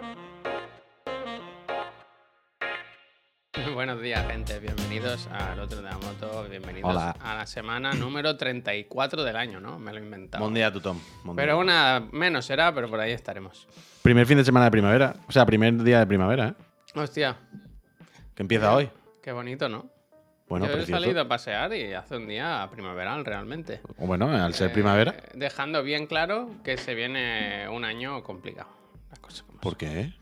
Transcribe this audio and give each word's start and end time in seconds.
Buenos 3.74 4.00
días, 4.00 4.26
gente. 4.26 4.58
Bienvenidos 4.58 5.26
al 5.28 5.60
otro 5.60 5.78
de 5.78 5.84
la 5.90 5.98
moto. 5.98 6.46
Bienvenidos 6.48 6.90
Hola. 6.90 7.14
a 7.22 7.34
la 7.34 7.46
semana 7.46 7.92
número 7.92 8.36
34 8.36 9.22
del 9.24 9.36
año, 9.36 9.60
¿no? 9.60 9.78
Me 9.78 9.92
lo 9.92 9.98
he 9.98 10.02
inventado. 10.02 10.42
Buen 10.44 10.54
día, 10.54 10.72
Tutón. 10.72 10.98
Día. 11.24 11.32
Pero 11.36 11.58
una 11.58 12.02
menos 12.12 12.46
será, 12.46 12.74
pero 12.74 12.88
por 12.88 13.00
ahí 13.00 13.12
estaremos. 13.12 13.66
Primer 14.02 14.26
fin 14.26 14.38
de 14.38 14.44
semana 14.44 14.64
de 14.66 14.70
primavera. 14.70 15.16
O 15.28 15.32
sea, 15.32 15.44
primer 15.46 15.82
día 15.82 15.98
de 16.00 16.06
primavera, 16.06 16.48
¿eh? 16.48 16.54
Hostia, 16.94 17.36
Que 18.34 18.42
empieza 18.42 18.74
hoy. 18.74 18.90
qué 19.22 19.32
bonito, 19.32 19.68
¿no? 19.68 19.86
Bueno, 20.48 20.66
Yo 20.66 20.72
he 20.72 20.76
precioso. 20.76 21.00
salido 21.00 21.20
a 21.20 21.28
pasear 21.28 21.72
y 21.74 21.92
hace 21.94 22.16
un 22.16 22.26
día 22.26 22.66
primaveral 22.72 23.24
realmente. 23.24 23.80
Bueno, 23.98 24.30
al 24.32 24.52
ser 24.54 24.70
Eh, 24.70 24.74
primavera. 24.74 25.14
Dejando 25.34 25.82
bien 25.84 26.06
claro 26.06 26.50
que 26.64 26.76
se 26.76 26.94
viene 26.94 27.68
un 27.68 27.84
año 27.84 28.24
complicado. 28.24 28.68
Las 29.10 29.18
cosas 29.20 29.42
como 29.42 29.60
¿Por 29.60 29.76
qué? 29.76 30.12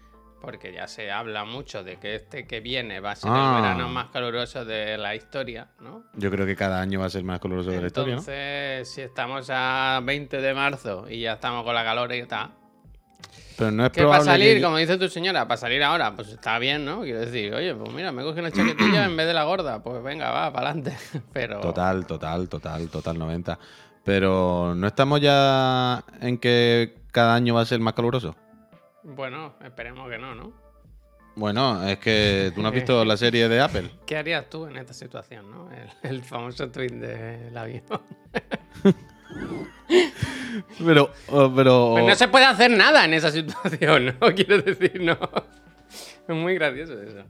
Porque 0.41 0.73
ya 0.73 0.86
se 0.86 1.10
habla 1.10 1.45
mucho 1.45 1.83
de 1.83 1.97
que 1.97 2.15
este 2.15 2.47
que 2.47 2.60
viene 2.60 3.01
va 3.01 3.11
a 3.12 3.16
ser 3.16 3.30
Ah. 3.34 3.56
el 3.56 3.62
verano 3.62 3.88
más 3.88 4.09
caluroso 4.11 4.64
de 4.64 4.97
la 4.97 5.14
historia, 5.16 5.69
¿no? 5.80 6.05
Yo 6.14 6.30
creo 6.30 6.47
que 6.47 6.55
cada 6.55 6.80
año 6.80 7.01
va 7.01 7.06
a 7.06 7.11
ser 7.11 7.24
más 7.24 7.41
coloroso 7.41 7.70
de 7.70 7.80
la 7.80 7.87
historia, 7.88 8.14
¿no? 8.14 8.20
Entonces, 8.20 8.88
si 8.88 9.01
estamos 9.02 9.48
a 9.52 10.01
20 10.05 10.41
de 10.41 10.55
marzo 10.55 11.06
y 11.11 11.20
ya 11.23 11.33
estamos 11.34 11.64
con 11.64 11.74
la 11.74 11.83
calor 11.83 12.12
y 12.14 12.24
tal, 12.27 12.51
Pero 13.59 13.73
no 13.73 13.84
es 13.87 13.91
que 13.91 14.02
para 14.02 14.19
probable 14.20 14.30
salir, 14.30 14.56
que- 14.59 14.62
como 14.62 14.77
dice 14.77 14.97
tu 14.97 15.09
señora, 15.09 15.48
para 15.48 15.59
salir 15.59 15.83
ahora, 15.83 16.14
pues 16.14 16.28
está 16.28 16.56
bien, 16.61 16.84
¿no? 16.84 17.00
Quiero 17.02 17.19
decir, 17.19 17.52
oye, 17.52 17.75
pues 17.75 17.92
mira, 17.92 18.12
me 18.12 18.23
cogí 18.23 18.39
una 18.39 18.52
chaquetilla 18.52 19.06
en 19.06 19.16
vez 19.16 19.27
de 19.27 19.34
la 19.34 19.42
gorda, 19.42 19.83
pues 19.83 20.00
venga, 20.05 20.30
va, 20.30 20.52
para 20.52 20.70
adelante. 20.70 20.97
Pero 21.33 21.59
Total, 21.59 22.06
total, 22.06 22.48
total, 22.48 22.89
total 22.89 23.19
90. 23.19 23.59
Pero 24.05 24.73
no 24.77 24.86
estamos 24.86 25.20
ya 25.20 26.05
en 26.20 26.39
que 26.39 26.95
cada 27.11 27.34
año 27.34 27.55
va 27.55 27.62
a 27.62 27.66
ser 27.66 27.80
más 27.80 27.95
caluroso. 27.95 28.36
Bueno, 29.09 29.55
esperemos 29.65 30.09
que 30.11 30.19
no, 30.19 30.35
¿no? 30.35 30.53
Bueno, 31.35 31.87
es 31.89 31.98
que 31.98 32.51
tú 32.55 32.62
no 32.62 32.69
has 32.69 32.75
visto 32.80 33.05
la 33.05 33.17
serie 33.17 33.48
de 33.48 33.61
Apple. 33.61 33.91
¿Qué 34.06 34.17
harías 34.17 34.48
tú 34.50 34.67
en 34.67 34.77
esta 34.77 34.92
situación, 34.92 35.50
no? 35.50 35.69
El, 36.03 36.11
el 36.11 36.23
famoso 36.23 36.69
tweet 36.70 36.89
del 36.91 37.56
avión. 37.56 37.83
Pero, 40.84 41.12
oh, 41.28 41.53
pero. 41.55 41.91
Pues 41.92 42.06
no 42.06 42.15
se 42.15 42.28
puede 42.28 42.45
hacer 42.47 42.70
nada 42.70 43.05
en 43.05 43.15
esa 43.15 43.31
situación, 43.31 44.06
¿no? 44.06 44.15
Quiero 44.34 44.61
decir, 44.62 45.00
no. 45.00 45.19
Es 46.27 46.34
muy 46.34 46.55
gracioso 46.55 47.00
eso. 47.00 47.25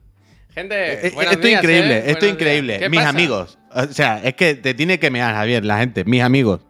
Gente, 0.53 1.07
Eh, 1.07 1.11
buenos 1.13 1.33
esto 1.33 1.47
es 1.47 1.53
increíble, 1.53 1.97
¿eh? 1.99 2.03
esto 2.07 2.25
es 2.25 2.31
increíble. 2.31 2.79
¿Qué 2.79 2.89
Mis 2.89 2.99
pasa? 2.99 3.09
amigos. 3.09 3.59
O 3.71 3.83
sea, 3.87 4.21
es 4.23 4.33
que 4.33 4.55
te 4.55 4.73
tiene 4.73 4.99
que 4.99 5.11
mear, 5.11 5.33
Javier, 5.35 5.63
la 5.63 5.77
gente. 5.79 6.03
Mis 6.05 6.21
amigos. 6.23 6.61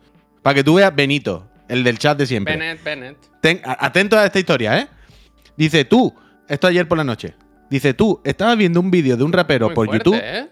Para 0.44 0.56
que 0.56 0.64
tú 0.64 0.76
veas 0.76 0.94
Benito, 0.94 1.48
el 1.70 1.84
del 1.84 1.98
chat 1.98 2.18
de 2.18 2.26
siempre. 2.26 2.56
Bennett, 2.58 2.84
Bennett. 2.84 3.18
Ten- 3.42 3.62
atento 3.64 4.18
a 4.18 4.26
esta 4.26 4.40
historia, 4.40 4.78
¿eh? 4.80 4.88
Dice 5.60 5.84
tú, 5.84 6.14
esto 6.48 6.68
ayer 6.68 6.88
por 6.88 6.98
la 6.98 7.04
noche. 7.04 7.34
Dice 7.70 7.94
tú, 7.94 8.22
estabas 8.24 8.58
viendo 8.58 8.80
un 8.80 8.90
vídeo 8.90 9.18
de 9.18 9.24
un 9.26 9.34
rapero 9.34 9.66
Muy 9.68 9.76
por 9.76 9.88
fuerte, 9.88 10.10
YouTube. 10.10 10.22
¿eh? 10.24 10.48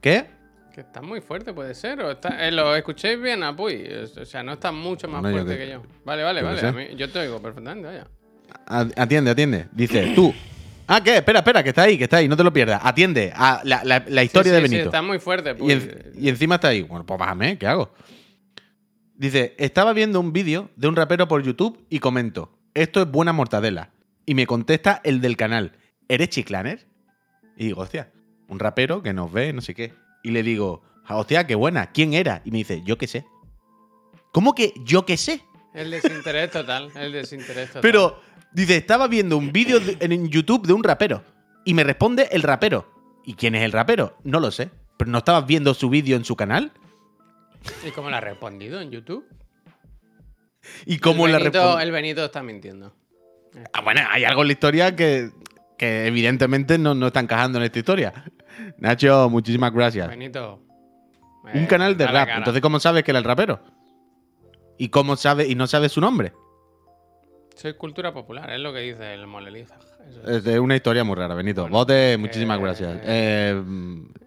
¿Qué? 0.00 0.26
Que 0.74 0.80
está 0.80 1.02
muy 1.02 1.20
fuerte, 1.20 1.52
puede 1.52 1.74
ser. 1.74 2.00
O 2.00 2.10
está- 2.10 2.48
eh, 2.48 2.50
lo 2.50 2.74
escuchéis 2.74 3.20
bien, 3.20 3.42
Apuy. 3.42 3.86
O 4.18 4.24
sea, 4.24 4.42
no 4.42 4.52
está 4.52 4.72
mucho 4.72 5.08
más 5.08 5.20
fuerte 5.20 5.58
que 5.58 5.68
yo. 5.68 5.82
Vale, 6.06 6.22
vale, 6.22 6.42
vale. 6.42 6.58
sé. 6.58 6.66
a 6.68 6.72
mí- 6.72 6.86
yo 6.96 7.10
te 7.10 7.18
oigo 7.18 7.38
perfectamente, 7.42 7.86
vaya. 7.86 8.06
Atiende, 8.96 9.30
atiende. 9.30 9.66
Dice 9.72 10.12
tú. 10.14 10.32
Ah, 10.88 11.02
¿qué? 11.04 11.18
Espera, 11.18 11.40
espera, 11.40 11.62
que 11.62 11.68
está 11.68 11.82
ahí, 11.82 11.98
que 11.98 12.04
está 12.04 12.16
ahí, 12.16 12.26
no 12.28 12.36
te 12.36 12.42
lo 12.42 12.50
pierdas. 12.52 12.80
Atiende 12.82 13.32
a 13.36 13.60
la, 13.64 13.84
la- 13.84 14.04
la 14.08 14.22
historia 14.24 14.50
Sí, 14.52 14.56
de 14.56 14.62
sí, 14.62 14.68
sí, 14.68 14.72
Benito. 14.76 14.88
está 14.88 15.02
muy 15.02 15.18
fuerte, 15.18 15.50
y, 15.50 15.54
Puy. 15.54 15.72
en- 15.72 16.12
y 16.18 16.28
encima 16.30 16.54
está 16.54 16.68
ahí. 16.68 16.80
Bueno, 16.80 17.04
pues 17.04 17.20
bájame, 17.20 17.58
¿qué 17.58 17.66
hago? 17.66 17.92
Dice, 19.16 19.54
estaba 19.58 19.92
viendo 19.92 20.18
un 20.18 20.32
vídeo 20.32 20.70
de 20.76 20.88
un 20.88 20.96
rapero 20.96 21.28
por 21.28 21.42
YouTube 21.42 21.84
y 21.90 21.98
comento, 21.98 22.50
esto 22.72 23.02
es 23.02 23.10
buena 23.10 23.32
mortadela. 23.34 23.90
Y 24.26 24.34
me 24.34 24.46
contesta 24.46 25.00
el 25.04 25.20
del 25.20 25.36
canal, 25.36 25.72
¿eres 26.08 26.28
chiclaner? 26.30 26.86
Y 27.56 27.66
digo, 27.66 27.82
hostia, 27.82 28.12
un 28.48 28.58
rapero 28.58 29.02
que 29.02 29.12
nos 29.12 29.32
ve, 29.32 29.52
no 29.52 29.60
sé 29.60 29.74
qué. 29.74 29.92
Y 30.22 30.30
le 30.30 30.42
digo, 30.42 30.82
"Ah, 31.06 31.16
hostia, 31.16 31.46
qué 31.46 31.54
buena, 31.54 31.90
¿quién 31.92 32.14
era? 32.14 32.42
Y 32.44 32.50
me 32.50 32.58
dice, 32.58 32.82
yo 32.84 32.96
qué 32.98 33.06
sé. 33.06 33.24
¿Cómo 34.32 34.54
que 34.54 34.72
yo 34.84 35.04
qué 35.04 35.16
sé? 35.16 35.42
El 35.74 35.90
desinterés 35.90 36.50
total. 36.50 36.90
El 36.96 37.12
desinterés 37.12 37.68
total. 37.68 37.82
Pero, 37.82 38.20
dice, 38.52 38.76
estaba 38.76 39.08
viendo 39.08 39.36
un 39.36 39.52
vídeo 39.52 39.80
de- 39.80 39.96
en 40.00 40.28
YouTube 40.28 40.66
de 40.66 40.72
un 40.72 40.84
rapero. 40.84 41.24
Y 41.64 41.74
me 41.74 41.84
responde 41.84 42.28
el 42.32 42.42
rapero. 42.42 42.90
¿Y 43.24 43.34
quién 43.34 43.54
es 43.54 43.62
el 43.62 43.72
rapero? 43.72 44.16
No 44.24 44.40
lo 44.40 44.50
sé. 44.50 44.70
¿Pero 44.96 45.10
no 45.10 45.18
estabas 45.18 45.46
viendo 45.46 45.74
su 45.74 45.88
vídeo 45.90 46.16
en 46.16 46.24
su 46.24 46.36
canal? 46.36 46.72
¿Y 47.86 47.90
cómo 47.90 48.08
le 48.10 48.16
ha 48.16 48.20
respondido 48.20 48.80
en 48.80 48.90
YouTube? 48.90 49.26
¿Y 50.86 50.98
cómo 50.98 51.26
el 51.26 51.32
la 51.32 51.38
Benito, 51.38 51.58
responde? 51.60 51.84
El 51.84 51.90
Benito 51.92 52.24
está 52.24 52.42
mintiendo. 52.42 52.94
Ah, 53.72 53.80
bueno, 53.82 54.00
hay 54.10 54.24
algo 54.24 54.42
en 54.42 54.48
la 54.48 54.52
historia 54.52 54.94
que, 54.96 55.30
que 55.78 56.06
evidentemente 56.06 56.78
no, 56.78 56.94
no 56.94 57.08
está 57.08 57.20
encajando 57.20 57.58
en 57.58 57.64
esta 57.64 57.78
historia. 57.78 58.12
Nacho, 58.78 59.28
muchísimas 59.28 59.72
gracias. 59.72 60.08
Benito. 60.08 60.62
Un 61.52 61.64
eh, 61.64 61.66
canal 61.66 61.96
de 61.96 62.06
rap. 62.06 62.28
Entonces, 62.36 62.60
¿cómo 62.62 62.78
sabes 62.78 63.02
que 63.02 63.10
era 63.10 63.18
el 63.18 63.24
rapero? 63.24 63.60
¿Y 64.78 64.88
cómo 64.88 65.16
sabe 65.16 65.46
y 65.46 65.54
no 65.54 65.66
sabe 65.66 65.88
su 65.88 66.00
nombre? 66.00 66.32
Soy 67.54 67.74
cultura 67.74 68.12
popular, 68.12 68.50
es 68.50 68.60
lo 68.60 68.72
que 68.72 68.80
dice 68.80 69.12
el 69.12 69.26
Moleliza. 69.26 69.76
Es. 70.26 70.46
Es 70.46 70.58
una 70.58 70.76
historia 70.76 71.04
muy 71.04 71.14
rara, 71.16 71.34
Benito. 71.34 71.62
Bueno, 71.62 71.76
Bote, 71.78 72.16
muchísimas 72.16 72.58
eh, 72.58 72.62
gracias. 72.62 73.00
Eh, 73.04 73.62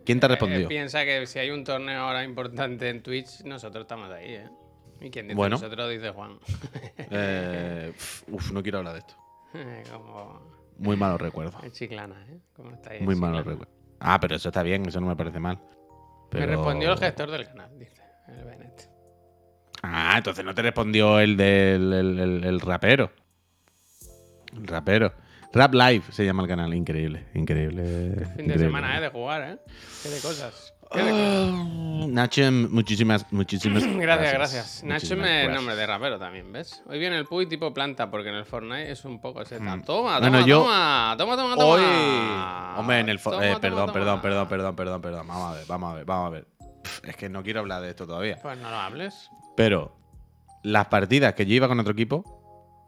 ¿Quién 0.06 0.20
te 0.20 0.26
ha 0.26 0.30
Eh, 0.30 0.32
respondido? 0.32 0.70
piensa 0.70 1.04
que 1.06 1.26
si 1.26 1.40
hay 1.40 1.50
un 1.50 1.64
torneo 1.64 2.02
ahora 2.02 2.24
importante 2.24 2.90
en 2.90 3.02
Twitch, 3.02 3.42
nosotros 3.44 3.84
estamos 3.84 4.12
ahí, 4.12 4.34
¿eh? 4.36 4.50
¿Y 5.04 5.10
quién 5.12 5.28
dice 5.28 5.36
Bueno. 5.36 5.56
nosotros? 5.58 5.90
Dice 5.92 6.10
Juan. 6.12 6.40
Eh, 7.16 7.94
uf, 8.30 8.52
no 8.52 8.64
quiero 8.64 8.80
hablar 8.80 8.94
de 8.94 9.00
esto. 9.00 9.16
Como 9.92 10.42
Muy 10.78 10.96
malos 10.96 11.22
recuerdos. 11.22 11.56
Chiclana, 11.72 12.26
¿eh? 12.30 12.40
¿Cómo 12.56 12.72
estáis? 12.72 13.02
Muy 13.02 13.16
malos 13.16 13.46
recuerdos. 13.46 13.68
Ah, 14.00 14.20
pero 14.20 14.36
eso 14.36 14.50
está 14.50 14.64
bien, 14.64 14.86
eso 14.88 15.00
no 15.00 15.08
me 15.08 15.16
parece 15.16 15.40
mal. 15.40 15.60
Me 16.32 16.46
respondió 16.48 16.92
el 16.94 16.98
gestor 16.98 17.30
del 17.30 17.46
canal, 17.46 17.78
dice 17.78 18.02
el 18.28 18.44
Bennett. 18.44 18.90
Ah, 19.84 20.16
entonces 20.18 20.44
no 20.44 20.56
te 20.56 20.62
respondió 20.64 21.20
el 21.20 21.38
del 21.38 21.94
el, 21.94 22.20
el- 22.20 22.44
el 22.46 22.60
rapero. 22.62 23.12
El 24.56 24.66
rapero. 24.68 25.14
Rap 25.54 25.74
Live 25.76 26.06
se 26.10 26.26
llama 26.26 26.42
el 26.44 26.50
canal. 26.50 26.74
Increíble, 26.74 27.28
increíble. 27.36 28.26
Fin 28.36 28.48
de 28.48 28.58
semana, 28.58 28.98
¿eh? 28.98 29.02
De 29.02 29.10
jugar, 29.10 29.42
¿eh? 29.44 29.58
Qué 30.02 30.10
de 30.10 30.20
cosas. 30.22 30.73
Ah, 30.96 32.06
Nacho, 32.08 32.44
muchísimas, 32.52 33.26
muchísimas 33.32 33.84
Gracias, 33.98 34.34
gracias. 34.34 34.84
Nacho 34.84 34.94
Muchísimas 35.16 35.24
me 35.26 35.34
gracias. 35.44 35.56
nombre 35.56 35.76
de 35.76 35.88
rapero 35.88 36.20
también, 36.20 36.52
¿ves? 36.52 36.84
Hoy 36.88 37.00
viene 37.00 37.18
el 37.18 37.26
Puy 37.26 37.48
tipo 37.48 37.74
planta, 37.74 38.12
porque 38.12 38.30
en 38.30 38.36
el 38.36 38.46
Fortnite 38.46 38.92
es 38.92 39.04
un 39.06 39.20
poco 39.20 39.42
ese. 39.42 39.58
Toma, 39.58 39.78
Mm. 39.78 39.84
toma, 39.84 40.20
Bueno, 40.20 40.46
yo- 40.46 40.60
toma, 40.64 41.16
toma, 41.18 41.36
toma, 41.38 41.56
toma. 41.56 41.66
Hoy. 41.66 42.80
Hombre, 42.80 43.00
en 43.00 43.10
el. 43.10 43.20
fo- 43.20 43.32
Toma, 43.32 43.46
eh, 43.46 43.48
toma, 43.50 43.62
perdón, 43.62 43.80
toma. 43.88 43.94
perdón, 43.94 44.22
perdón, 44.22 44.48
perdón, 44.48 44.76
perdón, 44.76 45.02
perdón. 45.02 45.28
Vamos 45.28 45.52
a 45.52 45.56
ver, 45.58 45.66
vamos 45.68 45.92
a 45.92 45.96
ver, 45.96 46.06
vamos 46.06 46.28
a 46.28 46.30
ver. 46.30 46.48
Pff, 46.84 47.06
Es 47.10 47.16
que 47.16 47.30
no 47.30 47.42
quiero 47.42 47.62
hablar 47.62 47.82
de 47.82 47.90
esto 47.90 48.06
todavía. 48.06 48.38
Pues 48.42 48.58
no 48.60 48.70
lo 48.70 48.76
hables. 48.76 49.30
Pero 49.56 49.96
las 50.64 50.86
partidas 50.88 51.34
que 51.34 51.46
yo 51.46 51.56
iba 51.56 51.68
con 51.68 51.80
otro 51.80 51.94
equipo, 51.94 52.43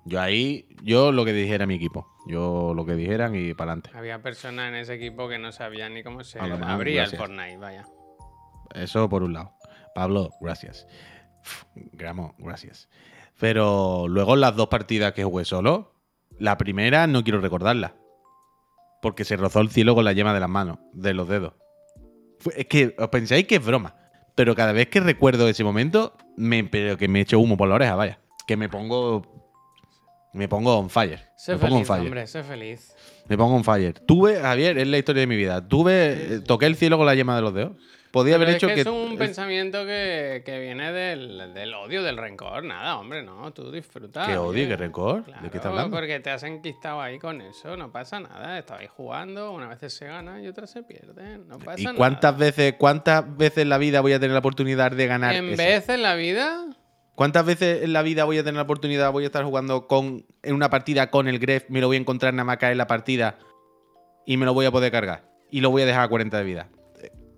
yo 0.05 0.21
ahí, 0.21 0.67
yo 0.83 1.11
lo 1.11 1.25
que 1.25 1.33
dijera 1.33 1.65
mi 1.65 1.75
equipo. 1.75 2.07
Yo 2.27 2.73
lo 2.75 2.85
que 2.85 2.93
dijeran 2.95 3.35
y 3.35 3.53
para 3.53 3.73
adelante. 3.73 3.91
Había 3.93 4.21
personas 4.21 4.69
en 4.69 4.75
ese 4.75 4.95
equipo 4.95 5.27
que 5.29 5.37
no 5.37 5.51
sabían 5.51 5.93
ni 5.93 6.03
cómo 6.03 6.23
se 6.23 6.39
A 6.39 6.47
lo 6.47 6.57
mejor, 6.57 6.71
abría 6.73 7.01
gracias. 7.01 7.13
el 7.13 7.27
Fortnite, 7.27 7.57
vaya. 7.57 7.85
Eso 8.73 9.09
por 9.09 9.23
un 9.23 9.33
lado. 9.33 9.53
Pablo, 9.93 10.31
gracias. 10.41 10.87
Gramo, 11.75 12.35
gracias. 12.37 12.89
Pero 13.39 14.07
luego 14.07 14.35
las 14.35 14.55
dos 14.55 14.67
partidas 14.67 15.13
que 15.13 15.23
jugué 15.23 15.45
solo, 15.45 15.93
la 16.39 16.57
primera 16.57 17.05
no 17.07 17.23
quiero 17.23 17.41
recordarla. 17.41 17.95
Porque 19.01 19.23
se 19.23 19.37
rozó 19.37 19.59
el 19.61 19.69
cielo 19.69 19.93
con 19.93 20.05
la 20.05 20.13
yema 20.13 20.33
de 20.33 20.39
las 20.39 20.49
manos, 20.49 20.79
de 20.93 21.13
los 21.13 21.27
dedos. 21.27 21.53
Es 22.55 22.65
que 22.65 22.95
os 22.97 23.09
pensáis 23.09 23.45
que 23.45 23.55
es 23.55 23.65
broma. 23.65 23.95
Pero 24.35 24.55
cada 24.55 24.71
vez 24.73 24.87
que 24.87 24.99
recuerdo 24.99 25.47
ese 25.47 25.63
momento, 25.63 26.17
me, 26.35 26.63
pero 26.63 26.97
que 26.97 27.07
me 27.07 27.21
echo 27.21 27.39
humo 27.39 27.55
por 27.55 27.69
la 27.69 27.75
oreja, 27.75 27.95
vaya. 27.95 28.19
Que 28.47 28.57
me 28.57 28.67
pongo. 28.67 29.44
Me 30.35 30.47
pongo 30.47 30.77
on 30.77 30.89
fire. 30.89 31.19
Sé 31.35 31.53
me 31.53 31.57
pongo 31.59 31.75
on 31.77 31.85
feliz, 31.85 31.87
fire. 31.87 32.01
hombre, 32.01 32.27
sé 32.27 32.43
feliz. 32.43 32.93
Me 33.27 33.37
pongo 33.37 33.55
on 33.55 33.63
fire. 33.63 33.93
Tuve, 33.93 34.39
Javier, 34.39 34.77
es 34.77 34.87
la 34.87 34.97
historia 34.97 35.21
de 35.21 35.27
mi 35.27 35.37
vida. 35.37 35.65
Tuve. 35.67 36.35
eh, 36.35 36.39
Toqué 36.41 36.65
el 36.65 36.75
cielo 36.75 36.97
con 36.97 37.05
la 37.05 37.15
yema 37.15 37.35
de 37.35 37.41
los 37.41 37.53
dedos. 37.53 37.71
Podía 38.11 38.35
haber 38.35 38.47
Pero 38.47 38.57
hecho 38.57 38.67
es 38.67 38.71
que. 38.71 38.75
que 38.75 38.81
es 38.81 38.87
un 38.87 39.11
es- 39.13 39.17
pensamiento 39.17 39.85
que, 39.85 40.41
que 40.45 40.59
viene 40.59 40.91
del, 40.93 41.53
del 41.53 41.73
odio, 41.73 42.01
del 42.01 42.15
rencor. 42.17 42.63
Nada, 42.63 42.97
hombre, 42.97 43.23
no. 43.23 43.51
Tú 43.53 43.71
disfrutas. 43.71 44.27
¿Qué 44.27 44.37
odio, 44.37 44.67
qué 44.69 44.77
rencor? 44.77 45.17
¿De 45.25 45.31
Claro, 45.31 45.41
qué 45.51 45.57
estás 45.57 45.65
hablando? 45.69 45.95
porque 45.97 46.19
te 46.21 46.29
has 46.29 46.43
enquistado 46.43 47.01
ahí 47.01 47.19
con 47.19 47.41
eso. 47.41 47.75
No 47.75 47.91
pasa 47.91 48.19
nada. 48.21 48.57
Estabais 48.59 48.89
jugando, 48.89 49.51
una 49.51 49.67
vez 49.67 49.91
se 49.93 50.05
gana 50.05 50.41
y 50.41 50.47
otra 50.47 50.65
se 50.67 50.83
pierde. 50.83 51.39
No 51.39 51.59
pasa 51.59 51.79
¿Y 51.81 51.83
nada. 51.85 51.97
cuántas 51.97 52.37
veces, 52.37 52.75
cuántas 52.77 53.35
veces 53.37 53.59
en 53.59 53.69
la 53.69 53.77
vida 53.77 53.99
voy 54.01 54.13
a 54.13 54.19
tener 54.19 54.31
la 54.33 54.39
oportunidad 54.39 54.91
de 54.91 55.07
ganar 55.07 55.33
En 55.35 55.49
eso? 55.49 55.57
vez 55.57 55.89
en 55.89 56.01
la 56.01 56.15
vida, 56.15 56.65
¿Cuántas 57.15 57.45
veces 57.45 57.83
en 57.83 57.93
la 57.93 58.01
vida 58.01 58.25
voy 58.25 58.37
a 58.37 58.43
tener 58.43 58.55
la 58.55 58.63
oportunidad, 58.63 59.11
voy 59.11 59.23
a 59.23 59.27
estar 59.27 59.43
jugando 59.45 59.87
con 59.87 60.25
en 60.43 60.53
una 60.53 60.69
partida 60.69 61.09
con 61.09 61.27
el 61.27 61.39
Gref, 61.39 61.69
me 61.69 61.79
lo 61.79 61.87
voy 61.87 61.95
a 61.95 61.99
encontrar 61.99 62.33
nada 62.33 62.43
más 62.43 62.57
caer 62.57 62.73
en 62.73 62.77
la 62.77 62.87
partida 62.87 63.39
y 64.25 64.35
me 64.37 64.45
lo 64.45 64.53
voy 64.53 64.65
a 64.65 64.71
poder 64.71 64.91
cargar? 64.91 65.31
Y 65.49 65.61
lo 65.61 65.69
voy 65.69 65.83
a 65.83 65.85
dejar 65.85 66.03
a 66.03 66.07
40 66.09 66.37
de 66.37 66.43
vida. 66.43 66.69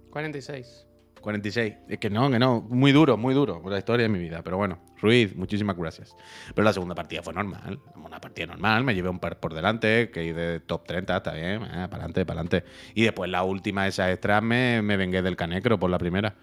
46. 0.09 0.87
46. 1.21 1.75
Es 1.89 1.99
que 1.99 2.09
no, 2.09 2.31
que 2.31 2.39
no. 2.39 2.61
Muy 2.61 2.91
duro, 2.91 3.17
muy 3.17 3.35
duro. 3.35 3.61
La 3.69 3.77
historia 3.77 4.03
de 4.03 4.09
mi 4.09 4.17
vida, 4.17 4.41
pero 4.43 4.57
bueno. 4.57 4.79
Ruiz, 4.99 5.35
muchísimas 5.35 5.77
gracias. 5.77 6.15
Pero 6.55 6.65
la 6.65 6.73
segunda 6.73 6.95
partida 6.95 7.21
fue 7.21 7.33
normal. 7.33 7.79
Una 7.95 8.19
partida 8.19 8.47
normal, 8.47 8.83
me 8.83 8.95
llevé 8.95 9.09
un 9.09 9.19
par 9.19 9.39
por 9.39 9.53
delante, 9.53 10.09
que 10.09 10.33
de 10.33 10.59
top 10.61 10.85
30, 10.87 11.17
está 11.17 11.33
bien, 11.33 11.59
para 11.59 11.85
adelante, 11.85 12.25
para 12.25 12.39
adelante. 12.39 12.67
Y 12.95 13.03
después 13.03 13.29
la 13.29 13.43
última, 13.43 13.85
esa 13.85 14.11
extra, 14.11 14.41
me, 14.41 14.81
me 14.81 14.97
vengué 14.97 15.21
del 15.21 15.35
canecro 15.35 15.77
por 15.77 15.91
la 15.91 15.99
primera. 15.99 16.33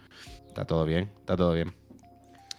Está 0.46 0.64
todo 0.64 0.84
bien, 0.84 1.10
está 1.18 1.36
todo 1.36 1.52
bien. 1.52 1.74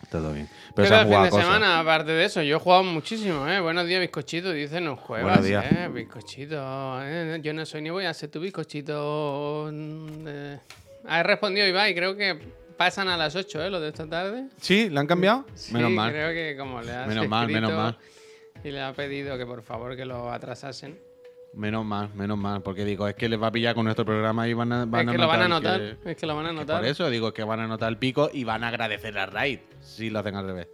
Todo 0.09 0.33
bien. 0.33 0.47
Pero 0.75 0.83
¿Qué 0.83 0.87
se 0.89 0.93
han 0.95 0.99
el 1.01 1.05
fin 1.05 1.07
jugado 1.09 1.25
de 1.25 1.29
cosas. 1.31 1.45
semana? 1.45 1.79
Aparte 1.79 2.11
de 2.11 2.25
eso, 2.25 2.41
yo 2.41 2.57
he 2.57 2.59
jugado 2.59 2.83
muchísimo, 2.83 3.47
¿eh? 3.47 3.59
Buenos 3.59 3.87
días, 3.87 3.99
bizcochito. 4.01 4.51
Dice, 4.51 4.79
no 4.81 4.95
juegas, 4.95 5.25
Buenos 5.27 5.45
días. 5.45 5.65
¿eh? 5.71 5.89
Bizcochito. 5.91 6.55
¿eh? 7.03 7.39
Yo 7.41 7.53
no 7.53 7.65
soy 7.65 7.81
ni 7.81 7.89
voy 7.89 8.05
a 8.05 8.13
ser 8.13 8.29
tu 8.29 8.39
bizcochito. 8.39 9.69
mm, 9.71 10.25
eh. 10.27 10.59
Ha 11.07 11.23
respondido 11.23 11.67
Ibai, 11.67 11.93
creo 11.93 12.15
que 12.15 12.39
pasan 12.77 13.07
a 13.07 13.17
las 13.17 13.35
8, 13.35 13.63
¿eh? 13.63 13.69
Lo 13.69 13.79
de 13.79 13.89
esta 13.89 14.07
tarde. 14.07 14.45
¿Sí? 14.59 14.89
¿La 14.89 15.01
han 15.01 15.07
cambiado? 15.07 15.45
Sí, 15.53 15.73
Menos 15.73 15.91
mal. 15.91 16.11
creo 16.11 16.29
que 16.31 16.57
como 16.57 16.81
le 16.81 16.91
has 16.91 17.07
Menos 17.07 17.27
mal, 17.27 17.47
menos 17.47 17.69
escrito 17.71 17.83
mal. 17.83 17.97
Y 18.63 18.71
le 18.71 18.81
ha 18.81 18.93
pedido 18.93 19.37
que 19.37 19.45
por 19.45 19.61
favor 19.61 19.95
que 19.95 20.05
lo 20.05 20.31
atrasasen. 20.31 20.97
Menos 21.55 21.85
mal, 21.85 22.09
menos 22.15 22.37
mal. 22.37 22.61
Porque 22.61 22.83
digo, 22.83 23.07
es 23.07 23.15
que 23.15 23.29
les 23.29 23.41
va 23.41 23.47
a 23.47 23.51
pillar 23.51 23.73
con 23.75 23.85
nuestro 23.85 24.03
programa 24.05 24.47
y 24.47 24.53
van 24.53 24.71
a, 24.73 24.85
van 24.85 25.07
es 25.07 25.11
que 25.13 25.17
lo 25.17 25.27
van 25.27 25.41
a 25.43 25.47
notar 25.47 25.79
notar. 25.79 25.97
que- 26.03 26.11
Es 26.11 26.17
que 26.17 26.25
lo 26.25 26.35
van 26.35 26.45
a 26.47 26.51
notar. 26.53 26.77
Por 26.81 26.85
eso 26.85 27.09
digo 27.09 27.33
que 27.33 27.43
van 27.43 27.61
a 27.61 27.67
notar 27.67 27.89
el 27.89 27.97
pico 27.97 28.29
y 28.33 28.43
van 28.43 28.63
a 28.63 28.67
agradecer 28.67 29.13
la 29.13 29.25
raid. 29.25 29.59
Si 29.79 30.09
lo 30.09 30.19
hacen 30.19 30.35
al 30.35 30.45
revés. 30.45 30.67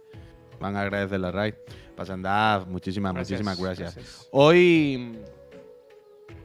Van 0.60 0.76
a 0.76 0.82
agradecer 0.82 1.20
la 1.20 1.30
raid. 1.30 1.54
Pasandad, 1.96 2.66
muchísimas, 2.66 3.14
Gracias, 3.14 3.40
muchísimas 3.40 3.60
gracias. 3.60 3.94
gracias. 3.94 4.28
Hoy. 4.32 5.18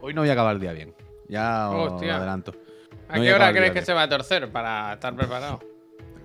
Hoy 0.02 0.14
no 0.14 0.22
voy 0.22 0.30
a 0.30 0.34
acabar 0.34 0.54
el 0.56 0.62
día 0.62 0.74
bien. 0.74 0.94
Ya 1.28 1.70
os 1.70 1.94
Hostia. 1.94 2.18
adelanto. 2.18 2.54
¿A 3.10 3.20
qué 3.20 3.34
hora 3.34 3.52
crees 3.52 3.72
que 3.72 3.82
se 3.82 3.94
va 3.94 4.04
a 4.04 4.10
torcer 4.10 4.52
para 4.52 4.94
estar 4.94 5.16
preparado? 5.16 5.60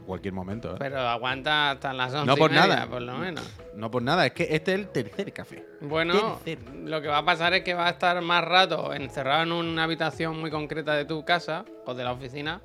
Cualquier 0.06 0.34
momento. 0.34 0.72
¿eh? 0.72 0.76
Pero 0.78 0.98
aguanta 1.00 1.70
hasta 1.72 1.92
las 1.92 2.12
11 2.12 2.26
No 2.26 2.34
y 2.34 2.36
por 2.36 2.50
media, 2.50 2.66
nada. 2.66 2.86
por 2.88 3.02
lo 3.02 3.16
menos. 3.18 3.44
No 3.74 3.90
por 3.90 4.02
nada, 4.02 4.26
es 4.26 4.32
que 4.32 4.42
este 4.50 4.72
es 4.74 4.80
el 4.80 4.88
tercer 4.88 5.32
café. 5.32 5.64
Bueno, 5.80 6.40
lo 6.84 7.00
que 7.00 7.08
va 7.08 7.18
a 7.18 7.24
pasar 7.24 7.54
es 7.54 7.62
que 7.62 7.74
va 7.74 7.86
a 7.86 7.90
estar 7.90 8.20
más 8.22 8.44
rato 8.44 8.92
encerrado 8.92 9.42
en 9.44 9.52
una 9.52 9.84
habitación 9.84 10.38
muy 10.40 10.50
concreta 10.50 10.94
de 10.94 11.04
tu 11.04 11.24
casa 11.24 11.64
o 11.86 11.94
de 11.94 12.04
la 12.04 12.12
oficina 12.12 12.60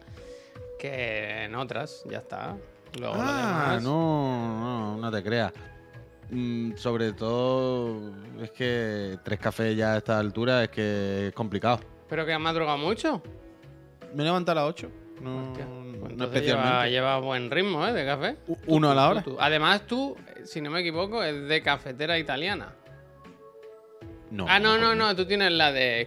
que 0.80 1.46
en 1.46 1.56
otras, 1.56 2.04
ya 2.10 2.20
está. 2.20 2.56
Luego 3.00 3.16
lo 3.16 3.22
Ah, 3.24 3.68
demás. 3.72 3.84
no, 3.84 4.60
no, 4.60 4.98
no 4.98 5.12
te 5.12 5.24
creas. 5.24 5.54
Mm, 6.30 6.76
sobre 6.76 7.14
todo, 7.14 8.12
es 8.42 8.52
que 8.52 9.18
tres 9.24 9.40
cafés 9.40 9.76
ya 9.78 9.94
a 9.94 9.98
esta 9.98 10.20
altura 10.20 10.64
es 10.64 10.70
que 10.70 11.28
es 11.28 11.34
complicado. 11.34 11.80
Pero 12.10 12.26
que 12.26 12.34
has 12.34 12.40
madrugado 12.40 12.78
mucho. 12.78 13.22
Me 14.14 14.24
he 14.24 14.26
levantado 14.26 14.60
a 14.60 14.64
las 14.64 14.70
8. 14.74 14.90
No, 15.22 15.54
pues 15.54 15.68
no 15.68 16.26
lleva, 16.26 16.26
especialmente. 16.26 16.92
lleva 16.92 17.20
buen 17.20 17.50
ritmo, 17.52 17.86
¿eh? 17.88 17.94
De 17.94 18.06
café. 18.06 18.36
U- 18.48 18.58
Uno 18.68 18.92
a 18.92 18.96
la 18.96 19.10
hora. 19.10 19.22
Tú- 19.24 19.32
tú. 19.32 19.38
Además, 19.40 19.86
tú, 19.88 20.16
si 20.46 20.62
no 20.62 20.70
me 20.70 20.82
equivoco, 20.82 21.24
es 21.24 21.48
de 21.48 21.62
cafetera 21.62 22.18
italiana. 22.20 22.74
No, 24.30 24.46
ah, 24.48 24.60
no, 24.60 24.78
no, 24.78 24.94
no, 24.94 25.16
tú 25.16 25.26
tienes 25.26 25.52
la 25.52 25.72
de. 25.72 26.06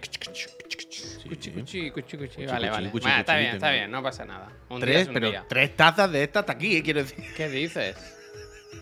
Cuchi, 1.27 1.51
cuchi, 1.91 1.91
cuchi, 2.17 2.45
Vale, 2.45 2.69
vale. 2.69 2.89
cuchi, 2.91 3.03
Bueno, 3.05 3.19
está 3.19 3.37
bien, 3.37 3.55
está 3.55 3.71
bien, 3.71 3.89
no 3.91 4.03
pasa 4.03 4.25
nada. 4.25 4.49
Un 4.69 4.77
día 4.79 4.85
Tres, 4.87 5.01
es 5.03 5.07
un 5.07 5.13
pero 5.13 5.29
día. 5.29 5.45
tres 5.47 5.75
tazas 5.75 6.11
de 6.11 6.23
esta 6.23 6.39
hasta 6.41 6.53
aquí, 6.53 6.77
eh, 6.77 6.83
quiero 6.83 7.01
decir. 7.03 7.23
¿Qué 7.35 7.49
dices? 7.49 7.95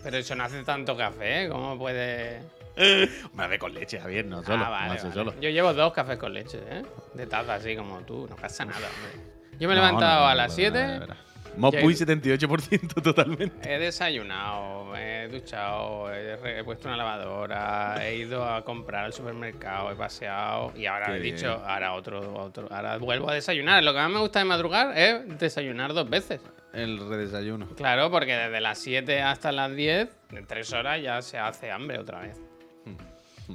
Pero 0.02 0.16
eso 0.16 0.34
no 0.34 0.44
hace 0.44 0.62
tanto 0.64 0.96
café, 0.96 1.48
¿cómo 1.50 1.78
puede...? 1.78 2.40
Me 3.34 3.46
ve 3.48 3.58
con 3.58 3.72
leche, 3.74 4.00
Javier, 4.00 4.24
no 4.26 4.42
solo. 4.42 4.64
ah, 4.64 4.70
vale, 4.70 4.86
no 4.88 4.92
hace 4.94 5.02
vale. 5.08 5.14
solo. 5.14 5.40
Yo 5.40 5.50
llevo 5.50 5.72
dos 5.74 5.92
cafés 5.92 6.18
con 6.18 6.32
leche, 6.32 6.58
¿eh? 6.70 6.82
De 7.14 7.26
taza 7.26 7.54
así 7.54 7.76
como 7.76 8.00
tú, 8.00 8.26
no 8.28 8.36
pasa 8.36 8.64
nada, 8.64 8.78
hombre. 8.88 9.39
Yo 9.60 9.68
me 9.68 9.74
he 9.74 9.76
levantado 9.76 10.26
a 10.26 10.34
las 10.34 10.48
no, 10.48 10.54
7, 10.56 10.86
no, 10.86 10.98
no, 11.00 11.06
no. 11.06 11.30
Mopuy 11.56 11.94
Ya- 11.94 12.06
78% 12.06 12.94
totalmente. 13.02 13.74
he 13.74 13.78
desayunado, 13.78 14.84
me 14.86 15.24
he 15.24 15.28
duchado, 15.28 16.12
he, 16.14 16.62
puesto 16.64 16.86
una 16.88 16.96
lavadora, 16.96 17.98
he 18.06 18.16
ido 18.16 18.44
a 18.48 18.64
comprar 18.64 19.04
al 19.06 19.12
supermercado, 19.12 19.90
he 19.90 19.96
paseado 19.96 20.72
y 20.76 20.86
ahora 20.86 21.06
Qué 21.06 21.16
he 21.16 21.18
bien. 21.20 21.36
dicho, 21.36 21.62
ahora 21.66 21.92
otro, 21.94 22.34
otro, 22.40 22.68
ahora 22.70 22.96
vuelvo 22.98 23.28
a 23.30 23.34
desayunar. 23.34 23.82
Lo 23.82 23.92
que 23.92 23.98
más 23.98 24.10
me 24.10 24.20
gusta 24.20 24.38
de 24.38 24.44
madrugar 24.44 24.96
es 24.96 25.38
desayunar 25.38 25.92
dos 25.92 26.08
veces. 26.08 26.40
El 26.72 26.98
redesayuno. 27.08 27.66
Claro, 27.76 28.10
porque 28.12 28.32
desde 28.36 28.60
las 28.60 28.78
7 28.78 29.20
hasta 29.20 29.50
las 29.50 29.74
10, 29.74 30.08
en 30.30 30.46
3 30.46 30.72
horas 30.72 31.02
ya 31.02 31.20
se 31.20 31.36
hace 31.36 31.70
hambre 31.72 31.98
otra 31.98 32.20
vez. 32.20 32.40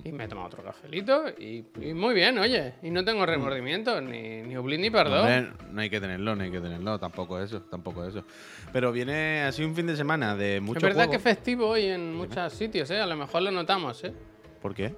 Y 0.03 0.12
me 0.12 0.25
he 0.25 0.27
tomado 0.27 0.47
otro 0.47 0.63
cafelito 0.63 1.30
y, 1.30 1.65
y 1.81 1.94
muy 1.94 2.13
bien, 2.13 2.38
oye. 2.38 2.74
Y 2.83 2.89
no 2.89 3.03
tengo 3.06 3.25
remordimientos, 3.25 4.01
ni, 4.03 4.42
ni 4.42 4.56
ni 4.77 4.89
perdón. 4.89 5.56
No 5.71 5.81
hay 5.81 5.89
que 5.89 6.00
tenerlo, 6.01 6.36
no 6.36 6.44
hay 6.44 6.51
que 6.51 6.59
tenerlo. 6.59 7.00
Tampoco 7.00 7.39
eso, 7.39 7.62
tampoco 7.63 8.06
eso. 8.06 8.24
Pero 8.74 8.92
viene 8.92 9.44
así 9.44 9.63
un 9.63 9.75
fin 9.75 9.88
de 9.88 9.95
semana 9.95 10.36
de 10.36 10.59
mucho 10.59 10.80
es 10.80 10.83
verdad 10.83 11.06
juego. 11.06 11.12
que 11.12 11.18
es 11.18 11.24
festivo 11.24 11.68
hoy 11.69 11.86
en 11.86 12.13
muchos 12.15 12.51
sitios, 12.53 12.89
¿eh? 12.92 13.00
A 13.00 13.06
lo 13.06 13.15
mejor 13.15 13.42
lo 13.42 13.51
notamos, 13.51 14.03
¿eh? 14.03 14.13
¿Por 14.62 14.74
qué? 14.75 14.95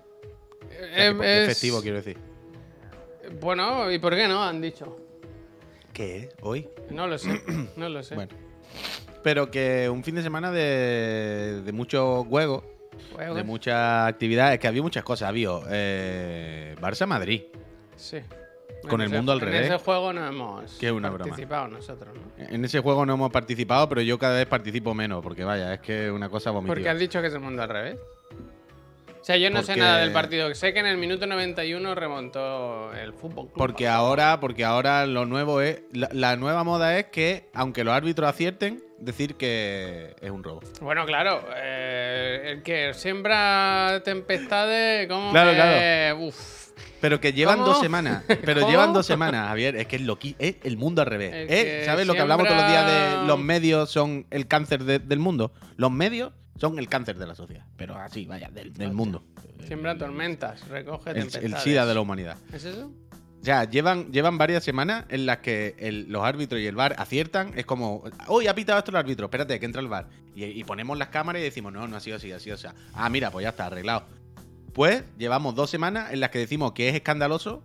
Eh, 0.69 1.13
O 1.15 1.17
sea, 1.21 1.35
es 1.35 1.41
es- 1.41 1.47
festivo, 1.47 1.81
quiero 1.81 1.97
decir. 1.97 2.17
Bueno, 3.41 3.91
¿y 3.91 3.99
por 3.99 4.15
qué 4.15 4.27
no? 4.27 4.43
Han 4.43 4.61
dicho. 4.61 4.97
¿Qué? 5.93 6.29
¿Hoy? 6.41 6.67
No 6.91 7.07
lo 7.07 7.17
sé, 7.17 7.41
no 7.75 7.89
lo 7.89 8.03
sé. 8.03 8.15
Bueno. 8.15 8.31
Pero 9.23 9.51
que 9.51 9.89
un 9.89 10.03
fin 10.03 10.15
de 10.15 10.21
semana 10.23 10.51
de, 10.51 11.61
de 11.65 11.71
mucho 11.73 12.23
juego, 12.29 12.63
De 13.35 13.43
muchas 13.43 14.07
actividades, 14.07 14.59
que 14.59 14.67
había 14.67 14.81
muchas 14.81 15.03
cosas. 15.03 15.29
Había 15.29 15.49
eh, 15.69 16.75
Barça-Madrid, 16.81 17.43
Sí. 17.95 18.19
Con 18.83 19.01
En 19.01 19.01
el 19.01 19.07
ese- 19.07 19.15
mundo 19.17 19.31
al 19.31 19.39
En 19.39 19.45
revés. 19.45 19.65
ese 19.65 19.77
juego 19.79 20.13
no 20.13 20.25
hemos 20.25 20.71
Que 20.77 20.85
es 20.87 20.91
una 20.91 21.09
broma. 21.09 21.25
participado 21.25 21.67
nosotros, 21.67 22.15
¿no? 22.15 22.43
En 22.45 22.63
ese 22.63 22.79
juego 22.79 23.05
no 23.05 23.15
hemos 23.15 23.31
participado, 23.31 23.89
pero 23.89 24.01
yo 24.01 24.17
cada 24.19 24.35
vez 24.37 24.45
participo 24.45 24.93
menos, 24.93 25.21
porque 25.23 25.43
vaya, 25.43 25.73
es 25.73 25.79
que 25.81 26.05
es 26.05 26.11
una 26.11 26.29
cosa 26.29 26.53
Porque 26.53 26.67
vomitiva. 26.69 26.91
has 26.91 26.99
dicho 26.99 27.19
que 27.19 27.27
es 27.27 27.33
el 27.33 27.39
mundo 27.39 27.63
al 27.63 27.69
revés. 27.69 27.97
O 29.19 29.23
sea, 29.27 29.35
yo 29.35 29.49
no 29.49 29.61
sé 29.61 29.67
Porque- 29.73 29.81
nada 29.81 29.97
del 29.97 30.11
partido. 30.13 30.53
Sé 30.55 30.73
que 30.73 30.79
en 30.79 30.85
el 30.85 30.97
minuto 30.97 31.25
91 31.27 31.95
remontó 31.95 32.93
el 32.93 33.11
fútbol. 33.13 33.47
Club 33.47 33.57
Porque 33.57 33.87
ahora, 33.89 34.39
porque 34.39 34.63
ahora 34.63 35.05
lo 35.05 35.25
nuevo 35.25 35.59
es. 35.59 35.81
La, 35.91 36.07
la 36.13 36.37
nueva 36.37 36.63
moda 36.63 36.97
es 36.97 37.05
que, 37.07 37.49
aunque 37.53 37.83
los 37.83 37.93
árbitros 37.93 38.29
acierten, 38.29 38.81
decir 38.99 39.35
que 39.35 40.15
es 40.21 40.29
un 40.31 40.43
robo. 40.43 40.61
Bueno, 40.81 41.05
claro. 41.05 41.43
eh, 41.55 42.53
el 42.53 42.63
que 42.63 42.93
siembra 42.93 44.01
tempestades, 44.03 45.07
¿cómo 45.07 45.31
Claro, 45.31 45.53
claro. 45.53 46.19
Uf. 46.25 46.67
Pero 47.01 47.19
que 47.19 47.31
llevan 47.33 47.59
¿Cómo? 47.59 47.67
dos 47.69 47.79
semanas. 47.79 48.23
Pero 48.45 48.61
¿Cómo? 48.61 48.71
llevan 48.71 48.93
dos 48.93 49.05
semanas, 49.05 49.47
Javier. 49.49 49.75
Es 49.75 49.87
que 49.87 49.97
es, 49.97 50.01
lo 50.01 50.17
es 50.21 50.55
el 50.63 50.77
mundo 50.77 51.01
al 51.01 51.07
revés. 51.07 51.31
El 51.33 51.47
¿eh? 51.49 51.81
¿Sabes 51.85 52.07
lo 52.07 52.13
que 52.13 52.21
hablamos 52.21 52.47
todos 52.47 52.59
los 52.61 52.69
días 52.71 52.85
de 53.21 53.27
los 53.27 53.39
medios 53.39 53.91
son 53.91 54.25
el 54.31 54.47
cáncer 54.47 54.83
de- 54.83 54.99
del 54.99 55.19
mundo? 55.19 55.51
Los 55.75 55.91
medios 55.91 56.33
son 56.59 56.79
el 56.79 56.87
cáncer 56.89 57.17
de 57.17 57.27
la 57.27 57.35
sociedad. 57.35 57.65
Pero 57.77 57.95
así, 57.95 58.25
vaya, 58.25 58.49
del, 58.49 58.73
del 58.73 58.93
mundo. 58.93 59.23
Siembra 59.67 59.97
tormentas, 59.97 60.67
recoge 60.69 61.11
El, 61.11 61.15
tempestades. 61.17 61.53
el 61.53 61.57
SIDA 61.59 61.85
de 61.85 61.93
la 61.93 62.01
humanidad. 62.01 62.37
¿Es 62.53 62.63
eso? 62.65 62.91
Sea, 63.41 63.63
llevan, 63.63 64.11
llevan 64.11 64.37
varias 64.37 64.63
semanas 64.63 65.05
en 65.09 65.25
las 65.25 65.37
que 65.37 65.75
los 66.07 66.23
árbitros 66.25 66.59
y 66.59 66.65
el 66.65 66.75
VAR 66.75 66.95
aciertan. 66.97 67.53
Es 67.55 67.65
como, 67.65 68.03
hoy 68.27 68.47
ha 68.47 68.55
pitado 68.55 68.79
esto 68.79 68.91
el 68.91 68.97
árbitro, 68.97 69.25
espérate, 69.27 69.59
que 69.59 69.65
entra 69.65 69.81
el 69.81 69.87
VAR. 69.87 70.07
Y, 70.35 70.43
y 70.45 70.63
ponemos 70.63 70.97
las 70.97 71.09
cámaras 71.09 71.39
y 71.41 71.43
decimos, 71.45 71.71
no, 71.71 71.87
no 71.87 71.95
ha 71.95 71.99
sido 71.99 72.17
así, 72.17 72.31
ha 72.31 72.39
sido 72.39 72.55
así. 72.55 72.67
Ah, 72.93 73.09
mira, 73.09 73.31
pues 73.31 73.43
ya 73.43 73.49
está, 73.49 73.67
arreglado. 73.67 74.03
Pues 74.73 75.03
llevamos 75.17 75.55
dos 75.55 75.69
semanas 75.69 76.11
en 76.11 76.19
las 76.19 76.29
que 76.31 76.39
decimos 76.39 76.73
que 76.73 76.89
es 76.89 76.95
escandaloso 76.95 77.63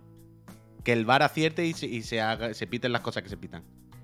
que 0.83 0.93
el 0.93 1.05
VAR 1.05 1.21
acierte 1.23 1.65
y 1.65 1.73
se, 1.73 1.85
y 1.87 2.01
se, 2.01 2.21
haga- 2.21 2.53
se 2.53 2.65
piten 2.67 2.91
las 2.91 3.01
cosas 3.01 3.23
que 3.23 3.29
se 3.29 3.37
pitan. 3.37 3.63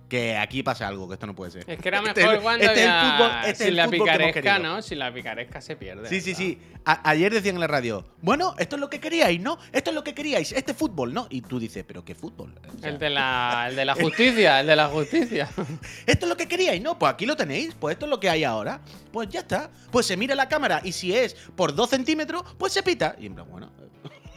Que 0.10 0.36
aquí 0.38 0.64
pasa 0.64 0.88
algo, 0.88 1.08
que 1.08 1.14
esto 1.14 1.28
no 1.28 1.36
puede 1.36 1.52
ser. 1.52 1.64
Es 1.70 1.80
que 1.80 1.88
era 1.88 2.00
Este 2.00 2.22
mejor 2.22 2.36
es- 2.36 2.42
cuando 2.42 2.66
este 2.66 2.80
es 2.80 2.86
el 2.86 2.90
había- 2.92 3.18
fútbol- 3.18 3.38
este 3.42 3.52
es 3.52 3.58
sin 3.60 3.68
el 3.68 3.76
la 3.76 3.84
fútbol 3.86 4.00
picaresca. 4.00 4.60
¿no? 4.60 4.82
Sin 4.82 5.00
la 5.00 5.14
picaresca 5.14 5.62
se 5.62 5.76
pierde. 5.76 6.10
Sí, 6.10 6.20
sí, 6.20 6.32
¿verdad? 6.32 6.40
sí. 6.40 6.58
A- 6.86 7.10
ayer 7.12 7.32
decían 7.32 7.56
en 7.56 7.62
la 7.62 7.68
radio, 7.68 8.06
bueno, 8.24 8.56
esto 8.58 8.76
es 8.76 8.80
lo 8.80 8.90
que 8.90 9.00
queríais, 9.00 9.40
¿no? 9.40 9.60
Esto 9.72 9.92
es 9.92 9.96
lo 9.96 10.04
que 10.04 10.16
queríais, 10.16 10.52
este 10.52 10.74
fútbol, 10.74 11.14
¿no? 11.14 11.28
Y 11.30 11.42
tú 11.42 11.60
dices, 11.60 11.86
¿pero 11.88 12.04
qué 12.04 12.16
fútbol? 12.16 12.56
O 12.76 12.80
sea, 12.80 12.90
El 12.90 12.98
de 12.98 13.10
la, 13.12 13.68
el 13.70 13.76
de 13.76 13.86
la 13.86 13.94
justicia, 13.96 14.60
el 14.62 14.66
de 14.68 14.76
la 14.76 14.88
justicia. 14.88 15.48
Esto 16.08 16.26
es 16.26 16.30
lo 16.30 16.36
que 16.36 16.48
queríais, 16.48 16.82
¿no? 16.82 16.98
Pues 16.98 17.14
aquí 17.14 17.28
lo 17.28 17.36
tenéis, 17.36 17.76
pues 17.80 17.94
esto 17.94 18.08
es 18.08 18.10
lo 18.10 18.20
que 18.20 18.30
hay 18.32 18.44
ahora. 18.44 18.82
Pues 19.14 19.30
ya 19.30 19.42
está. 19.42 19.70
Pues 19.92 20.08
se 20.08 20.18
mira 20.18 20.34
la 20.34 20.50
cámara 20.50 20.82
y 20.84 20.92
si 20.92 21.16
es 21.16 21.36
por 21.56 21.76
2 21.76 21.88
centímetros, 21.88 22.44
pues 22.58 22.74
se 22.74 22.82
pita. 22.82 23.16
Y 23.20 23.28
en 23.28 23.36
plan, 23.36 23.48
bueno, 23.50 23.72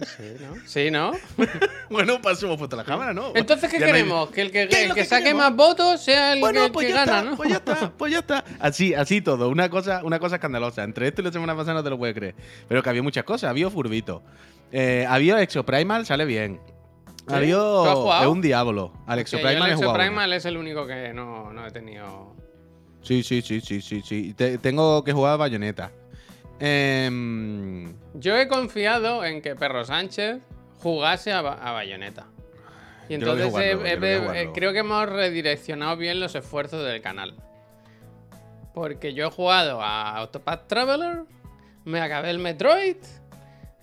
Sí, 0.03 0.23
¿no? 0.41 0.55
Sí, 0.67 0.91
¿no? 0.91 1.13
bueno, 1.91 2.21
pues 2.23 2.43
hemos 2.43 2.57
puesto 2.59 2.77
la 2.77 2.85
cámara, 2.85 3.13
¿no? 3.13 3.33
Entonces, 3.35 3.71
¿qué 3.71 3.79
Ya 3.79 3.87
no 3.87 3.87
hay- 3.87 3.93
queremos? 4.01 4.31
Que 4.31 4.41
el 4.43 4.51
que, 4.51 4.69
¿Qué 4.69 4.75
es 4.77 4.83
el 4.83 4.89
lo 4.89 4.95
que 4.95 5.01
que 5.03 5.07
saque 5.07 5.23
queremos? 5.25 5.45
más 5.45 5.57
votos 5.57 6.01
sea 6.03 6.33
el 6.33 6.41
Bueno, 6.41 6.65
que, 6.67 6.71
pues 6.73 6.87
que 6.87 6.93
ya 6.93 7.05
gana, 7.05 7.19
está, 7.19 7.31
¿no? 7.31 7.37
pues 7.37 7.49
ya 7.51 7.57
está, 7.57 7.93
pues 7.97 8.13
ya 8.13 8.19
está. 8.21 8.45
Así, 8.61 8.95
así 8.95 9.21
todo. 9.23 9.49
Una 9.49 9.69
cosa, 9.71 10.01
una 10.05 10.19
cosa 10.19 10.37
escandalosa. 10.37 10.83
Entre 10.85 11.09
esto 11.09 11.21
y 11.21 11.25
la 11.25 11.33
semana 11.33 11.55
pasada 11.57 11.75
no 11.75 11.85
te 11.85 11.91
lo 11.91 11.99
puedes 11.99 12.15
creer. 12.15 12.35
Pero 12.69 12.83
que 12.83 12.89
había 12.91 13.03
muchas 13.03 13.25
cosas. 13.25 13.51
Había 13.51 13.71
Furbito. 13.71 14.23
Eh, 14.73 15.07
había 15.09 15.41
Exoprimal, 15.43 16.07
sale 16.07 16.25
bien. 16.25 16.61
¿Sí? 17.29 17.35
Había 17.35 17.55
¿Tú 17.57 17.85
has 17.87 17.95
jugado? 17.95 18.23
es 18.23 18.29
un 18.29 18.41
diablo. 18.41 18.93
Al 19.07 19.19
Exoprimal 19.21 19.75
jugado. 19.75 19.93
Exoprimal 19.93 20.33
es 20.33 20.45
el 20.45 20.57
único 20.57 20.87
que 20.87 21.13
no, 21.13 21.53
no 21.53 21.67
he 21.67 21.71
tenido. 21.71 22.35
Sí, 23.03 23.23
sí, 23.23 23.43
sí, 23.43 23.61
sí, 23.61 23.81
sí, 23.81 24.01
sí. 24.05 24.35
Te- 24.35 24.59
tengo 24.59 25.03
que 25.05 25.13
jugar 25.13 25.35
a 25.35 25.37
Bayonetta. 25.37 25.91
Em, 26.65 27.93
Yo 28.15 28.37
he 28.37 28.47
confiado 28.47 29.25
en 29.25 29.43
que 29.43 29.57
Perro 29.57 29.85
Sánchez 29.85 30.39
jugase 30.81 31.33
a, 31.33 31.41
a 31.41 31.73
Bayonetta. 31.73 32.27
Y 33.09 33.15
entonces 33.15 33.53
eh, 33.57 34.51
creo 34.55 34.73
que 34.73 34.79
hemos 34.79 35.09
redireccionado 35.09 35.97
bien 35.97 36.21
los 36.21 36.37
esfuerzos 36.37 36.85
del 36.85 37.03
canal. 37.03 37.35
Porque 38.75 39.13
yo 39.13 39.27
he 39.27 39.31
jugado 39.31 39.83
a 39.83 40.23
Octopath 40.23 40.69
Traveler, 40.69 41.25
me 41.85 42.01
acabé 42.01 42.31
el 42.31 42.39
Metroid, 42.39 42.97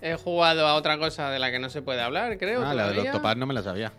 he 0.01 0.15
jugado 0.15 0.65
a 0.65 0.75
otra 0.75 0.97
cosa 0.97 1.29
de 1.31 1.39
la 1.39 1.51
que 1.51 1.59
no 1.59 1.69
se 1.69 1.81
puede 1.81 2.01
hablar, 2.01 2.37
creo. 2.37 2.65
Ah, 2.65 2.73
la 2.73 2.87
del. 2.89 2.99
Octopad 2.99 3.35
no 3.35 3.45
me 3.45 3.53
la 3.53 3.61
sabía. 3.61 3.91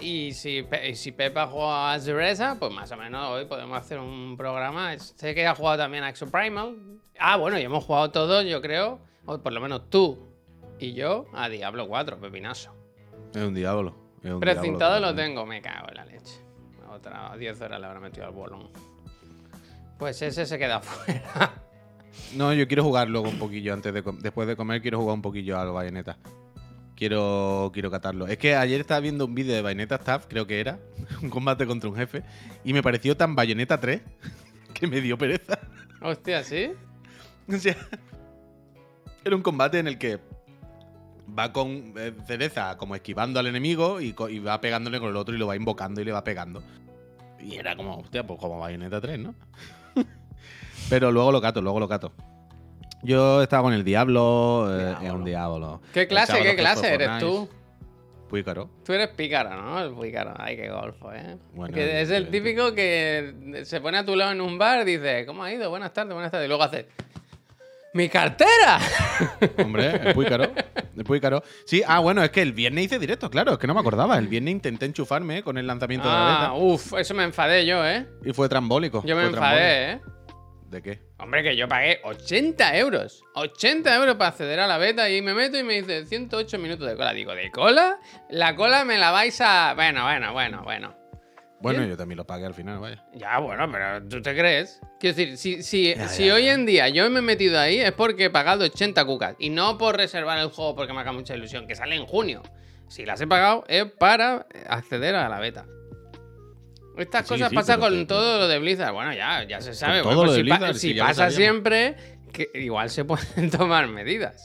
Y 0.00 0.32
si, 0.32 0.62
Pe- 0.62 0.90
y 0.90 0.94
si 0.96 1.12
Pepa 1.12 1.46
juega 1.46 1.92
a 1.92 2.00
Zeresa, 2.00 2.56
pues 2.58 2.72
más 2.72 2.90
o 2.92 2.96
menos 2.96 3.28
hoy 3.30 3.44
podemos 3.44 3.78
hacer 3.78 3.98
un 3.98 4.36
programa. 4.36 4.98
Sé 4.98 5.34
que 5.34 5.46
ha 5.46 5.54
jugado 5.54 5.78
también 5.78 6.04
a 6.04 6.08
Exoprimal. 6.08 6.76
Ah, 7.18 7.36
bueno, 7.36 7.58
y 7.58 7.62
hemos 7.62 7.84
jugado 7.84 8.10
todos, 8.10 8.44
yo 8.46 8.60
creo, 8.62 8.98
o 9.26 9.38
por 9.38 9.52
lo 9.52 9.60
menos 9.60 9.90
tú 9.90 10.18
y 10.78 10.94
yo, 10.94 11.26
a 11.34 11.48
Diablo 11.48 11.86
4, 11.86 12.18
pepinazo. 12.18 12.74
Es 13.34 13.42
un 13.42 13.54
diablo. 13.54 13.94
es 14.24 14.32
un 14.32 14.40
Precintado 14.40 14.92
diablo. 14.98 15.10
lo 15.10 15.14
tengo, 15.14 15.44
me 15.46 15.60
cago 15.60 15.88
en 15.90 15.94
la 15.96 16.04
leche. 16.06 16.40
Otra 16.90 17.36
10 17.36 17.60
horas 17.60 17.78
le 17.80 17.86
habrá 17.86 18.00
metido 18.00 18.26
al 18.26 18.32
bolón. 18.32 18.70
Pues 19.98 20.20
ese 20.22 20.46
se 20.46 20.58
queda 20.58 20.80
fuera. 20.80 21.52
No, 22.34 22.52
yo 22.54 22.66
quiero 22.66 22.82
jugar 22.82 23.08
luego 23.08 23.28
un 23.28 23.38
poquillo 23.38 23.74
antes 23.74 23.92
de 23.92 24.02
después 24.20 24.48
de 24.48 24.56
comer 24.56 24.80
quiero 24.80 24.98
jugar 24.98 25.14
un 25.14 25.22
poquillo 25.22 25.58
al 25.60 25.70
Bayonetta. 25.70 26.16
Quiero 27.00 27.70
quiero 27.72 27.90
catarlo. 27.90 28.26
Es 28.26 28.36
que 28.36 28.54
ayer 28.54 28.78
estaba 28.78 29.00
viendo 29.00 29.24
un 29.24 29.34
vídeo 29.34 29.54
de 29.54 29.62
Bayonetta 29.62 29.94
Staff, 29.94 30.26
creo 30.28 30.46
que 30.46 30.60
era, 30.60 30.78
un 31.22 31.30
combate 31.30 31.66
contra 31.66 31.88
un 31.88 31.96
jefe 31.96 32.22
y 32.62 32.74
me 32.74 32.82
pareció 32.82 33.16
tan 33.16 33.34
Bayonetta 33.34 33.80
3 33.80 34.02
que 34.74 34.86
me 34.86 35.00
dio 35.00 35.16
pereza. 35.16 35.58
Hostia, 36.02 36.44
¿sí? 36.44 36.72
O 37.48 37.56
sea, 37.56 37.74
era 39.24 39.34
un 39.34 39.40
combate 39.40 39.78
en 39.78 39.88
el 39.88 39.96
que 39.96 40.20
va 41.36 41.54
con 41.54 41.94
eh, 41.96 42.12
Cereza 42.26 42.76
como 42.76 42.94
esquivando 42.94 43.40
al 43.40 43.46
enemigo 43.46 44.02
y, 44.02 44.14
y 44.28 44.38
va 44.38 44.60
pegándole 44.60 45.00
con 45.00 45.08
el 45.08 45.16
otro 45.16 45.34
y 45.34 45.38
lo 45.38 45.46
va 45.46 45.56
invocando 45.56 46.02
y 46.02 46.04
le 46.04 46.12
va 46.12 46.22
pegando. 46.22 46.62
Y 47.42 47.54
era 47.54 47.76
como, 47.76 47.96
hostia, 47.96 48.26
pues 48.26 48.38
como 48.38 48.58
Bayonetta 48.58 49.00
3, 49.00 49.18
¿no? 49.18 49.34
Pero 50.90 51.10
luego 51.10 51.32
lo 51.32 51.40
cato, 51.40 51.62
luego 51.62 51.80
lo 51.80 51.88
cato. 51.88 52.12
Yo 53.02 53.42
estaba 53.42 53.62
con 53.62 53.72
el 53.72 53.84
Diablo, 53.84 54.66
eh, 54.70 54.96
es 55.02 55.10
un 55.10 55.24
Diablo. 55.24 55.80
¿Qué 55.92 56.06
clase, 56.06 56.42
qué 56.42 56.54
clase 56.54 56.94
eres 56.94 57.18
tú? 57.18 57.48
Pícaro. 58.30 58.70
Tú 58.84 58.92
eres 58.92 59.08
pícaro, 59.08 59.50
¿no? 59.50 59.80
El 59.80 59.94
pícaro. 59.94 60.34
Ay, 60.38 60.56
qué 60.56 60.70
golfo, 60.70 61.12
¿eh? 61.12 61.36
Bueno, 61.52 61.74
que 61.74 62.00
es 62.02 62.10
el 62.10 62.28
típico 62.28 62.72
que 62.74 63.62
se 63.64 63.80
pone 63.80 63.98
a 63.98 64.04
tu 64.04 64.14
lado 64.14 64.32
en 64.32 64.40
un 64.40 64.56
bar 64.56 64.86
y 64.88 64.96
dice, 64.96 65.26
¿cómo 65.26 65.42
ha 65.42 65.52
ido? 65.52 65.68
Buenas 65.68 65.92
tardes, 65.92 66.14
buenas 66.14 66.30
tardes. 66.30 66.46
Y 66.46 66.48
luego 66.48 66.62
hace, 66.62 66.86
¡mi 67.92 68.08
cartera! 68.08 68.78
Hombre, 69.58 70.10
es 70.10 70.16
Pícaro. 70.16 70.44
Es 70.96 71.04
Pícaro. 71.04 71.42
Sí, 71.64 71.82
ah, 71.84 71.98
bueno, 71.98 72.22
es 72.22 72.30
que 72.30 72.42
el 72.42 72.52
viernes 72.52 72.84
hice 72.84 73.00
directo, 73.00 73.30
claro, 73.30 73.54
es 73.54 73.58
que 73.58 73.66
no 73.66 73.74
me 73.74 73.80
acordaba. 73.80 74.16
El 74.16 74.28
viernes 74.28 74.52
intenté 74.52 74.86
enchufarme 74.86 75.42
con 75.42 75.58
el 75.58 75.66
lanzamiento 75.66 76.06
de 76.06 76.14
la 76.14 76.28
ah, 76.28 76.40
beta 76.40 76.52
uff, 76.52 76.94
eso 76.98 77.14
me 77.14 77.24
enfadé 77.24 77.66
yo, 77.66 77.84
¿eh? 77.84 78.06
y 78.24 78.32
fue 78.32 78.48
trambólico. 78.48 79.02
Yo 79.04 79.16
me 79.16 79.22
trambólico. 79.22 79.44
enfadé, 79.44 79.92
¿eh? 79.92 80.00
¿De 80.70 80.82
qué? 80.82 81.09
Hombre, 81.22 81.42
que 81.42 81.54
yo 81.56 81.68
pagué 81.68 82.00
80 82.02 82.76
euros. 82.78 83.22
80 83.34 83.94
euros 83.96 84.14
para 84.16 84.30
acceder 84.30 84.58
a 84.60 84.66
la 84.66 84.78
beta 84.78 85.10
y 85.10 85.20
me 85.22 85.34
meto 85.34 85.58
y 85.58 85.62
me 85.62 85.74
dice 85.82 86.06
108 86.06 86.58
minutos 86.58 86.88
de 86.88 86.96
cola. 86.96 87.12
Digo, 87.12 87.34
¿de 87.34 87.50
cola? 87.50 87.98
La 88.30 88.56
cola 88.56 88.84
me 88.84 88.96
la 88.98 89.10
vais 89.10 89.38
a... 89.40 89.74
Bueno, 89.74 90.02
bueno, 90.04 90.32
bueno, 90.32 90.62
bueno. 90.64 90.96
Bueno, 91.60 91.84
yo 91.84 91.94
también 91.94 92.16
lo 92.16 92.26
pagué 92.26 92.46
al 92.46 92.54
final, 92.54 92.78
vaya. 92.78 93.04
Ya, 93.12 93.38
bueno, 93.38 93.70
pero 93.70 94.02
¿tú 94.08 94.22
te 94.22 94.34
crees? 94.34 94.80
Quiero 94.98 95.14
decir, 95.14 95.36
si, 95.36 95.62
si, 95.62 95.94
Ya, 95.94 96.08
si 96.08 96.26
ya, 96.26 96.34
hoy 96.34 96.46
ya. 96.46 96.54
en 96.54 96.64
día 96.64 96.88
yo 96.88 97.10
me 97.10 97.18
he 97.18 97.22
metido 97.22 97.60
ahí 97.60 97.78
es 97.80 97.92
porque 97.92 98.24
he 98.24 98.30
pagado 98.30 98.64
80 98.64 99.04
cucas. 99.04 99.36
Y 99.38 99.50
no 99.50 99.76
por 99.76 99.96
reservar 99.98 100.38
el 100.38 100.48
juego 100.48 100.74
porque 100.74 100.94
me 100.94 101.00
haga 101.00 101.12
mucha 101.12 101.34
ilusión, 101.34 101.66
que 101.66 101.74
sale 101.76 101.96
en 101.96 102.06
junio. 102.06 102.42
Si 102.88 103.04
las 103.04 103.20
he 103.20 103.26
pagado 103.26 103.64
es 103.68 103.84
para 103.84 104.46
acceder 104.68 105.14
a 105.14 105.28
la 105.28 105.38
beta. 105.38 105.66
Estas 107.02 107.26
Sí, 107.26 107.34
cosas 107.34 107.48
sí, 107.50 107.54
pasan 107.54 107.80
con 107.80 108.06
todo 108.06 108.38
lo 108.38 108.48
de 108.48 108.58
Blizzard. 108.58 108.92
Bueno, 108.92 109.12
ya, 109.12 109.44
ya 109.44 109.60
se 109.60 109.74
sabe. 109.74 110.02
todo 110.02 110.24
lo 110.26 110.32
si 110.32 110.42
Blizzard, 110.42 110.74
pasa 110.98 111.30
siempre, 111.30 111.96
que 112.32 112.50
igual 112.54 112.90
se 112.90 113.04
pueden 113.06 113.50
tomar 113.50 113.86
medidas. 113.88 114.42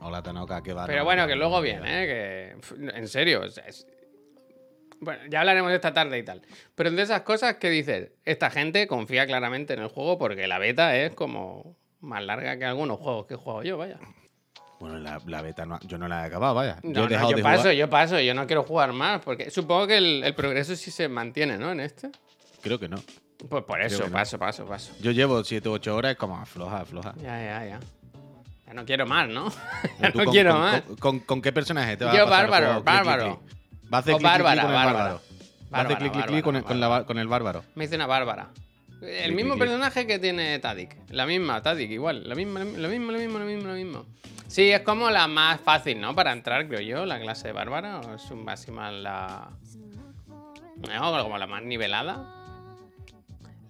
Hola, 0.00 0.22
Tanoka, 0.22 0.62
qué 0.62 0.72
va. 0.72 0.86
Pero 0.86 1.04
bueno, 1.04 1.26
que 1.26 1.34
luego 1.36 1.60
viene, 1.60 2.04
¿eh? 2.04 2.06
Que, 2.06 2.96
en 2.98 3.08
serio. 3.08 3.42
es- 3.44 3.86
Bueno, 5.00 5.20
ya 5.28 5.40
hablaremos 5.40 5.72
esta 5.72 5.92
tarde 5.92 6.18
y 6.18 6.22
tal. 6.24 6.42
Pero 6.74 6.90
de 6.90 7.02
esas 7.02 7.22
cosas 7.22 7.56
que 7.56 7.70
dices, 7.70 8.10
esta 8.24 8.50
gente 8.50 8.86
confía 8.86 9.26
claramente 9.26 9.74
en 9.74 9.80
el 9.80 9.88
juego 9.88 10.18
porque 10.18 10.46
la 10.48 10.58
beta 10.58 10.96
es 10.96 11.12
como 11.14 11.76
más 12.00 12.22
larga 12.22 12.56
que 12.58 12.64
algunos 12.64 12.98
juegos 12.98 13.26
que 13.26 13.34
he 13.34 13.36
jugado 13.36 13.62
yo, 13.64 13.76
vaya. 13.78 13.98
Bueno, 14.80 14.98
la, 14.98 15.20
la 15.26 15.42
beta 15.42 15.66
no, 15.66 15.78
yo 15.80 15.98
no 15.98 16.06
la 16.06 16.22
he 16.22 16.26
acabado, 16.26 16.54
vaya. 16.54 16.76
No, 16.82 16.92
yo 16.92 17.00
he 17.00 17.02
no, 17.04 17.08
dejado 17.08 17.30
yo 17.32 17.36
de 17.38 17.42
paso, 17.42 17.60
jugar. 17.62 17.74
yo 17.74 17.90
paso, 17.90 18.20
yo 18.20 18.34
no 18.34 18.46
quiero 18.46 18.62
jugar 18.62 18.92
más 18.92 19.20
porque 19.22 19.50
supongo 19.50 19.86
que 19.88 19.96
el, 19.98 20.22
el 20.24 20.34
progreso 20.34 20.76
sí 20.76 20.90
se 20.90 21.08
mantiene, 21.08 21.58
¿no? 21.58 21.72
En 21.72 21.80
este. 21.80 22.10
Creo 22.62 22.78
que 22.78 22.88
no. 22.88 22.98
Pues 23.48 23.64
por 23.64 23.80
eso, 23.80 24.04
no. 24.06 24.12
paso, 24.12 24.38
paso, 24.38 24.64
paso. 24.66 24.92
Yo 25.00 25.10
llevo 25.12 25.42
7 25.42 25.68
u 25.68 25.72
8 25.72 25.96
horas 25.96 26.16
como 26.16 26.36
afloja, 26.36 26.80
afloja. 26.80 27.14
Ya, 27.16 27.40
ya, 27.42 27.64
ya. 27.66 27.80
Ya 28.66 28.74
no 28.74 28.84
quiero 28.84 29.06
más, 29.06 29.28
¿no? 29.28 29.48
ya 30.00 30.12
¿Tú 30.12 30.18
no 30.18 30.24
con- 30.24 30.32
quiero 30.32 30.50
con, 30.52 30.60
más. 30.60 30.82
Con, 31.00 31.18
con- 31.20 31.42
qué 31.42 31.52
personaje 31.52 31.96
te 31.96 32.04
vas 32.04 32.16
Yo 32.16 32.24
a 32.24 32.28
pasar 32.28 32.50
bárbaro, 32.50 32.66
juego? 32.66 32.82
Bárbaro. 32.84 33.42
Va 33.92 33.96
a 33.98 34.00
hacer 34.00 34.16
clic, 34.16 34.30
con 34.30 34.36
el 34.36 34.58
bárbaro. 34.74 35.20
Va 35.72 35.78
a 35.78 35.82
hacer 35.82 35.98
clic, 35.98 36.26
clic, 36.26 36.44
con 37.06 37.18
el 37.18 37.28
bárbaro. 37.28 37.64
Me 37.74 37.84
dice 37.84 37.96
una 37.96 38.06
bárbara. 38.06 38.48
El 39.00 39.32
mismo 39.34 39.56
personaje 39.56 40.06
que 40.06 40.18
tiene 40.18 40.58
Tadik. 40.58 40.96
La 41.10 41.24
misma, 41.26 41.62
Tadik, 41.62 41.90
igual. 41.90 42.28
La 42.28 42.34
misma, 42.34 42.60
lo 42.64 42.88
mismo, 42.88 43.12
lo 43.12 43.18
mismo, 43.18 43.38
lo 43.38 43.44
mismo, 43.46 43.68
lo 43.68 43.74
mismo. 43.74 44.06
Sí, 44.48 44.70
es 44.70 44.80
como 44.80 45.10
la 45.10 45.28
más 45.28 45.60
fácil, 45.60 46.00
¿no? 46.00 46.14
Para 46.14 46.32
entrar, 46.32 46.66
creo 46.68 46.80
yo, 46.80 47.06
la 47.06 47.20
clase 47.20 47.48
de 47.48 47.52
bárbara. 47.52 48.00
O 48.00 48.14
es 48.14 48.30
un 48.30 48.48
así 48.48 48.70
más 48.70 48.92
la. 48.92 49.50
No, 50.76 51.22
como 51.22 51.36
la 51.38 51.46
más 51.46 51.62
nivelada. 51.62 52.34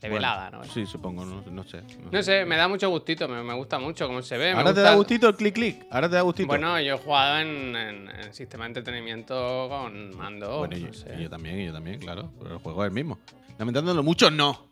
Nivelada, 0.00 0.50
Bueno, 0.50 0.64
¿no? 0.64 0.72
Sí, 0.72 0.86
supongo, 0.86 1.24
no, 1.24 1.42
no 1.50 1.64
sé. 1.64 1.82
no 1.82 2.10
No 2.12 2.22
sé. 2.22 2.44
me 2.44 2.56
da 2.56 2.68
mucho 2.68 2.88
gustito, 2.88 3.26
me, 3.26 3.42
me 3.42 3.52
gusta 3.54 3.80
mucho 3.80 4.06
cómo 4.06 4.22
se 4.22 4.38
ve. 4.38 4.52
me 4.54 4.60
Ahora 4.60 4.66
te 4.72 4.80
gusta- 4.80 4.82
da 4.90 4.94
gustito 4.94 5.28
el 5.28 5.34
clic, 5.34 5.54
clic. 5.54 5.86
Ahora 5.90 6.08
te 6.08 6.14
da 6.14 6.20
gustito. 6.22 6.46
Bueno, 6.46 6.80
yo 6.80 6.94
he 6.94 6.98
jugado 6.98 7.38
en, 7.40 7.74
en- 7.74 8.08
en 8.08 8.32
sistema 8.32 8.64
de 8.64 8.68
entretenimiento 8.68 9.66
con 9.68 10.16
mando. 10.16 10.58
Bueno, 10.60 10.76
no 10.78 10.86
yo, 10.86 10.92
sé. 10.92 11.16
yo 11.20 11.28
también, 11.28 11.66
yo 11.66 11.72
también, 11.72 11.98
claro. 11.98 12.30
Pero 12.40 12.54
el 12.54 12.58
juego 12.60 12.84
es 12.84 12.88
el 12.90 12.94
mismo. 12.94 13.18
Lamentándolo 13.58 14.04
mucho, 14.04 14.30
no. 14.30 14.67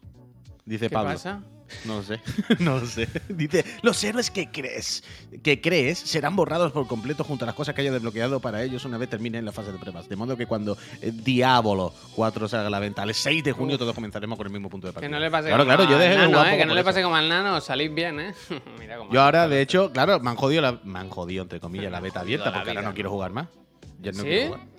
Dice 0.67 0.89
¿Qué 0.89 0.95
Pablo. 0.95 1.13
pasa? 1.13 1.43
No 1.85 1.97
lo 1.97 2.03
sé, 2.05 2.21
no 2.61 2.79
lo 2.79 2.87
sé. 2.87 3.09
Dice, 3.29 3.65
los 3.83 4.03
héroes 4.05 4.31
que 4.31 4.51
crees, 4.53 5.03
que 5.43 5.61
crees 5.61 5.99
serán 5.99 6.37
borrados 6.37 6.71
por 6.71 6.87
completo 6.87 7.25
junto 7.25 7.45
a 7.45 7.47
las 7.47 7.57
cosas 7.57 7.75
que 7.75 7.81
hayas 7.81 7.93
desbloqueado 7.93 8.39
para 8.39 8.63
ellos 8.63 8.85
una 8.85 8.99
vez 8.99 9.09
terminen 9.11 9.45
la 9.45 9.51
fase 9.51 9.73
de 9.73 9.79
pruebas. 9.79 10.09
De 10.09 10.15
modo 10.15 10.37
que 10.37 10.47
cuando 10.47 10.79
eh, 11.03 11.11
Diablo 11.13 11.93
4 12.15 12.47
salga 12.49 12.69
a 12.69 12.71
la 12.71 12.79
venta 12.79 13.03
el 13.03 13.13
6 13.15 13.43
de 13.43 13.51
junio 13.51 13.79
todos 13.79 13.97
comenzaremos 13.97 14.37
con 14.39 14.47
el 14.47 14.53
mismo 14.53 14.69
punto 14.71 14.87
de 14.87 14.93
partida. 14.93 15.09
Que 15.09 15.13
no 15.13 15.19
le 15.19 15.29
pase 15.29 15.49
Claro, 15.49 15.65
como 15.65 15.75
claro, 15.77 15.91
yo 15.91 15.97
al 15.97 16.03
dejé 16.03 16.15
de 16.21 16.29
nano, 16.29 16.47
¿eh? 16.47 16.57
Que 16.59 16.67
no 16.67 16.75
le 16.75 16.81
eso. 16.83 16.87
pase 16.89 17.03
como 17.03 17.17
al 17.17 17.29
nano, 17.29 17.61
salís 17.61 17.93
bien, 17.93 18.21
¿eh? 18.21 18.35
Mira 18.79 18.99
cómo 18.99 19.13
Yo 19.13 19.21
ahora, 19.23 19.49
de 19.49 19.61
hecho, 19.61 19.91
claro, 19.91 20.21
me 20.21 20.31
han 20.31 20.37
jodido, 20.37 20.63
la, 20.63 20.79
me 20.85 21.01
han 21.01 21.11
jodido 21.11 21.43
entre 21.43 21.59
comillas, 21.59 21.91
la 21.91 21.99
beta 22.01 22.21
abierta 22.21 22.51
la 22.51 22.59
porque 22.59 22.71
ahora 22.71 22.83
no 22.83 22.95
quiero 22.95 23.11
jugar 23.11 23.33
más. 23.33 23.49
Ya 24.01 24.13
no 24.13 24.19
¿Sí? 24.19 24.25
quiero 24.25 24.47
jugar. 24.55 24.76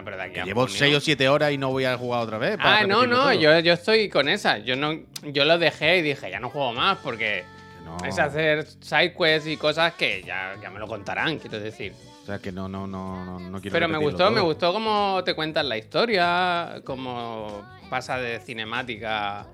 Bueno, 0.00 0.04
pero 0.04 0.16
de 0.16 0.22
aquí 0.24 0.34
Que 0.34 0.40
a 0.40 0.44
llevo 0.44 0.62
junio- 0.62 0.76
6 0.78 0.96
o 0.96 1.00
7 1.00 1.28
horas 1.28 1.52
y 1.52 1.58
no 1.58 1.70
voy 1.70 1.84
a 1.84 1.96
jugar 1.96 2.22
otra 2.22 2.38
vez. 2.38 2.56
para 2.56 2.78
Ah, 2.78 2.86
no, 2.86 3.06
no, 3.06 3.32
yo, 3.32 3.58
yo 3.60 3.72
estoy 3.72 4.08
con 4.08 4.28
esa. 4.28 4.58
Yo 4.58 4.76
no, 4.76 4.98
yo 5.24 5.44
lo 5.44 5.58
dejé 5.58 5.98
y 5.98 6.02
dije, 6.02 6.30
ya 6.30 6.38
no 6.40 6.50
juego 6.50 6.72
más 6.72 6.98
porque 6.98 7.44
no. 7.84 7.96
es 8.06 8.18
hacer 8.18 8.66
side 8.80 9.14
quests 9.14 9.48
y 9.48 9.56
cosas 9.56 9.94
que 9.94 10.22
ya, 10.22 10.54
ya 10.62 10.70
me 10.70 10.78
lo 10.78 10.86
contarán, 10.86 11.38
quiero 11.38 11.58
decir. 11.58 11.92
O 12.22 12.26
sea, 12.26 12.38
que 12.38 12.52
no, 12.52 12.68
no, 12.68 12.86
no, 12.86 13.24
no, 13.24 13.40
no 13.40 13.60
quiero 13.60 13.72
Pero 13.74 13.88
me 13.88 13.96
gustó, 13.98 14.30
me 14.30 14.36
todo. 14.36 14.44
gustó 14.46 14.72
cómo 14.72 15.22
te 15.24 15.34
cuentan 15.34 15.68
la 15.68 15.78
historia, 15.78 16.80
cómo 16.84 17.62
pasa 17.88 18.18
de 18.18 18.38
cinemática 18.40 19.46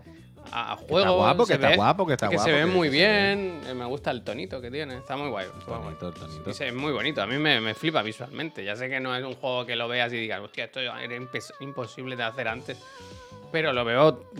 a, 0.53 0.77
juego. 0.77 1.17
guapo, 1.17 1.47
que 1.47 1.55
está 1.55 1.69
ve- 1.69 1.77
guapo, 1.77 2.07
que 2.07 2.13
está 2.15 2.29
que 2.29 2.37
guapo, 2.37 2.49
se 2.51 2.55
ve 2.57 2.67
muy 2.67 2.89
ve 2.89 2.97
bien. 2.97 3.61
eh, 3.67 3.75
Me 3.75 3.85
gusta 3.85 4.11
el 4.11 4.23
tonito 4.23 4.61
que 4.61 4.71
tiene, 4.71 4.97
está 4.97 5.17
muy 5.17 5.29
guay. 5.31 5.47
está 5.59 5.79
muy. 5.79 5.95
Tonito, 5.95 6.93
bonito, 6.93 7.23
a 7.23 7.27
mí 7.27 7.39
me, 7.39 7.61
me 7.61 7.75
flipa 7.75 8.03
visualmente. 8.03 8.65
Ya 8.65 8.77
sé 8.77 8.89
que 8.89 9.01
no 9.01 9.15
es 9.17 9.25
un 9.25 9.35
juego 9.35 9.67
que 9.67 9.77
lo 9.77 9.89
veas 9.89 10.13
y 10.13 10.17
digas, 10.17 10.41
hostia, 10.41 10.65
esto 10.65 10.81
era 10.81 11.15
imposible 11.61 12.17
de 12.17 12.23
hacer 12.23 12.49
antes. 12.49 12.79
Pero 13.53 13.73
lo 13.73 13.85
veo 13.85 14.31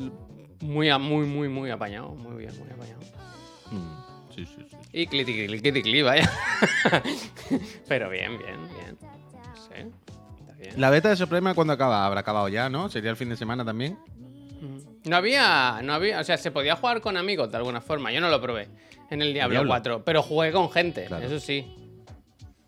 muy, 0.61 0.91
muy, 0.99 1.27
muy, 1.27 1.49
muy 1.49 1.71
apañado. 1.71 2.11
Muy 2.11 2.37
bien, 2.37 2.53
muy 2.59 2.69
apañado. 2.71 3.01
Mm, 3.71 4.05
Sí, 4.35 4.45
sí, 4.47 4.67
sí. 4.69 4.77
Y 4.93 5.07
cliti, 5.07 5.47
cliti, 5.83 6.03
vaya. 6.03 6.29
Pero 7.89 8.11
bien, 8.11 8.37
bien, 8.39 8.57
bien. 8.75 8.99
Está 10.41 10.55
bien. 10.55 10.73
La 10.81 10.91
beta 10.91 11.09
de 11.09 11.17
Suprema, 11.17 11.55
¿cuándo 11.55 11.73
acaba? 11.73 12.05
Habrá 12.07 12.21
acabado 12.21 12.49
ya, 12.49 12.69
¿no? 12.69 12.89
¿Sería 12.89 13.11
el 13.11 13.17
fin 13.17 13.29
de 13.29 13.37
semana 13.37 13.65
también? 13.65 13.97
No 15.05 15.17
había, 15.17 15.81
no 15.83 15.93
había, 15.95 16.21
o 16.21 16.25
sea, 16.25 16.37
se 16.39 16.51
podía 16.51 16.77
jugar 16.77 17.01
con 17.01 17.17
amigos 17.17 17.51
de 17.51 17.57
alguna 17.59 17.81
forma. 17.81 18.11
Yo 18.13 18.21
no 18.21 18.29
lo 18.31 18.41
probé 18.41 18.69
en 19.11 19.21
el 19.23 19.33
Diablo, 19.35 19.53
Diablo? 19.53 19.69
4, 19.71 20.05
pero 20.05 20.23
jugué 20.23 20.51
con 20.53 20.71
gente, 20.71 21.05
Claro. 21.05 21.27
eso 21.27 21.39
sí. 21.39 21.67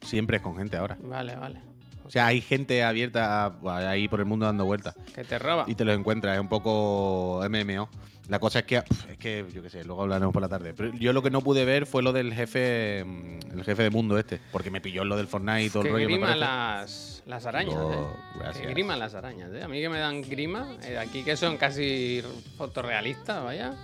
Siempre 0.02 0.36
es 0.36 0.42
con 0.42 0.56
gente 0.56 0.76
ahora. 0.76 0.96
Vale, 1.00 1.34
vale. 1.36 1.60
O 2.04 2.10
sea, 2.10 2.26
hay 2.26 2.40
gente 2.40 2.84
abierta 2.84 3.56
ahí 3.64 4.06
por 4.06 4.20
el 4.20 4.26
mundo 4.26 4.46
dando 4.46 4.64
vueltas. 4.64 4.94
Que 5.14 5.24
te 5.24 5.38
roba. 5.38 5.64
Y 5.66 5.74
te 5.74 5.84
los 5.84 5.96
encuentras, 5.98 6.34
es 6.36 6.40
un 6.40 6.48
poco 6.48 7.40
MMO. 7.50 7.88
La 8.28 8.38
cosa 8.38 8.60
es 8.60 8.64
que, 8.64 8.76
es 8.76 9.18
que, 9.18 9.44
yo 9.52 9.62
qué 9.62 9.70
sé, 9.70 9.84
luego 9.84 10.02
hablaremos 10.02 10.32
por 10.32 10.42
la 10.42 10.48
tarde. 10.48 10.74
Pero 10.74 10.92
yo 10.94 11.12
lo 11.12 11.22
que 11.22 11.30
no 11.30 11.40
pude 11.40 11.64
ver 11.64 11.86
fue 11.86 12.02
lo 12.02 12.12
del 12.12 12.32
jefe, 12.34 13.04
mm, 13.04 13.52
el 13.58 13.64
jefe 13.64 13.82
de 13.84 13.90
mundo 13.90 14.18
este, 14.18 14.40
porque 14.52 14.70
me 14.70 14.80
pilló 14.80 15.04
lo 15.04 15.16
del 15.16 15.26
Fortnite 15.26 15.62
y 15.64 15.70
todo 15.70 15.82
que 15.82 15.88
el 15.88 15.94
rollo. 15.94 16.08
me 16.20 16.36
las, 16.36 17.15
las 17.26 17.44
arañas, 17.46 17.74
Oh, 17.76 17.92
eh. 17.92 18.06
gracias. 18.38 18.64
Que 18.66 18.70
griman 18.72 18.98
las 18.98 19.14
arañas, 19.14 19.50
eh. 19.52 19.62
A 19.62 19.68
mí 19.68 19.80
que 19.80 19.88
me 19.88 19.98
dan 19.98 20.22
grima, 20.22 20.76
eh, 20.84 20.96
aquí 20.98 21.22
que 21.22 21.36
son 21.36 21.56
casi 21.56 22.22
fotorrealistas, 22.56 23.42
vaya. 23.44 23.74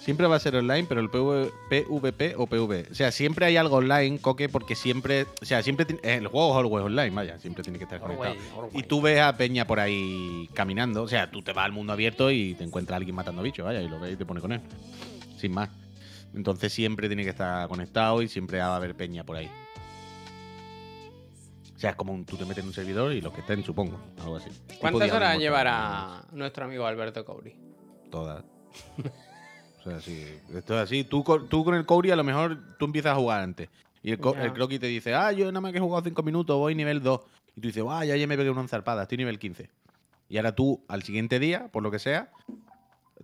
Siempre 0.00 0.26
va 0.26 0.36
a 0.36 0.40
ser 0.40 0.56
online, 0.56 0.86
pero 0.88 1.02
el 1.02 1.10
PV 1.10 1.50
PvP 1.68 2.34
o 2.38 2.46
PV. 2.46 2.86
O 2.90 2.94
sea, 2.94 3.12
siempre 3.12 3.44
hay 3.44 3.58
algo 3.58 3.76
online, 3.76 4.18
Coque, 4.20 4.48
porque 4.48 4.74
siempre. 4.74 5.26
O 5.42 5.44
sea, 5.44 5.62
siempre. 5.62 5.84
ti- 5.84 5.98
El 6.02 6.28
juego 6.28 6.52
es 6.52 6.56
always 6.64 6.84
online, 6.86 7.10
vaya, 7.10 7.38
siempre 7.38 7.62
tiene 7.62 7.78
que 7.78 7.84
estar 7.84 8.00
conectado. 8.00 8.34
Y 8.72 8.84
tú 8.84 9.02
ves 9.02 9.20
a 9.20 9.36
Peña 9.36 9.66
por 9.66 9.80
ahí 9.80 10.48
caminando. 10.54 11.02
O 11.02 11.08
sea, 11.08 11.30
tú 11.30 11.42
te 11.42 11.52
vas 11.52 11.66
al 11.66 11.72
mundo 11.72 11.92
abierto 11.92 12.30
y 12.30 12.54
te 12.54 12.64
encuentras 12.64 12.94
a 12.94 12.96
alguien 12.96 13.14
matando 13.14 13.42
bichos, 13.42 13.66
vaya, 13.66 13.82
y 13.82 13.88
lo 13.88 14.00
ves 14.00 14.14
y 14.14 14.16
te 14.16 14.24
pone 14.24 14.40
con 14.40 14.52
él. 14.52 14.62
Sin 15.36 15.52
más. 15.52 15.68
Entonces 16.34 16.72
siempre 16.72 17.08
tiene 17.08 17.24
que 17.24 17.30
estar 17.30 17.68
conectado 17.68 18.22
y 18.22 18.28
siempre 18.28 18.58
va 18.60 18.66
a 18.68 18.76
haber 18.76 18.94
Peña 18.94 19.24
por 19.24 19.36
ahí. 19.36 19.50
O 21.78 21.80
sea, 21.80 21.90
es 21.90 21.96
como 21.96 22.12
un- 22.12 22.24
tú 22.24 22.36
te 22.36 22.44
metes 22.44 22.58
en 22.64 22.66
un 22.66 22.74
servidor 22.74 23.12
y 23.12 23.20
los 23.20 23.32
que 23.32 23.40
estén, 23.40 23.62
supongo. 23.62 24.00
Algo 24.20 24.34
así. 24.36 24.50
¿Cuántas 24.80 25.12
horas 25.12 25.38
llevará 25.38 26.24
nuestro 26.32 26.64
amigo 26.64 26.84
Alberto 26.84 27.24
Couri? 27.24 27.54
Todas. 28.10 28.42
o 29.78 29.82
sea, 29.84 30.00
sí. 30.00 30.24
Esto 30.52 30.74
es 30.74 30.80
así. 30.80 31.04
Tú, 31.04 31.22
con- 31.22 31.48
tú 31.48 31.64
con 31.64 31.74
el 31.76 31.86
Couri 31.86 32.10
a 32.10 32.16
lo 32.16 32.24
mejor 32.24 32.58
tú 32.78 32.86
empiezas 32.86 33.12
a 33.12 33.16
jugar 33.16 33.42
antes. 33.42 33.68
Y 34.02 34.10
el, 34.12 34.20
el 34.42 34.52
croquis 34.52 34.80
te 34.80 34.86
dice, 34.88 35.14
ah, 35.14 35.30
yo 35.32 35.46
nada 35.46 35.60
más 35.60 35.70
que 35.72 35.78
he 35.78 35.80
jugado 35.80 36.02
5 36.04 36.22
minutos, 36.22 36.56
voy 36.56 36.74
nivel 36.74 37.00
2. 37.02 37.20
Y 37.56 37.60
tú 37.60 37.68
dices, 37.68 37.84
ah, 37.88 38.04
ya, 38.04 38.16
ya 38.16 38.26
me 38.26 38.36
pegué 38.36 38.50
una 38.50 38.60
enzarpada, 38.62 39.02
estoy 39.02 39.18
nivel 39.18 39.38
15. 39.38 39.70
Y 40.28 40.36
ahora 40.36 40.54
tú, 40.54 40.84
al 40.88 41.02
siguiente 41.04 41.38
día, 41.38 41.68
por 41.72 41.82
lo 41.82 41.90
que 41.90 41.98
sea, 42.00 42.30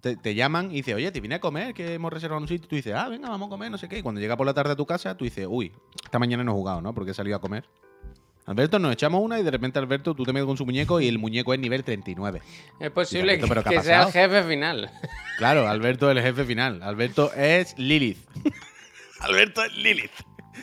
te, 0.00 0.16
te 0.16 0.34
llaman 0.34 0.70
y 0.70 0.76
dices, 0.76 0.94
oye, 0.94 1.10
te 1.12 1.20
vine 1.20 1.36
a 1.36 1.40
comer, 1.40 1.74
que 1.74 1.94
hemos 1.94 2.12
reservado 2.12 2.40
un 2.40 2.48
sitio. 2.48 2.66
Y 2.66 2.68
tú 2.68 2.76
dices, 2.76 2.94
ah, 2.94 3.08
venga, 3.08 3.28
vamos 3.28 3.46
a 3.46 3.50
comer, 3.50 3.70
no 3.70 3.78
sé 3.78 3.88
qué. 3.88 3.98
Y 3.98 4.02
cuando 4.02 4.20
llega 4.20 4.36
por 4.36 4.46
la 4.46 4.54
tarde 4.54 4.72
a 4.72 4.76
tu 4.76 4.86
casa, 4.86 5.16
tú 5.16 5.24
dices, 5.24 5.46
uy, 5.48 5.72
esta 6.04 6.18
mañana 6.18 6.44
no 6.44 6.52
he 6.52 6.54
jugado, 6.54 6.80
¿no? 6.82 6.94
Porque 6.94 7.10
he 7.10 7.14
salido 7.14 7.36
a 7.36 7.40
comer. 7.40 7.64
Alberto, 8.46 8.78
nos 8.78 8.92
echamos 8.92 9.22
una 9.22 9.40
y 9.40 9.42
de 9.42 9.50
repente 9.50 9.78
Alberto, 9.78 10.14
tú 10.14 10.24
te 10.24 10.32
metes 10.32 10.46
con 10.46 10.56
su 10.56 10.66
muñeco 10.66 11.00
y 11.00 11.08
el 11.08 11.18
muñeco 11.18 11.54
es 11.54 11.60
nivel 11.60 11.82
39. 11.82 12.42
Es 12.78 12.90
posible 12.90 13.32
Alberto, 13.32 13.46
que, 13.46 13.48
¿pero 13.48 13.62
qué 13.62 13.68
ha 13.68 13.80
que 13.80 13.86
sea 13.86 14.02
el 14.02 14.12
jefe 14.12 14.42
final. 14.44 14.90
Claro, 15.38 15.66
Alberto 15.66 16.08
es 16.10 16.16
el 16.16 16.22
jefe 16.22 16.44
final. 16.44 16.80
Alberto 16.82 17.32
es 17.34 17.76
Lilith. 17.76 18.18
Alberto 19.20 19.64
es 19.64 19.76
Lilith. 19.76 20.12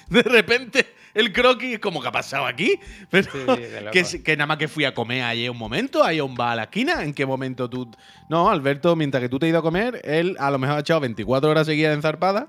De 0.10 0.22
repente, 0.22 0.94
el 1.14 1.34
croquis 1.34 1.74
es 1.74 1.80
como 1.80 2.02
que 2.02 2.08
ha 2.08 2.12
pasado 2.12 2.46
aquí. 2.46 2.80
Pero 3.10 3.30
Sí, 3.30 3.40
sí, 3.40 3.62
de 3.64 3.82
loco. 3.92 4.24
que, 4.24 4.38
nada 4.38 4.48
más 4.48 4.58
que 4.58 4.70
fui 4.70 4.86
a 4.86 4.94
comer 4.94 5.24
ayer 5.24 5.50
un 5.50 5.58
momento, 5.58 6.04
ayer 6.04 6.22
un 6.22 6.36
bar 6.36 6.54
a 6.54 6.56
la 6.56 6.64
esquina. 6.64 7.04
¿En 7.04 7.14
qué 7.14 7.26
momento 7.26 7.70
tú.? 7.70 7.92
No, 8.30 8.50
Alberto, 8.50 8.96
mientras 8.96 9.22
que 9.22 9.28
tú 9.28 9.40
te 9.40 9.48
has 9.48 9.50
ido 9.50 9.60
a 9.60 9.64
comer, 9.64 10.00
él 10.06 10.38
a 10.40 10.52
lo 10.52 10.58
mejor 10.60 10.78
ha 10.78 10.82
echado 10.82 11.02
24 11.02 11.50
horas 11.50 11.68
seguidas 11.68 11.94
en 11.96 12.02
zarpada 12.02 12.48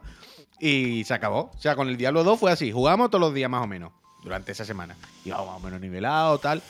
y 0.60 1.02
se 1.02 1.14
acabó. 1.14 1.50
O 1.56 1.60
sea, 1.60 1.74
con 1.74 1.88
el 1.88 1.96
Diablo 1.96 2.22
2 2.22 2.38
fue 2.38 2.52
así. 2.52 2.70
Jugamos 2.70 3.10
todos 3.10 3.20
los 3.20 3.34
días 3.34 3.50
más 3.50 3.64
o 3.64 3.66
menos 3.66 3.90
durante 4.22 4.52
esa 4.52 4.64
semana. 4.64 4.96
Íbamos 5.24 5.46
más 5.46 5.56
o 5.56 5.60
menos 5.60 5.80
nivelado, 5.80 6.38
tal. 6.38 6.62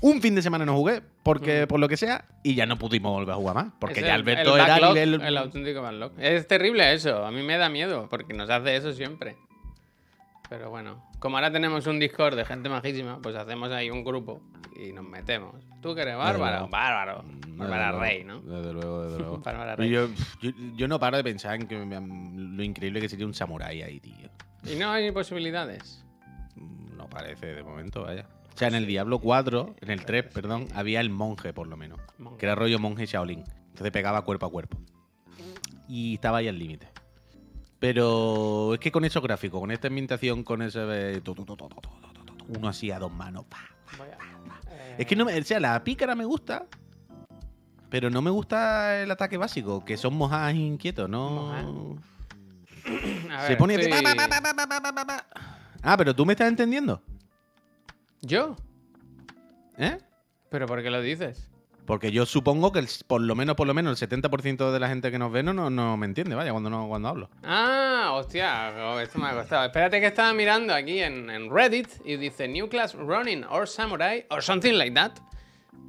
Un 0.00 0.20
fin 0.22 0.34
de 0.36 0.42
semana 0.42 0.64
no 0.64 0.76
jugué, 0.76 1.02
porque 1.24 1.66
por 1.66 1.80
lo 1.80 1.88
que 1.88 1.96
sea, 1.96 2.24
y 2.44 2.54
ya 2.54 2.66
no 2.66 2.78
pudimos 2.78 3.10
volver 3.12 3.32
a 3.32 3.36
jugar 3.36 3.54
más. 3.56 3.66
Porque 3.80 3.98
Es 4.00 4.06
ya 4.06 4.14
el- 4.14 4.20
Alberto 4.20 4.54
el 4.54 4.60
era 4.62 4.68
backlog, 4.74 4.94
nivel. 4.94 5.20
El 5.22 5.36
auténtico 5.38 5.82
backlog. 5.82 6.12
Es 6.18 6.46
terrible 6.46 6.92
eso. 6.92 7.24
A 7.26 7.30
mí 7.32 7.42
me 7.42 7.56
da 7.58 7.68
miedo 7.68 8.06
porque 8.08 8.32
nos 8.32 8.48
hace 8.48 8.76
eso 8.76 8.92
siempre. 8.92 9.36
Pero 10.48 10.70
bueno, 10.70 11.04
como 11.18 11.36
ahora 11.36 11.50
tenemos 11.52 11.86
un 11.86 11.98
Discord 11.98 12.34
de 12.36 12.44
gente 12.44 12.68
majísima, 12.68 13.18
pues 13.20 13.36
hacemos 13.36 13.70
ahí 13.70 13.90
un 13.90 14.02
grupo 14.04 14.40
y 14.80 14.92
nos 14.92 15.04
metemos. 15.04 15.54
¿Tú 15.82 15.94
que 15.94 16.02
eres 16.02 16.16
bárbaro? 16.16 16.68
Bárbaro. 16.68 17.24
Bárbara 17.48 17.92
Rey, 17.92 18.24
¿no? 18.24 18.40
Desde 18.40 18.72
luego, 18.72 19.02
desde 19.04 19.18
luego. 19.18 19.38
Bárbara 19.44 19.76
Rey. 19.76 19.90
yo, 19.90 20.08
yo, 20.40 20.50
yo 20.76 20.88
no 20.88 20.98
paro 20.98 21.16
de 21.18 21.24
pensar 21.24 21.54
en 21.56 21.66
que 21.66 21.76
me- 21.76 22.00
lo 22.56 22.62
increíble 22.62 23.00
que 23.00 23.08
sería 23.08 23.26
un 23.26 23.34
samurái 23.34 23.82
ahí, 23.82 24.00
tío. 24.00 24.30
Y 24.64 24.76
no 24.76 24.90
hay 24.90 25.10
posibilidades 25.10 26.04
parece 27.08 27.54
de 27.54 27.62
momento, 27.62 28.02
vaya. 28.02 28.26
O 28.54 28.58
sea, 28.58 28.68
en 28.68 28.74
el 28.74 28.86
Diablo 28.86 29.20
4, 29.20 29.76
en 29.80 29.90
el 29.90 30.04
3, 30.04 30.32
perdón, 30.32 30.66
había 30.74 31.00
el 31.00 31.10
monje, 31.10 31.52
por 31.52 31.68
lo 31.68 31.76
menos. 31.76 32.00
Que 32.38 32.46
era 32.46 32.54
rollo 32.56 32.78
monje 32.78 33.06
Shaolin. 33.06 33.44
Entonces 33.68 33.92
pegaba 33.92 34.22
cuerpo 34.22 34.46
a 34.46 34.50
cuerpo. 34.50 34.78
Y 35.86 36.14
estaba 36.14 36.38
ahí 36.38 36.48
al 36.48 36.58
límite. 36.58 36.88
Pero 37.78 38.74
es 38.74 38.80
que 38.80 38.90
con 38.90 39.04
esos 39.04 39.22
gráficos, 39.22 39.60
con 39.60 39.70
esta 39.70 39.86
ambientación, 39.86 40.42
con 40.42 40.62
ese. 40.62 41.22
Uno 42.48 42.68
así 42.68 42.90
a 42.90 42.98
dos 42.98 43.12
manos. 43.12 43.44
Es 44.98 45.06
que 45.06 45.14
no 45.14 45.24
me. 45.24 45.38
O 45.38 45.44
sea, 45.44 45.60
la 45.60 45.84
pícara 45.84 46.16
me 46.16 46.24
gusta. 46.24 46.66
Pero 47.90 48.10
no 48.10 48.20
me 48.20 48.30
gusta 48.30 49.00
el 49.00 49.10
ataque 49.10 49.36
básico, 49.36 49.84
que 49.84 49.96
son 49.96 50.14
mojas 50.14 50.52
inquietos, 50.54 51.08
¿no? 51.08 51.96
Se 53.46 53.56
pone. 53.56 53.78
Ah, 55.82 55.96
pero 55.96 56.14
tú 56.14 56.26
me 56.26 56.32
estás 56.32 56.48
entendiendo. 56.48 57.02
¿Yo? 58.20 58.56
¿Eh? 59.76 59.98
¿Pero 60.50 60.66
por 60.66 60.82
qué 60.82 60.90
lo 60.90 61.00
dices? 61.00 61.48
Porque 61.88 62.12
yo 62.12 62.26
supongo 62.26 62.70
que 62.70 62.84
por 63.06 63.22
lo 63.22 63.34
menos, 63.34 63.56
por 63.56 63.66
lo 63.66 63.72
menos, 63.72 64.02
el 64.02 64.08
70% 64.08 64.72
de 64.72 64.78
la 64.78 64.88
gente 64.88 65.10
que 65.10 65.18
nos 65.18 65.32
ve 65.32 65.42
no, 65.42 65.54
no, 65.54 65.70
no 65.70 65.96
me 65.96 66.04
entiende, 66.04 66.34
vaya, 66.34 66.52
cuando, 66.52 66.68
no, 66.68 66.86
cuando 66.86 67.08
hablo. 67.08 67.30
Ah, 67.42 68.10
hostia, 68.12 68.74
oh, 68.76 69.00
esto 69.00 69.18
me 69.18 69.28
ha 69.28 69.32
costado. 69.32 69.64
Espérate 69.64 69.98
que 69.98 70.08
estaba 70.08 70.34
mirando 70.34 70.74
aquí 70.74 70.98
en, 70.98 71.30
en, 71.30 71.50
Reddit 71.50 71.88
y 72.04 72.16
dice 72.16 72.46
New 72.46 72.68
Class 72.68 72.92
Running 72.92 73.44
or 73.44 73.66
Samurai 73.66 74.26
or 74.28 74.42
something 74.42 74.74
like 74.74 74.92
that. 74.94 75.12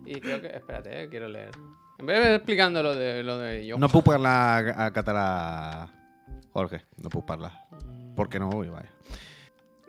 Y 0.05 0.21
creo 0.21 0.39
que. 0.39 0.47
Espérate, 0.47 1.03
eh, 1.03 1.09
quiero 1.09 1.27
leer. 1.27 1.51
En 1.97 2.05
vez 2.05 2.23
de 2.23 2.35
explicando 2.35 2.81
lo 2.81 2.95
de, 2.95 3.21
lo 3.21 3.37
de 3.37 3.67
yo. 3.67 3.77
No 3.77 3.89
puedo 3.89 4.05
parlar 4.05 4.73
a, 4.77 4.93
catalá, 4.93 5.89
Jorge. 6.53 6.85
No 6.95 7.09
puedo 7.09 7.25
parlar. 7.25 7.51
Porque 8.15 8.39
no 8.39 8.49
voy, 8.49 8.69
vaya. 8.69 8.89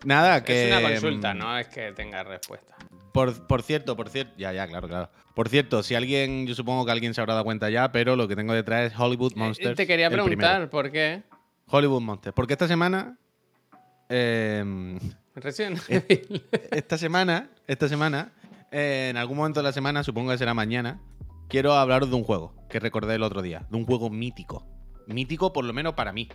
Nada, 0.04 0.42
que... 0.44 0.70
Es 0.70 0.76
una 0.78 0.88
consulta, 0.88 1.34
mm, 1.34 1.38
no 1.38 1.58
es 1.58 1.68
que 1.68 1.92
tenga 1.92 2.22
respuesta. 2.22 2.74
Por, 3.12 3.46
por 3.46 3.62
cierto, 3.62 3.96
por 3.96 4.08
cierto, 4.08 4.32
ya, 4.38 4.52
ya, 4.52 4.66
claro, 4.66 4.88
claro. 4.88 5.10
Por 5.34 5.48
cierto, 5.48 5.82
si 5.82 5.94
alguien, 5.94 6.46
yo 6.46 6.54
supongo 6.54 6.84
que 6.86 6.92
alguien 6.92 7.12
se 7.14 7.20
habrá 7.20 7.34
dado 7.34 7.44
cuenta 7.44 7.68
ya, 7.70 7.90
pero 7.92 8.14
lo 8.16 8.28
que 8.28 8.36
tengo 8.36 8.52
detrás 8.54 8.92
es 8.92 8.98
Hollywood 8.98 9.32
Eh, 9.32 9.38
Monsters. 9.38 9.76
Te 9.76 9.86
quería 9.86 10.10
preguntar 10.10 10.70
por 10.70 10.90
qué. 10.90 11.22
Hollywood 11.66 12.00
Monsters. 12.02 12.34
Porque 12.34 12.54
esta 12.54 12.68
semana. 12.68 13.16
eh, 14.08 14.98
Resident 15.34 15.80
Evil. 15.88 16.44
esta 16.70 16.98
semana. 16.98 17.50
Esta 17.66 17.88
semana. 17.88 18.32
eh, 18.72 19.08
en 19.10 19.16
algún 19.16 19.36
momento 19.38 19.60
de 19.60 19.64
la 19.64 19.72
semana, 19.72 20.02
supongo 20.04 20.30
que 20.30 20.38
será 20.38 20.54
mañana. 20.54 21.00
Quiero 21.48 21.72
hablaros 21.74 22.10
de 22.10 22.16
un 22.16 22.22
juego 22.24 22.54
que 22.68 22.78
recordé 22.78 23.16
el 23.16 23.22
otro 23.24 23.42
día. 23.42 23.66
De 23.70 23.76
un 23.76 23.84
juego 23.86 24.08
mítico. 24.10 24.66
Mítico, 25.06 25.52
por 25.52 25.64
lo 25.64 25.72
menos 25.72 25.94
para 25.94 26.12
mí. 26.12 26.28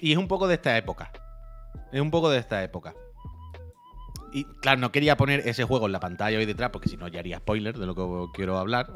Y 0.00 0.12
es 0.12 0.18
un 0.18 0.26
poco 0.26 0.48
de 0.48 0.54
esta 0.54 0.76
época. 0.76 1.12
Es 1.92 2.00
un 2.00 2.10
poco 2.10 2.30
de 2.30 2.38
esta 2.38 2.62
época. 2.62 2.94
Y 4.32 4.44
claro, 4.60 4.80
no 4.80 4.90
quería 4.90 5.16
poner 5.16 5.46
ese 5.46 5.62
juego 5.64 5.86
en 5.86 5.92
la 5.92 6.00
pantalla 6.00 6.38
hoy 6.38 6.44
detrás, 6.46 6.70
porque 6.70 6.88
si 6.88 6.96
no 6.96 7.06
ya 7.08 7.20
haría 7.20 7.38
spoiler 7.38 7.78
de 7.78 7.86
lo 7.86 7.94
que 7.94 8.32
quiero 8.36 8.58
hablar. 8.58 8.90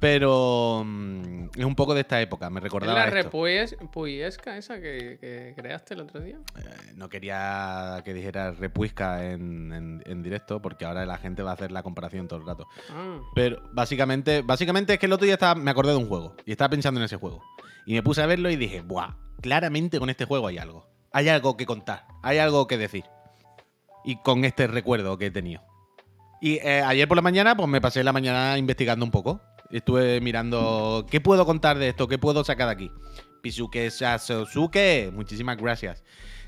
Pero 0.00 0.82
mm, 0.86 1.46
es 1.56 1.64
un 1.64 1.74
poco 1.74 1.92
de 1.92 2.02
esta 2.02 2.20
época, 2.20 2.48
me 2.50 2.58
¿Es 2.58 2.62
recordaba 2.62 3.00
la 3.06 3.08
esto. 3.18 3.30
repues- 3.32 3.76
puiesca 3.90 4.56
esa 4.56 4.76
que, 4.80 5.18
que 5.20 5.54
creaste 5.56 5.94
el 5.94 6.00
otro 6.02 6.20
día? 6.20 6.38
Eh, 6.56 6.92
no 6.94 7.08
quería 7.08 8.00
que 8.04 8.14
dijera 8.14 8.52
repuisca 8.52 9.24
en, 9.32 9.72
en- 9.72 10.02
en 10.06 10.22
directo, 10.22 10.62
porque 10.62 10.84
ahora 10.84 11.04
la 11.04 11.18
gente 11.18 11.42
va 11.42 11.50
a 11.50 11.54
hacer 11.54 11.72
la 11.72 11.82
comparación 11.82 12.28
todo 12.28 12.38
el 12.38 12.46
rato. 12.46 12.68
Ah, 12.90 13.18
Pero 13.34 13.60
básicamente, 13.72 14.42
básicamente 14.42 14.92
es 14.92 14.98
que 15.00 15.06
el 15.06 15.12
otro 15.12 15.24
día 15.24 15.34
estaba, 15.34 15.56
me 15.56 15.70
acordé 15.72 15.90
de 15.90 15.98
un 15.98 16.06
juego 16.08 16.36
y 16.46 16.52
estaba 16.52 16.68
pensando 16.70 17.00
en 17.00 17.06
ese 17.06 17.16
juego. 17.16 17.42
Y 17.84 17.94
me 17.94 18.02
puse 18.04 18.22
a 18.22 18.26
verlo 18.26 18.50
y 18.50 18.56
dije, 18.56 18.82
¡buah! 18.82 19.14
Claramente 19.40 19.98
con 19.98 20.10
este 20.10 20.26
juego 20.26 20.46
hay 20.46 20.58
algo. 20.58 20.86
Hay 21.12 21.28
algo 21.28 21.56
que 21.56 21.66
contar, 21.66 22.06
hay 22.22 22.38
algo 22.38 22.66
que 22.66 22.78
decir. 22.78 23.04
Y 24.04 24.16
con 24.22 24.44
este 24.44 24.66
recuerdo 24.66 25.18
que 25.18 25.26
he 25.26 25.30
tenido. 25.30 25.62
Y 26.40 26.56
eh, 26.56 26.82
ayer 26.82 27.08
por 27.08 27.16
la 27.16 27.22
mañana, 27.22 27.56
pues 27.56 27.68
me 27.68 27.80
pasé 27.80 28.04
la 28.04 28.12
mañana 28.12 28.58
investigando 28.58 29.04
un 29.04 29.10
poco. 29.10 29.40
Estuve 29.70 30.20
mirando 30.20 31.04
qué 31.10 31.20
puedo 31.20 31.44
contar 31.44 31.78
de 31.78 31.88
esto, 31.88 32.08
qué 32.08 32.18
puedo 32.18 32.44
sacar 32.44 32.68
de 32.68 32.72
aquí. 32.72 32.90
Pisuke 33.42 33.90
Sasuke, 33.90 35.10
muchísimas 35.12 35.56
gracias. 35.56 36.02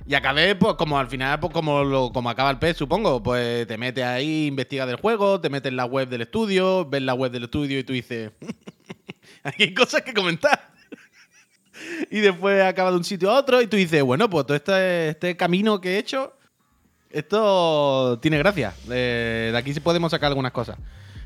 Y 0.06 0.14
acabé, 0.14 0.54
pues, 0.54 0.74
como 0.74 0.98
al 0.98 1.08
final, 1.08 1.38
pues, 1.40 1.52
como, 1.52 1.84
lo, 1.84 2.10
como 2.12 2.30
acaba 2.30 2.50
el 2.50 2.58
pez, 2.58 2.76
supongo. 2.76 3.22
Pues 3.22 3.66
te 3.66 3.76
metes 3.76 4.04
ahí, 4.04 4.46
investigas 4.46 4.86
del 4.86 4.96
juego, 4.96 5.40
te 5.40 5.50
metes 5.50 5.70
en 5.70 5.76
la 5.76 5.84
web 5.84 6.08
del 6.08 6.22
estudio, 6.22 6.88
ves 6.88 7.02
la 7.02 7.14
web 7.14 7.30
del 7.30 7.44
estudio 7.44 7.78
y 7.78 7.84
tú 7.84 7.92
dices. 7.92 8.32
aquí 9.42 9.64
hay 9.64 9.74
cosas 9.74 10.02
que 10.02 10.14
comentar. 10.14 10.69
y 12.10 12.20
después 12.20 12.62
acaba 12.62 12.90
de 12.90 12.96
un 12.96 13.04
sitio 13.04 13.30
a 13.30 13.38
otro 13.38 13.60
y 13.62 13.66
tú 13.66 13.76
dices, 13.76 14.02
bueno, 14.02 14.28
pues 14.28 14.46
todo 14.46 14.56
este, 14.56 15.10
este 15.10 15.36
camino 15.36 15.80
que 15.80 15.94
he 15.94 15.98
hecho, 15.98 16.32
esto 17.10 18.18
tiene 18.20 18.38
gracia. 18.38 18.74
Eh, 18.90 19.50
de 19.52 19.58
aquí 19.58 19.74
sí 19.74 19.80
podemos 19.80 20.10
sacar 20.10 20.28
algunas 20.28 20.52
cosas. 20.52 20.78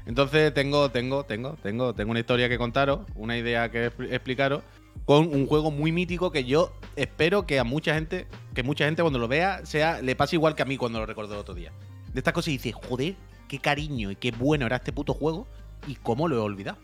Entonces 0.06 0.52
tengo, 0.52 0.90
tengo, 0.90 1.24
tengo, 1.24 1.56
tengo, 1.62 1.94
tengo 1.94 2.10
una 2.10 2.20
historia 2.20 2.48
que 2.48 2.58
contaros, 2.58 3.00
una 3.14 3.38
idea 3.38 3.70
que 3.70 3.90
expl- 3.90 4.12
explicaros, 4.12 4.62
con 5.06 5.26
un 5.28 5.46
juego 5.46 5.70
muy 5.70 5.92
mítico 5.92 6.30
que 6.30 6.44
yo 6.44 6.72
espero 6.96 7.46
que 7.46 7.58
a 7.58 7.64
mucha 7.64 7.94
gente, 7.94 8.26
que 8.54 8.62
mucha 8.62 8.84
gente 8.84 9.02
cuando 9.02 9.18
lo 9.18 9.28
vea, 9.28 9.64
sea, 9.64 10.02
le 10.02 10.14
pase 10.14 10.36
igual 10.36 10.54
que 10.54 10.62
a 10.62 10.66
mí 10.66 10.76
cuando 10.76 10.98
lo 11.00 11.06
recordé 11.06 11.34
el 11.34 11.40
otro 11.40 11.54
día. 11.54 11.72
De 12.12 12.20
estas 12.20 12.34
cosas 12.34 12.48
y 12.48 12.52
dice, 12.52 12.72
joder, 12.72 13.14
qué 13.48 13.58
cariño 13.58 14.10
y 14.10 14.16
qué 14.16 14.30
bueno 14.30 14.66
era 14.66 14.76
este 14.76 14.92
puto 14.92 15.14
juego 15.14 15.46
y 15.86 15.96
cómo 15.96 16.28
lo 16.28 16.36
he 16.36 16.40
olvidado. 16.40 16.78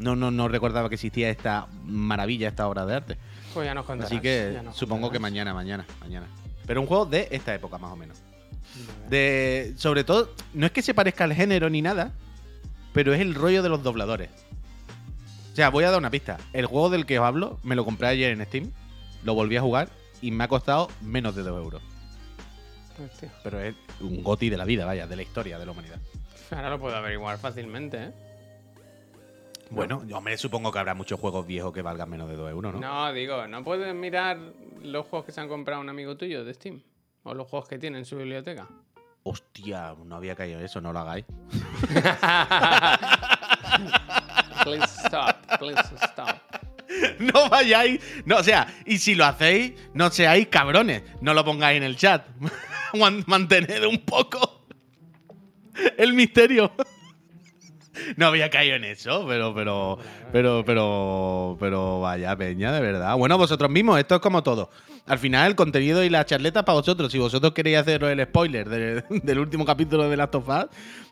No, 0.00 0.16
no, 0.16 0.30
no 0.30 0.48
recordaba 0.48 0.88
que 0.88 0.96
existía 0.96 1.30
esta 1.30 1.68
maravilla, 1.84 2.48
esta 2.48 2.66
obra 2.66 2.86
de 2.86 2.94
arte. 2.94 3.18
pues 3.54 3.66
ya 3.66 3.74
nos 3.74 3.84
contarás. 3.84 4.10
Así 4.10 4.20
que 4.20 4.52
ya 4.54 4.62
nos 4.62 4.76
supongo 4.76 5.10
que 5.10 5.18
mañana, 5.18 5.54
mañana, 5.54 5.84
mañana. 6.00 6.26
Pero 6.66 6.80
un 6.80 6.86
juego 6.86 7.06
de 7.06 7.28
esta 7.30 7.54
época, 7.54 7.78
más 7.78 7.92
o 7.92 7.96
menos. 7.96 8.18
De, 9.08 9.74
sobre 9.76 10.04
todo, 10.04 10.30
no 10.54 10.66
es 10.66 10.72
que 10.72 10.82
se 10.82 10.94
parezca 10.94 11.24
al 11.24 11.34
género 11.34 11.68
ni 11.68 11.82
nada, 11.82 12.12
pero 12.92 13.12
es 13.12 13.20
el 13.20 13.34
rollo 13.34 13.62
de 13.62 13.68
los 13.68 13.82
dobladores. 13.82 14.30
O 15.52 15.56
sea, 15.56 15.68
voy 15.68 15.84
a 15.84 15.90
dar 15.90 15.98
una 15.98 16.10
pista. 16.10 16.38
El 16.52 16.66
juego 16.66 16.90
del 16.90 17.06
que 17.06 17.18
os 17.18 17.26
hablo 17.26 17.58
me 17.62 17.74
lo 17.74 17.84
compré 17.84 18.08
ayer 18.08 18.32
en 18.32 18.44
Steam, 18.46 18.70
lo 19.24 19.34
volví 19.34 19.56
a 19.56 19.60
jugar 19.60 19.90
y 20.22 20.30
me 20.30 20.44
ha 20.44 20.48
costado 20.48 20.88
menos 21.02 21.34
de 21.34 21.42
2 21.42 21.62
euros. 21.62 21.82
Pero 23.42 23.60
es 23.60 23.74
un 24.00 24.22
goti 24.22 24.50
de 24.50 24.56
la 24.56 24.64
vida, 24.64 24.84
vaya, 24.84 25.06
de 25.06 25.16
la 25.16 25.22
historia 25.22 25.58
de 25.58 25.66
la 25.66 25.72
humanidad. 25.72 25.98
Ahora 26.50 26.70
lo 26.70 26.78
puedo 26.80 26.96
averiguar 26.96 27.38
fácilmente, 27.38 28.04
¿eh? 28.04 28.12
Bueno, 29.70 30.02
yo 30.06 30.20
me 30.20 30.36
supongo 30.36 30.72
que 30.72 30.78
habrá 30.80 30.94
muchos 30.94 31.20
juegos 31.20 31.46
viejos 31.46 31.72
que 31.72 31.82
valgan 31.82 32.10
menos 32.10 32.28
de 32.28 32.36
2 32.36 32.50
euros, 32.50 32.74
¿no? 32.74 32.80
No, 32.80 33.12
digo, 33.12 33.46
¿no 33.46 33.62
puedes 33.62 33.94
mirar 33.94 34.38
los 34.82 35.06
juegos 35.06 35.26
que 35.26 35.32
se 35.32 35.40
han 35.40 35.48
comprado 35.48 35.80
un 35.80 35.88
amigo 35.88 36.16
tuyo 36.16 36.44
de 36.44 36.52
Steam? 36.54 36.82
O 37.22 37.34
los 37.34 37.46
juegos 37.48 37.68
que 37.68 37.78
tiene 37.78 37.98
en 37.98 38.04
su 38.04 38.16
biblioteca. 38.16 38.66
Hostia, 39.22 39.94
no 40.04 40.16
había 40.16 40.34
caído 40.34 40.58
eso, 40.60 40.80
no 40.80 40.92
lo 40.92 40.98
hagáis. 41.00 41.24
please 44.64 44.86
stop, 45.06 45.36
please 45.58 45.82
stop. 46.10 46.36
No 47.20 47.48
vayáis. 47.48 48.00
No, 48.26 48.38
o 48.38 48.42
sea, 48.42 48.66
y 48.84 48.98
si 48.98 49.14
lo 49.14 49.24
hacéis, 49.24 49.74
no 49.94 50.10
seáis 50.10 50.48
cabrones. 50.48 51.04
No 51.20 51.34
lo 51.34 51.44
pongáis 51.44 51.76
en 51.76 51.84
el 51.84 51.96
chat. 51.96 52.26
Man- 52.94 53.22
Mantened 53.28 53.84
un 53.84 53.98
poco 53.98 54.64
el 55.96 56.14
misterio. 56.14 56.72
No 58.16 58.26
había 58.26 58.50
caído 58.50 58.76
en 58.76 58.84
eso, 58.84 59.24
pero, 59.26 59.54
pero, 59.54 59.98
pero, 60.32 60.62
pero, 60.66 61.56
pero, 61.60 62.00
vaya 62.00 62.36
peña, 62.36 62.72
de 62.72 62.80
verdad. 62.80 63.16
Bueno, 63.16 63.36
vosotros 63.38 63.70
mismos, 63.70 63.98
esto 63.98 64.16
es 64.16 64.20
como 64.20 64.42
todo. 64.42 64.70
Al 65.06 65.18
final, 65.18 65.48
el 65.50 65.56
contenido 65.56 66.04
y 66.04 66.10
la 66.10 66.24
charleta 66.24 66.64
para 66.64 66.76
vosotros. 66.78 67.10
Si 67.10 67.18
vosotros 67.18 67.52
queréis 67.52 67.78
hacer 67.78 68.02
el 68.04 68.22
spoiler 68.24 68.68
de- 68.68 69.04
del 69.22 69.38
último 69.38 69.64
capítulo 69.64 70.08
de 70.08 70.16
Last 70.16 70.34
of 70.34 70.48
Us, 70.48 70.66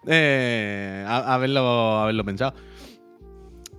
eh, 0.07 1.05
haberlo, 1.07 1.98
haberlo 2.01 2.24
pensado. 2.24 2.55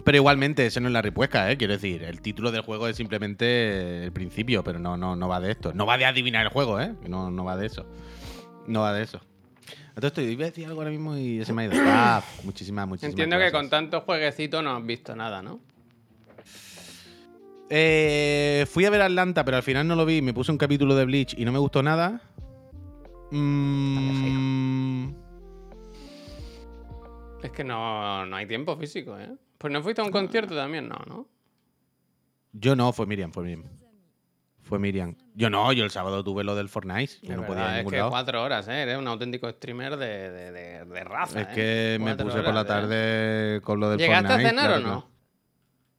Pero 0.03 0.15
igualmente, 0.17 0.65
eso 0.65 0.79
no 0.79 0.87
es 0.87 0.93
la 0.93 1.01
ripuesca, 1.01 1.51
¿eh? 1.51 1.57
Quiero 1.57 1.73
decir, 1.73 2.03
el 2.03 2.21
título 2.21 2.51
del 2.51 2.61
juego 2.61 2.87
es 2.87 2.95
simplemente 2.95 4.03
el 4.05 4.11
principio, 4.11 4.63
pero 4.63 4.79
no, 4.79 4.97
no, 4.97 5.15
no 5.15 5.27
va 5.27 5.39
de 5.39 5.51
esto. 5.51 5.71
No 5.73 5.85
va 5.85 5.97
de 5.97 6.05
adivinar 6.05 6.43
el 6.45 6.49
juego, 6.51 6.79
¿eh? 6.79 6.93
No, 7.07 7.29
no 7.29 7.43
va 7.43 7.57
de 7.57 7.67
eso. 7.67 7.85
No 8.65 8.81
va 8.81 8.93
de 8.93 9.03
eso. 9.03 9.19
Entonces, 10.07 10.31
iba 10.31 10.43
a 10.43 10.47
decir 10.47 10.65
algo 10.65 10.79
ahora 10.79 10.91
mismo 10.91 11.17
y 11.17 11.39
ya 11.39 11.45
se 11.45 11.53
me 11.53 11.63
ha 11.63 11.65
ido. 11.65 11.73
Ah, 11.85 12.23
muchísimas, 12.43 12.87
muchísimas 12.87 13.11
Entiendo 13.11 13.37
que 13.37 13.51
con 13.51 13.69
tanto 13.69 14.01
jueguecito 14.01 14.61
no 14.61 14.75
has 14.75 14.85
visto 14.85 15.15
nada, 15.15 15.41
¿no? 15.41 15.59
Eh, 17.69 18.65
fui 18.69 18.85
a 18.85 18.89
ver 18.89 19.01
Atlanta, 19.01 19.43
pero 19.43 19.57
al 19.57 19.63
final 19.63 19.87
no 19.87 19.95
lo 19.95 20.05
vi. 20.05 20.21
Me 20.21 20.33
puse 20.33 20.51
un 20.51 20.57
capítulo 20.57 20.95
de 20.95 21.05
Bleach 21.05 21.35
y 21.37 21.45
no 21.45 21.51
me 21.51 21.59
gustó 21.59 21.83
nada. 21.83 22.21
Mm, 23.31 25.09
Es 27.43 27.51
que 27.51 27.63
no, 27.63 28.25
no 28.25 28.35
hay 28.35 28.47
tiempo 28.47 28.75
físico, 28.77 29.17
¿eh? 29.19 29.29
Pues 29.57 29.71
no 29.71 29.83
fuiste 29.83 30.01
a 30.01 30.05
un 30.05 30.11
concierto 30.11 30.55
también, 30.55 30.87
no, 30.87 30.95
¿no? 31.07 31.27
yo 32.53 32.75
no, 32.75 32.91
fue 32.93 33.05
Miriam, 33.05 33.31
fue 33.31 33.43
Miriam. 33.43 33.63
Fue 34.69 34.79
Miriam. 34.79 35.15
Yo 35.33 35.49
no, 35.49 35.73
yo 35.73 35.83
el 35.83 35.89
sábado 35.91 36.23
tuve 36.23 36.43
lo 36.43 36.55
del 36.55 36.69
Fortnite. 36.69 37.13
Yo 37.23 37.31
Es 37.33 37.37
no 37.37 37.45
podía 37.45 37.63
ir 37.63 37.69
a 37.69 37.79
es 37.81 37.87
que 37.89 37.97
lado. 37.97 38.09
cuatro 38.11 38.41
horas, 38.43 38.67
¿eh? 38.67 38.83
Eres 38.83 38.97
un 38.97 39.07
auténtico 39.07 39.49
streamer 39.51 39.97
de, 39.97 40.29
de, 40.31 40.51
de, 40.51 40.85
de 40.85 41.03
raza. 41.03 41.41
Es 41.41 41.47
¿eh? 41.47 41.51
que 41.55 41.97
me 42.03 42.15
puse 42.15 42.41
por 42.41 42.53
la 42.53 42.61
¿eh? 42.61 42.65
tarde 42.65 43.61
con 43.63 43.79
lo 43.79 43.89
del 43.89 43.97
¿Llegaste 43.99 44.27
Fortnite. 44.27 44.47
a 44.47 44.49
cenar 44.51 44.67
claro, 44.79 44.85
o 44.85 44.87
no? 44.91 45.09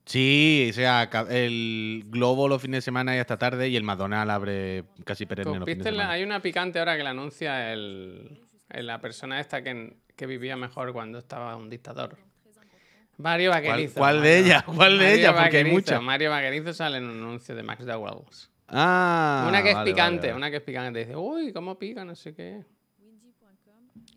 Sí, 0.06 0.68
o 0.70 0.72
sea, 0.72 1.08
el 1.30 2.04
Globo 2.06 2.48
los 2.48 2.60
fines 2.62 2.78
de 2.78 2.82
semana 2.82 3.14
y 3.14 3.18
hasta 3.18 3.36
tarde 3.38 3.68
y 3.68 3.76
el 3.76 3.84
McDonald's 3.84 4.32
abre 4.32 4.84
casi 5.04 5.26
perenne 5.26 5.58
los 5.58 5.66
fines 5.66 5.78
¿Viste 5.78 5.90
de 5.90 5.96
la- 5.96 6.10
hay 6.10 6.22
una 6.22 6.40
picante 6.40 6.78
ahora 6.80 6.96
que 6.96 7.02
la 7.04 7.10
anuncia 7.10 7.72
el, 7.72 8.40
el- 8.70 8.86
la 8.86 9.00
persona 9.00 9.38
esta 9.40 9.62
que, 9.62 9.98
que 10.16 10.26
vivía 10.26 10.56
mejor 10.56 10.92
cuando 10.92 11.18
estaba 11.18 11.54
un 11.56 11.70
dictador. 11.70 12.16
Mario 13.18 13.50
Vaquerizo. 13.50 14.00
cuál 14.00 14.22
de 14.22 14.38
ellas? 14.38 14.62
¿Cuál 14.64 14.98
de 14.98 15.14
ellas? 15.14 15.34
Porque 15.38 15.58
hay 15.58 15.64
muchas. 15.64 16.02
Mario 16.02 16.30
Vaquerizo 16.30 16.72
sale 16.72 16.96
en 16.98 17.04
un 17.04 17.18
anuncio 17.18 17.54
de 17.54 17.62
Max 17.62 17.84
Dowells. 17.84 18.50
Ah, 18.70 19.46
una 19.48 19.62
que 19.62 19.70
es 19.70 19.74
vale, 19.74 19.90
picante, 19.90 20.26
vale, 20.28 20.36
una 20.36 20.50
que 20.50 20.56
es 20.58 20.62
picante. 20.62 20.98
Dice, 21.00 21.16
uy, 21.16 21.52
cómo 21.52 21.78
pica, 21.78 22.04
no 22.04 22.14
sé 22.14 22.34
qué. 22.34 22.64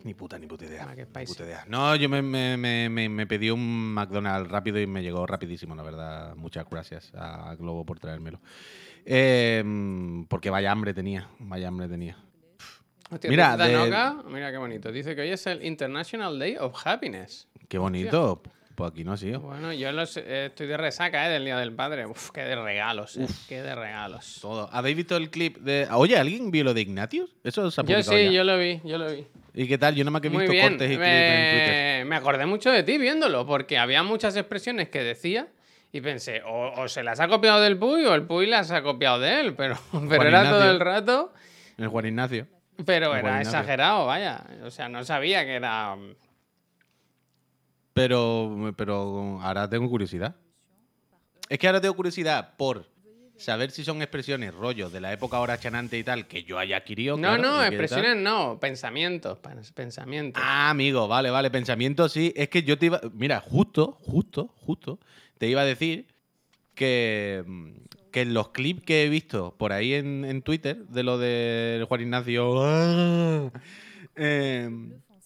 Ni 0.04 0.14
puta, 0.14 0.38
ni 0.38 0.48
puta 0.48 0.66
idea. 0.66 0.86
Ah, 0.90 0.96
qué 0.96 1.06
ni 1.06 1.26
puta 1.26 1.44
idea. 1.46 1.64
No, 1.68 1.96
yo 1.96 2.10
me, 2.10 2.22
me, 2.22 2.58
me, 2.58 2.90
me, 2.90 3.08
me 3.08 3.26
pedí 3.26 3.50
un 3.50 3.94
McDonald's 3.94 4.52
rápido 4.52 4.80
y 4.80 4.86
me 4.86 5.02
llegó 5.02 5.26
rapidísimo, 5.26 5.76
la 5.76 5.84
verdad. 5.84 6.36
Muchas 6.36 6.70
gracias 6.70 7.12
a 7.16 7.56
Globo 7.56 7.86
por 7.86 8.00
traérmelo. 8.00 8.42
Eh, 9.06 9.64
porque 10.28 10.50
vaya 10.50 10.72
hambre 10.72 10.94
tenía, 10.94 11.30
vaya 11.40 11.70
hambre 11.70 11.88
tenía. 11.88 12.18
Hostia, 13.12 13.30
Mira, 13.30 13.56
de- 13.56 14.24
mira 14.30 14.52
qué 14.52 14.58
bonito. 14.58 14.92
Dice 14.92 15.16
que 15.16 15.22
hoy 15.22 15.30
es 15.30 15.46
el 15.48 15.64
International 15.64 16.38
Day 16.38 16.58
of 16.58 16.76
Happiness. 16.86 17.48
Qué 17.70 17.78
bonito. 17.78 18.42
Pues 18.76 18.92
aquí 18.92 19.04
no 19.04 19.14
ha 19.14 19.18
sido. 19.18 19.40
Bueno, 19.40 19.72
yo 19.72 19.92
los- 19.92 20.18
eh, 20.18 20.48
estoy 20.48 20.66
de 20.68 20.78
resaca, 20.78 21.28
¿eh? 21.28 21.32
Del 21.32 21.46
Día 21.46 21.58
del 21.58 21.74
Padre. 21.74 22.08
Uf, 22.08 22.32
qué 22.32 22.42
de 22.42 22.56
regalos, 22.56 23.18
¿eh? 23.18 23.28
Qué 23.48 23.62
de 23.62 23.76
regalos. 23.76 24.40
Todo. 24.42 24.68
¿Habéis 24.72 24.98
visto 24.98 25.16
el 25.16 25.30
clip 25.30 25.58
de. 25.58 25.88
Oye, 25.92 26.18
¿alguien 26.18 26.50
vio 26.50 26.64
lo 26.64 26.74
de 26.74 26.82
Ignatius? 26.82 27.30
Eso 27.44 27.70
se 27.70 27.82
ha 27.82 27.84
Yo 27.84 28.02
sí, 28.02 28.26
ya. 28.26 28.32
yo 28.32 28.44
lo 28.44 28.58
vi, 28.58 28.82
yo 28.84 28.98
lo 28.98 29.12
vi. 29.12 29.28
¿Y 29.54 29.68
qué 29.68 29.78
tal? 29.78 29.94
Yo 29.94 30.04
nada 30.04 30.12
más 30.12 30.22
que 30.22 30.30
he 30.30 30.32
visto 30.32 30.52
bien. 30.52 30.70
cortes 30.70 30.88
y 30.92 30.96
clips 30.96 31.08
en 31.08 31.52
Twitter. 31.52 32.06
Me... 32.08 32.16
acordé 32.16 32.46
mucho 32.48 32.72
de 32.72 32.82
ti 32.82 32.98
viéndolo, 32.98 33.46
porque 33.46 33.78
había 33.78 34.02
muchas 34.02 34.36
expresiones 34.36 34.90
que 34.90 35.04
decía 35.04 35.48
y 35.92 36.02
pensé, 36.02 36.42
o, 36.44 36.72
o 36.82 36.88
se 36.88 37.04
las 37.04 37.20
ha 37.20 37.28
copiado 37.28 37.62
del 37.62 37.78
Puy 37.78 38.04
o 38.06 38.16
el 38.16 38.24
Puy 38.24 38.48
las 38.48 38.72
ha 38.72 38.82
copiado 38.82 39.20
de 39.20 39.40
él, 39.42 39.54
pero, 39.58 39.78
pero 40.10 40.24
era 40.28 40.50
todo 40.50 40.68
el 40.72 40.80
rato, 40.80 41.32
El 41.78 41.88
Juan 41.90 42.08
Ignacio. 42.08 42.48
pero 42.84 43.12
era 43.16 43.20
Ignacio. 43.20 43.42
exagerado, 43.52 44.08
vaya. 44.08 44.44
O 44.64 44.72
sea, 44.72 44.90
no 44.90 45.04
sabía 45.04 45.46
que 45.46 45.54
era... 45.54 45.96
Pero, 47.94 48.74
pero 48.76 49.40
ahora 49.42 49.70
tengo 49.70 49.90
curiosidad. 49.90 50.36
Es 51.50 51.60
que 51.60 51.68
ahora 51.68 51.80
tengo 51.82 51.96
curiosidad 51.96 52.56
por 52.58 52.88
saber 53.38 53.72
si 53.72 53.84
son 53.84 54.02
expresiones, 54.02 54.54
rollos 54.54 54.92
de 54.94 55.02
la 55.02 55.12
época 55.12 55.38
ahora 55.38 55.60
chanante 55.60 55.98
y 55.98 56.04
tal, 56.04 56.28
que 56.28 56.44
yo 56.44 56.58
haya 56.58 56.78
adquirido. 56.78 57.18
No, 57.18 57.22
claro, 57.36 57.42
no, 57.44 57.64
expresiones 57.64 58.16
no, 58.18 58.58
pensamientos, 58.60 59.38
pens- 59.42 59.74
pensamientos. 59.74 60.42
Ah, 60.44 60.70
amigo, 60.70 61.08
vale, 61.08 61.30
vale. 61.30 61.52
Pensamiento 61.52 62.10
sí. 62.10 62.34
Es 62.36 62.50
que 62.50 62.64
yo 62.64 62.78
te 62.78 62.88
iba. 62.88 63.02
Mira, 63.14 63.40
justo, 63.42 63.98
justo, 64.02 64.48
justo. 64.66 65.00
Te 65.38 65.48
iba 65.48 65.62
a 65.62 65.66
decir 65.66 66.08
que, 66.74 67.44
que 68.12 68.22
en 68.22 68.34
los 68.34 68.50
clips 68.50 68.84
que 68.84 69.04
he 69.04 69.10
visto 69.10 69.54
por 69.58 69.74
ahí 69.74 69.94
en, 69.94 70.26
en 70.26 70.42
Twitter 70.42 70.78
de 70.88 71.04
lo 71.04 71.18
de 71.18 71.86
Juan 71.88 72.02
Ignacio. 72.02 72.54
ah, 72.64 73.52
eh, 74.16 74.70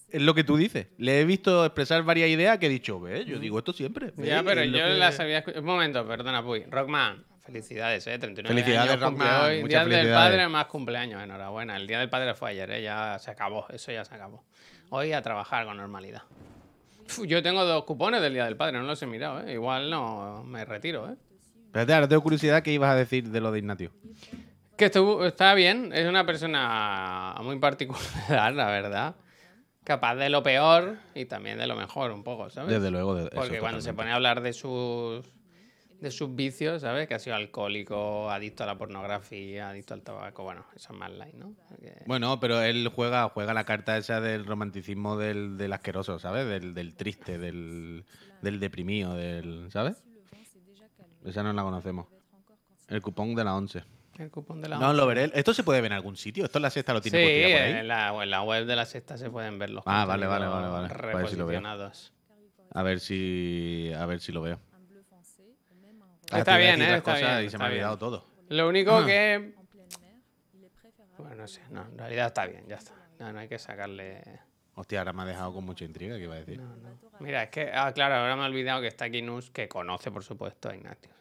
es 0.09 0.21
lo 0.21 0.33
que 0.33 0.43
tú 0.43 0.57
dices. 0.57 0.87
Le 0.97 1.21
he 1.21 1.25
visto 1.25 1.65
expresar 1.65 2.03
varias 2.03 2.29
ideas 2.29 2.57
que 2.57 2.67
he 2.67 2.69
dicho, 2.69 2.99
ve, 2.99 3.25
yo 3.25 3.39
digo 3.39 3.57
esto 3.59 3.73
siempre. 3.73 4.11
ve, 4.15 4.27
ya, 4.27 4.43
pero 4.43 4.61
es 4.61 4.69
lo 4.69 4.77
yo 4.77 4.85
que- 4.85 4.93
las 4.95 5.19
había 5.19 5.39
escuchado. 5.39 5.61
Un 5.61 5.67
momento, 5.67 6.07
perdona, 6.07 6.41
Puy. 6.43 6.63
Rockman, 6.69 7.23
felicidades, 7.45 8.05
¿eh? 8.07 8.17
39 8.17 8.61
Felicidades, 8.61 8.91
años 8.91 9.03
cumple 9.03 9.25
Rockman, 9.25 9.45
hoy. 9.45 9.61
muchas 9.61 9.69
Día 9.69 9.79
del 9.79 9.91
felicidades. 9.91 10.29
Padre 10.31 10.47
más 10.49 10.65
cumpleaños, 10.67 11.23
enhorabuena. 11.23 11.75
El 11.77 11.87
Día 11.87 11.99
del 11.99 12.09
Padre 12.09 12.33
fue 12.35 12.51
ayer, 12.51 12.71
¿eh? 12.71 12.81
Ya 12.83 13.17
se 13.19 13.31
acabó, 13.31 13.67
eso 13.69 13.91
ya 13.91 14.03
se 14.05 14.15
acabó. 14.15 14.43
Hoy 14.89 15.11
a 15.13 15.21
trabajar 15.21 15.65
con 15.65 15.75
normalidad. 15.77 16.23
Uf, 17.05 17.25
yo 17.25 17.41
tengo 17.43 17.63
dos 17.65 17.83
cupones 17.85 18.21
del 18.21 18.33
Día 18.33 18.45
del 18.45 18.55
Padre, 18.57 18.77
no 18.77 18.83
los 18.83 19.01
he 19.01 19.05
mirado, 19.05 19.41
¿eh? 19.45 19.53
Igual 19.53 19.89
no 19.89 20.43
me 20.45 20.63
retiro, 20.65 21.09
¿eh? 21.09 21.15
Espérate, 21.67 21.93
ahora 21.93 22.07
tengo 22.07 22.21
curiosidad 22.23 22.63
qué 22.63 22.71
ibas 22.71 22.89
a 22.91 22.95
decir 22.95 23.29
de 23.29 23.41
lo 23.41 23.51
de 23.51 23.59
Ignatio. 23.59 23.91
Que 24.77 24.85
estuvo- 24.85 25.25
está 25.25 25.53
bien, 25.53 25.91
es 25.93 26.07
una 26.07 26.25
persona 26.25 27.35
muy 27.43 27.59
particular, 27.59 27.99
la 28.53 28.67
verdad. 28.67 29.15
Capaz 29.87 30.15
de 30.15 30.29
lo 30.29 30.43
peor 30.43 30.97
y 31.15 31.23
también 31.25 31.57
de 31.57 31.65
lo 31.65 31.77
mejor, 31.77 32.11
un 32.11 32.21
poco, 32.21 32.49
¿sabes? 32.49 32.73
Desde 32.73 32.91
luego. 32.91 33.15
de- 33.15 33.29
Porque 33.29 33.59
cuando 33.61 33.79
se 33.79 33.93
pone 33.93 34.11
a 34.11 34.15
hablar 34.15 34.41
de 34.41 34.51
sus 34.51 35.25
de 36.01 36.11
sus 36.11 36.35
vicios, 36.35 36.81
¿sabes? 36.81 37.07
Que 37.07 37.15
ha 37.15 37.19
sido 37.19 37.37
alcohólico, 37.37 38.29
adicto 38.29 38.63
a 38.63 38.67
la 38.67 38.77
pornografía, 38.77 39.69
adicto 39.69 39.93
al 39.95 40.01
tabaco, 40.03 40.43
bueno, 40.43 40.63
eso 40.75 40.91
es 40.93 40.99
más 40.99 41.09
light, 41.11 41.33
¿no? 41.35 41.55
Porque- 41.69 42.03
Bueno, 42.05 42.37
pero 42.39 42.61
él 42.61 42.91
juega, 42.93 43.29
juega 43.29 43.53
la 43.55 43.63
carta 43.63 43.97
esa 43.97 44.19
del 44.21 44.45
romanticismo 44.45 45.17
del, 45.17 45.57
del 45.57 45.71
asqueroso, 45.73 46.19
¿sabes? 46.19 46.45
Del, 46.47 46.73
del 46.75 46.93
triste, 46.95 47.37
del, 47.39 48.03
del 48.43 48.59
deprimido, 48.59 49.15
del. 49.15 49.71
¿Sabes? 49.71 50.03
Esa 51.25 51.41
no 51.43 51.51
la 51.53 51.63
conocemos. 51.63 52.07
El 52.89 53.01
cupón 53.01 53.33
de 53.35 53.43
la 53.43 53.55
11. 53.55 53.83
El 54.17 54.31
cupón 54.31 54.61
de 54.61 54.69
la 54.69 54.77
No, 54.79 54.93
lo 54.93 55.05
veré. 55.05 55.31
¿Esto 55.33 55.53
se 55.53 55.63
puede 55.63 55.79
ver 55.81 55.91
en 55.91 55.95
algún 55.97 56.15
sitio? 56.17 56.45
¿Esto 56.45 56.57
en 56.57 56.63
la 56.63 56.69
sexta 56.69 56.93
lo 56.93 57.01
Sí, 57.01 57.09
tiene 57.11 57.25
cualquiera 57.25 57.57
por 57.59 57.65
ahí? 57.67 57.73
en 57.81 57.87
la, 57.87 58.23
en 58.23 58.29
la 58.31 58.41
web 58.43 58.65
de 58.65 58.75
la 58.75 58.85
sexta 58.85 59.17
se 59.17 59.29
pueden 59.29 59.59
ver 59.59 59.69
los 59.69 59.83
Ah, 59.85 60.05
vale, 60.05 60.25
vale, 60.27 60.47
vale, 60.47 60.67
vale. 60.67 60.87
Sí 60.89 60.93
reposicionados. 60.95 62.13
A 62.73 62.83
ver 62.83 62.99
si. 62.99 63.91
A 63.97 64.05
ver 64.05 64.19
si 64.19 64.31
lo 64.31 64.41
veo. 64.41 64.59
Ah, 66.31 66.39
Está 66.39 66.57
bien, 66.57 66.81
¿eh? 66.81 66.95
Está 66.97 67.15
bien, 67.15 67.45
y 67.45 67.49
se 67.49 67.57
me 67.57 67.63
ha 67.65 67.67
olvidado 67.67 67.97
todo. 67.97 68.25
Lo 68.49 68.67
único 68.67 68.91
Ah. 68.97 69.05
que... 69.05 69.53
Bueno, 71.17 71.35
no 71.35 71.47
sé, 71.47 71.61
no, 71.71 71.81
en 71.83 71.97
realidad 71.97 72.27
está 72.27 72.45
bien, 72.45 72.65
ya 72.67 72.75
está. 72.75 72.91
No, 73.19 73.33
no 73.33 73.39
hay 73.39 73.47
que 73.47 73.57
sacarle... 73.57 74.21
Hostia, 74.75 74.99
ahora 74.99 75.13
me 75.13 75.23
ha 75.23 75.25
dejado 75.25 75.53
con 75.53 75.63
mucha 75.63 75.83
intriga, 75.85 76.15
¿qué 76.17 76.23
iba 76.23 76.35
a 76.35 76.39
decir? 76.39 76.59
No, 76.59 76.75
no. 76.75 76.99
Mira, 77.19 77.43
es 77.43 77.49
que, 77.49 77.71
ah, 77.73 77.91
claro, 77.93 78.15
ahora 78.15 78.35
me 78.35 78.43
he 78.43 78.45
olvidado 78.45 78.79
que 78.81 78.87
está 78.87 79.05
aquí 79.05 79.23
Nus, 79.23 79.49
que 79.49 79.67
conoce, 79.67 80.11
por 80.11 80.23
supuesto, 80.23 80.69
a 80.69 80.75
Ignatius. 80.75 81.15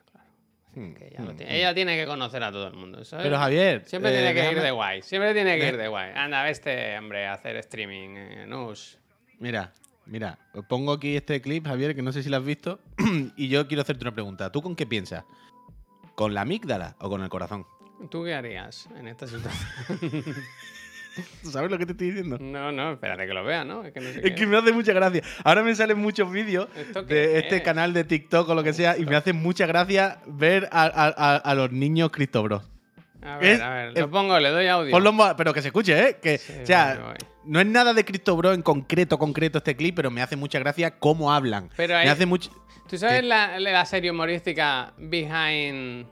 Hmm, 0.77 0.93
Que 0.93 1.07
ella, 1.09 1.21
lo 1.21 1.33
hmm, 1.33 1.37
tiene, 1.37 1.53
hmm. 1.53 1.55
ella 1.57 1.75
tiene 1.75 1.97
que 1.97 2.07
conocer 2.07 2.43
a 2.45 2.53
todo 2.53 2.69
el 2.69 2.75
mundo. 2.75 3.05
¿sabes? 3.05 3.25
Pero 3.25 3.39
Javier. 3.39 3.83
Siempre 3.87 4.13
eh, 4.13 4.17
tiene 4.17 4.35
que 4.35 4.53
ir 4.53 4.63
de 4.63 4.71
guay. 4.71 5.03
Siempre 5.03 5.35
tiene 5.35 5.59
que 5.59 5.69
ir 5.69 5.77
de 5.77 5.89
guay. 5.89 6.13
Anda, 6.15 6.43
ve 6.43 6.51
este 6.51 6.99
hombre 6.99 7.27
a 7.27 7.33
hacer 7.33 7.57
streaming, 7.57 8.11
eh, 8.17 8.47
Nus. 8.47 8.99
Mira, 9.39 9.73
Mira, 10.07 10.39
pongo 10.69 10.93
aquí 10.93 11.17
este 11.17 11.41
clip, 11.41 11.67
Javier, 11.67 11.97
que 11.97 12.03
no 12.03 12.13
sé 12.13 12.23
si 12.23 12.29
lo 12.29 12.37
has 12.37 12.45
visto. 12.45 12.79
y 13.37 13.49
yo 13.49 13.67
quiero 13.67 13.83
hacerte 13.83 14.05
una 14.05 14.15
pregunta. 14.15 14.53
¿Tú 14.53 14.63
con 14.63 14.77
qué 14.77 14.87
piensas? 14.87 15.25
¿Con 16.15 16.33
la 16.33 16.43
amígdala 16.43 16.95
o 17.01 17.11
con 17.11 17.23
el 17.23 17.29
corazón? 17.29 17.67
¿Tú 18.09 18.23
qué 18.25 18.35
harías 18.35 18.89
en 18.97 19.09
esta 19.09 19.27
situación? 19.27 19.69
¿Sabes 21.43 21.71
lo 21.71 21.79
que 21.79 21.87
te 21.87 21.93
estoy 21.93 22.09
diciendo? 22.09 22.39
No, 22.39 22.73
no, 22.73 22.93
espérate 22.93 23.27
que 23.27 23.35
lo 23.35 23.45
vea, 23.45 23.65
¿no? 23.65 23.85
Es 23.85 23.93
que, 23.93 24.01
no 24.01 24.13
sé 24.13 24.27
es 24.27 24.35
que 24.35 24.47
me 24.47 24.57
hace 24.57 24.73
mucha 24.73 24.93
gracia. 24.93 25.23
Ahora 25.45 25.63
me 25.63 25.75
salen 25.75 25.99
muchos 25.99 26.31
vídeos 26.31 26.69
de 27.07 27.39
este 27.39 27.63
canal 27.63 27.93
de 27.93 28.05
TikTok 28.05 28.49
o 28.49 28.55
lo 28.55 28.63
que 28.63 28.73
sea 28.73 28.97
y 28.99 29.05
me 29.07 29.17
hace 29.17 29.33
mucha 29.33 29.67
gracia 29.67 30.19
ver 30.27 30.69
a, 30.73 30.85
a, 30.85 31.37
a 31.37 31.55
los 31.55 31.73
niños 31.73 32.11
Cristo 32.11 32.43
Bros. 32.43 32.63
A 33.23 33.39
ver, 33.39 33.61
a 33.61 33.71
ver, 33.71 33.99
lo 33.99 34.11
pongo, 34.11 34.39
le 34.39 34.51
doy 34.51 34.67
audio. 34.69 34.97
pero 35.37 35.53
que 35.53 35.61
se 35.61 35.69
escuche, 35.69 35.99
¿eh? 35.99 36.17
Que, 36.23 36.41
o 36.63 36.67
sea, 36.67 37.15
no 37.45 37.61
es 37.61 37.67
nada 37.67 37.93
de 37.93 38.05
Cristo 38.05 38.37
Bro 38.37 38.53
en 38.53 38.63
concreto, 38.63 39.19
concreto 39.19 39.59
este 39.59 39.75
clip, 39.75 39.97
pero 39.97 40.11
me 40.11 40.23
hace 40.23 40.37
mucha 40.37 40.59
gracia 40.59 40.93
cómo 40.99 41.33
hablan. 41.33 41.71
Pero 41.77 41.95
me 41.95 42.09
hace 42.09 42.27
mucho. 42.27 42.51
¿Tú 42.89 42.97
sabes 42.99 43.25
la, 43.25 43.59
la, 43.59 43.85
serie 43.85 44.13
humorística 44.13 44.93
Behind. 44.97 46.07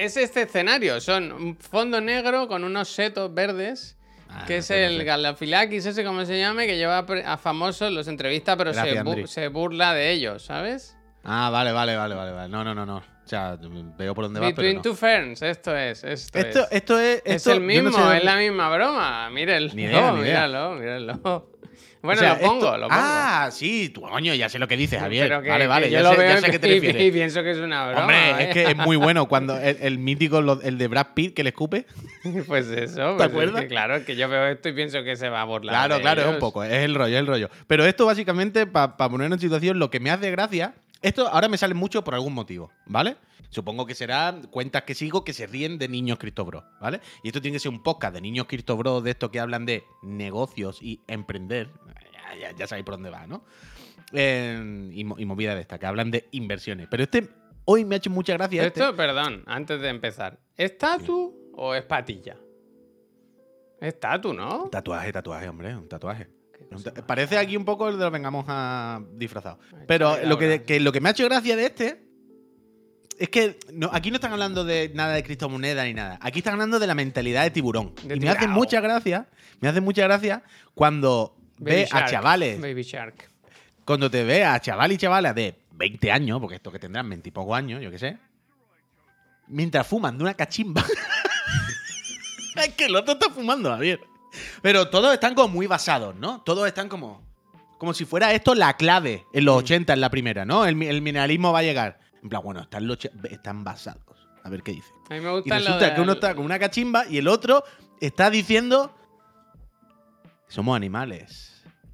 Es 0.00 0.16
este 0.16 0.42
escenario, 0.42 0.98
son 0.98 1.30
un 1.30 1.56
fondo 1.58 2.00
negro 2.00 2.48
con 2.48 2.64
unos 2.64 2.88
setos 2.88 3.34
verdes. 3.34 3.98
Ah, 4.30 4.44
que 4.46 4.58
es 4.58 4.70
el 4.70 5.04
Galafilakis, 5.04 5.84
ese 5.84 6.04
como 6.04 6.24
se 6.24 6.38
llame, 6.38 6.66
que 6.66 6.78
lleva 6.78 7.04
a 7.26 7.36
famosos, 7.36 7.92
los 7.92 8.08
entrevista, 8.08 8.56
pero 8.56 8.72
se, 8.72 9.26
se 9.26 9.48
burla 9.48 9.92
de 9.92 10.12
ellos, 10.12 10.44
¿sabes? 10.44 10.96
Ah, 11.22 11.50
vale, 11.50 11.72
vale, 11.72 11.96
vale, 11.96 12.14
vale. 12.14 12.48
No, 12.48 12.64
no, 12.64 12.74
no, 12.74 12.86
no. 12.86 12.96
O 12.96 13.28
sea, 13.28 13.58
veo 13.60 14.14
por 14.14 14.24
dónde 14.24 14.40
va. 14.40 14.46
Between 14.46 14.80
pero 14.80 14.82
two 14.82 14.94
ferns, 14.94 15.42
esto 15.42 15.76
es. 15.76 16.02
Esto, 16.02 16.38
esto, 16.38 16.60
es. 16.60 16.68
esto 16.70 16.98
es. 16.98 17.22
es 17.24 17.46
el 17.48 17.60
mismo, 17.60 18.10
es 18.10 18.24
la 18.24 18.36
misma 18.36 18.74
broma. 18.74 19.28
Mírenlo, 19.28 19.74
míralo, 19.74 20.74
míralo. 20.76 21.50
Bueno, 22.02 22.22
lo 22.22 22.38
pongo, 22.38 22.78
lo 22.78 22.88
pongo. 22.88 23.00
Ah, 23.02 23.50
sí, 23.52 23.90
tu 23.90 24.00
coño, 24.00 24.34
ya 24.34 24.48
sé 24.48 24.58
lo 24.58 24.66
que 24.66 24.76
dices, 24.76 24.98
Javier. 24.98 25.42
vale, 25.46 25.66
vale, 25.66 25.90
yo 25.90 25.98
ya 25.98 26.02
lo 26.02 26.12
sé, 26.12 26.18
veo 26.18 26.34
ya 26.34 26.40
sé 26.40 26.50
que 26.50 26.58
te 26.58 26.68
refieres. 26.68 27.02
Y 27.02 27.10
pienso 27.12 27.42
que 27.42 27.50
es 27.50 27.58
una 27.58 27.86
broma. 27.88 28.00
Hombre, 28.00 28.30
¿eh? 28.30 28.34
es 28.40 28.54
que 28.54 28.62
es 28.70 28.76
muy 28.76 28.96
bueno 28.96 29.26
cuando 29.26 29.58
el, 29.58 29.98
mítico, 29.98 30.38
el 30.62 30.78
de 30.78 30.88
Brad 30.88 31.08
Pitt 31.14 31.34
que 31.34 31.42
le 31.42 31.50
escupe. 31.50 31.86
Pues 32.46 32.68
eso, 32.68 33.12
¿te 33.12 33.16
pues 33.16 33.28
acuerdas? 33.28 33.56
Es 33.56 33.60
que, 33.62 33.68
claro, 33.68 33.96
es 33.96 34.04
que 34.04 34.16
yo 34.16 34.28
veo 34.28 34.46
esto 34.46 34.68
y 34.68 34.72
pienso 34.72 35.02
que 35.02 35.16
se 35.16 35.28
va 35.28 35.42
a 35.42 35.44
burlar. 35.44 35.74
Claro, 35.74 36.00
claro, 36.00 36.22
es 36.22 36.28
un 36.28 36.38
poco, 36.38 36.64
es 36.64 36.72
el 36.72 36.94
rollo, 36.94 37.14
es 37.14 37.20
el 37.20 37.26
rollo. 37.26 37.50
Pero 37.66 37.84
esto 37.84 38.06
básicamente, 38.06 38.66
para 38.66 38.96
ponernos 38.96 39.36
en 39.36 39.40
situación, 39.40 39.78
lo 39.78 39.90
que 39.90 40.00
me 40.00 40.10
hace 40.10 40.30
gracia 40.30 40.74
esto 41.02 41.28
ahora 41.28 41.48
me 41.48 41.56
sale 41.56 41.74
mucho 41.74 42.04
por 42.04 42.14
algún 42.14 42.34
motivo, 42.34 42.70
¿vale? 42.86 43.16
Supongo 43.48 43.86
que 43.86 43.94
será 43.94 44.38
cuentas 44.50 44.82
que 44.82 44.94
sigo 44.94 45.24
que 45.24 45.32
se 45.32 45.46
ríen 45.46 45.78
de 45.78 45.88
niños 45.88 46.18
Cristobro, 46.18 46.64
¿vale? 46.80 47.00
Y 47.22 47.28
esto 47.28 47.40
tiene 47.40 47.56
que 47.56 47.60
ser 47.60 47.72
un 47.72 47.82
podcast 47.82 48.14
de 48.14 48.20
niños 48.20 48.46
Cristobro, 48.46 49.00
de 49.00 49.10
estos 49.10 49.30
que 49.30 49.40
hablan 49.40 49.66
de 49.66 49.84
negocios 50.02 50.80
y 50.82 51.00
emprender. 51.08 51.70
Ya, 52.56 52.66
sabéis 52.66 52.84
por 52.84 52.94
dónde 52.94 53.10
va, 53.10 53.26
¿no? 53.26 53.44
y, 54.12 55.04
movida 55.04 55.54
de 55.54 55.60
esta, 55.60 55.78
que 55.78 55.86
hablan 55.86 56.10
de 56.10 56.28
inversiones. 56.32 56.88
Pero 56.90 57.04
este 57.04 57.28
hoy 57.64 57.84
me 57.84 57.94
ha 57.94 57.98
hecho 57.98 58.10
mucha 58.10 58.34
gracia. 58.34 58.64
Esto, 58.64 58.84
este. 58.84 58.96
perdón, 58.96 59.42
antes 59.46 59.80
de 59.80 59.88
empezar. 59.88 60.38
¿Es 60.56 60.76
tatu 60.76 61.52
o 61.54 61.74
es 61.74 61.82
patilla? 61.84 62.36
Es 63.80 63.98
tatu, 63.98 64.34
¿no? 64.34 64.68
Tatuaje, 64.70 65.12
tatuaje, 65.12 65.48
hombre, 65.48 65.74
un 65.74 65.88
tatuaje. 65.88 66.28
Parece 67.06 67.36
aquí 67.36 67.56
un 67.56 67.64
poco 67.64 67.88
el 67.88 67.98
de 67.98 68.04
lo 68.04 68.10
vengamos 68.10 68.44
a 68.48 69.00
disfrazado. 69.14 69.58
Pero 69.86 70.16
lo 70.24 70.38
que, 70.38 70.80
lo 70.80 70.92
que 70.92 71.00
me 71.00 71.08
ha 71.08 71.12
hecho 71.12 71.24
gracia 71.24 71.56
de 71.56 71.66
este 71.66 72.10
es 73.18 73.28
que 73.28 73.58
aquí 73.92 74.10
no 74.10 74.16
están 74.16 74.32
hablando 74.32 74.64
de 74.64 74.90
nada 74.94 75.14
de 75.14 75.22
criptomonedas 75.22 75.84
ni 75.84 75.94
nada. 75.94 76.18
Aquí 76.22 76.38
están 76.38 76.54
hablando 76.54 76.78
de 76.78 76.86
la 76.86 76.94
mentalidad 76.94 77.42
de 77.42 77.50
tiburón. 77.50 77.94
y 78.02 78.18
me 78.20 78.30
hace 78.30 78.48
mucha 78.48 78.80
gracia, 78.80 79.28
me 79.60 79.68
hace 79.68 79.80
mucha 79.80 80.04
gracia 80.04 80.42
cuando 80.74 81.36
ve 81.58 81.86
a 81.90 82.06
chavales. 82.06 82.60
Baby 82.60 82.82
Shark. 82.82 83.28
Cuando 83.84 84.10
te 84.10 84.24
ve 84.24 84.44
a 84.44 84.58
chaval 84.60 84.92
y 84.92 84.96
chavalas 84.96 85.34
de 85.34 85.54
20 85.72 86.12
años, 86.12 86.40
porque 86.40 86.56
esto 86.56 86.70
que 86.70 86.78
tendrán 86.78 87.08
20 87.08 87.28
y 87.28 87.32
pocos 87.32 87.56
años, 87.56 87.82
yo 87.82 87.90
qué 87.90 87.98
sé. 87.98 88.18
Mientras 89.48 89.86
fuman 89.86 90.16
de 90.16 90.24
una 90.24 90.34
cachimba. 90.34 90.84
es 92.64 92.74
que 92.74 92.86
el 92.86 92.96
otro 92.96 93.14
está 93.14 93.30
fumando, 93.30 93.70
Javier. 93.70 94.00
Pero 94.62 94.88
todos 94.88 95.12
están 95.12 95.34
como 95.34 95.48
muy 95.48 95.66
basados, 95.66 96.14
¿no? 96.16 96.40
Todos 96.42 96.66
están 96.66 96.88
como. 96.88 97.28
Como 97.78 97.94
si 97.94 98.04
fuera 98.04 98.34
esto 98.34 98.54
la 98.54 98.76
clave 98.76 99.24
en 99.32 99.46
los 99.46 99.56
80, 99.56 99.90
mm. 99.90 99.94
en 99.94 100.00
la 100.00 100.10
primera, 100.10 100.44
¿no? 100.44 100.66
El, 100.66 100.76
mineralismo 100.76 101.50
va 101.52 101.60
a 101.60 101.62
llegar. 101.62 101.98
En 102.22 102.28
plan, 102.28 102.42
bueno, 102.42 102.60
están, 102.60 102.86
los, 102.86 102.98
están 103.30 103.64
basados. 103.64 104.02
A 104.44 104.50
ver 104.50 104.62
qué 104.62 104.72
dice. 104.72 104.88
A 105.08 105.14
mí 105.14 105.20
me 105.20 105.30
gusta 105.30 105.56
y 105.56 105.58
resulta 105.58 105.94
que 105.94 106.00
uno 106.00 106.12
está 106.12 106.34
con 106.34 106.44
una 106.44 106.58
cachimba 106.58 107.06
y 107.08 107.16
el 107.18 107.28
otro 107.28 107.64
está 108.00 108.28
diciendo. 108.28 108.94
Somos 110.46 110.76
animales. 110.76 111.49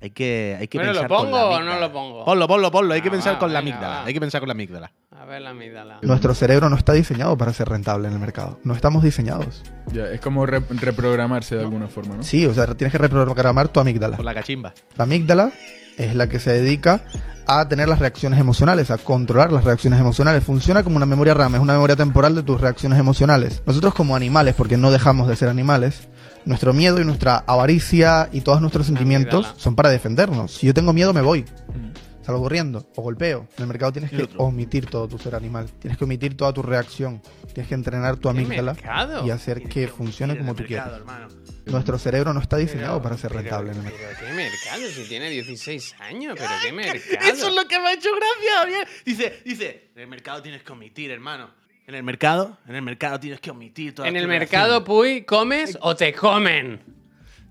Hay 0.06 0.10
que, 0.12 0.56
hay 0.60 0.68
que 0.68 0.78
bueno, 0.78 0.92
pensar 0.92 1.10
¿lo 1.10 1.16
pongo 1.16 1.30
con 1.32 1.40
la 1.40 1.44
o 1.56 1.60
no 1.74 1.80
lo 1.80 1.92
pongo? 1.92 2.24
Ponlo, 2.24 2.46
ponlo, 2.46 2.70
ponlo. 2.70 2.94
Hay 2.94 3.02
que 3.02 3.08
Ah, 3.08 3.10
pensar 3.12 3.34
va, 3.34 3.38
con 3.40 3.52
la 3.52 3.58
amígdala. 3.58 3.88
va. 3.88 4.04
Hay 4.04 4.14
que 4.14 4.20
pensar 4.20 4.40
con 4.40 4.46
la 4.48 4.52
amígdala. 4.52 4.92
A 5.18 5.24
ver 5.24 5.42
la 5.42 5.50
amígdala. 5.50 5.98
Nuestro 6.02 6.32
cerebro 6.32 6.70
no 6.70 6.76
está 6.76 6.92
diseñado 6.92 7.36
para 7.36 7.52
ser 7.52 7.68
rentable 7.68 8.06
en 8.06 8.14
el 8.14 8.20
mercado. 8.20 8.60
No 8.62 8.72
estamos 8.74 9.02
diseñados. 9.02 9.64
Ya, 9.92 10.04
es 10.04 10.20
como 10.20 10.46
re- 10.46 10.62
reprogramarse 10.70 11.56
de 11.56 11.62
alguna 11.62 11.88
forma, 11.88 12.16
¿no? 12.18 12.22
Sí, 12.22 12.46
o 12.46 12.54
sea, 12.54 12.66
tienes 12.76 12.92
que 12.92 12.98
reprogramar 12.98 13.66
tu 13.68 13.80
amígdala. 13.80 14.16
Con 14.16 14.24
la 14.26 14.34
cachimba. 14.34 14.72
La 14.96 15.02
amígdala 15.04 15.50
es 15.98 16.14
la 16.14 16.28
que 16.28 16.38
se 16.38 16.52
dedica 16.52 17.02
a 17.48 17.66
tener 17.68 17.88
las 17.88 17.98
reacciones 17.98 18.38
emocionales, 18.38 18.92
a 18.92 18.98
controlar 18.98 19.50
las 19.50 19.64
reacciones 19.64 19.98
emocionales. 19.98 20.44
Funciona 20.44 20.84
como 20.84 20.96
una 20.96 21.06
memoria 21.06 21.34
RAM, 21.34 21.56
es 21.56 21.60
una 21.60 21.72
memoria 21.72 21.96
temporal 21.96 22.36
de 22.36 22.44
tus 22.44 22.60
reacciones 22.60 22.98
emocionales. 23.00 23.62
Nosotros 23.66 23.92
como 23.94 24.14
animales, 24.14 24.54
porque 24.54 24.76
no 24.76 24.92
dejamos 24.92 25.26
de 25.26 25.34
ser 25.36 25.48
animales, 25.48 26.08
nuestro 26.46 26.72
miedo 26.72 27.00
y 27.00 27.04
nuestra 27.04 27.44
avaricia 27.46 28.28
y 28.32 28.40
todos 28.40 28.61
nuestros 28.61 28.87
sentimientos 28.87 29.52
son 29.56 29.74
para 29.74 29.90
defendernos. 29.90 30.52
Si 30.52 30.66
yo 30.66 30.72
tengo 30.74 30.92
miedo, 30.92 31.12
me 31.12 31.20
voy. 31.20 31.42
Mm. 31.42 32.24
Salgo 32.24 32.42
corriendo 32.42 32.90
o 32.96 33.02
golpeo. 33.02 33.46
En 33.56 33.62
el 33.62 33.68
mercado 33.68 33.92
tienes 33.92 34.11
que 34.11 34.28
omitir 34.38 34.87
todo 34.87 35.06
tu 35.06 35.16
ser 35.16 35.37
animal. 35.37 35.70
Tienes 35.78 35.96
que 35.96 36.02
omitir 36.02 36.37
toda 36.37 36.52
tu 36.52 36.61
reacción. 36.61 37.22
Tienes 37.52 37.68
que 37.68 37.74
entrenar 37.74 38.16
tu 38.16 38.22
¿Qué 38.22 38.28
amígdala 38.30 38.76
y 39.24 39.30
hacer 39.30 39.62
que 39.68 39.87
funcione 39.87 40.37
como 40.37 40.54
tú 40.56 40.64
hermano. 40.64 41.28
Nuestro 41.66 41.98
cerebro 41.98 42.32
no 42.32 42.40
está 42.40 42.56
diseñado 42.56 42.94
Pero- 42.94 43.02
para 43.02 43.16
ser 43.16 43.30
pero- 43.30 43.42
rentable 43.42 43.70
en 43.72 43.76
el 43.78 43.82
mercado. 43.85 44.09
Pero 44.18 44.28
qué 44.28 44.35
mercado, 44.35 44.82
si 44.92 45.09
tiene 45.09 45.30
16 45.30 45.94
años, 46.00 46.35
pero 46.37 46.50
qué 46.62 46.72
mercado. 46.72 47.32
Eso 47.32 47.48
es 47.48 47.54
lo 47.54 47.68
que 47.68 47.78
me 47.78 47.88
ha 47.88 47.92
hecho 47.94 48.09
gracia. 48.11 48.88
Dice, 49.04 49.42
dice, 49.44 49.90
el 49.94 50.09
mercado 50.09 50.42
tienes 50.42 50.62
que 50.64 50.72
omitir, 50.72 51.12
hermano. 51.12 51.50
En 51.87 51.94
el 51.94 52.03
mercado, 52.03 52.57
en 52.68 52.75
el 52.75 52.83
mercado 52.83 53.20
tienes 53.20 53.40
que 53.40 53.51
omitir 53.51 53.94
todas 53.94 54.09
En 54.09 54.16
el 54.16 54.27
mercado. 54.27 54.83
Puy, 54.83 55.22
¿comes 55.22 55.79
o 55.81 55.94
te 55.94 56.12
comen? 56.12 56.83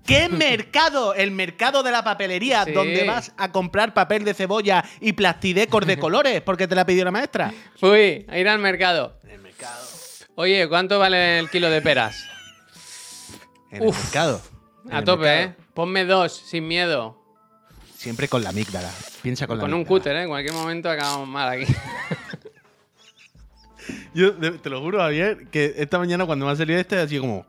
¿Qué 0.06 0.28
mercado? 0.28 1.14
El 1.14 1.30
mercado 1.30 1.82
de 1.82 1.90
la 1.90 2.04
papelería, 2.04 2.64
Sí. 2.64 2.72
donde 2.72 3.04
vas 3.04 3.32
a 3.38 3.50
comprar 3.50 3.92
papel 3.94 4.24
de 4.24 4.34
cebolla 4.34 4.84
y 5.00 5.14
plastidecor 5.14 5.84
de 5.86 5.98
colores 5.98 6.42
porque 6.42 6.68
te 6.68 6.74
la 6.74 6.84
pidió 6.84 7.04
la 7.04 7.10
maestra. 7.10 7.52
Puy, 7.80 8.24
a 8.28 8.38
ir 8.38 8.48
al 8.48 8.58
mercado. 8.58 9.18
En 9.24 9.30
el 9.30 9.40
mercado. 9.40 9.84
Oye, 10.36 10.68
¿cuánto 10.68 10.98
vale 10.98 11.38
el 11.38 11.48
kilo 11.50 11.70
de 11.70 11.80
peras? 11.80 12.22
En 13.70 13.82
el 13.82 13.88
Uf. 13.88 14.04
mercado. 14.04 14.42
En 14.84 14.94
A 14.94 14.98
el 14.98 15.04
tope, 15.04 15.22
mercado. 15.24 15.48
¿eh? 15.50 15.64
Ponme 15.74 16.04
dos, 16.04 16.36
sin 16.36 16.68
miedo. 16.68 17.20
Siempre 17.96 18.28
con 18.28 18.44
la 18.44 18.50
amígdala. 18.50 18.92
Piensa 19.22 19.46
con, 19.46 19.58
Con 19.58 19.70
la 19.70 19.76
un 19.76 19.80
amígdala. 19.80 19.88
cúter, 19.98 20.16
¿eh? 20.16 20.22
En 20.22 20.28
cualquier 20.28 20.54
momento 20.54 20.90
acabamos 20.90 21.26
mal 21.26 21.48
aquí. 21.48 21.64
Yo 24.16 24.34
te 24.34 24.70
lo 24.70 24.80
juro, 24.80 24.98
Javier, 24.98 25.46
que 25.48 25.74
esta 25.76 25.98
mañana 25.98 26.24
cuando 26.24 26.46
me 26.46 26.52
ha 26.52 26.56
salido 26.56 26.80
este, 26.80 26.96
así 26.96 27.18
como. 27.18 27.44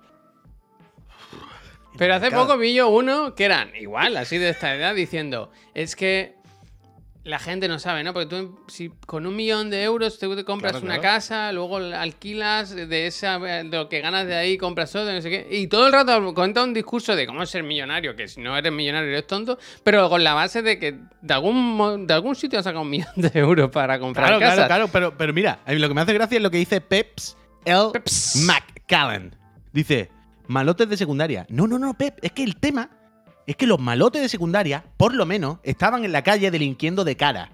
Pero 1.97 2.15
hace 2.15 2.29
poco 2.29 2.57
vi 2.57 2.73
yo 2.73 2.89
uno 2.89 3.35
que 3.35 3.45
eran 3.45 3.73
igual, 3.77 4.17
así 4.17 4.37
de 4.37 4.49
esta 4.49 4.75
edad, 4.75 4.93
diciendo, 4.93 5.49
es 5.73 5.95
que 5.95 6.35
la 7.27 7.39
gente 7.39 7.67
no 7.67 7.77
sabe, 7.77 8.03
¿no? 8.03 8.13
Porque 8.13 8.27
tú 8.27 8.59
si 8.67 8.89
con 9.05 9.25
un 9.27 9.35
millón 9.35 9.69
de 9.69 9.83
euros 9.83 10.17
te 10.17 10.27
te 10.35 10.43
compras 10.43 10.71
Claro, 10.71 10.85
una 10.85 10.99
claro. 10.99 11.15
casa, 11.15 11.51
luego 11.51 11.79
la 11.79 12.01
alquilas, 12.01 12.75
de 12.75 13.05
esa 13.07 13.37
de 13.39 13.63
lo 13.65 13.89
que 13.89 13.99
ganas 14.01 14.25
de 14.25 14.35
ahí 14.35 14.57
compras 14.57 14.91
todo, 14.91 15.11
no 15.11 15.21
sé 15.21 15.29
qué. 15.29 15.47
Y 15.51 15.67
todo 15.67 15.87
el 15.87 15.93
rato 15.93 16.33
cuenta 16.33 16.63
un 16.63 16.73
discurso 16.73 17.15
de 17.15 17.27
cómo 17.27 17.45
ser 17.45 17.63
millonario, 17.63 18.15
que 18.15 18.27
si 18.27 18.41
no 18.41 18.57
eres 18.57 18.71
millonario 18.71 19.09
eres 19.09 19.27
tonto, 19.27 19.59
pero 19.83 20.09
con 20.09 20.23
la 20.23 20.33
base 20.33 20.61
de 20.61 20.79
que 20.79 20.95
de 21.21 21.33
algún, 21.33 22.07
de 22.07 22.13
algún 22.13 22.35
sitio 22.35 22.59
has 22.59 22.65
sacado 22.65 22.81
un 22.83 22.89
millón 22.89 23.11
de 23.15 23.31
euros 23.39 23.69
para 23.69 23.99
comprar 23.99 24.27
Claro, 24.27 24.39
casas. 24.39 24.55
claro, 24.67 24.87
claro. 24.87 24.89
Pero, 24.91 25.17
pero 25.17 25.33
mira, 25.33 25.59
a 25.65 25.71
mí 25.73 25.79
lo 25.79 25.87
que 25.89 25.93
me 25.93 26.01
hace 26.01 26.13
gracia 26.13 26.37
es 26.37 26.41
lo 26.41 26.49
que 26.49 26.57
dice 26.57 26.81
Peps 26.81 27.35
L. 27.65 27.89
Peps. 27.93 28.37
McCallan. 28.45 29.35
Dice, 29.73 30.09
malotes 30.47 30.87
de 30.89 30.95
secundaria. 30.97 31.45
No, 31.49 31.67
no, 31.67 31.77
no, 31.77 31.93
Pep, 31.93 32.17
es 32.21 32.31
que 32.31 32.43
el 32.43 32.55
tema 32.55 32.89
es 33.47 33.55
que 33.55 33.65
los 33.65 33.79
malotes 33.79 34.21
de 34.21 34.29
secundaria, 34.29 34.85
por 34.97 35.15
lo 35.15 35.25
menos, 35.25 35.57
estaban 35.63 36.05
en 36.05 36.11
la 36.11 36.21
calle 36.23 36.51
delinquiendo 36.51 37.03
de 37.03 37.17
cara. 37.17 37.51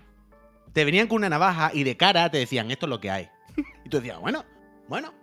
Te 0.73 0.83
venían 0.85 1.07
con 1.07 1.17
una 1.17 1.29
navaja 1.29 1.71
y 1.73 1.83
de 1.83 1.95
cara 1.95 2.29
te 2.29 2.39
decían, 2.39 2.69
esto 2.71 2.87
es 2.87 2.89
lo 2.89 2.99
que 2.99 3.11
hay. 3.11 3.29
y 3.85 3.89
tú 3.89 3.97
decías, 3.97 4.19
bueno, 4.19 4.43
bueno, 4.89 5.13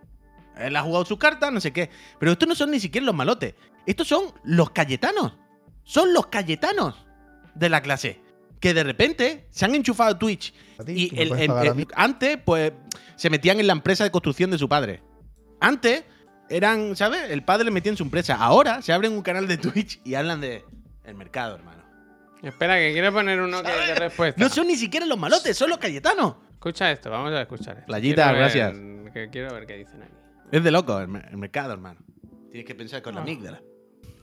él 0.56 0.74
ha 0.76 0.82
jugado 0.82 1.04
sus 1.04 1.18
cartas, 1.18 1.52
no 1.52 1.60
sé 1.60 1.72
qué. 1.72 1.90
Pero 2.18 2.32
estos 2.32 2.48
no 2.48 2.54
son 2.54 2.70
ni 2.70 2.80
siquiera 2.80 3.04
los 3.04 3.14
malotes. 3.14 3.54
Estos 3.86 4.08
son 4.08 4.26
los 4.44 4.70
cayetanos. 4.70 5.32
Son 5.82 6.12
los 6.14 6.26
cayetanos 6.28 6.94
de 7.54 7.68
la 7.68 7.82
clase. 7.82 8.20
Que 8.60 8.74
de 8.74 8.84
repente 8.84 9.46
se 9.50 9.64
han 9.64 9.74
enchufado 9.74 10.10
a 10.12 10.18
Twitch. 10.18 10.52
A 10.78 10.88
Y 10.90 11.10
el- 11.18 11.32
el- 11.32 11.50
a 11.50 11.74
antes, 11.96 12.38
pues, 12.44 12.72
se 13.16 13.30
metían 13.30 13.58
en 13.58 13.66
la 13.66 13.72
empresa 13.72 14.04
de 14.04 14.10
construcción 14.10 14.50
de 14.50 14.58
su 14.58 14.68
padre. 14.68 15.02
Antes, 15.60 16.04
eran, 16.50 16.94
¿sabes? 16.96 17.30
El 17.30 17.42
padre 17.42 17.64
le 17.64 17.70
metía 17.70 17.90
en 17.90 17.96
su 17.96 18.02
empresa. 18.02 18.36
Ahora 18.36 18.82
se 18.82 18.92
abren 18.92 19.12
un 19.12 19.22
canal 19.22 19.46
de 19.48 19.56
Twitch 19.56 20.00
y 20.04 20.14
hablan 20.14 20.40
de. 20.40 20.64
El 21.04 21.14
mercado, 21.14 21.56
hermano. 21.56 21.82
Espera, 22.42 22.76
que 22.78 22.92
quiero 22.92 23.12
poner 23.12 23.40
uno 23.40 23.62
que 23.62 23.70
de 23.70 23.94
respuesta. 23.94 24.40
No 24.42 24.48
son 24.48 24.66
ni 24.66 24.76
siquiera 24.76 25.04
los 25.06 25.18
malotes, 25.18 25.56
son 25.56 25.68
los 25.70 25.78
cayetanos. 25.78 26.36
Escucha 26.52 26.90
esto, 26.90 27.10
vamos 27.10 27.32
a 27.32 27.42
escuchar 27.42 27.76
esto. 27.78 27.86
Playita, 27.86 28.22
Quiero 28.24 28.30
ver- 28.32 28.38
gracias. 28.40 29.12
que 29.12 29.28
quiero 29.30 29.54
ver 29.54 29.66
qué 29.66 29.76
dicen 29.78 30.02
aquí. 30.02 30.12
Es 30.52 30.62
de 30.64 30.70
loco 30.70 30.98
el 31.00 31.08
mercado, 31.08 31.72
hermano. 31.72 32.00
Tienes 32.50 32.66
que 32.66 32.74
pensar 32.74 33.02
con 33.02 33.14
la 33.14 33.20
Ah. 33.20 33.22
amígdala. 33.24 33.60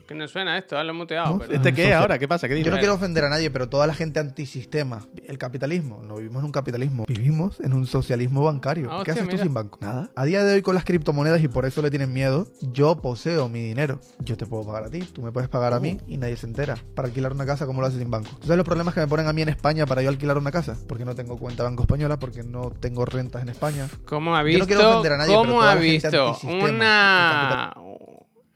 Que 0.08 0.16
no 0.16 0.26
suena 0.28 0.58
esto, 0.58 0.82
lo 0.82 0.94
muteado. 0.94 1.34
No, 1.34 1.40
pero- 1.40 1.54
¿Este 1.54 1.74
qué 1.74 1.90
es 1.90 1.94
ahora? 1.94 2.18
¿Qué 2.18 2.28
pasa? 2.30 2.48
¿Qué 2.48 2.64
Yo 2.64 2.72
no 2.72 2.78
quiero 2.78 2.94
ofender 2.94 3.26
a 3.26 3.30
nadie, 3.30 3.52
pero 3.52 3.68
toda 3.68 3.86
la 3.88 3.94
gente 3.94 4.20
antisistema, 4.22 5.06
el 5.26 5.38
capitalismo, 5.38 6.02
no 6.02 6.16
vivimos 6.16 6.40
en 6.40 6.46
un 6.46 6.52
capitalismo, 6.54 7.04
vivimos 7.08 7.60
en 7.60 7.74
un 7.74 7.86
socialismo 7.86 8.44
bancario. 8.44 8.88
Ah, 8.90 9.02
¿Qué 9.04 9.12
hostia, 9.12 9.26
haces 9.26 9.36
tú 9.36 9.44
sin 9.44 9.54
banco? 9.54 9.80
Nada. 9.82 10.10
A 10.16 10.24
día 10.24 10.44
de 10.46 10.54
hoy 10.56 10.62
con 10.62 10.76
las 10.76 10.86
criptomonedas 10.86 11.44
y 11.44 11.50
por 11.50 11.66
eso 11.66 11.82
le 11.82 11.90
tienen 11.90 12.14
miedo, 12.14 12.48
yo 12.62 13.02
poseo 13.02 13.50
mi 13.50 13.62
dinero. 13.62 14.00
Yo 14.20 14.38
te 14.38 14.46
puedo 14.46 14.66
pagar 14.66 14.86
a 14.86 14.90
ti, 14.90 15.00
tú 15.02 15.22
me 15.22 15.32
puedes 15.34 15.50
pagar 15.50 15.74
a 15.74 15.80
mí 15.82 15.98
y 16.08 16.16
nadie 16.18 16.38
se 16.38 16.46
entera. 16.48 16.78
Para 16.96 17.10
alquilar 17.10 17.34
una 17.34 17.46
casa, 17.46 17.66
¿cómo 17.66 17.82
lo 17.82 17.88
haces 17.88 18.00
sin 18.00 18.10
banco? 18.10 18.30
¿Tú 18.40 18.44
sabes 18.48 18.58
los 18.58 18.66
problemas 18.66 18.94
que 18.94 19.02
me 19.02 19.08
ponen 19.08 19.28
a 19.28 19.34
mí 19.34 19.42
en 19.42 19.50
España 19.50 19.86
para 19.86 20.02
yo 20.02 20.08
alquilar 20.10 20.38
una 20.38 20.52
casa? 20.52 20.78
Porque 20.88 21.04
no 21.04 21.16
tengo 21.16 21.38
cuenta 21.38 21.64
banco 21.64 21.84
española, 21.84 22.18
porque 22.18 22.44
no 22.44 22.72
tengo 22.80 23.04
rentas 23.06 23.42
en 23.42 23.50
España. 23.50 23.90
¿Cómo 24.06 24.36
ha 24.38 24.40
Yo 24.42 24.46
visto? 24.46 24.60
no 24.60 24.68
quiero 24.68 24.90
ofender 24.92 25.12
a 25.14 25.18
nadie, 25.18 25.32
pero 25.34 25.40
¿Cómo 25.42 25.60
toda 25.60 25.72
ha 25.72 25.76
la 25.76 25.82
gente 25.82 26.10
visto 26.10 26.38
una 26.54 27.74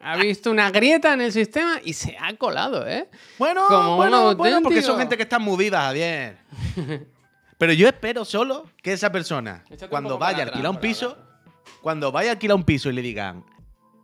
ha 0.04 0.18
visto 0.18 0.52
una 0.52 0.72
grieta 0.72 1.14
en 1.14 1.22
el 1.22 1.32
sistema 1.32 1.80
y 1.84 1.94
se 1.94 2.18
ha 2.20 2.36
colado, 2.36 2.88
¿eh? 2.88 3.10
Bueno, 3.38 3.66
Como 3.68 3.98
bueno, 3.98 4.36
bueno, 4.36 4.62
porque 4.62 4.82
son 4.82 4.98
gente 4.98 5.18
que 5.18 5.24
están 5.24 5.42
movidas, 5.42 5.84
Javier. 5.84 6.38
Pero 7.58 7.74
yo 7.74 7.88
espero 7.88 8.26
solo 8.26 8.66
que 8.82 8.94
esa 8.94 9.12
persona, 9.12 9.64
Échate 9.70 9.90
cuando 9.90 10.18
vaya 10.18 10.40
a 10.40 10.42
atrás, 10.42 10.56
alquilar 10.56 10.72
un 10.72 10.80
piso, 10.80 11.18
cuando 11.82 12.12
vaya 12.12 12.32
a 12.32 12.34
alquilar 12.34 12.56
un 12.56 12.64
piso 12.64 12.90
y 12.90 12.94
le 12.94 13.02
digan, 13.04 13.46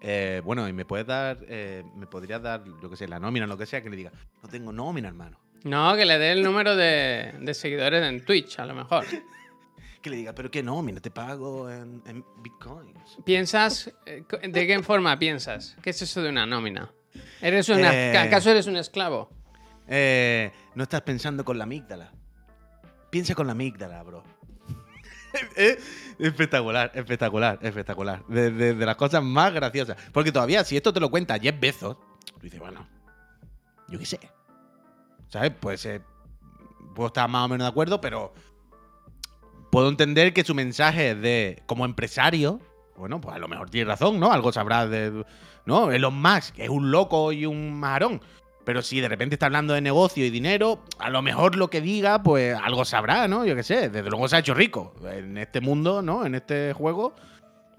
eh, 0.02 0.42
bueno, 0.46 0.68
y 0.68 0.74
me 0.74 0.86
puedes 0.86 1.08
dar, 1.08 1.40
eh, 1.48 1.84
me 1.96 2.06
podrías 2.06 2.42
dar, 2.42 2.64
yo 2.82 2.90
qué 2.90 2.96
sé, 2.96 3.08
la 3.08 3.20
nómina, 3.20 3.48
lo 3.48 3.58
que 3.58 3.66
sea, 3.66 3.82
que 3.82 3.90
le 3.90 3.98
diga, 3.98 4.12
no 4.44 4.50
tengo 4.50 4.72
nómina, 4.72 5.08
hermano. 5.08 5.40
No, 5.64 5.96
que 5.96 6.06
le 6.06 6.20
dé 6.20 6.34
el 6.34 6.44
número 6.44 6.76
de, 6.76 7.34
de 7.40 7.54
seguidores 7.56 8.06
en 8.08 8.24
Twitch, 8.24 8.60
a 8.60 8.66
lo 8.66 8.76
mejor. 8.76 9.06
Que 10.02 10.10
le 10.12 10.18
diga, 10.18 10.34
pero 10.34 10.50
qué 10.52 10.62
nómina, 10.64 11.00
te 11.00 11.10
pago 11.12 11.70
en, 11.70 12.02
en 12.06 12.24
bitcoins. 12.44 13.18
¿Piensas? 13.26 13.92
eh, 14.06 14.24
¿De 14.48 14.68
qué 14.68 14.82
forma 14.84 15.18
piensas? 15.20 15.76
¿Qué 15.82 15.90
es 15.90 16.02
eso 16.02 16.22
de 16.22 16.30
una 16.30 16.46
nómina? 16.46 16.92
¿Eres 17.42 17.68
una, 17.70 17.94
Eh. 17.94 18.18
¿Acaso 18.18 18.52
eres 18.52 18.68
un 18.68 18.78
esclavo? 18.78 19.30
Eh, 19.88 20.52
no 20.76 20.84
estás 20.84 21.02
pensando 21.02 21.44
con 21.44 21.58
la 21.58 21.64
amígdala. 21.64 22.12
Piensa 23.10 23.34
con 23.36 23.48
la 23.48 23.54
amígdala, 23.54 24.04
bro. 24.04 24.24
Eh, 25.56 25.78
espectacular, 26.20 26.92
espectacular, 26.96 27.60
espectacular. 27.62 28.26
De, 28.28 28.50
de- 28.50 28.74
de 28.74 28.86
las 28.86 28.96
cosas 28.96 29.22
más 29.24 29.54
graciosas. 29.54 29.96
Porque 30.12 30.32
todavía, 30.32 30.64
si 30.64 30.76
esto 30.78 30.92
te 30.94 31.00
lo 31.00 31.10
cuenta 31.12 31.38
Jeff 31.40 31.60
Bezos, 31.60 31.98
tú 32.26 32.40
dices, 32.42 32.60
bueno, 32.60 32.88
yo 33.88 34.00
qué 34.00 34.06
sé. 34.06 34.20
¿Sabes? 35.28 35.52
Pues 35.60 35.88
puedo 36.96 37.08
estar 37.08 37.30
más 37.30 37.46
o 37.46 37.50
menos 37.50 37.66
de 37.66 37.70
acuerdo, 37.70 38.02
pero 38.02 38.34
puedo 39.72 39.90
entender 39.90 40.34
que 40.34 40.44
su 40.44 40.56
mensaje 40.56 41.16
de 41.16 41.62
como 41.66 41.86
empresario, 41.86 42.60
bueno, 42.98 43.22
pues 43.22 43.36
a 43.36 43.40
lo 43.40 43.48
mejor 43.48 43.70
tiene 43.70 43.90
razón, 43.90 44.20
¿no? 44.20 44.32
Algo 44.32 44.52
sabrá 44.52 44.88
de. 44.88 45.24
No, 45.66 45.92
Elon 45.92 46.20
Musk, 46.22 46.56
que 46.56 46.64
es 46.64 46.70
un 46.70 46.92
loco 46.92 47.32
y 47.32 47.46
un 47.46 47.74
marón. 47.80 48.22
Pero 48.64 48.82
si 48.82 49.00
de 49.00 49.08
repente 49.08 49.36
está 49.36 49.46
hablando 49.46 49.74
de 49.74 49.82
negocio 49.82 50.26
y 50.26 50.30
dinero, 50.30 50.84
a 51.00 51.10
lo 51.10 51.22
mejor 51.22 51.56
lo 51.56 51.70
que 51.70 51.80
diga, 51.80 52.22
pues 52.22 52.54
algo 52.62 52.84
sabrá, 52.84 53.28
¿no? 53.28 53.46
Yo 53.46 53.56
qué 53.56 53.64
sé. 53.64 53.90
Desde 53.90 54.10
luego 54.10 54.28
se 54.28 54.36
ha 54.36 54.40
hecho 54.40 54.54
rico. 54.54 54.94
En 55.10 55.38
este 55.38 55.62
mundo, 55.62 56.02
¿no? 56.02 56.26
En 56.26 56.36
este 56.36 56.74
juego. 56.74 57.14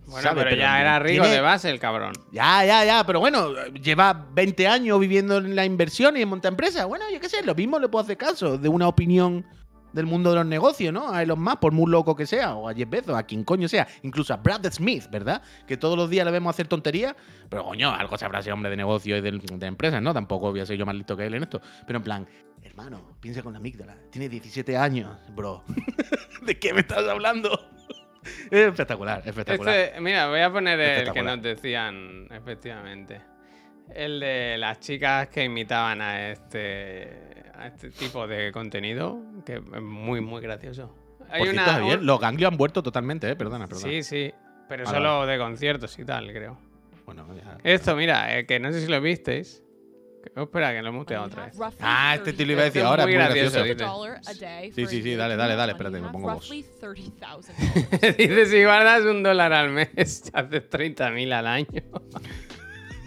Bueno, 0.06 0.30
pero, 0.34 0.56
ya 0.56 0.80
era 0.80 0.98
rico 0.98 1.22
tiene- 1.24 1.36
de 1.36 1.42
base 1.42 1.68
el 1.68 1.78
cabrón. 1.78 2.14
Ya, 2.32 2.64
ya, 2.64 2.82
ya. 2.86 3.04
Pero 3.04 3.20
bueno, 3.20 3.52
lleva 3.74 4.28
20 4.32 4.66
años 4.66 4.98
viviendo 4.98 5.36
en 5.36 5.54
la 5.54 5.66
inversión 5.66 6.16
y 6.16 6.22
en 6.22 6.28
monta 6.30 6.48
empresas. 6.48 6.86
Bueno, 6.86 7.04
yo 7.12 7.20
qué 7.20 7.28
sé, 7.28 7.42
lo 7.44 7.54
mismo 7.54 7.78
le 7.78 7.88
puedo 7.90 8.02
hacer 8.04 8.16
caso 8.16 8.56
de 8.56 8.68
una 8.70 8.88
opinión 8.88 9.44
del 9.92 10.06
mundo 10.06 10.30
de 10.30 10.36
los 10.36 10.46
negocios, 10.46 10.92
¿no? 10.92 11.12
A 11.12 11.22
Elon 11.22 11.40
Musk, 11.40 11.58
por 11.58 11.72
muy 11.72 11.90
loco 11.90 12.14
que 12.14 12.26
sea, 12.26 12.54
o 12.54 12.68
a 12.68 12.74
Jeff 12.74 12.88
Bezos, 12.88 13.16
a 13.16 13.22
quien 13.22 13.44
coño 13.44 13.68
sea, 13.68 13.86
incluso 14.02 14.34
a 14.34 14.36
Brad 14.36 14.64
Smith, 14.70 15.08
¿verdad? 15.10 15.42
Que 15.66 15.76
todos 15.76 15.96
los 15.96 16.10
días 16.10 16.24
le 16.24 16.32
vemos 16.32 16.54
hacer 16.54 16.68
tonterías, 16.68 17.14
pero 17.48 17.64
coño, 17.64 17.90
algo 17.90 18.16
sabrá 18.16 18.40
ese 18.40 18.52
hombre 18.52 18.70
de 18.70 18.76
negocio 18.76 19.16
y 19.16 19.20
de, 19.20 19.30
de 19.30 19.66
empresas, 19.66 20.02
¿no? 20.02 20.12
Tampoco 20.12 20.50
voy 20.50 20.60
a 20.60 20.66
ser 20.66 20.76
yo 20.76 20.86
más 20.86 20.94
listo 20.94 21.16
que 21.16 21.26
él 21.26 21.34
en 21.34 21.42
esto. 21.42 21.60
Pero 21.86 21.98
en 21.98 22.02
plan, 22.02 22.28
hermano, 22.62 23.16
piensa 23.20 23.42
con 23.42 23.52
la 23.52 23.58
amígdala, 23.58 23.96
tiene 24.10 24.28
17 24.28 24.76
años, 24.76 25.16
bro. 25.34 25.64
¿De 26.42 26.58
qué 26.58 26.72
me 26.72 26.80
estás 26.80 27.06
hablando? 27.08 27.50
es 28.50 28.58
espectacular, 28.58 29.22
espectacular. 29.24 29.74
Este, 29.74 30.00
mira, 30.00 30.28
voy 30.28 30.40
a 30.40 30.52
poner 30.52 30.80
el 30.80 31.12
que 31.12 31.22
nos 31.22 31.42
decían, 31.42 32.26
efectivamente. 32.30 33.20
El 33.94 34.20
de 34.20 34.56
las 34.58 34.80
chicas 34.80 35.28
que 35.28 35.44
imitaban 35.44 36.00
a 36.00 36.30
este, 36.30 37.08
a 37.54 37.66
este 37.68 37.90
tipo 37.90 38.26
de 38.26 38.52
contenido, 38.52 39.20
que 39.44 39.54
es 39.56 39.82
muy, 39.82 40.20
muy 40.20 40.40
gracioso. 40.40 40.94
Hay 41.30 41.40
Por 41.40 41.48
cierto, 41.50 41.70
una. 41.70 41.78
Javier, 41.80 41.98
un- 42.00 42.06
los 42.06 42.20
ganglios 42.20 42.52
han 42.52 42.56
vuelto 42.58 42.82
totalmente, 42.82 43.28
¿eh? 43.30 43.36
Perdona, 43.36 43.66
perdona. 43.66 43.88
Sí, 43.90 44.02
sí. 44.02 44.32
Pero 44.68 44.84
Vale, 44.84 44.96
solo 44.98 45.26
de 45.26 45.38
conciertos 45.38 45.98
y 45.98 46.04
tal, 46.04 46.30
creo. 46.32 46.58
Bueno, 47.06 47.26
ya. 47.34 47.58
Esto, 47.64 47.96
mira, 47.96 48.38
eh, 48.38 48.46
que 48.46 48.60
no 48.60 48.70
sé 48.72 48.82
si 48.82 48.86
lo 48.88 49.00
visteis. 49.00 49.62
Oh, 50.36 50.42
espera, 50.42 50.72
que 50.72 50.82
lo 50.82 50.88
he 50.88 50.92
muteado 50.92 51.24
otra 51.24 51.46
vez. 51.46 51.58
Ah, 51.80 52.14
este 52.16 52.34
te 52.34 52.44
lo 52.44 52.52
iba 52.52 52.62
a 52.62 52.64
decir 52.66 52.82
ahora, 52.82 53.04
es 53.04 53.08
muy 53.08 53.14
gracioso, 53.14 53.64
gracioso. 53.64 54.04
dice. 54.24 54.72
Sí, 54.74 54.86
sí, 54.86 55.02
sí, 55.02 55.14
dale, 55.14 55.36
dale, 55.36 55.56
dale, 55.56 55.72
espérate, 55.72 56.00
me 56.00 56.10
pongo 56.10 56.34
vos. 56.34 56.50
Dice, 58.18 58.46
si 58.46 58.62
guardas 58.64 59.02
un 59.04 59.22
dólar 59.22 59.52
al 59.54 59.70
mes, 59.70 59.90
haces 60.34 60.68
30.000 60.68 61.32
al 61.32 61.46
año. 61.46 61.66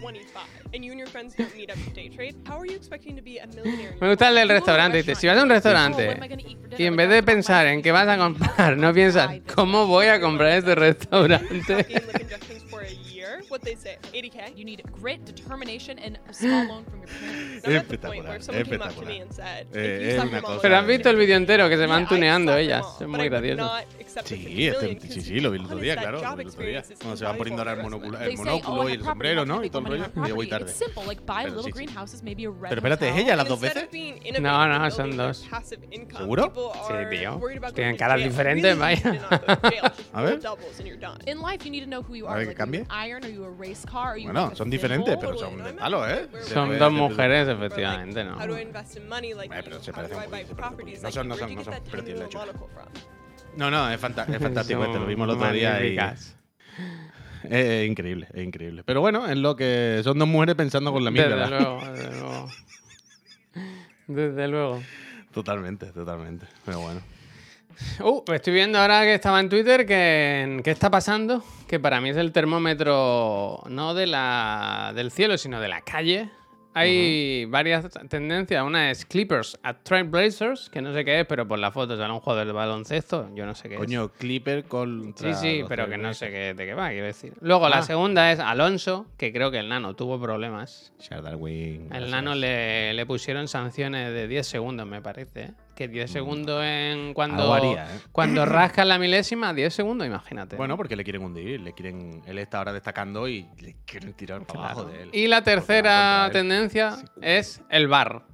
25 0.72 0.74
and 0.74 0.84
you 0.84 0.90
and 0.92 0.98
your 0.98 1.08
friends 1.08 1.34
don't 1.34 1.54
meet 1.56 1.70
up 1.70 1.76
to 1.76 1.90
day 1.90 2.08
trade, 2.08 2.34
how 2.46 2.58
are 2.58 2.66
you 2.66 2.76
expecting 2.76 3.16
to 3.16 3.22
be 3.22 3.38
a 3.38 3.46
millionaire? 3.46 3.92
in 3.92 4.00
Me 4.00 4.08
gusta 4.08 4.28
el 4.28 4.34
del 4.34 4.48
restaurante. 4.48 4.98
Dice, 4.98 5.14
si 5.14 5.26
vas 5.26 5.38
a 5.38 5.42
un 5.42 5.50
restaurante 5.50 6.18
y 6.78 6.84
en 6.84 6.96
vez 6.96 7.08
de 7.10 7.22
pensar 7.22 7.66
en 7.66 7.82
qué 7.82 7.92
vas 7.92 8.08
a 8.08 8.16
comprar, 8.16 8.76
no 8.76 8.92
piensas, 8.92 9.40
¿cómo 9.54 9.86
voy 9.86 10.06
a 10.06 10.20
comprar 10.20 10.52
este 10.52 10.74
restaurante? 10.74 11.86
What 13.62 13.64
they 13.64 13.76
say, 13.76 13.96
80k. 14.12 14.56
You 14.56 14.64
need 14.64 14.82
grit, 15.00 15.24
determination, 15.24 15.98
and 15.98 16.18
a 16.28 16.32
small 16.32 16.66
loan 16.66 16.84
from 16.84 17.00
your 17.00 17.08
parents. 17.08 17.66
I'm 17.66 17.76
at 17.76 17.88
the 17.88 17.98
point 17.98 18.24
where 18.24 18.40
someone 18.40 18.64
came 18.64 18.82
up 18.82 18.88
to 18.88 19.00
espectacular. 19.00 19.06
me 19.08 19.20
and 19.20 19.32
said, 19.32 19.66
Eh, 19.74 19.78
if 19.78 20.02
you 20.02 20.20
una 20.22 20.32
your 20.32 20.42
mom 20.42 20.42
cosa- 20.42 20.62
Pero 20.62 20.76
has 20.76 20.86
visto 20.86 21.10
el 21.10 21.16
vídeo 21.16 21.36
entero 21.36 21.68
que 21.68 21.76
se 21.76 21.82
Yeah, 21.82 21.88
van 21.88 22.02
I'd 22.02 22.08
tuneando 22.08 22.56
ellas. 22.56 22.82
mom, 22.82 22.92
Es 22.92 22.98
but 22.98 23.08
muy 23.08 23.18
the 23.28 23.30
Sí, 24.24 24.36
50 24.36 24.86
este- 24.86 25.08
sí, 25.12 25.20
sí, 25.22 25.40
lo 25.40 25.50
vi 25.50 25.58
el 25.58 25.64
otro 25.64 25.78
día, 25.78 25.96
claro. 25.96 26.20
Lo 26.20 26.36
vi 26.36 26.42
el 26.42 26.48
otro 26.48 26.64
día. 26.66 26.82
Cuando 26.98 27.16
se 27.16 27.24
van 27.24 27.36
poniendo 27.38 27.62
ahora 27.62 27.72
el 27.74 27.82
monóculo, 27.82 28.18
for 28.18 28.22
el 28.22 28.24
They 28.28 28.36
say, 28.36 28.44
monóculo 28.44 28.80
oh, 28.82 28.88
y 28.88 28.92
el 28.92 29.04
sombrero, 29.04 29.46
¿no? 29.46 29.64
Y 29.64 29.70
todo 29.70 29.78
el 29.80 29.86
rollo. 29.88 30.04
Y 30.24 30.28
yo 30.28 30.34
voy 30.34 30.48
tarde. 30.48 30.72
Pero 31.44 31.62
sí, 31.62 31.72
sí. 31.72 31.86
Pero 32.60 32.74
espérate, 32.76 33.08
¿es 33.08 33.16
ella 33.16 33.36
las 33.36 33.48
dos 33.48 33.60
veces? 33.60 33.88
No, 34.40 34.66
no, 34.68 34.90
son 34.90 35.16
dos. 35.16 35.46
¿Seguro? 36.16 36.52
Sí, 36.88 36.94
tío. 37.16 37.40
Tienen 37.74 37.96
caras 37.96 38.22
diferentes, 38.22 38.76
vaya. 38.78 39.28
A 40.12 40.22
ver. 40.22 40.40
A 42.26 42.34
are. 42.34 42.38
ver, 42.38 42.48
que 42.48 42.54
cambie. 42.54 42.84
Bueno, 44.24 44.54
son 44.54 44.70
diferentes, 44.70 45.16
pero 45.20 45.36
son 45.38 45.62
de 45.62 45.72
palo, 45.74 46.08
¿eh? 46.08 46.28
Son 46.42 46.78
dos 46.78 46.92
mujeres, 46.92 47.48
efectivamente, 47.48 48.24
¿no? 48.24 48.40
Eh, 48.42 48.64
pero 49.64 49.82
se 49.82 49.92
parecen 49.92 50.18
no 51.02 51.10
son- 51.10 51.28
no 51.28 51.36
son- 51.36 51.54
no 51.54 51.56
get 51.56 51.64
son, 51.64 51.74
that 51.74 51.82
pero 51.90 52.02
10 52.02 52.04
tiene 52.04 52.20
mil 52.20 52.26
hecho. 52.28 52.38
monocle 52.38 52.66
from? 52.72 52.86
No, 53.56 53.70
no, 53.70 53.90
es, 53.90 54.00
fanta- 54.00 54.26
es 54.28 54.38
fantástico 54.42 54.84
este, 54.84 54.98
lo 54.98 55.06
vimos 55.06 55.24
el 55.28 55.34
otro 55.34 55.52
día 55.52 55.84
y 55.84 55.96
es, 55.98 56.36
es 57.50 57.88
increíble, 57.88 58.28
es 58.32 58.44
increíble. 58.44 58.82
Pero 58.84 59.00
bueno, 59.00 59.26
es 59.26 59.36
lo 59.36 59.56
que 59.56 60.00
son 60.04 60.18
dos 60.18 60.28
mujeres 60.28 60.54
pensando 60.54 60.92
con 60.92 61.04
la 61.04 61.10
Desde 61.10 61.28
misma. 61.36 61.46
luego, 61.50 61.80
desde 61.92 62.16
luego. 62.20 62.48
Desde 64.06 64.48
luego. 64.48 64.82
Totalmente, 65.32 65.86
totalmente. 65.92 66.46
Pero 66.64 66.80
bueno. 66.80 67.00
Uh, 68.00 68.22
estoy 68.32 68.52
viendo 68.54 68.78
ahora 68.78 69.02
que 69.02 69.14
estaba 69.14 69.40
en 69.40 69.48
Twitter 69.48 69.86
que 69.86 70.60
qué 70.64 70.70
está 70.70 70.90
pasando, 70.90 71.42
que 71.68 71.78
para 71.80 72.00
mí 72.00 72.10
es 72.10 72.16
el 72.16 72.32
termómetro 72.32 73.62
no 73.68 73.94
de 73.94 74.06
la 74.06 74.92
del 74.94 75.10
cielo, 75.10 75.38
sino 75.38 75.60
de 75.60 75.68
la 75.68 75.80
calle. 75.82 76.30
Hay 76.74 77.44
varias 77.44 77.86
tendencias. 78.08 78.64
Una 78.64 78.90
es 78.90 79.04
Clippers 79.04 79.58
at 79.62 79.76
Trailblazers, 79.82 80.70
que 80.70 80.80
no 80.80 80.94
sé 80.94 81.04
qué 81.04 81.20
es, 81.20 81.26
pero 81.26 81.46
por 81.46 81.58
la 81.58 81.70
foto 81.70 81.98
sale 81.98 82.10
un 82.10 82.20
jugador 82.20 82.46
de 82.46 82.52
baloncesto. 82.52 83.28
Yo 83.34 83.44
no 83.44 83.54
sé 83.54 83.68
qué 83.68 83.74
es. 83.74 83.78
Coño, 83.78 84.08
Clipper 84.12 84.64
contra. 84.64 85.34
Sí, 85.34 85.58
sí, 85.58 85.64
pero 85.68 85.86
que 85.90 85.98
no 85.98 86.14
sé 86.14 86.30
qué, 86.30 86.54
de 86.54 86.64
qué 86.64 86.72
va, 86.72 86.88
quiero 86.88 87.04
decir. 87.04 87.34
Luego, 87.42 87.68
la 87.68 87.80
Ah. 87.80 87.82
segunda 87.82 88.32
es 88.32 88.38
Alonso, 88.40 89.04
que 89.18 89.34
creo 89.34 89.50
que 89.50 89.58
el 89.58 89.68
nano 89.68 89.94
tuvo 89.94 90.18
problemas. 90.18 90.94
Darwin, 91.10 91.92
El 91.92 92.10
nano 92.10 92.34
le, 92.34 92.94
le 92.94 93.04
pusieron 93.04 93.48
sanciones 93.48 94.10
de 94.14 94.26
10 94.26 94.46
segundos, 94.46 94.86
me 94.86 95.02
parece. 95.02 95.50
Que 95.74 95.88
10 95.88 96.10
segundos 96.10 96.62
en 96.62 97.14
cuando, 97.14 97.42
Algo 97.42 97.54
haría, 97.54 97.84
¿eh? 97.84 98.00
cuando 98.12 98.44
rascas 98.44 98.86
la 98.86 98.98
milésima, 98.98 99.54
10 99.54 99.72
segundos, 99.72 100.06
imagínate. 100.06 100.56
Bueno, 100.56 100.76
porque 100.76 100.96
le 100.96 101.04
quieren 101.04 101.22
hundir, 101.22 101.60
le 101.60 101.72
quieren. 101.72 102.22
Él 102.26 102.38
está 102.38 102.58
ahora 102.58 102.72
destacando 102.74 103.26
y 103.26 103.48
le 103.58 103.76
quieren 103.86 104.12
tirar 104.12 104.46
para 104.46 104.60
abajo 104.60 104.84
de 104.84 105.04
él. 105.04 105.10
Y 105.12 105.28
la 105.28 105.42
tercera 105.42 106.28
tendencia 106.30 106.96
Sí, 106.96 107.04
es 107.22 107.62
el 107.70 107.88
bar. 107.88 108.26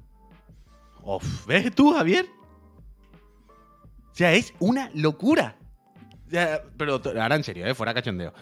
Uf, 1.01 1.45
¿Ves 1.47 1.73
tú, 1.73 1.93
Javier? 1.93 2.25
O 4.11 4.15
sea, 4.15 4.33
es 4.33 4.53
una 4.59 4.89
locura. 4.93 5.55
O 6.27 6.29
sea, 6.31 6.61
pero 6.77 7.01
ahora 7.05 7.35
en 7.35 7.43
serio, 7.43 7.65
¿eh? 7.65 7.73
fuera 7.73 7.93
cachondeo. 7.93 8.33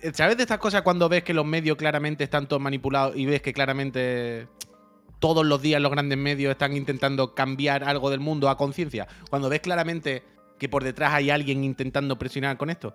Eh, 0.00 0.12
¿Sabes 0.14 0.36
de 0.36 0.44
estas 0.44 0.58
cosas 0.58 0.82
cuando 0.82 1.08
ves 1.08 1.22
que 1.22 1.34
los 1.34 1.44
medios 1.44 1.76
claramente 1.76 2.24
están 2.24 2.46
todos 2.46 2.62
manipulados 2.62 3.14
y 3.16 3.26
ves 3.26 3.42
que 3.42 3.52
claramente 3.52 4.48
todos 5.20 5.46
los 5.46 5.62
días 5.62 5.80
los 5.80 5.92
grandes 5.92 6.18
medios 6.18 6.50
están 6.50 6.76
intentando 6.76 7.34
cambiar 7.34 7.84
algo 7.84 8.10
del 8.10 8.18
mundo 8.20 8.48
a 8.48 8.56
conciencia? 8.56 9.06
Cuando 9.30 9.48
ves 9.48 9.60
claramente 9.60 10.24
que 10.58 10.68
por 10.68 10.82
detrás 10.82 11.14
hay 11.14 11.30
alguien 11.30 11.62
intentando 11.62 12.18
presionar 12.18 12.56
con 12.56 12.68
esto. 12.70 12.94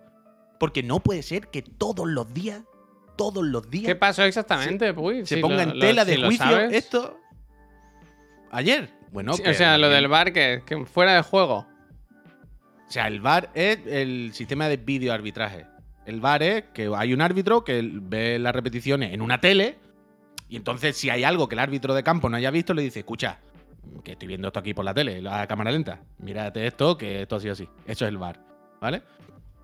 Porque 0.60 0.84
no 0.84 1.00
puede 1.00 1.24
ser 1.24 1.48
que 1.48 1.62
todos 1.62 2.08
los 2.08 2.34
días, 2.34 2.62
todos 3.18 3.44
los 3.46 3.70
días, 3.70 3.86
¿Qué 3.88 3.96
pasó 3.96 4.24
exactamente, 4.24 4.94
se 5.26 5.36
Si 5.36 5.42
ponga 5.42 5.66
lo- 5.66 5.74
en 5.74 5.80
tela 5.80 6.04
de 6.06 6.18
juicio 6.18 6.60
esto. 6.60 7.18
Ayer. 8.52 8.90
Bueno, 9.12 9.34
Sí, 9.34 9.44
que- 9.44 9.50
o 9.52 9.54
sea, 9.54 9.78
lo 9.78 9.90
del 9.90 10.08
bar 10.08 10.34
que, 10.34 10.62
que 10.66 10.86
fuera 10.86 11.16
de 11.16 11.22
juego. 11.22 11.66
O 12.88 12.92
sea, 12.92 13.08
el 13.08 13.20
VAR 13.22 13.50
es 13.54 13.80
el 13.88 14.32
sistema 14.34 14.68
de 14.70 14.78
videoarbitraje. 14.78 15.66
El 16.06 16.20
VAR 16.22 16.44
es 16.44 16.64
que 16.74 16.92
hay 16.96 17.14
un 17.14 17.22
árbitro 17.22 17.64
que 17.64 17.82
ve 17.92 18.38
las 18.40 18.54
repeticiones 18.54 19.14
en 19.14 19.22
una 19.22 19.42
tele 19.42 19.78
y 20.50 20.56
entonces 20.56 20.96
si 20.96 21.10
hay 21.10 21.24
algo 21.24 21.48
que 21.48 21.56
el 21.56 21.60
árbitro 21.60 21.94
de 21.94 22.04
campo 22.04 22.30
no 22.30 22.38
haya 22.38 22.52
visto, 22.52 22.74
le 22.74 22.82
dice, 22.82 23.00
escucha, 23.00 23.40
que 24.04 24.14
estoy 24.14 24.28
viendo 24.28 24.48
esto 24.48 24.60
aquí 24.60 24.74
por 24.74 24.86
la 24.86 24.94
tele, 24.94 25.22
la 25.22 25.48
cámara 25.48 25.72
lenta, 25.72 26.02
mírate 26.20 26.66
esto, 26.68 26.98
que 26.98 27.22
esto 27.22 27.36
ha 27.36 27.40
sido 27.40 27.54
así. 27.54 27.68
Eso 27.86 28.06
es 28.06 28.10
el 28.10 28.18
VAR, 28.18 28.40
¿vale? 28.82 29.04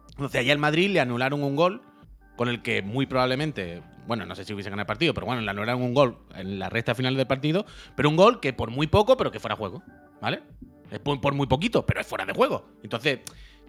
Entonces 0.10 0.42
allá 0.42 0.54
al 0.54 0.60
Madrid 0.60 0.90
le 0.90 1.00
anularon 1.00 1.44
un 1.44 1.56
gol 1.56 1.82
con 2.36 2.50
el 2.50 2.62
que 2.62 2.82
muy 2.82 3.06
probablemente, 3.06 3.82
bueno, 4.08 4.26
no 4.26 4.36
sé 4.36 4.44
si 4.44 4.54
hubiese 4.54 4.70
ganado 4.70 4.84
el 4.84 4.88
partido, 4.88 5.14
pero 5.14 5.26
bueno, 5.28 5.42
le 5.42 5.50
anularon 5.50 5.82
un 5.82 5.94
gol 5.94 6.18
en 6.36 6.60
la 6.60 6.70
recta 6.70 6.96
final 6.96 7.16
del 7.16 7.28
partido, 7.28 7.66
pero 7.96 8.10
un 8.10 8.16
gol 8.16 8.40
que 8.40 8.54
por 8.54 8.72
muy 8.72 8.88
poco, 8.88 9.18
pero 9.18 9.32
que 9.32 9.40
fuera 9.40 9.56
juego, 9.56 9.84
¿vale? 10.22 10.42
Es 10.90 11.00
por 11.00 11.34
muy 11.34 11.48
poquito, 11.48 11.86
pero 11.86 12.02
es 12.02 12.08
fuera 12.08 12.26
de 12.26 12.34
juego. 12.34 12.66
Entonces, 12.84 13.20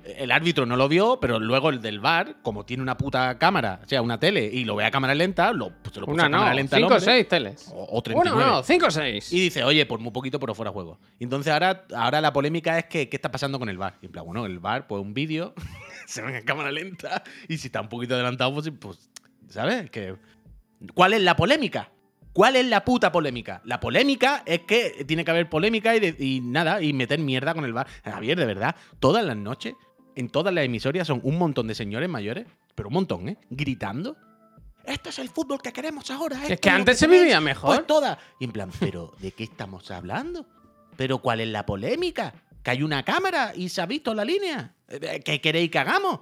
el 0.05 0.31
árbitro 0.31 0.67
no 0.67 0.77
lo 0.77 0.89
vio, 0.89 1.19
pero 1.21 1.39
luego 1.39 1.71
el 1.71 1.81
del 1.81 2.01
bar, 2.01 2.37
como 2.43 2.65
tiene 2.65 2.83
una 2.83 2.97
puta 2.97 3.39
cámara, 3.39 3.81
o 3.85 3.89
sea, 3.89 4.03
una 4.03 4.19
tele, 4.19 4.45
y 4.53 4.65
lo 4.65 4.77
ve 4.77 4.85
a 4.85 4.91
cámara 4.91 5.15
lenta, 5.15 5.53
lo, 5.53 5.71
pues 5.83 5.95
se 5.95 6.01
lo 6.01 6.07
puso 6.07 6.15
Una 6.15 6.25
a 6.27 6.31
cámara 6.31 6.51
no, 6.51 6.57
lenta 6.57 6.77
al 6.77 6.83
5 6.83 6.93
o 6.93 6.97
hombre, 6.97 7.13
6 7.13 7.29
teles. 7.29 7.69
O, 7.73 7.99
o 7.99 8.03
39. 8.03 8.45
Uno 8.45 8.57
no, 8.57 8.63
5 8.63 8.87
o 8.87 8.91
6. 8.91 9.33
Y 9.33 9.41
dice, 9.41 9.65
oye, 9.65 9.87
por 9.87 10.01
muy 10.01 10.13
poquito, 10.13 10.39
pero 10.41 10.55
fuera 10.55 10.71
juego. 10.73 10.99
Entonces 11.21 11.53
ahora, 11.53 11.85
ahora 11.95 12.21
la 12.21 12.33
polémica 12.33 12.79
es 12.79 12.87
que, 12.87 13.09
¿qué 13.09 13.17
está 13.17 13.31
pasando 13.31 13.59
con 13.59 13.69
el 13.69 13.79
bar? 13.79 13.99
Y 14.03 14.07
en 14.07 14.13
plan, 14.13 14.25
bueno, 14.25 14.47
el 14.47 14.59
bar, 14.59 14.87
pues 14.87 15.03
un 15.03 15.15
vídeo, 15.15 15.55
se 16.07 16.23
ve 16.23 16.39
en 16.39 16.45
cámara 16.45 16.73
lenta, 16.73 17.23
y 17.49 17.59
si 17.59 17.69
está 17.69 17.81
un 17.81 17.89
poquito 17.89 18.15
adelantado, 18.15 18.53
pues, 18.55 18.71
pues 18.81 19.11
¿sabes? 19.49 19.91
Que, 19.91 20.17
¿Cuál 20.95 21.13
es 21.13 21.23
la 21.23 21.37
polémica? 21.37 21.91
¿Cuál 22.33 22.57
es 22.57 22.65
la 22.67 22.83
puta 22.83 23.13
polémica? 23.13 23.61
La 23.67 23.79
polémica 23.79 24.43
es 24.47 24.61
que 24.61 25.05
tiene 25.07 25.23
que 25.23 25.31
haber 25.31 25.51
polémica 25.51 25.95
y, 25.95 26.01
de- 26.01 26.17
y 26.19 26.41
nada, 26.41 26.81
y 26.83 26.95
meter 26.95 27.19
mierda 27.19 27.53
con 27.53 27.65
el 27.67 27.75
bar. 27.75 27.87
Javier, 28.05 28.39
de 28.39 28.47
verdad, 28.47 28.75
todas 29.01 29.23
las 29.23 29.37
noches, 29.37 29.75
en 30.17 30.29
todas 30.29 30.53
las 30.55 30.65
emisoras 30.65 31.07
son 31.07 31.21
un 31.25 31.39
montón 31.39 31.67
de 31.67 31.75
señores 31.75 32.09
mayores, 32.09 32.47
pero 32.75 32.89
un 32.89 32.95
montón, 32.95 33.29
¿eh? 33.29 33.39
Gritando. 33.51 34.17
Esto 34.85 35.11
es 35.11 35.19
el 35.21 35.29
fútbol 35.29 35.61
que 35.63 35.73
queremos 35.73 36.11
ahora. 36.11 36.45
Es 36.49 36.59
que 36.61 36.71
antes 36.71 36.99
se 36.99 37.07
tenéis". 37.07 37.23
vivía 37.23 37.41
mejor. 37.41 37.75
Pues 37.77 37.87
todas. 37.87 38.19
Y 38.41 38.45
en 38.45 38.53
plan, 38.53 38.71
¿pero 38.81 39.13
de 39.21 39.31
qué 39.33 39.45
estamos 39.45 39.91
hablando? 39.91 40.47
¿Pero 40.97 41.19
cuál 41.19 41.41
es 41.41 41.49
la 41.49 41.65
polémica? 41.65 42.35
¿Que 42.63 42.73
hay 42.73 42.83
una 42.83 43.05
cámara 43.05 43.53
y 43.55 43.69
se 43.69 43.81
ha 43.81 43.87
visto 43.87 44.13
la 44.15 44.25
línea? 44.25 44.75
Eh, 44.89 45.21
¿Qué 45.25 45.41
queréis 45.41 45.71
que 45.71 45.79
hagamos? 45.79 46.21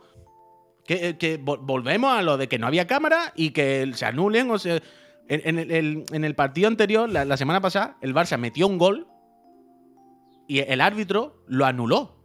Que, 0.86 1.16
que 1.18 1.40
vol- 1.42 1.60
volvemos 1.62 2.12
a 2.12 2.22
lo 2.22 2.36
de 2.36 2.48
que 2.48 2.58
no 2.58 2.66
había 2.66 2.86
cámara 2.86 3.32
y 3.34 3.50
que 3.50 3.90
se 3.94 4.04
anulen 4.06 4.50
o 4.50 4.58
se... 4.58 4.82
En, 5.28 5.40
en 5.44 5.58
el, 5.58 5.70
el- 5.70 6.04
en 6.12 6.24
el 6.24 6.34
partido 6.34 6.68
anterior, 6.68 7.08
la, 7.08 7.24
la 7.24 7.36
semana 7.36 7.60
pasada, 7.60 7.96
el 8.00 8.14
Barça 8.14 8.36
metió 8.36 8.66
un 8.66 8.78
gol 8.78 9.06
y 10.48 10.58
el 10.60 10.80
árbitro 10.80 11.44
lo 11.46 11.64
anuló. 11.66 12.16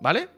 ¿Vale? 0.00 0.28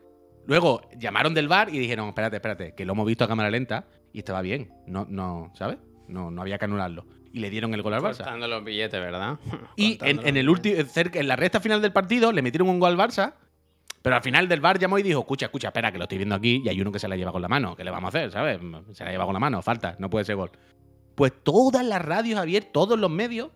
Luego 0.47 0.83
llamaron 0.97 1.35
del 1.35 1.49
bar 1.49 1.69
y 1.73 1.79
dijeron, 1.79 2.09
espérate, 2.09 2.37
espérate, 2.37 2.75
que 2.75 2.85
lo 2.85 2.93
hemos 2.93 3.07
visto 3.07 3.25
a 3.25 3.29
cámara 3.29 3.51
lenta 3.51 3.87
y 4.13 4.21
estaba 4.21 4.43
bien. 4.43 4.73
No, 4.87 5.07
no, 5.09 5.53
¿sabes? 5.55 5.79
No, 6.09 6.31
no 6.31 6.43
había 6.43 6.59
que 6.59 6.65
anularlo. 6.65 7.05
Y 7.33 7.41
le 7.41 7.51
dieron 7.51 7.75
el 7.75 7.83
gol 7.83 7.95
al 7.95 8.01
Barça. 8.01 8.19
Cortando 8.19 8.49
los 8.49 8.65
billetes, 8.65 9.01
¿verdad? 9.01 9.39
Y 9.77 9.99
en, 10.03 10.37
el 10.37 10.49
último, 10.49 10.77
en 10.95 11.29
la 11.29 11.37
recta 11.37 11.61
final 11.61 11.83
del 11.83 11.93
partido 11.93 12.33
le 12.33 12.43
metieron 12.43 12.69
un 12.69 12.81
gol 12.81 12.99
al 12.99 13.09
Barça, 13.09 13.35
pero 14.01 14.17
al 14.17 14.23
final 14.23 14.49
del 14.49 14.61
bar 14.61 14.79
llamó 14.79 14.99
y 14.99 15.03
dijo, 15.03 15.21
escucha, 15.21 15.47
escucha, 15.47 15.69
espera, 15.69 15.91
que 15.91 15.99
lo 15.99 16.05
estoy 16.05 16.19
viendo 16.19 16.37
aquí 16.37 16.63
y 16.65 16.69
hay 16.69 16.81
uno 16.81 16.93
que 16.93 16.99
se 16.99 17.09
la 17.09 17.17
lleva 17.17 17.33
con 17.33 17.43
la 17.43 17.49
mano. 17.49 17.75
¿Qué 17.75 17.83
le 17.83 17.91
vamos 17.91 18.15
a 18.15 18.19
hacer, 18.19 18.31
sabes? 18.31 18.61
Se 18.93 19.05
la 19.05 19.11
lleva 19.11 19.25
con 19.25 19.35
la 19.35 19.41
mano, 19.41 19.61
falta, 19.63 19.97
no 19.99 20.09
puede 20.09 20.25
ser 20.25 20.37
gol. 20.37 20.53
Pues 21.17 21.33
todas 21.43 21.85
las 21.85 22.01
radios, 22.01 22.39
Javier, 22.39 22.65
todos 22.73 22.99
los 22.99 23.11
medios, 23.11 23.51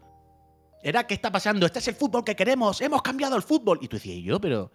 era 0.83 1.07
¿qué 1.07 1.15
está 1.15 1.31
pasando? 1.31 1.67
Este 1.67 1.79
es 1.79 1.89
el 1.89 1.95
fútbol 1.95 2.25
que 2.25 2.35
queremos, 2.35 2.81
hemos 2.81 3.01
cambiado 3.01 3.37
el 3.37 3.43
fútbol. 3.43 3.79
Y 3.81 3.89
tú 3.89 3.97
decías, 3.97 4.17
"¿Y 4.17 4.23
yo, 4.25 4.41
pero 4.41 4.73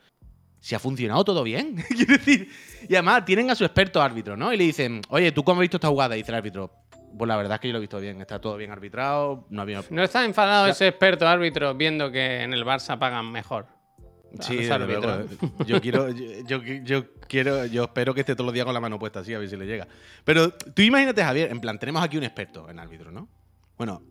si 0.66 0.74
ha 0.74 0.80
funcionado 0.80 1.24
todo 1.24 1.44
bien. 1.44 1.76
Quiero 1.90 2.14
decir, 2.14 2.50
y 2.90 2.96
además 2.96 3.24
tienen 3.24 3.52
a 3.52 3.56
su 3.56 3.64
experto 3.64 4.02
árbitro, 4.02 4.36
¿no? 4.36 4.52
Y 4.52 4.58
le 4.58 4.64
dicen, 4.64 5.00
oye, 5.10 5.32
¿tú 5.32 5.44
cómo 5.44 5.62
has 5.62 5.66
visto 5.66 5.78
esta 5.78 5.90
jugada? 5.90 6.16
Y 6.16 6.22
dice 6.22 6.32
el 6.32 6.38
árbitro, 6.38 6.72
pues 7.16 7.28
la 7.28 7.38
verdad 7.38 7.54
es 7.56 7.60
que 7.60 7.68
yo 7.68 7.74
lo 7.74 7.78
he 7.78 7.82
visto 7.82 8.00
bien, 8.00 8.20
está 8.20 8.42
todo 8.42 8.58
bien 8.58 8.72
arbitrado, 8.72 9.46
no 9.52 9.62
había 9.62 9.84
No 9.92 10.02
está 10.04 10.26
enfadado 10.26 10.66
ese 10.66 10.88
experto 10.88 11.28
árbitro 11.28 11.76
viendo 11.76 12.10
que 12.12 12.42
en 12.42 12.52
el 12.52 12.66
Barça 12.66 12.98
pagan 12.98 13.32
mejor. 13.32 13.68
Sí, 14.40 14.68
luego. 14.68 15.28
Yo 15.68 15.80
quiero, 15.80 16.10
yo, 16.48 16.64
yo- 16.64 16.84
yo 16.84 17.06
quiero, 17.28 17.68
yo 17.68 17.84
espero 17.84 18.16
que 18.16 18.22
esté 18.22 18.34
todos 18.34 18.48
los 18.48 18.54
días 18.56 18.66
con 18.66 18.74
la 18.74 18.80
mano 18.82 18.98
puesta 18.98 19.20
así, 19.20 19.36
a 19.36 19.38
ver 19.40 19.48
si 19.48 19.56
le 19.58 19.68
llega. 19.68 19.88
Pero 20.24 20.52
tú 20.52 20.82
imagínate, 20.82 21.24
Javier, 21.24 21.52
en 21.52 21.60
plan, 21.62 21.78
tenemos 21.78 22.04
aquí 22.04 22.18
un 22.18 22.24
experto 22.24 22.68
en 22.72 22.80
árbitro, 22.80 23.12
¿no? 23.12 23.30
Bueno, 23.78 24.02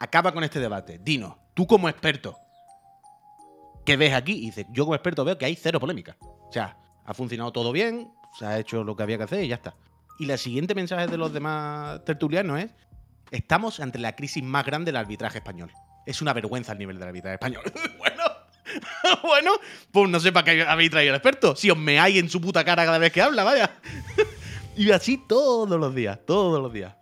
acaba 0.00 0.32
con 0.32 0.42
este 0.42 0.58
debate. 0.58 0.98
Dinos, 1.00 1.36
tú 1.54 1.68
como 1.68 1.88
experto, 1.88 2.36
¿qué 3.84 3.96
ves 3.96 4.14
aquí? 4.14 4.32
Y 4.32 4.46
dices, 4.46 4.66
yo 4.70 4.84
como 4.84 4.94
experto 4.94 5.24
veo 5.24 5.38
que 5.38 5.44
hay 5.44 5.56
cero 5.56 5.80
polémica. 5.80 6.16
O 6.20 6.52
sea, 6.52 6.76
ha 7.04 7.14
funcionado 7.14 7.52
todo 7.52 7.72
bien, 7.72 8.10
se 8.38 8.46
ha 8.46 8.58
hecho 8.58 8.84
lo 8.84 8.96
que 8.96 9.02
había 9.02 9.18
que 9.18 9.24
hacer 9.24 9.44
y 9.44 9.48
ya 9.48 9.56
está. 9.56 9.74
Y 10.18 10.26
la 10.26 10.36
siguiente 10.36 10.74
mensaje 10.74 11.06
de 11.06 11.16
los 11.16 11.32
demás 11.32 12.04
tertulianos 12.04 12.60
es, 12.60 12.70
estamos 13.30 13.80
ante 13.80 13.98
la 13.98 14.14
crisis 14.14 14.42
más 14.42 14.64
grande 14.64 14.90
del 14.90 14.96
arbitraje 14.96 15.38
español. 15.38 15.70
Es 16.06 16.22
una 16.22 16.32
vergüenza 16.32 16.72
el 16.72 16.78
nivel 16.78 16.98
del 16.98 17.08
arbitraje 17.08 17.34
español. 17.34 17.62
bueno, 17.98 18.22
bueno, 19.22 19.52
pues 19.90 20.08
no 20.08 20.20
sé 20.20 20.32
para 20.32 20.44
qué 20.44 20.62
habéis 20.62 20.90
traído 20.90 21.12
al 21.12 21.16
experto. 21.16 21.56
Si 21.56 21.70
os 21.70 21.78
meáis 21.78 22.16
en 22.18 22.28
su 22.28 22.40
puta 22.40 22.64
cara 22.64 22.84
cada 22.84 22.98
vez 22.98 23.12
que 23.12 23.22
habla, 23.22 23.44
vaya. 23.44 23.70
y 24.76 24.90
así 24.90 25.18
todos 25.28 25.78
los 25.78 25.94
días, 25.94 26.18
todos 26.26 26.60
los 26.62 26.72
días. 26.72 26.94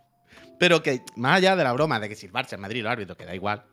Pero 0.59 0.83
que, 0.83 1.03
más 1.17 1.39
allá 1.39 1.57
de 1.57 1.65
la 1.65 1.73
broma 1.73 1.99
de 1.99 2.09
que 2.09 2.15
si 2.15 2.27
el 2.27 2.33
Barça, 2.33 2.53
el 2.53 2.61
Madrid, 2.61 2.81
el 2.81 2.87
árbitro, 2.87 3.17
que 3.17 3.25
da 3.25 3.35
igual. 3.35 3.65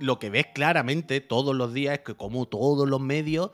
Lo 0.00 0.18
que 0.18 0.30
ves 0.30 0.46
claramente 0.54 1.20
todos 1.20 1.54
los 1.54 1.72
días 1.72 1.98
es 1.98 2.00
que 2.00 2.14
como 2.14 2.46
todos 2.46 2.88
los 2.88 3.00
medios 3.00 3.50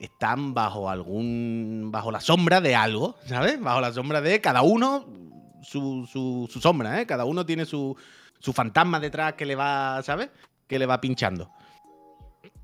están 0.00 0.54
bajo 0.54 0.90
algún. 0.90 1.90
bajo 1.92 2.10
la 2.10 2.20
sombra 2.20 2.60
de 2.60 2.74
algo, 2.74 3.14
¿sabes? 3.26 3.60
Bajo 3.60 3.80
la 3.80 3.92
sombra 3.92 4.20
de 4.20 4.40
cada 4.40 4.62
uno 4.62 5.06
su, 5.62 6.08
su, 6.10 6.48
su 6.50 6.60
sombra, 6.60 7.00
¿eh? 7.00 7.06
Cada 7.06 7.24
uno 7.24 7.46
tiene 7.46 7.64
su, 7.64 7.96
su 8.40 8.52
fantasma 8.52 9.00
detrás 9.00 9.34
que 9.34 9.46
le 9.46 9.54
va, 9.54 10.02
¿sabes? 10.02 10.30
Que 10.66 10.78
le 10.78 10.86
va 10.86 11.00
pinchando. 11.00 11.50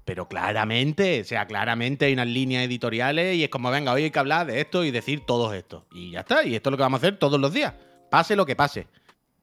Pero 0.05 0.27
claramente, 0.27 1.21
o 1.21 1.25
sea, 1.25 1.47
claramente 1.47 2.07
hay 2.07 2.15
unas 2.15 2.27
líneas 2.27 2.65
editoriales 2.65 3.37
y 3.37 3.45
es 3.45 3.51
como, 3.51 3.71
venga, 3.71 3.93
hoy 3.93 4.05
hay 4.05 4.11
que 4.11 4.19
hablar 4.19 4.47
de 4.47 4.61
esto 4.61 4.85
y 4.85 4.91
decir 4.91 5.25
todo 5.27 5.53
esto. 5.53 5.87
Y 5.93 6.13
ya 6.13 6.21
está, 6.21 6.45
y 6.45 6.55
esto 6.55 6.71
es 6.71 6.73
lo 6.73 6.77
que 6.77 6.83
vamos 6.83 6.99
a 6.99 7.07
hacer 7.07 7.19
todos 7.19 7.39
los 7.39 7.53
días. 7.53 7.75
Pase 8.11 8.35
lo 8.35 8.47
que 8.47 8.57
pase. 8.57 8.87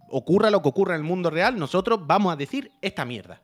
Ocurra 0.10 0.50
lo 0.50 0.62
que 0.62 0.70
ocurra 0.70 0.96
en 0.96 1.02
el 1.02 1.08
mundo 1.08 1.30
real, 1.30 1.58
nosotros 1.58 2.00
vamos 2.06 2.34
a 2.34 2.36
decir 2.36 2.72
esta 2.82 3.06
mierda. 3.06 3.42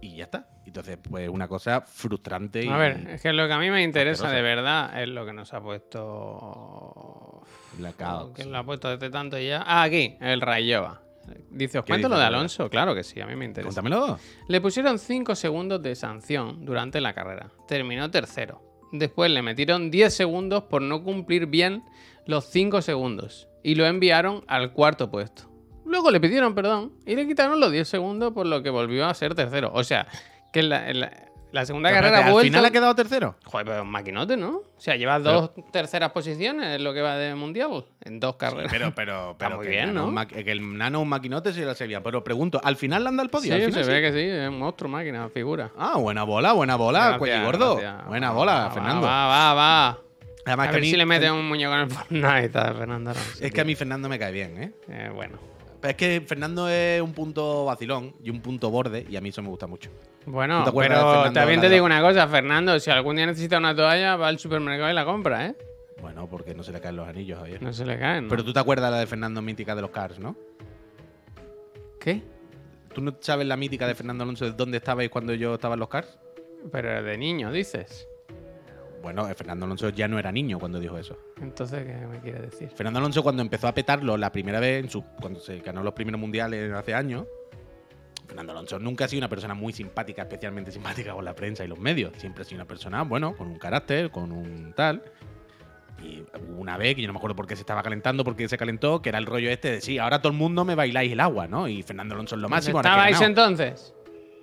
Y 0.00 0.16
ya 0.16 0.24
está. 0.24 0.48
Entonces, 0.64 0.98
pues 0.98 1.28
una 1.28 1.48
cosa 1.48 1.82
frustrante 1.82 2.64
y... 2.64 2.68
A 2.68 2.76
ver, 2.76 3.08
es 3.10 3.22
que 3.22 3.32
lo 3.32 3.46
que 3.46 3.52
a 3.52 3.58
mí 3.58 3.70
me 3.70 3.82
interesa 3.82 4.26
asquerosa. 4.26 4.36
de 4.36 4.42
verdad 4.42 5.02
es 5.02 5.08
lo 5.08 5.26
que 5.26 5.32
nos 5.32 5.52
ha 5.52 5.60
puesto. 5.60 7.42
Blackout. 7.74 8.34
¿Quién 8.34 8.52
lo 8.52 8.58
ha 8.58 8.64
puesto 8.64 8.88
desde 8.88 9.10
tanto 9.10 9.38
ya? 9.38 9.62
Ah, 9.66 9.82
aquí, 9.82 10.16
el 10.20 10.40
Rayoa. 10.40 11.02
Dice, 11.50 11.78
¿os 11.78 11.84
¿Qué 11.84 11.90
cuento 11.90 12.08
dice 12.08 12.16
lo 12.16 12.18
de? 12.18 12.26
Alonso? 12.26 12.70
Claro 12.70 12.94
que 12.94 13.02
sí, 13.02 13.20
a 13.20 13.26
mí 13.26 13.36
me 13.36 13.44
interesa. 13.44 13.82
Cuéntamelo. 13.82 14.18
Le 14.48 14.60
pusieron 14.60 14.98
5 14.98 15.34
segundos 15.34 15.82
de 15.82 15.94
sanción 15.94 16.64
durante 16.64 17.00
la 17.00 17.12
carrera. 17.12 17.50
Terminó 17.68 18.10
tercero. 18.10 18.62
Después 18.92 19.30
le 19.30 19.42
metieron 19.42 19.90
10 19.90 20.12
segundos 20.12 20.64
por 20.64 20.82
no 20.82 21.02
cumplir 21.02 21.46
bien 21.46 21.84
los 22.26 22.46
5 22.46 22.82
segundos. 22.82 23.48
Y 23.62 23.74
lo 23.74 23.86
enviaron 23.86 24.44
al 24.48 24.72
cuarto 24.72 25.10
puesto. 25.10 25.49
Luego 25.90 26.10
le 26.10 26.20
pidieron 26.20 26.54
perdón 26.54 26.92
y 27.04 27.16
le 27.16 27.26
quitaron 27.26 27.58
los 27.60 27.70
10 27.72 27.86
segundos 27.88 28.32
por 28.32 28.46
lo 28.46 28.62
que 28.62 28.70
volvió 28.70 29.06
a 29.06 29.14
ser 29.14 29.34
tercero. 29.34 29.70
O 29.74 29.82
sea, 29.84 30.06
que 30.52 30.60
en 30.60 30.68
la, 30.70 30.88
en 30.88 31.00
la- 31.00 31.12
la 31.52 31.66
segunda 31.66 31.88
Pero 31.88 31.96
carrera 31.96 32.16
espérate, 32.18 32.36
ha 32.36 32.38
¿Al 32.40 32.46
final 32.46 32.64
ha 32.64 32.70
quedado 32.70 32.94
tercero? 32.94 33.34
Joder, 33.44 33.66
pero 33.66 33.82
un 33.82 33.90
maquinote, 33.90 34.36
¿no? 34.36 34.58
O 34.58 34.64
sea, 34.78 34.94
llevas 34.94 35.20
dos 35.24 35.50
terceras 35.72 36.12
posiciones 36.12 36.76
en 36.76 36.84
lo 36.84 36.94
que 36.94 37.02
va 37.02 37.16
de 37.16 37.34
mundial. 37.34 37.86
En 38.02 38.20
dos 38.20 38.36
carreras. 38.36 38.70
Pero, 38.70 38.94
pero, 38.94 39.34
pero 39.36 39.56
muy 39.56 39.64
que, 39.66 39.70
bien, 39.72 39.92
¿no? 39.92 40.06
ma- 40.06 40.26
que 40.28 40.48
el 40.48 40.78
nano 40.78 40.98
es 40.98 41.02
un 41.02 41.08
maquinote 41.08 41.52
sí 41.52 41.62
lo 41.62 41.74
sabía. 41.74 42.04
Pero 42.04 42.22
pregunto, 42.22 42.60
¿al 42.62 42.76
final 42.76 43.04
anda 43.04 43.24
el 43.24 43.30
podio? 43.30 43.46
sí, 43.46 43.50
¿Al 43.50 43.62
final 43.62 43.84
se 43.84 43.84
sí? 43.84 43.90
ve 43.90 44.00
que 44.00 44.12
sí, 44.12 44.20
es 44.28 44.48
un 44.48 44.60
monstruo 44.60 44.88
máquina, 44.88 45.28
figura. 45.30 45.72
Ah, 45.76 45.96
buena 45.98 46.22
bola, 46.22 46.52
buena 46.52 46.76
bola, 46.76 47.16
cuello 47.18 47.44
gordo. 47.44 47.76
gracias. 47.78 48.06
Buena 48.06 48.30
bola, 48.30 48.52
va, 48.54 48.70
Fernando. 48.70 49.06
Va, 49.08 49.26
va, 49.26 49.54
va. 49.54 49.98
Además, 50.46 50.68
a 50.68 50.70
que 50.70 50.74
ver 50.76 50.82
a 50.82 50.84
mí- 50.84 50.90
si 50.92 50.96
le 50.96 51.04
mete 51.06 51.30
un 51.32 51.48
muñeco 51.48 51.74
en 51.74 51.80
el 51.80 51.90
Fortnite 51.90 52.58
a 52.60 52.74
Fernando 52.74 53.10
Alonso. 53.10 53.44
Es 53.44 53.52
que 53.52 53.60
a 53.60 53.64
mí 53.64 53.74
Fernando 53.74 54.08
me 54.08 54.20
cae 54.20 54.30
bien, 54.30 54.62
¿eh? 54.62 54.72
Eh, 54.88 55.10
bueno. 55.12 55.36
Pero 55.80 55.90
es 55.90 55.96
que 55.96 56.20
Fernando 56.26 56.68
es 56.68 57.00
un 57.00 57.12
punto 57.12 57.64
vacilón 57.64 58.14
y 58.22 58.30
un 58.30 58.40
punto 58.40 58.70
borde 58.70 59.06
y 59.08 59.16
a 59.16 59.20
mí 59.20 59.30
eso 59.30 59.42
me 59.42 59.48
gusta 59.48 59.66
mucho. 59.66 59.90
Bueno, 60.26 60.58
¿Tú 60.58 60.64
te 60.64 60.70
acuerdas 60.70 60.98
de 60.98 61.20
pero 61.22 61.32
también 61.32 61.60
te 61.60 61.70
digo 61.70 61.86
una 61.86 62.02
cosa, 62.02 62.28
Fernando. 62.28 62.78
Si 62.78 62.90
algún 62.90 63.16
día 63.16 63.26
necesita 63.26 63.58
una 63.58 63.74
toalla, 63.74 64.16
va 64.16 64.28
al 64.28 64.38
supermercado 64.38 64.90
y 64.90 64.94
la 64.94 65.04
compra, 65.04 65.46
¿eh? 65.46 65.56
Bueno, 66.02 66.28
porque 66.28 66.54
no 66.54 66.62
se 66.62 66.72
le 66.72 66.80
caen 66.80 66.96
los 66.96 67.08
anillos, 67.08 67.38
Javier. 67.38 67.62
No 67.62 67.72
se 67.72 67.84
le 67.86 67.98
caen. 67.98 68.24
¿no? 68.24 68.30
Pero 68.30 68.44
tú 68.44 68.52
te 68.52 68.60
acuerdas 68.60 68.90
la 68.90 68.98
de 68.98 69.06
Fernando 69.06 69.40
mítica 69.40 69.74
de 69.74 69.82
los 69.82 69.90
Cars, 69.90 70.18
¿no? 70.18 70.36
¿Qué? 71.98 72.22
¿Tú 72.94 73.00
no 73.00 73.16
sabes 73.20 73.46
la 73.46 73.56
mítica 73.56 73.86
de 73.86 73.94
Fernando 73.94 74.24
Alonso 74.24 74.46
de 74.46 74.52
dónde 74.52 74.78
estabais 74.78 75.10
cuando 75.10 75.32
yo 75.34 75.54
estaba 75.54 75.74
en 75.74 75.80
los 75.80 75.88
cars? 75.88 76.18
Pero 76.72 77.02
de 77.02 77.16
niño, 77.16 77.52
dices. 77.52 78.08
Bueno, 79.02 79.28
eh, 79.28 79.34
Fernando 79.34 79.64
Alonso 79.64 79.88
ya 79.90 80.08
no 80.08 80.18
era 80.18 80.30
niño 80.30 80.58
cuando 80.58 80.78
dijo 80.78 80.98
eso. 80.98 81.16
Entonces, 81.40 81.86
¿qué 81.86 82.06
me 82.06 82.20
quiere 82.20 82.40
decir? 82.40 82.68
Fernando 82.68 82.98
Alonso 82.98 83.22
cuando 83.22 83.42
empezó 83.42 83.68
a 83.68 83.74
petarlo 83.74 84.16
la 84.16 84.30
primera 84.30 84.60
vez, 84.60 84.84
en 84.84 84.90
su, 84.90 85.02
cuando 85.02 85.40
se 85.40 85.58
ganó 85.60 85.82
los 85.82 85.94
primeros 85.94 86.20
mundiales 86.20 86.72
hace 86.72 86.94
años, 86.94 87.26
Fernando 88.26 88.52
Alonso 88.52 88.78
nunca 88.78 89.06
ha 89.06 89.08
sido 89.08 89.20
una 89.20 89.28
persona 89.28 89.54
muy 89.54 89.72
simpática, 89.72 90.22
especialmente 90.22 90.70
simpática 90.70 91.12
con 91.12 91.24
la 91.24 91.34
prensa 91.34 91.64
y 91.64 91.68
los 91.68 91.78
medios. 91.78 92.12
Siempre 92.16 92.42
ha 92.42 92.44
sido 92.44 92.58
una 92.58 92.66
persona, 92.66 93.02
bueno, 93.02 93.34
con 93.36 93.48
un 93.48 93.58
carácter, 93.58 94.10
con 94.10 94.30
un 94.30 94.72
tal. 94.74 95.02
Y 96.02 96.22
una 96.56 96.76
vez 96.76 96.94
que 96.94 97.02
yo 97.02 97.08
no 97.08 97.12
me 97.12 97.18
acuerdo 97.18 97.36
por 97.36 97.46
qué 97.46 97.56
se 97.56 97.62
estaba 97.62 97.82
calentando, 97.82 98.24
por 98.24 98.36
qué 98.36 98.48
se 98.48 98.56
calentó, 98.56 99.02
que 99.02 99.08
era 99.08 99.18
el 99.18 99.26
rollo 99.26 99.50
este 99.50 99.72
de 99.72 99.80
sí, 99.80 99.98
ahora 99.98 100.20
todo 100.20 100.32
el 100.32 100.38
mundo 100.38 100.64
me 100.64 100.74
bailáis 100.74 101.12
el 101.12 101.20
agua, 101.20 101.46
¿no? 101.46 101.68
Y 101.68 101.82
Fernando 101.82 102.14
Alonso 102.14 102.36
es 102.36 102.40
lo 102.40 102.48
máximo. 102.48 102.78
ahora 102.78 102.88
que 102.88 103.10
¿Estabais 103.10 103.20
ganado. 103.20 103.50
entonces? 103.50 103.94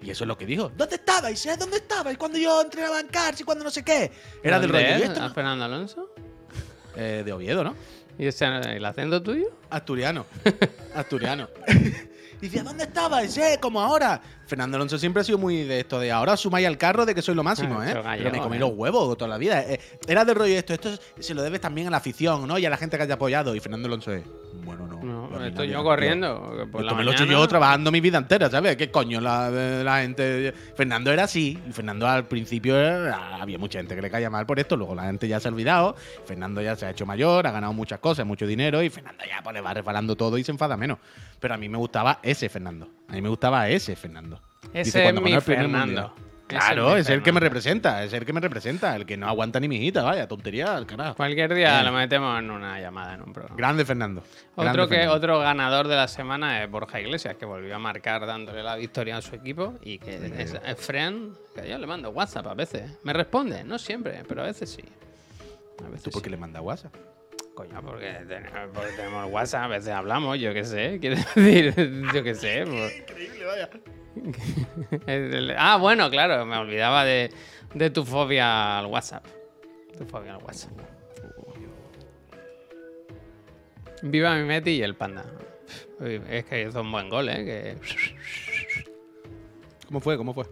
Y 0.01 0.11
eso 0.11 0.23
es 0.23 0.27
lo 0.27 0.37
que 0.37 0.45
dijo. 0.45 0.71
¿Dónde 0.75 0.95
estabais? 0.95 1.45
eh? 1.45 1.55
¿Dónde 1.57 1.77
estabais 1.77 2.17
cuando 2.17 2.37
yo 2.37 2.61
entrenaba 2.61 2.99
en 2.99 3.07
Cars 3.07 3.41
y 3.41 3.43
cuando 3.43 3.63
no 3.63 3.71
sé 3.71 3.83
qué? 3.83 4.11
Era 4.43 4.59
del 4.59 4.71
¿Dónde 4.71 4.85
rollo. 4.87 4.99
¿y 4.99 5.01
es? 5.03 5.09
esto. 5.09 5.33
Fernando 5.33 5.65
Alonso? 5.65 6.09
Eh, 6.95 7.23
de 7.25 7.33
Oviedo, 7.33 7.63
¿no? 7.63 7.75
¿Y 8.17 8.25
ese, 8.27 8.45
el 8.45 8.83
acento 8.85 9.21
tuyo? 9.21 9.47
Asturiano. 9.69 10.25
Asturiano. 10.95 11.49
Dice, 12.41 12.61
¿dónde 12.61 12.83
estabais? 12.83 13.35
Eh? 13.37 13.57
Como 13.59 13.81
ahora. 13.81 14.21
Fernando 14.47 14.77
Alonso 14.77 14.97
siempre 14.97 15.21
ha 15.21 15.23
sido 15.23 15.37
muy 15.37 15.63
de 15.63 15.81
esto 15.81 15.99
de 15.99 16.11
ahora 16.11 16.35
sumáis 16.37 16.65
al 16.65 16.77
carro 16.77 17.05
de 17.05 17.13
que 17.13 17.21
soy 17.21 17.35
lo 17.35 17.43
máximo, 17.43 17.79
Ah, 17.81 17.87
¿eh? 17.87 17.91
eso 17.91 18.01
Pero 18.17 18.31
me 18.31 18.39
comí 18.39 18.55
¿eh? 18.57 18.59
los 18.59 18.71
huevos 18.73 19.17
toda 19.17 19.27
la 19.29 19.37
vida. 19.37 19.61
Eh, 19.61 19.79
era 20.07 20.23
del 20.25 20.35
rollo 20.35 20.57
esto. 20.57 20.73
Esto 20.73 20.89
se 21.19 21.33
lo 21.33 21.41
debes 21.43 21.61
también 21.61 21.87
a 21.87 21.91
la 21.91 21.97
afición, 21.97 22.47
¿no? 22.47 22.57
Y 22.57 22.65
a 22.65 22.69
la 22.69 22.77
gente 22.77 22.97
que 22.97 23.03
haya 23.03 23.15
apoyado. 23.15 23.53
Y 23.55 23.59
Fernando 23.59 23.87
Alonso 23.87 24.11
es. 24.13 24.23
Bueno, 24.63 24.87
no. 24.87 24.97
No, 24.97 25.45
estoy 25.45 25.67
nadie 25.67 25.73
yo 25.73 25.83
corriendo. 25.83 26.39
Por 26.71 26.81
Esto 26.81 26.81
la 26.81 26.93
me 26.93 27.03
lo 27.03 27.11
he 27.11 27.13
hecho 27.13 27.25
yo 27.25 27.47
trabajando 27.47 27.91
mi 27.91 27.99
vida 28.01 28.17
entera, 28.17 28.49
¿sabes? 28.49 28.75
¿Qué 28.75 28.89
coño 28.89 29.21
la, 29.21 29.49
la 29.49 29.99
gente? 30.01 30.53
Fernando 30.75 31.11
era 31.11 31.25
así. 31.25 31.59
Y 31.67 31.71
Fernando 31.73 32.07
al 32.07 32.25
principio 32.27 32.77
era- 32.77 33.35
había 33.41 33.57
mucha 33.57 33.79
gente 33.79 33.95
que 33.95 34.01
le 34.01 34.09
caía 34.09 34.29
mal 34.29 34.45
por 34.45 34.59
esto. 34.59 34.75
Luego 34.75 34.95
la 34.95 35.03
gente 35.03 35.27
ya 35.27 35.39
se 35.39 35.47
ha 35.47 35.51
olvidado. 35.51 35.95
Fernando 36.25 36.61
ya 36.61 36.75
se 36.75 36.85
ha 36.85 36.89
hecho 36.91 37.05
mayor, 37.05 37.45
ha 37.47 37.51
ganado 37.51 37.73
muchas 37.73 37.99
cosas, 37.99 38.25
mucho 38.25 38.47
dinero. 38.47 38.81
Y 38.81 38.89
Fernando 38.89 39.23
ya 39.27 39.41
pues, 39.43 39.53
le 39.53 39.61
va 39.61 39.73
resbalando 39.73 40.15
todo 40.15 40.37
y 40.37 40.43
se 40.43 40.51
enfada 40.51 40.75
menos. 40.77 40.97
Pero 41.39 41.53
a 41.53 41.57
mí 41.57 41.69
me 41.69 41.77
gustaba 41.77 42.19
ese 42.23 42.49
Fernando. 42.49 42.89
A 43.09 43.13
mí 43.13 43.21
me 43.21 43.29
gustaba 43.29 43.69
ese 43.69 43.95
Fernando. 43.95 44.36
Dice, 44.73 44.81
Ese 44.99 45.07
es 45.09 45.21
mi 45.21 45.39
Fernando. 45.41 46.13
Claro, 46.47 46.95
es 46.95 47.09
el 47.09 47.21
que 47.21 47.33
me 47.33 47.41
representa, 47.41 48.05
es 48.05 48.13
el 48.13 48.25
que 48.25 48.31
me 48.31 48.39
representa, 48.39 48.95
el 48.95 49.05
que 49.05 49.17
no 49.17 49.27
aguanta 49.27 49.59
ni 49.59 49.67
mi 49.67 49.75
hijita, 49.75 50.03
vaya, 50.03 50.29
tontería, 50.29 50.77
al 50.77 50.85
carajo. 50.85 51.15
Cualquier 51.15 51.53
día 51.53 51.81
Eh. 51.81 51.83
lo 51.83 51.91
metemos 51.91 52.39
en 52.39 52.49
una 52.51 52.79
llamada, 52.79 53.15
en 53.15 53.21
un 53.23 53.33
programa. 53.33 53.57
Grande 53.57 53.83
Fernando. 53.83 54.23
grande 54.55 54.71
Otro, 54.71 54.87
que, 54.87 54.95
Fernando. 54.95 55.13
otro 55.17 55.39
ganador 55.39 55.89
de 55.89 55.97
la 55.97 56.07
semana 56.07 56.63
es 56.63 56.71
Borja 56.71 57.01
Iglesias, 57.01 57.35
que 57.35 57.45
volvió 57.45 57.75
a 57.75 57.79
marcar 57.79 58.25
dándole 58.25 58.63
la 58.63 58.77
victoria 58.77 59.17
a 59.17 59.21
su 59.21 59.35
equipo. 59.35 59.73
Y 59.81 59.99
que 59.99 60.15
es, 60.15 60.53
es 60.63 60.79
Fran, 60.79 61.33
que 61.53 61.67
yo 61.69 61.77
le 61.77 61.85
mando 61.85 62.11
WhatsApp 62.11 62.47
a 62.47 62.53
veces. 62.53 62.97
Me 63.03 63.11
responde, 63.11 63.65
no 63.65 63.77
siempre, 63.77 64.23
pero 64.25 64.43
a 64.43 64.45
veces 64.45 64.69
sí. 64.71 64.85
A 65.85 65.89
veces 65.89 66.03
¿Tú 66.03 66.11
por 66.11 66.21
qué 66.21 66.27
sí. 66.29 66.31
le 66.31 66.37
mandas 66.37 66.61
WhatsApp? 66.61 66.95
Coño, 67.55 67.81
porque 67.83 68.13
tenemos, 68.25 68.69
porque 68.73 68.91
tenemos 68.95 69.29
WhatsApp, 69.33 69.63
a 69.63 69.67
veces 69.67 69.89
hablamos, 69.89 70.39
yo 70.39 70.53
qué 70.53 70.63
sé, 70.63 70.97
quiero 71.01 71.17
decir, 71.35 72.03
yo 72.13 72.23
qué 72.23 72.35
sé. 72.35 72.61
Increíble, 72.61 73.45
vaya. 73.45 73.69
ah, 75.57 75.77
bueno, 75.77 76.09
claro, 76.09 76.45
me 76.45 76.57
olvidaba 76.57 77.05
de, 77.05 77.31
de 77.73 77.89
tu 77.89 78.05
fobia 78.05 78.79
al 78.79 78.85
WhatsApp. 78.87 79.25
Tu 79.97 80.05
fobia 80.05 80.35
al 80.35 80.43
WhatsApp. 80.43 80.71
Viva 84.01 84.35
mi 84.35 84.43
Meti 84.43 84.71
y 84.71 84.83
el 84.83 84.95
panda. 84.95 85.25
Es 86.29 86.45
que 86.45 86.67
hizo 86.67 86.81
un 86.81 86.91
buen 86.91 87.09
gol, 87.09 87.29
¿eh? 87.29 87.45
Que... 87.45 87.77
¿Cómo 89.87 89.99
fue? 89.99 90.17
¿Cómo 90.17 90.33
fue? 90.33 90.45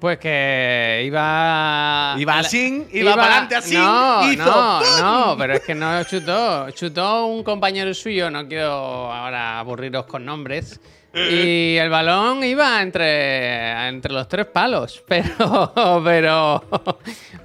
Pues 0.00 0.18
que 0.18 1.02
iba. 1.04 2.14
Iba 2.16 2.38
así, 2.38 2.86
iba 2.92 3.16
pa'lante 3.16 3.56
así, 3.56 3.74
No, 3.74 4.32
hizo 4.32 4.44
no, 4.44 4.80
¡pum! 4.80 5.00
no, 5.00 5.36
pero 5.36 5.54
es 5.54 5.60
que 5.60 5.74
no 5.74 6.04
chutó. 6.04 6.70
Chutó 6.70 7.26
un 7.26 7.42
compañero 7.42 7.92
suyo, 7.92 8.30
no 8.30 8.46
quiero 8.46 8.70
ahora 9.12 9.58
aburriros 9.58 10.06
con 10.06 10.24
nombres. 10.24 10.80
Y 11.14 11.76
el 11.76 11.88
balón 11.90 12.44
iba 12.44 12.82
entre, 12.82 13.88
entre 13.88 14.12
los 14.12 14.28
tres 14.28 14.46
palos. 14.46 15.02
Pero, 15.08 15.72
pero, 16.04 16.62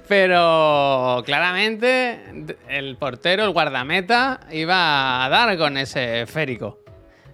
pero 0.06 1.22
claramente 1.24 2.20
el 2.68 2.96
portero, 2.96 3.44
el 3.44 3.50
guardameta, 3.50 4.40
iba 4.52 5.24
a 5.24 5.28
dar 5.28 5.56
con 5.58 5.76
ese 5.76 6.22
esférico. 6.22 6.80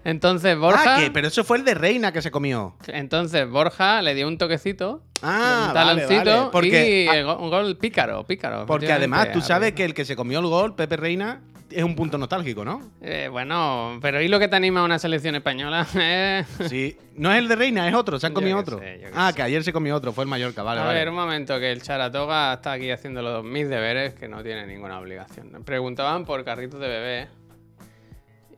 Entonces 0.04 0.56
Borja. 0.56 0.96
Ah, 0.96 1.00
¿qué? 1.00 1.10
Pero 1.10 1.28
eso 1.28 1.44
fue 1.44 1.58
el 1.58 1.64
de 1.64 1.74
Reina 1.74 2.10
que 2.12 2.22
se 2.22 2.30
comió. 2.30 2.74
Entonces 2.86 3.46
Borja 3.48 4.00
le 4.00 4.14
dio 4.14 4.26
un 4.28 4.38
toquecito, 4.38 5.02
Ah, 5.22 5.66
un 5.68 5.74
taloncito 5.74 6.24
vale. 6.36 6.48
Porque, 6.50 7.02
y 7.04 7.08
ah, 7.08 7.16
el 7.18 7.24
go- 7.26 7.36
un 7.36 7.50
gol 7.50 7.76
pícaro, 7.76 8.24
pícaro. 8.26 8.64
porque 8.64 8.90
además 8.90 9.32
tú 9.32 9.42
sabes 9.42 9.72
que 9.72 9.84
el 9.84 9.92
que 9.92 10.06
se 10.06 10.16
comió 10.16 10.38
el 10.38 10.46
gol, 10.46 10.74
Pepe 10.74 10.96
Reina, 10.96 11.42
es 11.70 11.82
un 11.84 11.94
punto 11.94 12.18
nostálgico, 12.18 12.64
¿no? 12.64 12.80
Eh, 13.00 13.28
bueno, 13.30 13.98
pero 14.02 14.20
¿y 14.20 14.28
lo 14.28 14.38
que 14.38 14.48
te 14.48 14.56
anima 14.56 14.80
a 14.80 14.84
una 14.84 14.98
selección 14.98 15.34
española? 15.34 15.86
Eh, 15.94 16.44
Sí. 16.68 16.96
No 17.16 17.30
es 17.32 17.38
el 17.38 17.48
de 17.48 17.56
Reina, 17.56 17.86
es 17.88 17.94
otro, 17.94 18.18
se 18.18 18.26
han 18.26 18.32
comido 18.34 18.56
otro. 18.58 18.78
sé, 18.78 19.10
ah, 19.14 19.30
sé. 19.30 19.36
que 19.36 19.42
ayer 19.42 19.62
se 19.62 19.72
comió 19.72 19.94
otro, 19.94 20.12
fue 20.12 20.24
el 20.24 20.30
Mallorca, 20.30 20.62
vale, 20.62 20.80
a 20.80 20.84
vale. 20.84 20.98
ver, 20.98 21.08
un 21.10 21.14
momento, 21.16 21.58
que 21.60 21.70
el 21.70 21.82
Charatoga 21.82 22.54
está 22.54 22.72
aquí 22.72 22.90
haciendo 22.90 23.20
los, 23.22 23.44
mis 23.44 23.68
deberes, 23.68 24.14
que 24.14 24.26
no 24.28 24.42
tiene 24.42 24.66
ninguna 24.66 24.98
obligación. 24.98 25.62
Preguntaban 25.64 26.24
por 26.24 26.44
carritos 26.44 26.80
de 26.80 26.88
bebé. 26.88 27.28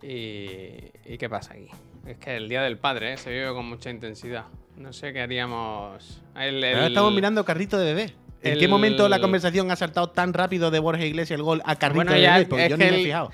Y, 0.03 0.91
¿y 1.13 1.19
qué 1.19 1.29
pasa 1.29 1.55
aquí? 1.55 1.69
Es 2.07 2.19
que 2.19 2.37
el 2.37 2.49
Día 2.49 2.63
del 2.63 2.79
Padre 2.79 3.15
eh, 3.15 3.17
se 3.17 3.31
vive 3.31 3.53
con 3.53 3.67
mucha 3.69 3.91
intensidad. 3.91 4.45
No 4.77 4.93
sé 4.93 5.13
qué 5.13 5.21
haríamos. 5.21 6.23
El- 6.35 6.63
Ahora 6.65 6.87
el- 6.87 6.93
estamos 6.93 7.13
mirando 7.13 7.45
carrito 7.45 7.79
de 7.79 7.95
bebé. 7.95 8.15
¿En 8.43 8.53
el- 8.55 8.59
qué 8.59 8.69
momento 8.69 9.09
la 9.09 9.21
conversación 9.21 9.71
ha 9.71 9.77
saltado 9.77 10.11
tan 10.11 10.33
rápido 10.33 10.71
de 10.71 10.79
Borja 10.79 11.05
Iglesias 11.05 11.39
el 11.39 11.45
gol 11.45 11.63
a 11.65 11.77
carrito 11.77 11.97
Bueno, 11.97 12.13
de 12.13 12.21
ya 12.23 12.35
bebé? 12.39 12.47
Porque 12.47 12.69
yo 12.69 12.77
ni 12.77 12.85
me 12.85 13.01
he 13.01 13.05
fijado. 13.05 13.31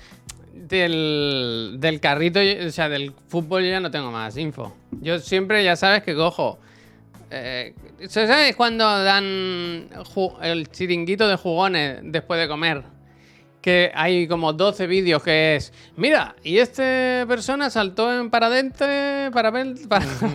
Del, 0.53 1.77
del 1.79 1.99
carrito, 1.99 2.39
o 2.39 2.69
sea, 2.71 2.89
del 2.89 3.13
fútbol 3.27 3.63
yo 3.63 3.69
ya 3.69 3.79
no 3.79 3.89
tengo 3.89 4.11
más 4.11 4.37
info. 4.37 4.75
Yo 5.01 5.17
siempre, 5.19 5.63
ya 5.63 5.75
sabes 5.75 6.03
que 6.03 6.13
cojo. 6.15 6.59
Eh, 7.31 7.73
¿Sabes 8.07 8.55
cuando 8.55 8.85
dan 9.03 9.87
el 10.43 10.67
chiringuito 10.69 11.27
de 11.27 11.35
jugones 11.37 11.99
después 12.03 12.39
de 12.39 12.47
comer? 12.47 12.83
Que 13.61 13.91
hay 13.93 14.27
como 14.27 14.53
12 14.53 14.87
vídeos 14.87 15.21
que 15.21 15.55
es. 15.55 15.73
Mira, 15.97 16.35
y 16.43 16.59
esta 16.59 17.25
persona 17.27 17.69
saltó 17.69 18.13
en 18.13 18.29
paradente, 18.29 19.29
para, 19.33 19.51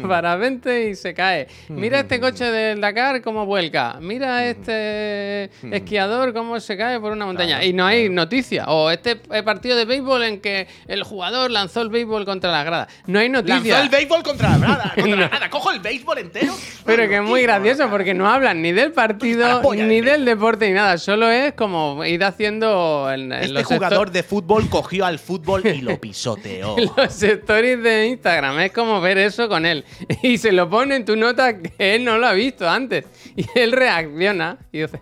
paravente 0.07 0.91
y 0.91 0.95
se 0.95 1.15
cae. 1.15 1.49
Mira 1.69 2.01
este 2.01 2.21
coche 2.21 2.45
del 2.45 2.81
Dakar 2.81 3.23
cómo 3.23 3.47
vuelca. 3.47 3.99
Mira 4.01 4.47
este 4.47 5.51
esquiador 5.71 6.33
cómo 6.33 6.61
se 6.61 6.77
cae 6.77 7.01
por 7.01 7.13
una 7.13 7.27
montaña. 7.27 7.65
y 7.65 7.73
no 7.73 7.87
hay 7.87 8.09
noticia. 8.09 8.67
O 8.67 8.91
este 8.91 9.21
eh, 9.31 9.43
partido 9.43 9.77
de 9.77 9.85
béisbol 9.85 10.23
en 10.25 10.41
que 10.41 10.69
el 10.87 11.03
jugador 11.03 11.51
lanzó 11.51 11.83
el 11.83 11.89
béisbol 11.89 12.25
contra 12.25 12.51
la 12.51 12.65
grada. 12.65 12.89
No 13.07 13.19
hay 13.19 13.29
noticia. 13.29 13.55
Lanzó 13.57 13.83
el 13.83 13.89
béisbol 13.89 14.23
contra 14.23 14.51
la 14.51 14.59
grada. 14.59 14.93
Contra 14.95 15.17
la 15.17 15.29
grada. 15.29 15.51
Cojo 15.51 15.71
el 15.71 15.81
béisbol 15.81 16.19
entero. 16.19 16.55
Pero 16.85 17.09
que 17.09 17.17
es 17.17 17.23
muy 17.23 17.43
gracioso 17.43 17.89
porque 17.89 18.15
no 18.15 18.29
hablan 18.29 18.63
ni 18.63 18.73
del 18.73 18.93
partido, 18.93 19.63
ni 19.73 20.01
del 20.01 20.25
deporte, 20.25 20.69
ni 20.69 20.75
nada. 20.75 20.99
Solo 20.99 21.31
es 21.31 21.55
como 21.55 22.05
ir 22.05 22.23
haciendo 22.25 23.11
en, 23.15 23.33
en 23.33 23.41
Este 23.41 23.53
los 23.55 23.65
jugador 23.65 24.11
de 24.11 24.23
fútbol 24.23 24.69
cogió 24.69 25.07
al 25.07 25.19
fútbol 25.19 25.67
y 25.67 25.81
lo 25.81 25.99
pisoteó. 26.01 26.77
los 26.97 27.23
stories 27.23 27.83
de 27.83 28.07
Instagram. 28.09 28.61
Es 28.61 28.73
como 28.73 29.01
ver 29.01 29.19
eso 29.19 29.49
con 29.49 29.67
él. 29.67 29.85
Y 30.23 30.39
se 30.39 30.53
lo 30.53 30.69
pone 30.69 30.97
en 30.97 31.05
tu 31.05 31.17
nota 31.17 31.59
que 31.59 31.95
él 31.95 32.05
no 32.05 32.19
lo 32.19 32.27
ha 32.27 32.33
visto 32.33 32.69
antes. 32.69 33.07
Y 33.37 33.47
él 33.55 33.73
reacciona 33.73 34.59
y 34.73 34.81
dice... 34.81 34.99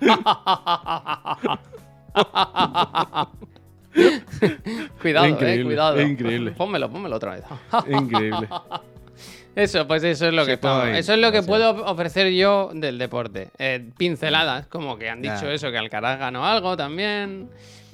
cuidado, 5.00 5.26
Increíble, 5.28 5.60
eh, 5.60 5.64
cuidado. 5.64 6.00
increíble. 6.00 6.50
Pónmelo, 6.52 6.90
pónmelo 6.90 7.16
otra 7.16 7.32
vez. 7.32 7.44
Increíble. 7.88 8.48
Eso, 9.54 9.86
pues 9.86 10.02
eso 10.02 10.28
es 10.28 10.32
lo 10.32 10.46
que 10.46 10.56
puede, 10.56 10.98
Eso 10.98 11.12
es 11.12 11.18
lo 11.18 11.30
que 11.30 11.42
puedo 11.42 11.84
ofrecer 11.84 12.32
yo 12.32 12.70
del 12.72 12.96
deporte. 12.98 13.50
Eh, 13.58 13.86
pinceladas, 13.98 14.66
como 14.66 14.96
que 14.96 15.10
han 15.10 15.20
dicho 15.20 15.50
eso, 15.50 15.70
que 15.70 15.76
Alcaraz 15.78 16.18
ganó 16.18 16.46
algo 16.46 16.76
también. 16.76 17.50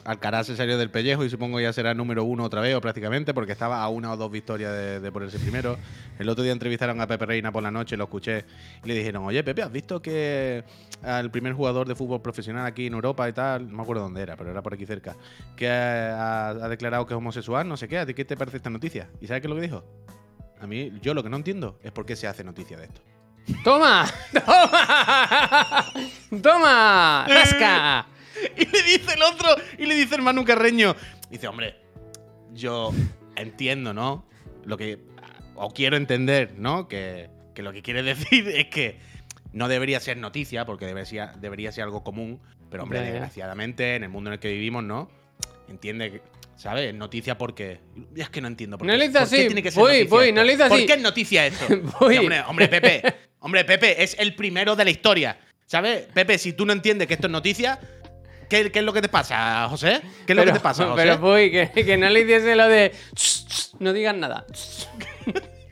Alcaraz 0.08 0.46
se 0.46 0.56
salió 0.56 0.78
del 0.78 0.90
pellejo 0.90 1.22
y 1.22 1.28
supongo 1.28 1.60
ya 1.60 1.70
será 1.70 1.92
número 1.92 2.24
uno 2.24 2.44
otra 2.44 2.62
vez 2.62 2.74
o 2.74 2.80
prácticamente 2.80 3.34
porque 3.34 3.52
estaba 3.52 3.82
a 3.82 3.88
una 3.90 4.10
o 4.10 4.16
dos 4.16 4.30
victorias 4.30 4.72
de, 4.72 5.00
de 5.00 5.12
ponerse 5.12 5.38
primero. 5.38 5.76
El 6.18 6.30
otro 6.30 6.42
día 6.42 6.52
entrevistaron 6.54 6.98
a 7.02 7.06
Pepe 7.06 7.26
Reina 7.26 7.52
por 7.52 7.62
la 7.62 7.70
noche, 7.70 7.94
lo 7.94 8.04
escuché 8.04 8.46
y 8.82 8.88
le 8.88 8.94
dijeron, 8.94 9.26
oye 9.26 9.44
Pepe, 9.44 9.62
¿has 9.62 9.70
visto 9.70 10.00
que 10.00 10.64
al 11.02 11.30
primer 11.30 11.52
jugador 11.52 11.86
de 11.86 11.94
fútbol 11.94 12.22
profesional 12.22 12.64
aquí 12.64 12.86
en 12.86 12.94
Europa 12.94 13.28
y 13.28 13.34
tal, 13.34 13.70
no 13.70 13.76
me 13.76 13.82
acuerdo 13.82 14.02
dónde 14.04 14.22
era, 14.22 14.34
pero 14.34 14.50
era 14.50 14.62
por 14.62 14.72
aquí 14.72 14.86
cerca, 14.86 15.14
que 15.54 15.68
ha, 15.68 16.48
ha 16.48 16.68
declarado 16.70 17.04
que 17.04 17.12
es 17.12 17.18
homosexual, 17.18 17.68
no 17.68 17.76
sé 17.76 17.86
qué, 17.86 17.98
¿a 17.98 18.06
ti 18.06 18.14
qué 18.14 18.24
te 18.24 18.34
parece 18.34 18.56
esta 18.56 18.70
noticia? 18.70 19.10
¿Y 19.20 19.26
sabes 19.26 19.42
qué 19.42 19.46
es 19.46 19.50
lo 19.50 19.56
que 19.56 19.62
dijo? 19.62 19.84
A 20.58 20.66
mí, 20.66 20.90
yo 21.02 21.12
lo 21.12 21.22
que 21.22 21.28
no 21.28 21.36
entiendo 21.36 21.78
es 21.82 21.92
por 21.92 22.06
qué 22.06 22.16
se 22.16 22.26
hace 22.26 22.42
noticia 22.42 22.78
de 22.78 22.84
esto. 22.84 23.02
¡Toma! 23.62 24.06
¡Toma! 24.32 25.84
¡Toma! 26.42 27.26
¡Rasca! 27.28 28.06
Y 28.56 28.64
le 28.66 28.82
dice 28.82 29.14
el 29.14 29.22
otro, 29.22 29.48
y 29.78 29.86
le 29.86 29.94
dice 29.94 30.14
el 30.16 30.22
Manu 30.22 30.44
Carreño. 30.44 30.94
Dice, 31.30 31.48
hombre, 31.48 31.76
yo 32.52 32.92
entiendo, 33.36 33.92
¿no? 33.94 34.26
Lo 34.64 34.76
que. 34.76 34.98
o 35.54 35.70
quiero 35.72 35.96
entender, 35.96 36.54
¿no? 36.56 36.88
Que, 36.88 37.30
que 37.54 37.62
lo 37.62 37.72
que 37.72 37.82
quiere 37.82 38.02
decir 38.04 38.48
es 38.48 38.66
que 38.66 38.98
no 39.52 39.68
debería 39.68 40.00
ser 40.00 40.16
noticia, 40.16 40.64
porque 40.66 40.86
debería, 40.86 41.32
debería 41.40 41.72
ser 41.72 41.84
algo 41.84 42.04
común, 42.04 42.40
pero 42.70 42.82
hombre, 42.82 43.00
desgraciadamente, 43.00 43.96
en 43.96 44.02
el 44.04 44.08
mundo 44.10 44.30
en 44.30 44.34
el 44.34 44.40
que 44.40 44.52
vivimos, 44.52 44.84
¿no? 44.84 45.10
Entiende 45.68 46.10
que, 46.12 46.22
¿sabes? 46.56 46.94
Noticia 46.94 47.36
porque... 47.38 47.80
Es 48.16 48.30
que 48.30 48.40
no 48.40 48.48
entiendo 48.48 48.78
por 48.78 48.86
No 48.86 48.92
qué. 48.92 48.98
le 48.98 49.04
hice 49.06 49.18
¿por 49.18 49.28
qué 49.28 49.36
así. 49.36 49.46
tiene 49.46 49.62
que 49.62 49.70
ser 49.70 49.80
Voy, 49.82 49.92
noticia 49.92 50.10
voy, 50.16 50.32
no 50.32 50.44
le 50.44 50.56
¿Por 50.56 50.66
así. 50.66 50.86
qué 50.86 50.92
es 50.94 51.02
noticia 51.02 51.46
esto? 51.46 51.66
Voy. 52.00 52.16
Hombre, 52.18 52.40
hombre, 52.42 52.68
Pepe. 52.68 53.02
Hombre, 53.40 53.64
Pepe, 53.64 54.02
es 54.02 54.16
el 54.18 54.34
primero 54.34 54.74
de 54.76 54.84
la 54.84 54.90
historia. 54.90 55.38
¿Sabes? 55.66 56.06
Pepe, 56.14 56.38
si 56.38 56.54
tú 56.54 56.64
no 56.64 56.72
entiendes 56.72 57.06
que 57.06 57.14
esto 57.14 57.26
es 57.26 57.30
noticia, 57.30 57.78
¿qué, 58.48 58.70
qué 58.70 58.78
es 58.78 58.84
lo 58.84 58.92
que 58.92 59.02
te 59.02 59.08
pasa, 59.08 59.68
José? 59.68 60.00
¿Qué 60.26 60.32
es 60.32 60.36
lo 60.36 60.44
que 60.44 60.52
te 60.52 60.60
pasa, 60.60 60.84
José? 60.86 61.02
Pero 61.02 61.18
voy, 61.18 61.50
que, 61.50 61.70
que 61.72 61.96
no 61.96 62.08
le 62.08 62.20
hiciese 62.20 62.56
lo 62.56 62.68
de. 62.68 62.92
No 63.78 63.92
digan 63.92 64.20
nada. 64.20 64.44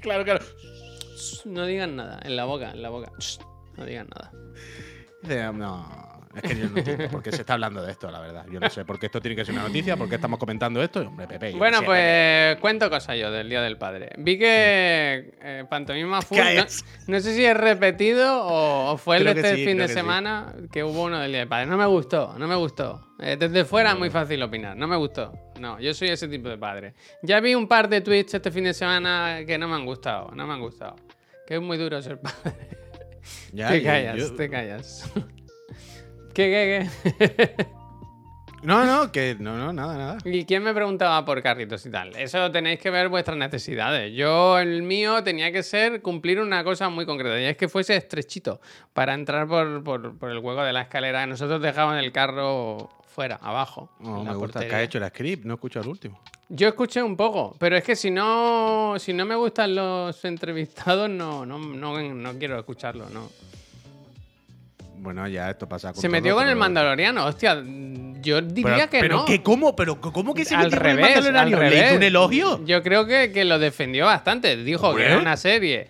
claro, 0.01 0.25
claro. 0.25 0.45
No 1.45 1.67
digan 1.67 1.97
nada. 1.97 2.21
En 2.23 2.37
la 2.37 2.45
boca, 2.45 2.71
en 2.71 2.83
la 2.83 2.91
boca. 2.91 3.13
No 3.77 3.85
digan 3.85 4.09
nada. 4.09 4.33
No, 5.53 6.16
es 6.37 6.43
que 6.43 6.59
yo 6.59 6.69
no 6.69 6.79
entiendo 6.79 7.09
por 7.09 7.23
qué 7.23 7.33
se 7.33 7.41
está 7.43 7.55
hablando 7.55 7.83
de 7.83 7.93
esto, 7.93 8.11
la 8.11 8.21
verdad. 8.21 8.47
Yo 8.51 8.61
no 8.61 8.69
sé 8.71 8.85
por 8.85 8.99
qué 8.99 9.07
esto 9.07 9.21
tiene 9.21 9.35
que 9.37 9.45
ser 9.45 9.55
una 9.55 9.65
noticia, 9.65 9.97
por 9.97 10.09
qué 10.09 10.15
estamos 10.17 10.39
comentando 10.39 10.83
esto. 10.83 11.01
Hombre, 11.01 11.27
Pepe. 11.27 11.53
Bueno, 11.53 11.83
pues 11.85 12.57
cuento 12.57 12.89
cosas 12.91 13.19
yo 13.19 13.31
del 13.31 13.49
Día 13.49 13.63
del 13.63 13.77
Padre. 13.79 14.11
Vi 14.19 14.39
que 14.39 15.35
eh, 15.43 15.65
Pantomima 15.69 16.23
Full, 16.23 16.39
no, 16.39 16.65
no 17.09 17.21
sé 17.21 17.35
si 17.35 17.45
es 17.45 17.57
repetido 17.57 18.45
o, 18.47 18.93
o 18.93 18.97
fue 18.97 19.17
el 19.19 19.25
de 19.25 19.31
este 19.33 19.57
sí, 19.57 19.65
fin 19.65 19.79
de 19.79 19.89
sí. 19.89 19.95
semana 19.95 20.55
que 20.73 20.85
hubo 20.85 21.05
uno 21.05 21.19
del 21.19 21.31
Día 21.31 21.41
del 21.41 21.49
Padre. 21.49 21.67
No 21.67 21.77
me 21.77 21.87
gustó, 21.87 22.35
no 22.39 22.47
me 22.47 22.55
gustó. 22.57 23.03
Eh, 23.19 23.37
desde 23.39 23.65
fuera 23.65 23.93
es 23.93 23.99
muy 23.99 24.11
fácil 24.11 24.43
opinar, 24.43 24.77
no 24.77 24.87
me 24.87 24.97
gustó. 24.97 25.33
No, 25.59 25.81
yo 25.81 25.95
soy 25.95 26.09
ese 26.11 26.29
tipo 26.29 26.51
de 26.51 26.59
padre. 26.59 26.93
Ya 27.23 27.41
vi 27.41 27.55
un 27.55 27.67
par 27.67 27.89
de 27.89 28.03
tweets 28.03 28.35
este 28.35 28.51
fin 28.51 28.65
de 28.65 28.75
semana 28.75 29.39
que 29.47 29.57
no 29.57 29.67
me 29.69 29.75
han 29.75 29.87
gustado, 29.87 30.31
no 30.35 30.47
me 30.47 30.53
han 30.53 30.61
gustado. 30.61 30.97
Que 31.47 31.55
es 31.55 31.63
muy 31.63 31.79
duro 31.79 32.03
ser 32.03 32.21
padre. 32.21 32.69
Ya, 33.53 33.71
te 33.71 33.83
callas, 33.83 34.17
yo- 34.19 34.35
te 34.37 34.51
callas. 34.51 35.11
¿Qué, 36.37 36.87
qué, 37.09 37.17
qué? 37.57 37.67
No, 38.63 38.85
no, 38.85 39.13
que 39.13 39.37
no, 39.39 39.57
no, 39.57 39.73
nada, 39.73 39.97
nada. 39.97 40.19
¿Y 40.25 40.45
quién 40.45 40.63
me 40.65 40.75
preguntaba 40.75 41.25
por 41.25 41.41
carritos 41.41 41.87
y 41.87 41.91
tal? 41.91 42.17
Eso 42.17 42.51
tenéis 42.51 42.81
que 42.81 42.91
ver 42.91 43.09
vuestras 43.09 43.37
necesidades. 43.37 44.13
Yo, 44.17 44.59
el 44.59 44.83
mío, 44.83 45.23
tenía 45.23 45.53
que 45.53 45.63
ser 45.63 46.03
cumplir 46.03 46.41
una 46.41 46.65
cosa 46.65 46.89
muy 46.89 47.07
concreta. 47.07 47.41
Y 47.41 47.45
es 47.45 47.57
que 47.57 47.69
fuese 47.69 47.95
estrechito 47.95 48.61
para 48.93 49.15
entrar 49.15 49.47
por, 49.47 49.85
por- 49.85 50.19
por 50.19 50.31
el 50.33 50.39
hueco 50.39 50.65
de 50.65 50.73
la 50.73 50.81
escalera. 50.83 51.25
Nosotros 51.29 51.63
dejábamos 51.63 52.03
el 52.03 52.11
carro 52.11 52.89
fuera, 53.07 53.37
abajo. 53.41 53.89
No, 54.01 54.19
en 54.21 54.25
la 54.25 54.31
me 54.33 54.37
gusta 54.37 54.59
que 54.59 54.65
portería. 54.65 54.77
ha 54.79 54.83
hecho 54.83 54.99
el 54.99 55.07
script, 55.11 55.45
no 55.45 55.53
he 55.53 55.57
escuchado 55.57 55.85
el 55.85 55.91
último. 55.91 56.21
Yo 56.49 56.67
escuché 56.67 57.01
un 57.03 57.17
poco, 57.17 57.55
pero 57.61 57.77
es 57.77 57.85
que 57.85 57.95
si 57.95 58.11
no, 58.11 58.95
si 58.99 59.13
no 59.13 59.25
me 59.27 59.37
gustan 59.37 59.77
los 59.77 60.25
entrevistados, 60.25 61.09
no, 61.09 61.47
no, 61.47 61.59
no, 61.59 62.01
no 62.01 62.33
quiero 62.39 62.59
escucharlo, 62.59 63.09
no. 63.11 63.31
Bueno, 64.99 65.27
ya 65.29 65.51
esto 65.51 65.69
pasa 65.69 65.93
con 65.93 66.01
Se 66.01 66.09
todo, 66.09 66.13
metió 66.13 66.35
con 66.35 66.43
pero- 66.43 66.53
el 66.53 66.57
Mandaloriano, 66.59 67.27
hostia. 67.27 67.63
Yo 68.23 68.41
diría 68.41 68.75
Pero, 68.77 68.91
que 68.91 69.01
pero 69.01 69.17
no. 69.19 69.25
que 69.25 69.43
¿cómo? 69.43 69.77
¿Pero 69.77 70.01
cómo 70.01 70.35
que 70.35 70.45
se 70.45 70.55
al 70.57 70.65
metió 70.65 70.79
con 70.79 70.87
el 70.89 70.97
revés, 70.97 71.17
al 71.17 71.23
Mandaloriano? 71.33 71.63
¿Le 71.63 71.71
revés. 71.71 71.87
hizo 71.87 71.97
un 71.97 72.03
elogio? 72.03 72.65
Yo 72.65 72.83
creo 72.83 73.07
que, 73.07 73.31
que 73.31 73.45
lo 73.45 73.59
defendió 73.61 74.07
bastante. 74.07 74.57
Dijo 74.57 74.95
que 74.97 75.05
era 75.05 75.19
una 75.19 75.37
serie. 75.37 75.89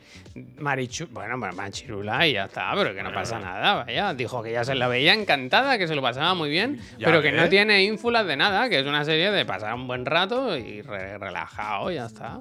Marichu, 0.58 1.06
bueno, 1.12 1.38
ma- 1.38 1.52
Machirula 1.52 2.26
y 2.26 2.34
ya 2.34 2.44
está, 2.44 2.72
pero 2.76 2.94
que 2.94 3.02
no 3.02 3.10
pasa 3.10 3.38
nada, 3.38 3.84
vaya. 3.84 4.12
Dijo 4.12 4.42
que 4.42 4.52
ya 4.52 4.64
se 4.64 4.74
la 4.74 4.86
veía 4.86 5.14
encantada, 5.14 5.78
que 5.78 5.88
se 5.88 5.94
lo 5.94 6.02
pasaba 6.02 6.34
muy 6.34 6.50
bien, 6.50 6.78
Ya 6.98 7.06
pero 7.06 7.22
que 7.22 7.32
no 7.32 7.48
tiene 7.48 7.84
ínfulas 7.84 8.26
de 8.26 8.36
nada, 8.36 8.68
que 8.68 8.80
es 8.80 8.86
una 8.86 9.02
serie 9.06 9.30
de 9.30 9.46
pasar 9.46 9.72
un 9.72 9.86
buen 9.86 10.04
rato 10.04 10.54
y 10.58 10.82
re- 10.82 11.16
relajado, 11.16 11.90
ya 11.90 12.04
está. 12.04 12.40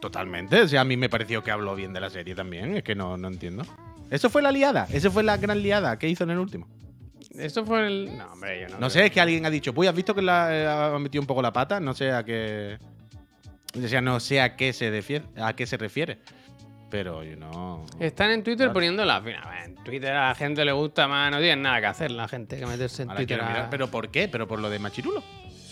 Totalmente. 0.00 0.60
O 0.60 0.68
sea, 0.68 0.82
a 0.82 0.84
mí 0.84 0.96
me 0.98 1.08
pareció 1.08 1.42
que 1.42 1.50
habló 1.50 1.74
bien 1.74 1.94
de 1.94 2.00
la 2.00 2.10
serie 2.10 2.34
también. 2.34 2.76
Es 2.76 2.82
que 2.82 2.94
no, 2.94 3.16
no 3.16 3.28
entiendo. 3.28 3.64
Eso 4.12 4.28
fue 4.30 4.42
la 4.42 4.52
liada. 4.52 4.86
Esa 4.92 5.10
fue 5.10 5.22
la 5.22 5.36
gran 5.38 5.60
liada 5.62 5.98
que 5.98 6.08
hizo 6.08 6.24
en 6.24 6.30
el 6.30 6.38
último. 6.38 6.68
Esto 7.34 7.64
fue 7.64 7.86
el. 7.86 8.16
No, 8.18 8.26
hombre, 8.32 8.60
yo 8.60 8.66
no. 8.68 8.72
No 8.74 8.78
creo. 8.78 8.90
sé, 8.90 9.06
es 9.06 9.10
que 9.10 9.20
alguien 9.20 9.46
ha 9.46 9.50
dicho, 9.50 9.72
pues 9.72 9.88
has 9.88 9.94
visto 9.94 10.14
que 10.14 10.20
la, 10.22 10.54
eh, 10.54 10.66
ha 10.66 10.98
metido 10.98 11.22
un 11.22 11.26
poco 11.26 11.40
la 11.40 11.52
pata, 11.52 11.80
no 11.80 11.94
sé 11.94 12.12
a 12.12 12.22
qué. 12.22 12.78
O 13.82 13.88
sea, 13.88 14.02
no 14.02 14.20
sé 14.20 14.40
a 14.42 14.54
qué 14.54 14.72
se 14.74 14.90
refiere, 14.90 15.24
a 15.36 15.54
qué 15.56 15.64
se 15.66 15.78
refiere. 15.78 16.18
Pero 16.90 17.24
yo 17.24 17.36
no. 17.36 17.86
Están 17.98 18.32
en 18.32 18.42
Twitter 18.42 18.66
Claro. 18.66 18.74
poniendo 18.74 19.04
la. 19.06 19.22
En 19.64 19.76
Twitter 19.76 20.12
a 20.12 20.28
la 20.28 20.34
gente 20.34 20.62
le 20.62 20.72
gusta 20.72 21.08
más, 21.08 21.30
no 21.30 21.38
tienen 21.38 21.62
nada 21.62 21.80
que 21.80 21.86
hacer 21.86 22.10
la 22.10 22.28
gente 22.28 22.58
que 22.58 22.66
meterse 22.66 23.04
en 23.04 23.08
Ahora 23.08 23.20
Twitter. 23.20 23.38
quiero 23.38 23.44
a- 23.50 23.54
mirar. 23.54 23.70
¿Pero 23.70 23.90
por 23.90 24.10
qué? 24.10 24.28
¿Pero 24.28 24.46
por 24.46 24.58
lo 24.60 24.68
de 24.68 24.78
Machirulo? 24.78 25.22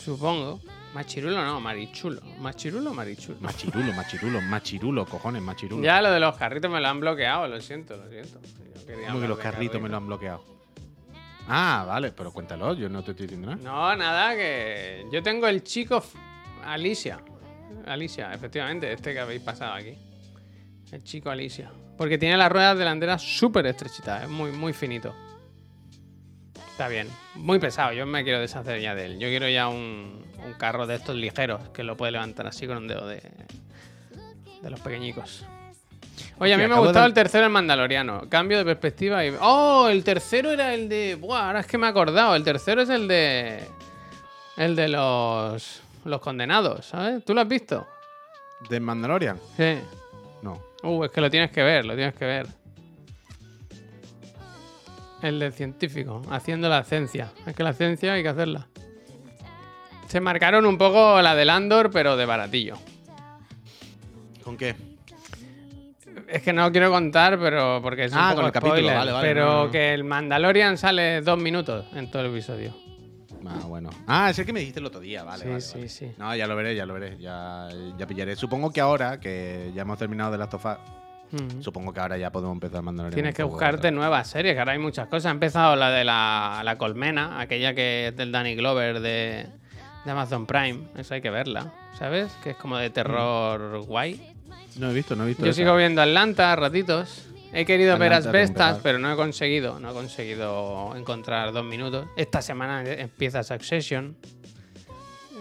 Supongo. 0.02 0.60
Machirulo 0.94 1.44
no, 1.44 1.60
Marichulo. 1.60 2.20
Machirulo 2.40 2.90
o 2.90 2.94
Marichulo. 2.94 3.38
Machirulo, 3.40 3.92
machirulo, 3.92 4.40
machirulo, 4.40 5.06
cojones, 5.06 5.42
machirulo. 5.42 5.82
Ya 5.82 6.02
lo 6.02 6.10
de 6.10 6.18
los 6.18 6.36
carritos 6.36 6.70
me 6.70 6.80
lo 6.80 6.88
han 6.88 6.98
bloqueado, 6.98 7.46
lo 7.46 7.60
siento, 7.60 7.96
lo 7.96 8.08
siento. 8.08 8.40
¿Cómo 9.06 9.20
que 9.20 9.28
los 9.28 9.38
carritos 9.38 9.80
me 9.80 9.88
lo 9.88 9.96
han 9.96 10.06
bloqueado? 10.06 10.44
Ah, 11.48 11.84
vale, 11.86 12.12
pero 12.12 12.32
cuéntalo, 12.32 12.74
yo 12.74 12.88
no 12.88 13.02
te 13.02 13.12
estoy 13.12 13.26
diciendo 13.26 13.54
nada. 13.54 13.62
No, 13.62 13.96
nada, 13.96 14.34
que 14.34 15.06
yo 15.12 15.22
tengo 15.22 15.46
el 15.46 15.62
chico 15.62 16.02
Alicia. 16.64 17.20
Alicia, 17.86 18.32
efectivamente, 18.32 18.92
este 18.92 19.12
que 19.12 19.20
habéis 19.20 19.42
pasado 19.42 19.74
aquí. 19.74 19.96
El 20.90 21.04
chico 21.04 21.30
Alicia. 21.30 21.70
Porque 21.96 22.18
tiene 22.18 22.36
las 22.36 22.50
ruedas 22.50 22.78
delanteras 22.78 23.22
súper 23.22 23.66
estrechitas, 23.66 24.24
es 24.24 24.28
muy, 24.28 24.50
muy 24.52 24.72
finito. 24.72 25.14
Está 26.72 26.88
bien. 26.88 27.08
Muy 27.34 27.58
pesado, 27.58 27.92
yo 27.92 28.06
me 28.06 28.24
quiero 28.24 28.40
deshacer 28.40 28.80
ya 28.80 28.94
de 28.94 29.04
él. 29.04 29.18
Yo 29.18 29.28
quiero 29.28 29.48
ya 29.48 29.68
un, 29.68 30.24
un 30.44 30.54
carro 30.54 30.86
de 30.86 30.96
estos 30.96 31.16
ligeros 31.16 31.68
que 31.70 31.84
lo 31.84 31.96
puede 31.96 32.12
levantar 32.12 32.46
así 32.46 32.66
con 32.66 32.76
un 32.78 32.88
dedo 32.88 33.06
de, 33.06 33.22
de 34.62 34.70
los 34.70 34.80
pequeñicos. 34.80 35.44
Oye, 36.38 36.54
a 36.54 36.58
mí 36.58 36.66
me 36.66 36.74
ha 36.74 36.78
gustado 36.78 37.00
de- 37.00 37.08
el 37.08 37.14
tercero, 37.14 37.44
el 37.44 37.50
Mandaloriano. 37.50 38.28
Cambio 38.28 38.58
de 38.58 38.64
perspectiva 38.64 39.24
y... 39.24 39.34
¡Oh! 39.40 39.88
El 39.88 40.04
tercero 40.04 40.50
era 40.50 40.74
el 40.74 40.88
de... 40.88 41.14
Buah, 41.14 41.48
ahora 41.48 41.60
es 41.60 41.66
que 41.66 41.78
me 41.78 41.86
he 41.86 41.90
acordado. 41.90 42.34
El 42.34 42.44
tercero 42.44 42.82
es 42.82 42.88
el 42.88 43.08
de... 43.08 43.62
El 44.56 44.76
de 44.76 44.88
los... 44.88 45.82
Los 46.04 46.20
condenados, 46.20 46.86
¿sabes? 46.86 47.24
¿Tú 47.24 47.34
lo 47.34 47.42
has 47.42 47.48
visto? 47.48 47.86
¿De 48.70 48.80
Mandalorian? 48.80 49.38
Sí. 49.56 49.78
No. 50.42 50.62
Uh, 50.82 51.04
es 51.04 51.10
que 51.10 51.20
lo 51.20 51.30
tienes 51.30 51.50
que 51.50 51.62
ver, 51.62 51.84
lo 51.84 51.94
tienes 51.94 52.14
que 52.14 52.24
ver. 52.24 52.46
El 55.20 55.38
del 55.38 55.52
científico, 55.52 56.22
haciendo 56.30 56.70
la 56.70 56.82
ciencia. 56.84 57.30
Es 57.46 57.54
que 57.54 57.62
la 57.62 57.74
ciencia 57.74 58.14
hay 58.14 58.22
que 58.22 58.30
hacerla. 58.30 58.66
Se 60.10 60.20
marcaron 60.20 60.66
un 60.66 60.76
poco 60.76 61.22
la 61.22 61.36
del 61.36 61.50
Andor, 61.50 61.90
pero 61.92 62.16
de 62.16 62.26
baratillo. 62.26 62.74
¿Con 64.42 64.56
qué? 64.56 64.74
Es 66.26 66.42
que 66.42 66.52
no 66.52 66.70
quiero 66.72 66.90
contar, 66.90 67.38
pero 67.38 67.80
porque 67.82 68.04
es 68.06 68.12
un 68.12 68.18
Ah, 68.18 68.30
poco 68.30 68.36
con 68.38 68.46
el 68.46 68.52
capítulo, 68.52 68.76
spoiler, 68.78 68.96
vale, 68.96 69.12
vale, 69.12 69.28
pero 69.28 69.46
no, 69.46 69.64
no. 69.66 69.70
que 69.70 69.94
el 69.94 70.02
Mandalorian 70.04 70.78
sale 70.78 71.20
dos 71.22 71.38
minutos 71.38 71.86
en 71.94 72.10
todo 72.10 72.22
el 72.24 72.30
episodio. 72.32 72.74
Ah, 73.46 73.60
bueno. 73.66 73.90
Ah, 74.06 74.30
es 74.30 74.38
el 74.40 74.46
que 74.46 74.52
me 74.52 74.60
dijiste 74.60 74.80
el 74.80 74.86
otro 74.86 75.00
día, 75.00 75.22
vale. 75.22 75.42
Sí, 75.44 75.48
vale, 75.48 75.60
sí, 75.60 75.74
vale. 75.78 75.88
sí. 75.88 76.12
No, 76.18 76.34
ya 76.34 76.46
lo 76.46 76.56
veré, 76.56 76.74
ya 76.74 76.86
lo 76.86 76.94
veré. 76.94 77.16
Ya, 77.18 77.68
ya 77.96 78.06
pillaré. 78.06 78.34
Supongo 78.36 78.70
que 78.72 78.80
ahora, 78.80 79.18
que 79.20 79.70
ya 79.74 79.82
hemos 79.82 79.98
terminado 79.98 80.32
de 80.32 80.38
Last 80.38 80.54
of 80.54 80.64
Us, 80.66 80.76
Mm. 81.32 81.62
supongo 81.62 81.92
que 81.92 82.00
ahora 82.00 82.18
ya 82.18 82.32
podemos 82.32 82.56
empezar 82.56 82.82
mandar 82.82 83.14
Tienes 83.14 83.36
que 83.36 83.44
buscarte 83.44 83.92
nuevas 83.92 84.26
series, 84.26 84.52
que 84.54 84.58
ahora 84.58 84.72
hay 84.72 84.80
muchas 84.80 85.06
cosas. 85.06 85.26
Ha 85.26 85.30
empezado 85.30 85.76
la 85.76 85.88
de 85.90 86.02
la, 86.02 86.60
la 86.64 86.76
colmena, 86.76 87.40
aquella 87.40 87.72
que 87.72 88.08
es 88.08 88.16
del 88.16 88.32
Danny 88.32 88.56
Glover 88.56 88.98
de, 88.98 89.46
de 90.04 90.10
Amazon 90.10 90.46
Prime. 90.46 90.80
Eso 90.96 91.14
hay 91.14 91.20
que 91.20 91.30
verla, 91.30 91.72
¿sabes? 91.98 92.32
Que 92.42 92.50
es 92.50 92.56
como 92.56 92.76
de 92.78 92.90
terror 92.90 93.80
guay. 93.86 94.34
No 94.78 94.90
he 94.90 94.94
visto, 94.94 95.16
no 95.16 95.24
he 95.24 95.28
visto. 95.28 95.44
Yo 95.44 95.50
esa. 95.50 95.56
sigo 95.58 95.76
viendo 95.76 96.00
Atlanta 96.02 96.52
a 96.52 96.56
ratitos. 96.56 97.26
He 97.52 97.64
querido 97.64 97.98
ver 97.98 98.12
Atlanta, 98.12 98.28
Asbestas, 98.28 98.54
que 98.54 98.68
empezar. 98.68 98.82
pero 98.82 98.98
no 99.00 99.12
he 99.12 99.16
conseguido. 99.16 99.80
No 99.80 99.90
he 99.90 99.92
conseguido 99.92 100.94
encontrar 100.96 101.52
dos 101.52 101.64
minutos. 101.64 102.06
Esta 102.16 102.40
semana 102.42 102.82
empieza 102.84 103.42
Succession. 103.42 104.16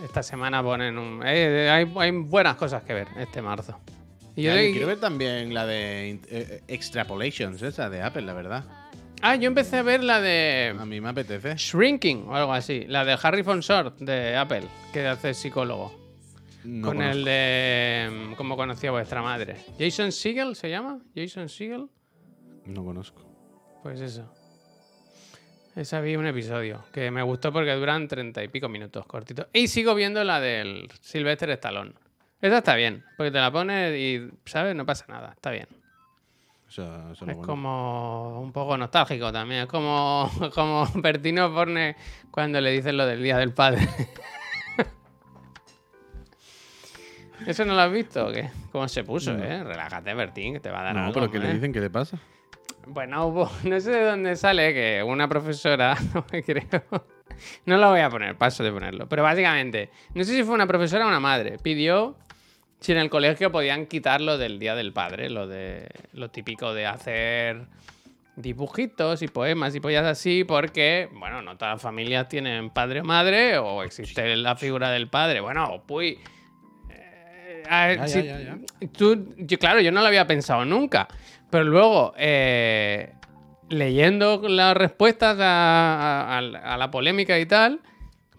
Esta 0.04 0.24
semana 0.24 0.64
ponen 0.64 0.98
un... 0.98 1.22
eh, 1.26 1.70
hay, 1.70 1.92
hay 1.98 2.12
buenas 2.12 2.56
cosas 2.56 2.84
que 2.84 2.94
ver 2.94 3.08
este 3.18 3.42
marzo. 3.42 3.78
Y 4.36 4.44
yo 4.44 4.52
Ya, 4.52 4.56
yo 4.56 4.62
de- 4.68 4.72
quiero 4.72 4.88
ver 4.88 5.00
también 5.00 5.54
la 5.54 5.66
de 5.66 6.12
eh, 6.12 6.20
eh, 6.30 6.64
Extrapolations, 6.70 7.62
esa 7.62 7.90
de 7.90 8.02
Apple, 8.02 8.22
la 8.24 8.34
verdad. 8.34 8.64
Ah, 9.22 9.36
yo 9.36 9.48
empecé 9.48 9.78
a 9.78 9.84
ver 9.84 10.04
la 10.04 10.22
de... 10.22 10.76
A 10.78 10.86
mí 10.86 11.02
me 11.02 11.10
apetece. 11.10 11.56
Shrinking 11.56 12.26
o 12.28 12.36
algo 12.36 12.54
así. 12.54 12.86
La 12.88 13.04
de 13.04 13.18
Harry 13.22 13.44
Short 13.44 13.98
de 14.00 14.36
Apple, 14.38 14.64
que 14.94 15.06
hace 15.08 15.34
psicólogo. 15.34 15.94
No 16.64 16.88
con 16.88 16.98
conozco. 16.98 17.18
el 17.18 17.26
de. 17.26 18.10
mm, 18.12 18.34
¿Cómo 18.36 18.56
conocía 18.58 18.92
vuestra 18.92 19.22
madre? 19.22 19.58
¿Jason 19.78 20.12
Siegel 20.12 20.56
se 20.56 20.70
llama? 20.70 21.00
¿Jason 21.16 21.48
Siegel? 21.50 21.88
No 22.66 22.84
conozco. 22.84 23.22
Pues 23.82 24.02
eso. 24.02 24.32
Esa 25.76 26.02
vi 26.02 26.16
un 26.18 26.26
episodio 26.28 26.84
que 26.92 27.12
me 27.12 27.22
gustó 27.24 27.54
porque 27.54 27.72
duran 27.74 28.08
treinta 28.08 28.44
y 28.44 28.50
pico 28.50 28.68
minutos 28.68 29.06
cortitos. 29.06 29.48
Y 29.54 29.68
sigo 29.70 29.96
viendo 29.96 30.24
la 30.24 30.42
del 30.42 30.90
Sylvester 31.00 31.50
Stallone. 31.52 31.94
Esa 32.42 32.58
está 32.58 32.76
bien, 32.76 33.04
porque 33.16 33.32
te 33.32 33.40
la 33.40 33.52
pones 33.52 33.98
y, 33.98 34.30
¿sabes? 34.46 34.76
No 34.76 34.86
pasa 34.86 35.06
nada, 35.08 35.32
está 35.34 35.52
bien. 35.52 35.68
Eso, 36.70 36.84
eso 37.12 37.26
es 37.26 37.36
bueno. 37.36 37.42
como 37.42 38.40
un 38.42 38.52
poco 38.52 38.78
nostálgico 38.78 39.32
también. 39.32 39.62
Es 39.62 39.68
como, 39.68 40.30
como 40.54 40.88
Bertino 40.96 41.50
Borne 41.52 41.96
cuando 42.32 42.62
le 42.62 42.72
dicen 42.72 42.96
lo 42.96 43.06
del 43.08 43.24
Día 43.24 43.38
del 43.38 43.54
Padre. 43.54 43.88
¿Eso 47.48 47.64
no 47.66 47.74
lo 47.74 47.82
has 47.82 47.92
visto 47.92 48.28
o 48.28 48.32
qué? 48.32 48.50
¿Cómo 48.72 48.88
se 48.88 49.04
puso, 49.04 49.32
eh? 49.38 49.64
Relájate, 49.64 50.14
Bertín, 50.14 50.54
que 50.54 50.60
te 50.60 50.70
va 50.70 50.82
a 50.82 50.84
dar 50.84 50.96
No, 50.96 51.02
algo, 51.06 51.14
pero 51.14 51.32
¿qué 51.32 51.40
le 51.40 51.50
¿eh? 51.52 51.54
dicen? 51.54 51.72
¿Qué 51.74 51.80
le 51.80 51.90
pasa? 51.90 52.20
Bueno, 52.86 53.26
hubo- 53.28 53.50
no 53.64 53.80
sé 53.80 53.92
de 53.92 54.04
dónde 54.04 54.36
sale 54.36 54.74
que 54.74 55.02
una 55.04 55.28
profesora, 55.28 55.96
no 56.14 56.26
me 56.32 56.44
creo, 56.44 56.66
no 57.66 57.78
lo 57.78 57.90
voy 57.92 58.02
a 58.02 58.10
poner, 58.10 58.36
paso 58.38 58.64
de 58.64 58.72
ponerlo, 58.72 59.08
pero 59.08 59.24
básicamente, 59.24 59.90
no 60.14 60.24
sé 60.24 60.34
si 60.36 60.44
fue 60.44 60.54
una 60.56 60.68
profesora 60.68 61.06
o 61.06 61.08
una 61.08 61.20
madre, 61.20 61.58
pidió 61.62 62.18
si 62.80 62.92
en 62.94 62.98
el 63.00 63.10
colegio 63.10 63.52
podían 63.52 63.86
quitar 63.88 64.22
lo 64.22 64.38
del 64.38 64.58
Día 64.60 64.76
del 64.76 64.94
Padre, 64.94 65.30
lo 65.30 65.48
de 65.48 65.88
lo 66.14 66.30
típico 66.30 66.74
de 66.74 66.86
hacer 66.86 67.62
dibujitos 68.36 69.22
y 69.22 69.28
poemas 69.28 69.76
y 69.76 69.80
pollas 69.82 70.06
así, 70.06 70.46
porque, 70.46 71.10
bueno, 71.14 71.42
no 71.42 71.58
todas 71.58 71.76
las 71.76 71.82
familias 71.82 72.30
tienen 72.30 72.70
padre 72.70 73.02
o 73.02 73.04
madre, 73.04 73.58
o 73.58 73.84
existe 73.84 74.36
la 74.38 74.56
figura 74.56 74.92
del 74.92 75.10
padre. 75.10 75.42
Bueno, 75.42 75.84
pues... 75.86 76.16
eh, 76.90 77.64
a 77.70 77.88
ver, 77.88 77.98
Ya, 78.00 78.08
si- 78.08 78.24
ya, 78.24 78.40
ya, 78.40 78.58
tú- 78.98 79.34
yo, 79.38 79.58
claro, 79.60 79.82
yo 79.82 79.92
no 79.92 80.00
lo 80.02 80.08
había 80.08 80.26
pensado 80.26 80.64
nunca, 80.64 81.08
pero 81.50 81.66
luego, 81.66 82.14
eh, 82.18 83.12
leyendo 83.70 84.42
las 84.48 84.76
respuestas 84.78 85.38
a, 85.42 86.38
a- 86.38 86.38
a 86.38 86.78
la- 86.78 86.92
polémica 86.92 87.38
y 87.40 87.46
tal, 87.46 87.82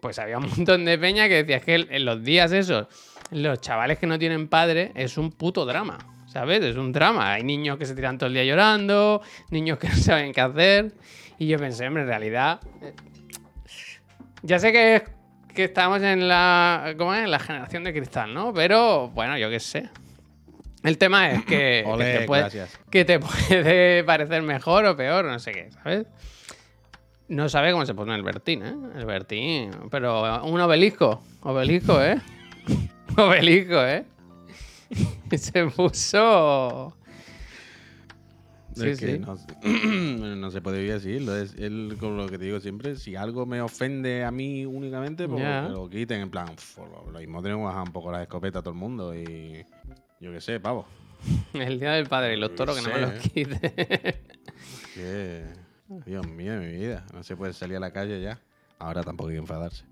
pues 0.01 0.19
había 0.19 0.39
un 0.39 0.49
montón 0.49 0.87
de 0.87 0.97
peña 0.97 1.29
que 1.29 1.45
decía 1.45 1.57
"Es 1.59 1.65
que 1.65 1.75
en 1.75 2.05
los 2.07 2.25
días 2.25 2.53
esos, 2.53 2.87
los 3.31 3.61
chavales 3.61 3.99
que 3.99 4.07
no 4.07 4.19
tienen 4.19 4.49
padre, 4.49 4.93
es 4.95 5.17
un 5.19 5.31
puto 5.33 5.65
drama. 5.67 5.99
¿Sabes? 6.27 6.63
Es 6.63 6.77
un 6.77 6.93
drama. 6.93 7.33
Hay 7.33 7.43
niños 7.43 7.77
que 7.77 7.87
se 7.87 7.95
tiran 7.97 8.17
todo 8.17 8.29
el 8.29 8.35
día 8.35 8.45
llorando, 8.45 9.21
niños 9.51 9.79
que 9.79 9.89
no 9.91 9.97
saben 9.97 10.33
qué 10.33 10.41
hacer. 10.41 10.93
Y 11.39 11.49
yo 11.49 11.59
pensé, 11.59 11.87
hombre, 11.89 12.03
en 12.05 12.09
realidad. 12.09 12.61
eh, 12.83 12.93
Ya 14.43 14.59
sé 14.61 14.71
que, 14.73 15.03
que 15.55 15.65
estamos 15.65 16.01
en 16.03 16.29
la. 16.29 16.95
¿Cómo 16.97 17.15
es? 17.15 17.25
En 17.25 17.31
la 17.31 17.41
generación 17.41 17.83
de 17.85 17.93
cristal, 17.93 18.33
¿no? 18.33 18.53
Pero, 18.55 19.09
bueno, 19.09 19.37
yo 19.39 19.51
qué 19.51 19.59
sé. 19.59 19.89
El 20.85 20.97
tema 20.99 21.31
es 21.31 21.45
que, 21.45 21.85
que 21.99 22.19
te 22.21 22.27
puede, 22.27 22.67
que 22.91 23.05
te 23.05 23.19
puede 23.49 24.05
parecer 24.05 24.43
mejor 24.43 24.85
o 24.87 24.97
peor, 24.97 25.25
no 25.25 25.39
sé 25.41 25.53
qué, 25.53 25.71
¿sabes? 25.73 26.07
No 27.29 27.49
sabe 27.49 27.73
cómo 27.73 27.87
se 27.87 27.95
pone 27.95 28.15
el 28.15 28.23
Bertín, 28.23 28.63
¿eh? 28.65 28.75
El 28.97 29.05
Bertín. 29.05 29.71
Pero 29.91 30.45
un 30.45 30.61
obelisco. 30.61 31.23
Obelisco, 31.43 32.03
¿eh? 32.03 32.21
Obelisco, 33.21 33.85
¿eh? 33.85 34.05
se 35.39 35.67
puso. 35.67 36.97
Sí, 38.75 38.83
que 38.83 38.97
sí. 38.97 39.19
No, 39.19 40.37
no 40.37 40.51
se 40.51 40.61
puede 40.61 40.79
vivir 40.79 40.95
así. 40.95 41.19
Lo 41.19 41.37
es, 41.37 41.55
él, 41.55 41.97
con 41.99 42.17
lo 42.17 42.29
que 42.29 42.39
te 42.39 42.45
digo 42.45 42.61
siempre, 42.61 42.97
si 42.97 43.17
algo 43.17 43.47
me 43.47 43.61
ofende 43.61 44.25
a 44.25 44.31
mí 44.31 44.65
únicamente, 44.65 45.29
pues 45.29 45.43
que 45.43 45.73
lo 45.73 45.89
quiten. 45.89 46.21
En 46.21 46.31
plan, 46.31 46.49
"Uf, 46.51 46.79
lo, 46.79 47.19
mismo 47.19 47.43
tenemos 47.43 47.63
que 47.63 47.67
bajar 47.67 47.83
un 47.87 47.93
poco 47.93 48.13
la 48.13 48.23
escopeta 48.23 48.61
a 48.61 48.63
todo 48.63 48.73
el 48.73 48.79
mundo 48.79 49.15
y 49.15 49.65
yo 50.21 50.33
qué 50.33 50.41
sé, 50.41 50.61
pavo. 50.61 50.87
El 51.53 51.81
día 51.81 51.93
del 51.93 52.07
padre 52.07 52.35
y 52.35 52.37
los 52.37 52.55
toros 52.55 52.77
que 52.77 52.83
no 52.83 52.95
me 52.95 53.01
los 53.01 53.23
sé, 53.23 53.29
quite. 53.29 53.61
Que, 54.95 55.45
Dios 56.07 56.27
mío, 56.27 56.55
mi 56.59 56.73
vida. 56.73 57.05
No 57.13 57.23
se 57.23 57.37
puede 57.37 57.53
salir 57.53 57.77
a 57.77 57.81
la 57.81 57.93
calle 57.93 58.21
ya. 58.21 58.41
Ahora 58.79 59.03
tampoco 59.03 59.29
hay 59.29 59.35
que 59.35 59.41
enfadarse. 59.41 59.85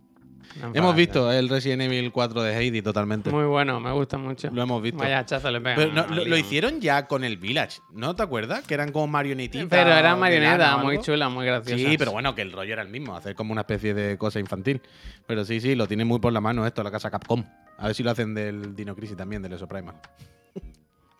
Hemos 0.75 0.95
visto 0.95 1.31
el 1.33 1.49
Resident 1.49 1.83
Evil 1.83 2.11
4 2.11 2.43
de 2.43 2.57
Heidi 2.57 2.83
totalmente. 2.83 3.31
Muy 3.31 3.45
bueno, 3.45 3.81
me 3.81 3.93
gusta 3.93 4.19
mucho. 4.19 4.51
Lo 4.51 4.63
hemos 4.63 4.83
visto. 4.83 4.99
Vaya 4.99 5.21
hachazo 5.21 5.51
le 5.51 5.61
pegan. 5.61 5.77
Pero 5.77 5.93
no, 5.93 6.03
al 6.03 6.29
lo, 6.29 6.37
hicieron 6.37 6.81
ya 6.81 7.07
con 7.07 7.25
el 7.25 7.37
Village, 7.37 7.81
¿no 7.93 8.15
te 8.17 8.23
acuerdas? 8.23 8.65
Que 8.67 8.75
eran 8.75 8.93
como 8.93 9.07
marionetitas. 9.07 9.69
Pero 9.69 9.83
era 9.83 9.97
de 9.97 10.03
lana 10.03 10.17
marioneta, 10.17 10.77
o 10.77 10.79
muy 10.81 10.95
algo. 10.95 11.05
chula, 11.05 11.29
muy 11.29 11.47
graciosa. 11.47 11.91
Sí, 11.91 11.99
pero 11.99 12.13
bueno, 12.13 12.35
que 12.35 12.43
el 12.43 12.53
rollo 12.53 12.73
era 12.73 12.83
el 12.83 12.89
mismo, 12.89 13.17
hacer 13.17 13.35
como 13.35 13.53
una 13.53 13.63
especie 13.63 13.95
de 13.95 14.19
cosa 14.19 14.41
infantil. 14.41 14.83
Pero 15.27 15.45
sí, 15.45 15.61
sí, 15.61 15.75
lo 15.75 15.87
tiene 15.87 16.05
muy 16.05 16.19
por 16.19 16.33
la 16.33 16.41
mano 16.41 16.67
esto, 16.67 16.83
la 16.83 16.91
casa 16.91 17.11
Capcom. 17.11 17.45
A 17.79 17.87
ver 17.87 17.95
si 17.95 18.03
lo 18.03 18.11
hacen 18.11 18.35
del 18.35 18.75
Dino 18.75 18.95
Crisis 18.95 19.17
también, 19.17 19.43
del 19.43 19.53
Exoprimal. 19.53 19.95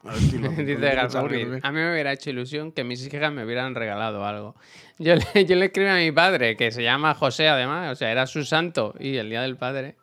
A 0.09 0.13
ver 0.13 0.21
si 0.21 0.39
lo 0.39 0.49
hacen 0.51 0.57
con 1.21 1.29
Dice 1.29 1.61
a 1.63 1.71
mí 1.73 1.79
me 1.81 1.93
hubiera 1.93 2.13
hecho 2.13 2.31
ilusión 2.31 2.73
que 2.73 2.85
mis 2.85 3.07
hijas 3.07 3.33
me 3.33 3.45
hubieran 3.45 3.75
regalado 3.75 4.25
algo. 4.25 4.55
Yo 4.99 5.15
le, 5.15 5.45
yo 5.47 5.57
le 5.57 5.67
escribí 5.67 5.89
a 5.89 5.97
mi 5.97 6.13
padre, 6.13 6.57
que 6.57 6.71
se 6.71 6.83
llama 6.83 7.15
José 7.15 7.49
además, 7.49 7.93
o 7.93 7.95
sea, 7.97 8.11
era 8.11 8.27
su 8.27 8.45
santo 8.45 8.95
y 8.99 9.17
el 9.17 9.29
día 9.31 9.43
del 9.43 9.57
padre, 9.57 9.97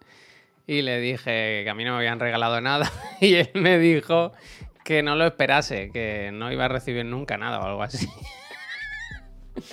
y 0.68 0.82
le 0.82 1.00
dije 1.00 1.62
que 1.64 1.70
a 1.70 1.74
mí 1.76 1.84
no 1.84 1.92
me 1.92 1.98
habían 1.98 2.20
regalado 2.20 2.62
nada, 2.62 2.92
y 3.22 3.36
él 3.36 3.50
me 3.56 3.78
dijo 3.80 4.32
que 4.84 5.02
no 5.02 5.16
lo 5.16 5.26
esperase, 5.26 5.90
que 5.92 6.30
no 6.32 6.52
iba 6.52 6.66
a 6.66 6.68
recibir 6.70 7.06
nunca 7.06 7.38
nada 7.38 7.60
o 7.60 7.66
algo 7.66 7.84
así. 7.84 8.08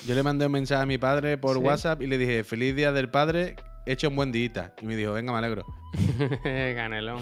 Yo 0.06 0.14
le 0.14 0.22
mandé 0.22 0.46
un 0.46 0.52
mensaje 0.52 0.82
a 0.82 0.86
mi 0.86 0.96
padre 0.96 1.36
por 1.36 1.56
Sí. 1.56 1.62
WhatsApp 1.62 2.02
y 2.02 2.06
le 2.06 2.16
dije, 2.16 2.44
feliz 2.44 2.74
día 2.74 2.92
del 2.92 3.10
padre, 3.10 3.56
hecho 3.84 4.08
un 4.08 4.16
buen 4.16 4.32
día. 4.32 4.72
Y 4.80 4.86
me 4.86 4.96
dijo, 4.96 5.12
venga, 5.12 5.32
me 5.32 5.38
alegro. 5.38 5.66
Canelón. 6.42 7.20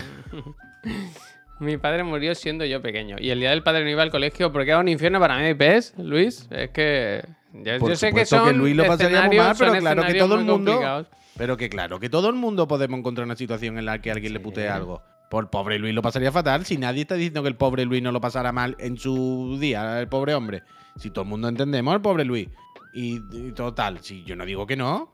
Mi 1.61 1.77
padre 1.77 2.03
murió 2.05 2.35
siendo 2.35 2.65
yo 2.65 2.81
pequeño. 2.83 3.17
Y 3.21 3.31
el 3.31 3.39
día 3.41 3.51
del 3.51 3.63
padre 3.63 3.85
no 3.85 3.91
iba 3.91 4.03
al 4.03 4.11
colegio 4.11 4.51
porque 4.53 4.71
era 4.71 4.81
un 4.81 4.89
infierno 4.89 5.21
para 5.21 5.39
mí. 5.39 5.53
¿Ves, 5.53 5.95
Luis? 5.99 6.49
Es 6.51 6.71
que. 6.71 7.23
Yo, 7.53 7.79
Por 7.79 7.91
yo 7.91 7.97
sé 7.97 8.13
que 8.13 8.25
son. 8.25 8.47
que 8.49 8.53
Luis 8.55 8.75
lo 8.77 8.87
pasaría 8.87 9.23
muy 9.23 9.37
mal, 9.37 9.55
pero 9.59 9.73
claro 9.75 10.05
que 10.05 10.15
todo 10.15 10.35
el 10.37 10.45
mundo- 10.45 10.73
complicados. 10.73 11.07
Pero 11.37 11.57
que 11.57 11.69
claro, 11.71 12.01
que 12.01 12.11
todo 12.11 12.29
el 12.29 12.35
mundo 12.35 12.67
podemos 12.69 12.99
encontrar 12.99 13.25
una 13.25 13.37
situación 13.37 13.79
en 13.79 13.85
la 13.87 14.01
que 14.01 14.11
alguien 14.11 14.33
le 14.33 14.41
putee 14.41 14.69
algo. 14.69 15.03
Por 15.31 15.49
pobre 15.49 15.79
Luis 15.79 15.95
lo 15.95 16.03
pasaría 16.03 16.33
fatal. 16.33 16.65
Si 16.67 16.77
nadie 16.77 17.03
está 17.03 17.15
diciendo 17.15 17.43
que 17.43 17.49
el 17.49 17.55
pobre 17.57 17.85
Luis 17.85 18.03
no 18.03 18.11
lo 18.13 18.21
pasara 18.21 18.53
mal 18.53 18.77
en 18.81 18.97
su 18.99 19.57
día, 19.61 20.01
el 20.01 20.09
pobre 20.09 20.35
hombre. 20.35 20.63
Si 20.97 21.11
todo 21.11 21.23
el 21.23 21.31
mundo 21.31 21.49
entendemos 21.49 21.95
al 21.95 22.03
pobre 22.03 22.25
Luis. 22.25 22.49
Y, 22.95 23.21
y 23.33 23.53
total, 23.53 24.01
si 24.01 24.25
yo 24.25 24.35
no 24.35 24.45
digo 24.45 24.67
que 24.67 24.77
no. 24.77 25.13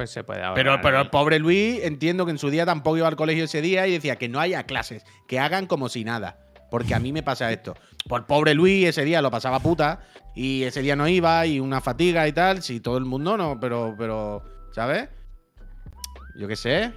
Pues 0.00 0.12
se 0.12 0.24
puede 0.24 0.40
ahorrar. 0.40 0.54
Pero, 0.54 0.80
pero 0.80 0.98
el 1.02 1.10
pobre 1.10 1.38
Luis, 1.38 1.80
entiendo 1.82 2.24
que 2.24 2.30
en 2.30 2.38
su 2.38 2.48
día 2.48 2.64
tampoco 2.64 2.96
iba 2.96 3.06
al 3.06 3.16
colegio 3.16 3.44
ese 3.44 3.60
día 3.60 3.86
y 3.86 3.92
decía 3.92 4.16
que 4.16 4.30
no 4.30 4.40
haya 4.40 4.62
clases, 4.62 5.04
que 5.28 5.38
hagan 5.38 5.66
como 5.66 5.90
si 5.90 6.04
nada. 6.04 6.38
Porque 6.70 6.94
a 6.94 6.98
mí 6.98 7.12
me 7.12 7.22
pasa 7.22 7.52
esto. 7.52 7.74
Por 8.08 8.26
pobre 8.26 8.54
Luis, 8.54 8.88
ese 8.88 9.04
día 9.04 9.20
lo 9.20 9.30
pasaba 9.30 9.60
puta 9.60 10.00
y 10.34 10.62
ese 10.62 10.80
día 10.80 10.96
no 10.96 11.06
iba 11.06 11.44
y 11.44 11.60
una 11.60 11.82
fatiga 11.82 12.26
y 12.26 12.32
tal. 12.32 12.62
Si 12.62 12.80
todo 12.80 12.96
el 12.96 13.04
mundo 13.04 13.36
no, 13.36 13.60
pero, 13.60 13.94
pero, 13.98 14.42
¿sabes? 14.72 15.10
Yo 16.38 16.48
qué 16.48 16.56
sé. 16.56 16.94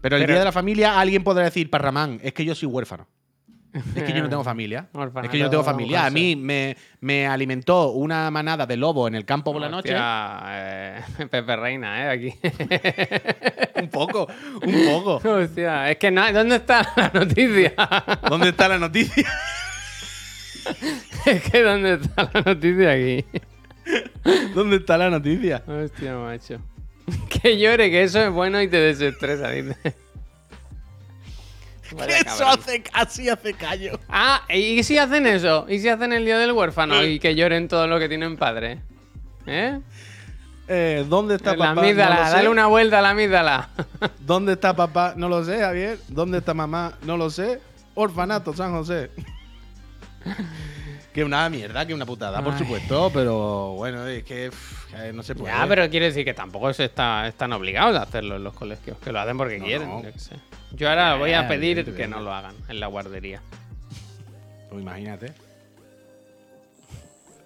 Pero 0.00 0.16
el 0.16 0.22
Pero- 0.22 0.32
día 0.32 0.38
de 0.38 0.44
la 0.46 0.52
familia, 0.52 0.98
alguien 0.98 1.22
podrá 1.22 1.44
decir, 1.44 1.68
Parramán, 1.68 2.20
es 2.22 2.32
que 2.32 2.46
yo 2.46 2.54
soy 2.54 2.68
huérfano. 2.68 3.06
Es 3.94 4.02
que 4.02 4.12
yo 4.12 4.22
no 4.22 4.28
tengo 4.28 4.44
familia. 4.44 4.88
Orfanato 4.92 5.26
Es 5.26 5.30
que 5.30 5.38
yo 5.38 5.44
no 5.44 5.50
tengo 5.50 5.64
familia. 5.64 6.06
A 6.06 6.10
mí 6.10 6.36
me, 6.36 6.76
me 7.00 7.26
alimentó 7.26 7.92
una 7.92 8.30
manada 8.30 8.66
de 8.66 8.76
lobo 8.76 9.08
en 9.08 9.14
el 9.14 9.24
campo 9.24 9.52
por 9.52 9.60
la 9.60 9.68
noche. 9.68 9.90
Hostia, 9.90 10.42
eh, 10.48 11.00
Pepe 11.30 11.56
Reina, 11.56 12.04
¿eh? 12.04 12.10
Aquí. 12.10 12.34
Un 13.80 13.88
poco, 13.90 14.26
un 14.60 14.86
poco. 14.86 15.28
Hostia, 15.28 15.88
es 15.88 15.98
que 15.98 16.10
no, 16.10 16.32
¿dónde 16.32 16.56
está 16.56 16.82
la 16.96 17.12
noticia? 17.14 17.74
¿Dónde 18.28 18.48
está 18.48 18.68
la 18.68 18.78
noticia? 18.78 19.24
es 21.24 21.42
que 21.42 21.62
¿dónde 21.62 21.94
está 21.94 22.28
la 22.34 22.40
noticia 22.42 22.90
aquí? 22.90 23.24
¿Dónde 24.52 24.76
está 24.76 24.98
la 24.98 25.10
noticia? 25.10 25.62
Hostia, 25.64 26.16
macho. 26.16 26.58
Que 27.28 27.56
llore, 27.56 27.88
que 27.90 28.02
eso 28.02 28.20
es 28.20 28.30
bueno 28.32 28.60
y 28.60 28.68
te 28.68 28.78
desestresa, 28.78 29.50
dice. 29.50 29.76
Vaya 31.96 32.18
Eso 32.18 32.38
cabrón. 32.38 32.58
hace 32.60 32.82
casi 32.82 33.28
hace 33.28 33.54
callo. 33.54 33.98
Ah, 34.08 34.42
¿y 34.54 34.82
si 34.82 34.98
hacen 34.98 35.26
eso? 35.26 35.66
¿Y 35.68 35.78
si 35.78 35.88
hacen 35.88 36.12
el 36.12 36.24
día 36.24 36.38
del 36.38 36.52
huérfano 36.52 37.02
y 37.04 37.18
que 37.18 37.34
lloren 37.34 37.68
todo 37.68 37.86
lo 37.86 37.98
que 37.98 38.08
tienen 38.08 38.36
padre? 38.36 38.80
¿Eh? 39.46 39.80
Eh, 40.68 41.04
¿Dónde 41.08 41.36
está 41.36 41.52
la 41.56 41.68
papá? 41.70 41.80
amígdala, 41.80 42.24
No 42.24 42.30
dale 42.30 42.48
una 42.50 42.66
vuelta 42.66 42.98
a 42.98 43.02
la 43.02 43.10
amígdala. 43.10 43.70
¿Dónde 44.20 44.52
está 44.52 44.76
papá? 44.76 45.14
No 45.16 45.28
lo 45.28 45.42
sé, 45.44 45.58
Javier. 45.60 45.98
¿Dónde 46.08 46.38
está 46.38 46.52
mamá? 46.52 46.92
No 47.02 47.16
lo 47.16 47.30
sé. 47.30 47.60
Orfanato, 47.94 48.52
San 48.52 48.72
José. 48.72 49.10
que 51.12 51.24
una 51.24 51.48
mierda, 51.48 51.86
que 51.86 51.94
una 51.94 52.06
putada, 52.06 52.42
por 52.44 52.52
Ay. 52.52 52.58
supuesto, 52.60 53.10
pero 53.12 53.72
bueno, 53.74 54.06
es 54.06 54.22
que 54.24 54.50
pff, 54.50 54.92
no 55.14 55.22
se 55.22 55.34
puede. 55.34 55.52
ya, 55.52 55.66
pero 55.66 55.88
quiere 55.90 56.06
decir 56.06 56.24
que 56.24 56.34
tampoco 56.34 56.72
se 56.72 56.84
está, 56.84 57.26
están 57.26 57.52
obligados 57.52 57.96
a 57.96 58.02
hacerlo 58.02 58.36
en 58.36 58.44
los 58.44 58.54
colegios, 58.54 58.98
que 58.98 59.10
lo 59.12 59.20
hacen 59.20 59.36
porque 59.36 59.58
No, 59.58 59.64
quieren. 59.64 59.88
no. 59.88 60.02
Yo, 60.02 60.12
qué 60.12 60.18
sé. 60.18 60.36
Yo 60.72 60.88
ahora 60.88 61.16
voy 61.16 61.32
a 61.32 61.48
pedir 61.48 61.94
que 61.94 62.06
no 62.06 62.20
lo 62.20 62.32
hagan 62.32 62.54
en 62.68 62.78
la 62.78 62.86
guardería. 62.88 63.40
Pues 64.70 64.82
imagínate. 64.82 65.32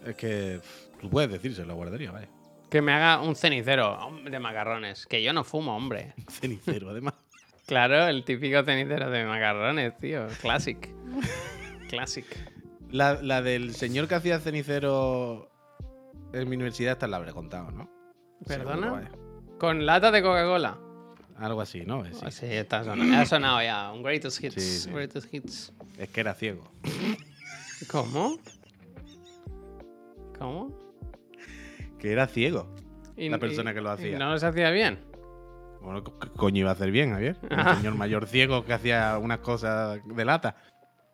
Es 0.04 0.16
que 0.16 0.58
pff, 0.60 1.00
tú 1.00 1.08
puedes 1.08 1.30
decirse 1.30 1.62
en 1.62 1.68
la 1.68 1.74
guardería, 1.74 2.10
vaya. 2.10 2.28
Que 2.68 2.82
me 2.82 2.92
haga 2.92 3.20
un 3.20 3.36
cenicero 3.36 3.98
de 4.24 4.38
macarrones, 4.38 5.06
que 5.06 5.22
yo 5.22 5.32
no 5.32 5.44
fumo, 5.44 5.76
hombre. 5.76 6.14
Cenicero, 6.28 6.90
además. 6.90 7.14
Claro, 7.66 8.08
el 8.08 8.24
típico 8.24 8.62
cenicero 8.64 9.08
de 9.10 9.24
macarrones, 9.24 9.96
tío. 9.98 10.26
Classic. 10.40 10.88
Classic. 11.88 12.26
La, 12.92 13.14
la 13.22 13.42
del 13.42 13.74
señor 13.74 14.06
que 14.06 14.14
hacía 14.14 14.38
cenicero 14.38 15.50
en 16.32 16.48
mi 16.48 16.54
universidad, 16.56 16.92
esta 16.92 17.08
la 17.08 17.16
habré 17.16 17.32
contado, 17.32 17.70
¿no? 17.72 17.90
¿Perdona? 18.46 19.10
Con 19.58 19.84
lata 19.86 20.10
de 20.10 20.22
Coca-Cola. 20.22 20.78
Algo 21.38 21.60
así, 21.62 21.82
¿no? 21.86 22.04
Sí. 22.04 22.12
Ah, 22.22 22.30
Sí, 22.30 22.46
está 22.46 22.84
sonando. 22.84 23.16
Ha 23.16 23.24
sonado 23.26 23.62
ya. 23.62 23.90
Un 23.92 24.02
greatest 24.02 24.42
hits. 24.44 24.54
Sí, 24.54 24.60
sí. 24.60 24.90
Greatest 24.90 25.32
hits. 25.34 25.72
Es 25.98 26.08
que 26.10 26.20
era 26.20 26.34
ciego. 26.34 26.70
¿Cómo? 27.90 28.36
¿Cómo? 30.38 30.70
Que 31.98 32.12
era 32.12 32.26
ciego. 32.26 32.68
Y- 33.16 33.28
La 33.28 33.38
persona 33.38 33.70
y- 33.70 33.74
que 33.74 33.80
lo 33.80 33.90
y 33.90 33.92
hacía. 33.94 34.18
¿No 34.18 34.30
los 34.30 34.42
hacía 34.44 34.70
bien? 34.70 34.98
Bueno, 35.80 36.04
¿qué 36.04 36.28
coño 36.36 36.60
iba 36.60 36.70
a 36.70 36.74
hacer 36.74 36.90
bien, 36.90 37.10
Javier? 37.10 37.36
Un 37.42 37.58
Ah. 37.58 37.76
señor 37.76 37.94
mayor 37.96 38.26
ciego 38.26 38.64
que 38.64 38.72
hacía 38.72 39.18
unas 39.18 39.38
cosas 39.40 40.00
de 40.04 40.24
lata. 40.24 40.56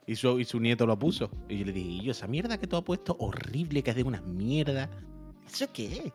Y 0.09 0.17
su, 0.17 0.41
y 0.41 0.45
su 0.47 0.59
nieto 0.59 0.87
lo 0.87 0.99
puso. 0.99 1.31
Y 1.51 1.59
yo 1.59 1.67
le 1.67 1.73
dije, 1.73 1.89
"Y 1.91 2.03
yo, 2.03 2.13
esa 2.13 2.27
mierda 2.27 2.57
que 2.59 2.67
tú 2.67 2.77
has 2.79 2.83
puesto, 2.83 3.15
horrible, 3.21 3.83
que 3.83 3.91
hace 3.91 4.03
unas 4.03 4.25
mierdas. 4.25 4.89
¿Eso 5.53 5.71
qué 5.71 5.85
es? 5.87 6.13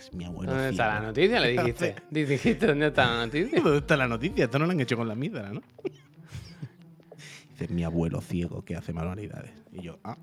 Es 0.00 0.14
mi 0.14 0.24
abuelo. 0.24 0.52
¿Dónde 0.52 0.70
está 0.70 0.86
la 0.86 0.92
ciego". 0.92 1.06
noticia? 1.08 1.40
Le 1.40 1.48
dijiste. 1.50 1.96
Dijiste, 2.10 2.66
¿dónde 2.66 2.86
está 2.86 3.04
la 3.04 3.26
noticia? 3.26 3.60
¿Dónde 3.60 3.78
está 3.78 3.96
la 3.98 4.08
noticia? 4.08 4.44
Esto 4.46 4.58
no 4.58 4.64
lo 4.64 4.72
han 4.72 4.80
hecho 4.80 4.96
con 4.96 5.06
la 5.06 5.14
mísera, 5.14 5.52
¿no? 5.52 5.60
Dice, 7.50 7.64
es 7.64 7.70
mi 7.70 7.84
abuelo 7.84 8.22
ciego 8.22 8.64
que 8.64 8.74
hace 8.74 8.94
manualidades. 8.94 9.50
Y 9.70 9.82
yo, 9.82 9.98
ah. 10.02 10.16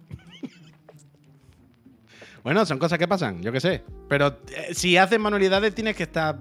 bueno, 2.44 2.66
son 2.66 2.80
cosas 2.80 2.98
que 2.98 3.08
pasan, 3.08 3.44
yo 3.44 3.52
qué 3.52 3.60
sé. 3.60 3.84
Pero 4.10 4.40
eh, 4.56 4.74
si 4.74 4.98
haces 4.98 5.20
manualidades 5.20 5.76
tienes 5.76 5.96
que 5.96 6.04
estar, 6.04 6.40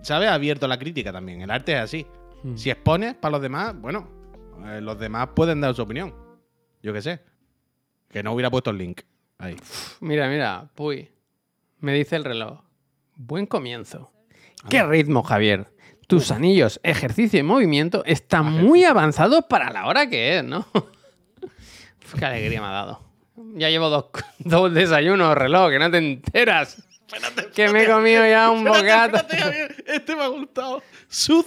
¿sabes? 0.00 0.30
Abierto 0.30 0.64
a 0.64 0.70
la 0.70 0.78
crítica 0.78 1.12
también. 1.12 1.42
El 1.42 1.50
arte 1.50 1.74
es 1.74 1.80
así. 1.80 2.06
Hmm. 2.44 2.56
Si 2.56 2.70
expones 2.70 3.14
para 3.14 3.32
los 3.32 3.42
demás, 3.42 3.78
bueno, 3.78 4.15
eh, 4.64 4.80
los 4.80 4.98
demás 4.98 5.28
pueden 5.34 5.60
dar 5.60 5.74
su 5.74 5.82
opinión. 5.82 6.14
Yo 6.82 6.92
qué 6.92 7.02
sé. 7.02 7.20
Que 8.08 8.22
no 8.22 8.32
hubiera 8.32 8.50
puesto 8.50 8.70
el 8.70 8.78
link. 8.78 9.02
Ahí. 9.38 9.56
Mira, 10.00 10.28
mira, 10.28 10.68
puy. 10.74 11.10
Me 11.80 11.92
dice 11.92 12.16
el 12.16 12.24
reloj. 12.24 12.60
Buen 13.16 13.46
comienzo. 13.46 14.12
¿Qué 14.68 14.82
ritmo, 14.82 15.22
Javier? 15.22 15.72
Tus 16.06 16.30
anillos, 16.30 16.80
ejercicio 16.82 17.40
y 17.40 17.42
movimiento 17.42 18.04
están 18.04 18.52
muy 18.52 18.84
avanzados 18.84 19.44
para 19.48 19.70
la 19.70 19.86
hora 19.86 20.08
que 20.08 20.38
es, 20.38 20.44
¿no? 20.44 20.66
Uf, 20.72 22.14
qué 22.18 22.24
alegría 22.24 22.60
me 22.60 22.68
ha 22.68 22.70
dado. 22.70 23.00
Ya 23.54 23.70
llevo 23.70 23.88
dos, 23.88 24.06
dos 24.38 24.72
desayunos, 24.72 25.36
reloj, 25.36 25.70
que 25.70 25.78
no 25.78 25.90
te 25.90 25.98
enteras. 25.98 26.86
que 27.54 27.68
me 27.68 27.82
he 27.82 27.86
comido 27.86 28.24
ya 28.26 28.50
un 28.50 28.64
bocata. 28.64 29.18
Espérate, 29.18 29.36
Javier, 29.36 29.84
este 29.86 30.14
me 30.16 30.22
ha 30.22 30.28
gustado. 30.28 30.82
Sud 31.08 31.46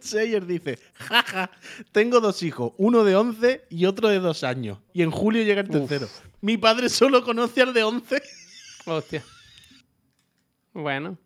Sayer 0.00 0.46
dice, 0.46 0.78
jaja, 0.94 1.50
tengo 1.92 2.20
dos 2.20 2.42
hijos, 2.42 2.72
uno 2.78 3.04
de 3.04 3.16
11 3.16 3.66
y 3.70 3.86
otro 3.86 4.08
de 4.08 4.18
dos 4.20 4.44
años. 4.44 4.78
Y 4.92 5.02
en 5.02 5.10
julio 5.10 5.42
llega 5.42 5.60
el 5.62 5.68
tercero. 5.68 6.08
Mi 6.40 6.56
padre 6.56 6.88
solo 6.88 7.22
conoce 7.24 7.62
al 7.62 7.72
de 7.74 7.82
11. 7.84 8.22
Hostia. 8.86 9.22
Bueno. 10.72 11.18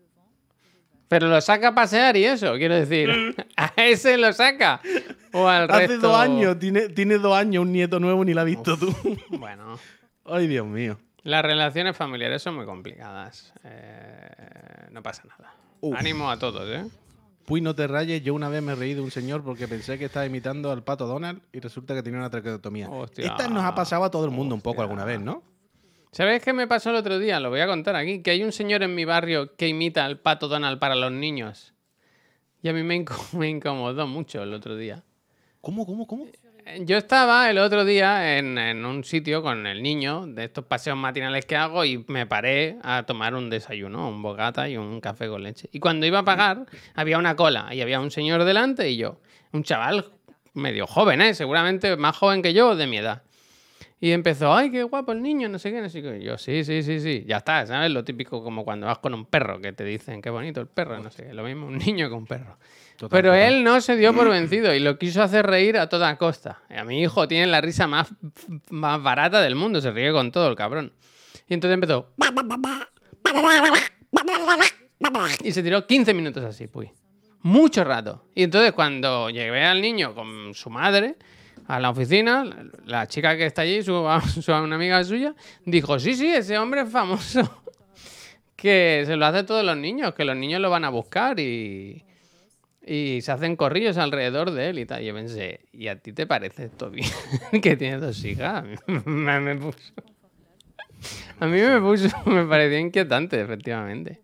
Pero 1.09 1.29
lo 1.29 1.41
saca 1.41 1.69
a 1.69 1.75
pasear 1.75 2.17
y 2.17 2.25
eso, 2.25 2.55
quiero 2.57 2.75
decir. 2.75 3.37
¿A 3.57 3.73
ese 3.77 4.17
lo 4.17 4.33
saca? 4.33 4.81
¿O 5.33 5.47
al 5.47 5.71
Hace 5.71 5.87
resto? 5.89 6.09
dos 6.09 6.17
años, 6.17 6.59
tiene, 6.59 6.89
tiene 6.89 7.19
dos 7.19 7.37
años 7.37 7.63
un 7.63 7.73
nieto 7.73 8.01
nuevo, 8.01 8.25
ni 8.25 8.35
lo 8.35 8.41
has 8.41 8.47
visto 8.47 8.77
tú. 8.77 8.95
Bueno. 9.31 9.79
Ay, 10.25 10.47
Dios 10.47 10.67
mío. 10.67 10.99
Las 11.23 11.43
relaciones 11.45 11.97
familiares 11.97 12.43
son 12.43 12.57
muy 12.57 12.65
complicadas. 12.67 13.53
Eh, 13.65 14.89
no 14.91 15.03
pasa 15.03 15.23
nada. 15.29 15.55
Uf. 15.81 15.97
Ánimo 15.97 16.31
a 16.31 16.39
todos, 16.39 16.69
¿eh? 16.69 16.85
Puy, 17.45 17.61
no 17.61 17.75
te 17.75 17.87
rayes. 17.87 18.23
Yo 18.23 18.35
una 18.35 18.49
vez 18.49 18.63
me 18.63 18.75
reí 18.75 18.95
de 18.95 19.01
un 19.01 19.11
señor 19.11 19.43
porque 19.45 19.69
pensé 19.69 19.99
que 19.99 20.07
estaba 20.07 20.25
imitando 20.25 20.71
al 20.71 20.83
pato 20.83 21.07
Donald 21.07 21.43
y 21.53 21.61
resulta 21.61 21.95
que 21.95 22.03
tenía 22.03 22.19
una 22.19 22.31
traqueotomía. 22.31 22.89
Hostia. 22.89 23.27
Esta 23.27 23.49
nos 23.49 23.65
ha 23.65 23.75
pasado 23.75 24.05
a 24.05 24.11
todo 24.11 24.25
el 24.25 24.31
mundo 24.31 24.55
un 24.55 24.61
poco 24.61 24.83
alguna 24.83 25.05
vez, 25.05 25.21
¿no? 25.21 25.43
¿Sabes 26.11 26.43
qué 26.43 26.53
me 26.53 26.67
pasó 26.67 26.91
el 26.91 26.97
otro 26.97 27.19
día? 27.19 27.41
Lo 27.41 27.51
voy 27.51 27.61
a 27.61 27.67
contar 27.67 27.97
aquí. 27.97 28.23
Que 28.23 28.31
hay 28.31 28.43
un 28.45 28.53
señor 28.53 28.83
en 28.83 28.95
mi 28.95 29.05
barrio 29.05 29.57
que 29.57 29.69
imita 29.69 30.05
al 30.05 30.19
pato 30.21 30.49
Donald 30.49 30.79
para 30.79 30.95
los 30.95 31.13
niños. 31.13 31.75
Y 32.63 32.69
a 32.69 32.73
mí 32.73 32.83
me 32.83 32.95
incomodó 33.49 34.07
mucho 34.07 34.43
el 34.43 34.55
otro 34.55 34.77
día. 34.77 35.03
¿Cómo, 35.61 35.85
cómo, 35.85 36.07
cómo? 36.07 36.27
Yo 36.81 36.97
estaba 36.97 37.51
el 37.51 37.59
otro 37.59 37.85
día 37.85 38.39
en, 38.39 38.57
en 38.57 38.87
un 38.87 39.05
sitio 39.05 39.43
con 39.43 39.67
el 39.67 39.83
niño 39.83 40.27
de 40.27 40.45
estos 40.45 40.65
paseos 40.65 40.97
matinales 40.97 41.45
que 41.45 41.57
hago 41.57 41.85
y 41.85 42.03
me 42.09 42.27
paré 42.27 42.79
a 42.83 43.03
tomar 43.03 43.35
un 43.35 43.51
desayuno, 43.51 44.09
un 44.09 44.23
bocata 44.23 44.69
y 44.69 44.79
un 44.79 45.01
café 45.01 45.29
con 45.29 45.43
leche. 45.43 45.69
Y 45.73 45.79
cuando 45.79 46.07
iba 46.07 46.21
a 46.21 46.25
pagar, 46.25 46.65
había 46.95 47.19
una 47.19 47.37
cola 47.37 47.75
y 47.75 47.83
había 47.83 48.01
un 48.01 48.11
señor 48.11 48.45
delante 48.45 48.89
y 48.89 48.97
yo, 48.97 49.21
un 49.53 49.63
chaval 49.63 50.11
medio 50.55 50.87
joven, 50.87 51.21
¿eh? 51.21 51.35
seguramente 51.35 51.97
más 51.97 52.17
joven 52.17 52.41
que 52.41 52.55
yo, 52.55 52.75
de 52.77 52.87
mi 52.87 52.97
edad. 52.97 53.23
Y 54.01 54.13
empezó, 54.13 54.55
ay, 54.55 54.71
qué 54.71 54.83
guapo 54.85 55.13
el 55.13 55.23
niño, 55.23 55.49
no 55.49 55.59
sé 55.59 55.71
qué, 55.71 55.81
no 55.83 55.89
sé 55.89 56.03
qué. 56.03 56.19
Y 56.19 56.25
yo, 56.25 56.39
sí, 56.39 56.65
sí, 56.65 56.83
sí, 56.83 57.01
sí, 57.01 57.25
ya 57.27 57.39
está, 57.39 57.67
¿sabes? 57.67 57.91
Lo 57.91 58.05
típico 58.05 58.43
como 58.43 58.65
cuando 58.65 58.87
vas 58.87 58.99
con 58.99 59.13
un 59.15 59.27
perro, 59.27 59.61
que 59.61 59.73
te 59.73 59.85
dicen, 59.85 60.23
qué 60.23 60.31
bonito 60.31 60.61
el 60.61 60.67
perro, 60.67 60.99
no 60.99 61.11
sé 61.11 61.25
qué. 61.25 61.35
Lo 61.35 61.45
mismo 61.45 61.67
un 61.67 61.79
niño 61.79 62.09
que 62.09 62.15
un 62.15 62.27
perro. 62.27 62.59
Total, 62.97 63.09
Pero 63.11 63.31
total. 63.33 63.53
él 63.53 63.65
no 63.65 63.81
se 63.81 63.97
dio 63.97 64.15
por 64.15 64.29
vencido 64.29 64.73
y 64.75 64.79
lo 64.81 64.99
quiso 64.99 65.23
hacer 65.23 65.47
reír 65.47 65.77
a 65.79 65.89
toda 65.89 66.17
costa. 66.17 66.63
A 66.71 66.85
mi 66.85 67.01
hijo 67.03 67.27
tiene 67.27 67.47
la 67.47 67.61
risa 67.61 67.87
más, 67.89 68.09
más 68.71 69.03
barata 69.03 69.41
del 69.41 69.57
mundo, 69.57 69.81
se 69.81 69.91
ríe 69.91 70.13
con 70.13 70.31
todo 70.31 70.49
el 70.49 70.55
cabrón. 70.57 70.93
Y 71.49 71.55
entonces 71.55 71.75
empezó. 71.75 72.09
Y 75.43 75.53
se 75.53 75.63
tiró 75.63 75.87
15 75.87 76.15
minutos 76.15 76.45
así, 76.45 76.67
pues. 76.67 76.91
Mucho 77.43 77.85
rato. 77.85 78.25
Y 78.35 78.45
entonces 78.45 78.73
cuando 78.73 79.29
llegué 79.29 79.65
al 79.65 79.81
niño 79.83 80.15
con 80.15 80.55
su 80.55 80.71
madre 80.71 81.17
a 81.67 81.79
la 81.81 81.91
oficina, 81.91 82.45
la 82.87 83.07
chica 83.07 83.37
que 83.37 83.47
está 83.47 83.63
allí, 83.63 83.83
su, 83.83 84.07
su- 84.43 84.53
una 84.53 84.77
amiga 84.77 85.03
suya, 85.05 85.35
dijo, 85.65 85.99
sí, 85.99 86.15
sí, 86.15 86.29
ese 86.29 86.57
hombre 86.59 86.83
es 86.83 86.91
famoso. 86.91 87.63
Que 88.57 89.03
se 89.05 89.17
lo 89.17 89.27
hace 89.27 89.39
a 89.39 89.47
todos 89.47 89.63
los 89.65 89.77
niños, 89.77 90.15
que 90.15 90.25
los 90.25 90.37
niños 90.37 90.61
lo 90.61 90.71
van 90.71 90.85
a 90.85 90.89
buscar 90.89 91.39
y, 91.39 92.03
y 92.87 93.21
se 93.23 93.33
hacen 93.33 93.57
corrillos 93.57 93.97
alrededor 93.97 94.51
de 94.51 94.71
él 94.71 94.79
y 94.79 94.87
tal. 94.87 95.03
Y 95.03 95.07
yo 95.07 95.15
pensé, 95.15 95.61
¿y 95.73 95.89
a 95.89 95.99
ti 95.99 96.13
te 96.13 96.27
parece 96.27 96.65
esto 96.65 96.91
bien? 96.91 97.09
que 97.63 97.77
tiene 97.77 97.99
dos 97.99 98.23
hijas. 98.25 98.65
me, 98.87 99.41
me 99.41 99.57
puso... 99.57 99.79
A 101.41 101.47
mí 101.47 101.61
me 101.61 101.81
puso, 101.81 102.09
me 102.27 102.45
pareció 102.45 102.79
inquietante, 102.79 103.41
efectivamente. 103.41 104.21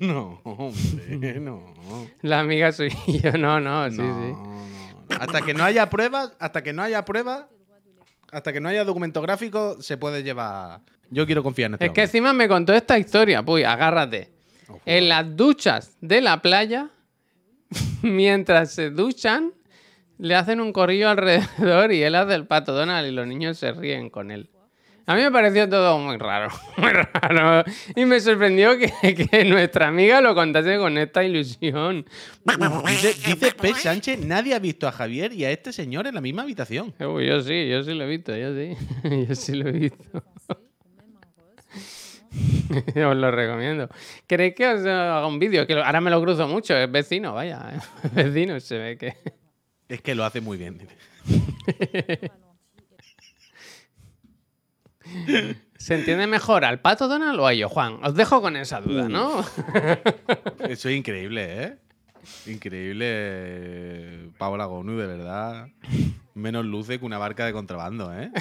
No, 0.00 0.40
hombre, 0.44 1.40
no. 1.40 1.74
La 2.22 2.40
amiga 2.40 2.70
suya, 2.72 2.96
y 3.06 3.20
yo, 3.20 3.32
no, 3.32 3.60
no, 3.60 3.90
sí, 3.90 3.98
no, 3.98 4.64
sí. 5.08 5.14
Hasta 5.18 5.42
que 5.42 5.54
no 5.54 5.64
haya 5.64 5.90
pruebas, 5.90 6.32
hasta 6.38 6.62
que 6.62 6.72
no 6.72 6.82
haya 6.82 7.04
pruebas, 7.04 7.46
hasta 8.30 8.52
que 8.52 8.60
no 8.60 8.68
haya 8.68 8.84
documento 8.84 9.20
gráfico, 9.22 9.80
se 9.80 9.96
puede 9.96 10.22
llevar. 10.22 10.80
Yo 11.10 11.26
quiero 11.26 11.42
confiar 11.42 11.70
en 11.70 11.74
este 11.74 11.86
Es 11.86 11.92
que 11.92 12.02
encima 12.02 12.32
me 12.32 12.48
contó 12.48 12.72
esta 12.72 12.98
historia, 12.98 13.42
pues 13.42 13.64
agárrate. 13.64 14.30
En 14.84 15.08
las 15.08 15.36
duchas 15.36 15.96
de 16.00 16.20
la 16.20 16.42
playa, 16.42 16.90
mientras 18.02 18.72
se 18.72 18.90
duchan, 18.90 19.52
le 20.18 20.34
hacen 20.34 20.60
un 20.60 20.72
corrillo 20.72 21.08
alrededor 21.10 21.92
y 21.92 22.02
él 22.02 22.14
hace 22.14 22.34
el 22.34 22.46
pato 22.46 22.72
Donald 22.72 23.08
y 23.08 23.12
los 23.12 23.26
niños 23.26 23.58
se 23.58 23.72
ríen 23.72 24.10
con 24.10 24.30
él. 24.30 24.50
A 25.08 25.14
mí 25.14 25.22
me 25.22 25.30
pareció 25.30 25.68
todo 25.68 26.00
muy 26.00 26.16
raro, 26.16 26.48
muy 26.78 26.90
raro. 26.90 27.64
Y 27.94 28.04
me 28.06 28.18
sorprendió 28.18 28.76
que, 28.76 29.14
que 29.14 29.44
nuestra 29.44 29.86
amiga 29.86 30.20
lo 30.20 30.34
contase 30.34 30.78
con 30.78 30.98
esta 30.98 31.22
ilusión. 31.22 32.04
Dice, 32.88 33.14
dice 33.24 33.52
P. 33.52 33.72
Sánchez, 33.74 34.18
nadie 34.24 34.54
ha 34.54 34.58
visto 34.58 34.88
a 34.88 34.92
Javier 34.92 35.32
y 35.32 35.44
a 35.44 35.52
este 35.52 35.72
señor 35.72 36.08
en 36.08 36.16
la 36.16 36.20
misma 36.20 36.42
habitación. 36.42 36.92
Uy, 36.98 37.28
yo 37.28 37.40
sí, 37.40 37.68
yo 37.68 37.84
sí 37.84 37.94
lo 37.94 38.02
he 38.02 38.08
visto, 38.08 38.36
yo 38.36 38.52
sí. 38.52 38.76
Yo 39.28 39.34
sí 39.36 39.54
lo 39.54 39.68
he 39.68 39.72
visto. 39.72 40.24
os 43.10 43.16
lo 43.16 43.30
recomiendo. 43.30 43.88
¿Queréis 44.26 44.54
que 44.54 44.66
os 44.66 44.80
haga 44.84 45.26
un 45.26 45.38
vídeo? 45.38 45.66
Que 45.66 45.74
ahora 45.74 46.00
me 46.00 46.10
lo 46.10 46.20
cruzo 46.20 46.46
mucho, 46.48 46.76
es 46.76 46.90
vecino, 46.90 47.34
vaya. 47.34 47.82
Es 48.04 48.12
vecino, 48.12 48.58
se 48.60 48.78
ve 48.78 48.98
que. 48.98 49.16
Es 49.88 50.02
que 50.02 50.16
lo 50.16 50.24
hace 50.24 50.40
muy 50.40 50.58
bien. 50.58 50.80
¿Se 55.78 55.94
entiende 55.94 56.26
mejor 56.26 56.64
al 56.64 56.80
pato 56.80 57.06
Donald 57.06 57.38
o 57.38 57.46
a 57.46 57.54
yo, 57.54 57.68
Juan? 57.68 58.00
Os 58.02 58.16
dejo 58.16 58.42
con 58.42 58.56
esa 58.56 58.80
duda, 58.80 59.08
¿no? 59.08 59.44
Eso 60.68 60.88
es 60.88 60.96
increíble, 60.96 61.62
¿eh? 61.62 61.76
Increíble, 62.46 64.30
Paola 64.38 64.64
Gonu, 64.64 64.96
de 64.96 65.06
verdad. 65.06 65.68
Menos 66.34 66.64
luce 66.64 66.98
que 66.98 67.04
una 67.04 67.18
barca 67.18 67.46
de 67.46 67.52
contrabando, 67.52 68.12
¿eh? 68.12 68.32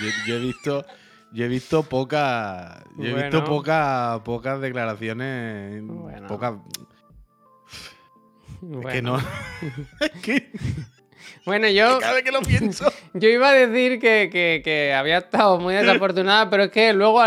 Yo, 0.00 0.08
yo 0.26 0.36
he 0.36 0.38
visto, 0.38 0.86
yo 1.34 1.44
he 1.44 1.48
visto 1.48 1.82
pocas, 1.82 2.82
yo 2.96 3.04
he 3.08 3.22
visto 3.22 3.44
pocas, 3.44 4.20
pocas 4.20 4.60
declaraciones, 4.60 5.82
Bueno. 5.84 6.26
pocas, 6.28 6.54
Bueno, 8.60 8.88
que 8.88 9.02
no, 9.02 9.18
es 10.00 10.10
que 10.22 10.52
Bueno, 11.46 11.68
yo, 11.68 11.98
cada 12.00 12.14
vez 12.14 12.22
que 12.22 12.32
lo 12.32 12.40
pienso. 12.40 12.90
yo 13.14 13.28
iba 13.28 13.50
a 13.50 13.52
decir 13.52 13.98
que, 13.98 14.30
que- 14.32 14.62
que 14.64 14.94
había 14.94 15.18
estado 15.18 15.58
muy 15.60 15.74
desafortunada, 15.74 16.48
pero 16.48 16.64
es 16.64 16.70
que 16.70 16.92
luego 16.94 17.20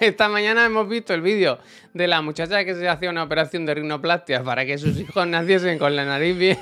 esta 0.00 0.28
mañana 0.28 0.66
hemos 0.66 0.86
visto 0.88 1.14
el 1.14 1.22
vídeo 1.22 1.58
de 1.94 2.06
la 2.06 2.20
muchacha 2.20 2.64
que 2.66 2.74
se 2.74 2.86
hacía 2.88 3.08
una 3.08 3.22
operación 3.22 3.64
de 3.64 3.74
rinoplastia 3.74 4.42
para 4.44 4.66
que 4.66 4.76
sus 4.76 4.98
hijos 4.98 5.26
naciesen 5.26 5.78
con 5.78 5.96
la 5.96 6.04
nariz 6.04 6.36
bien. 6.36 6.58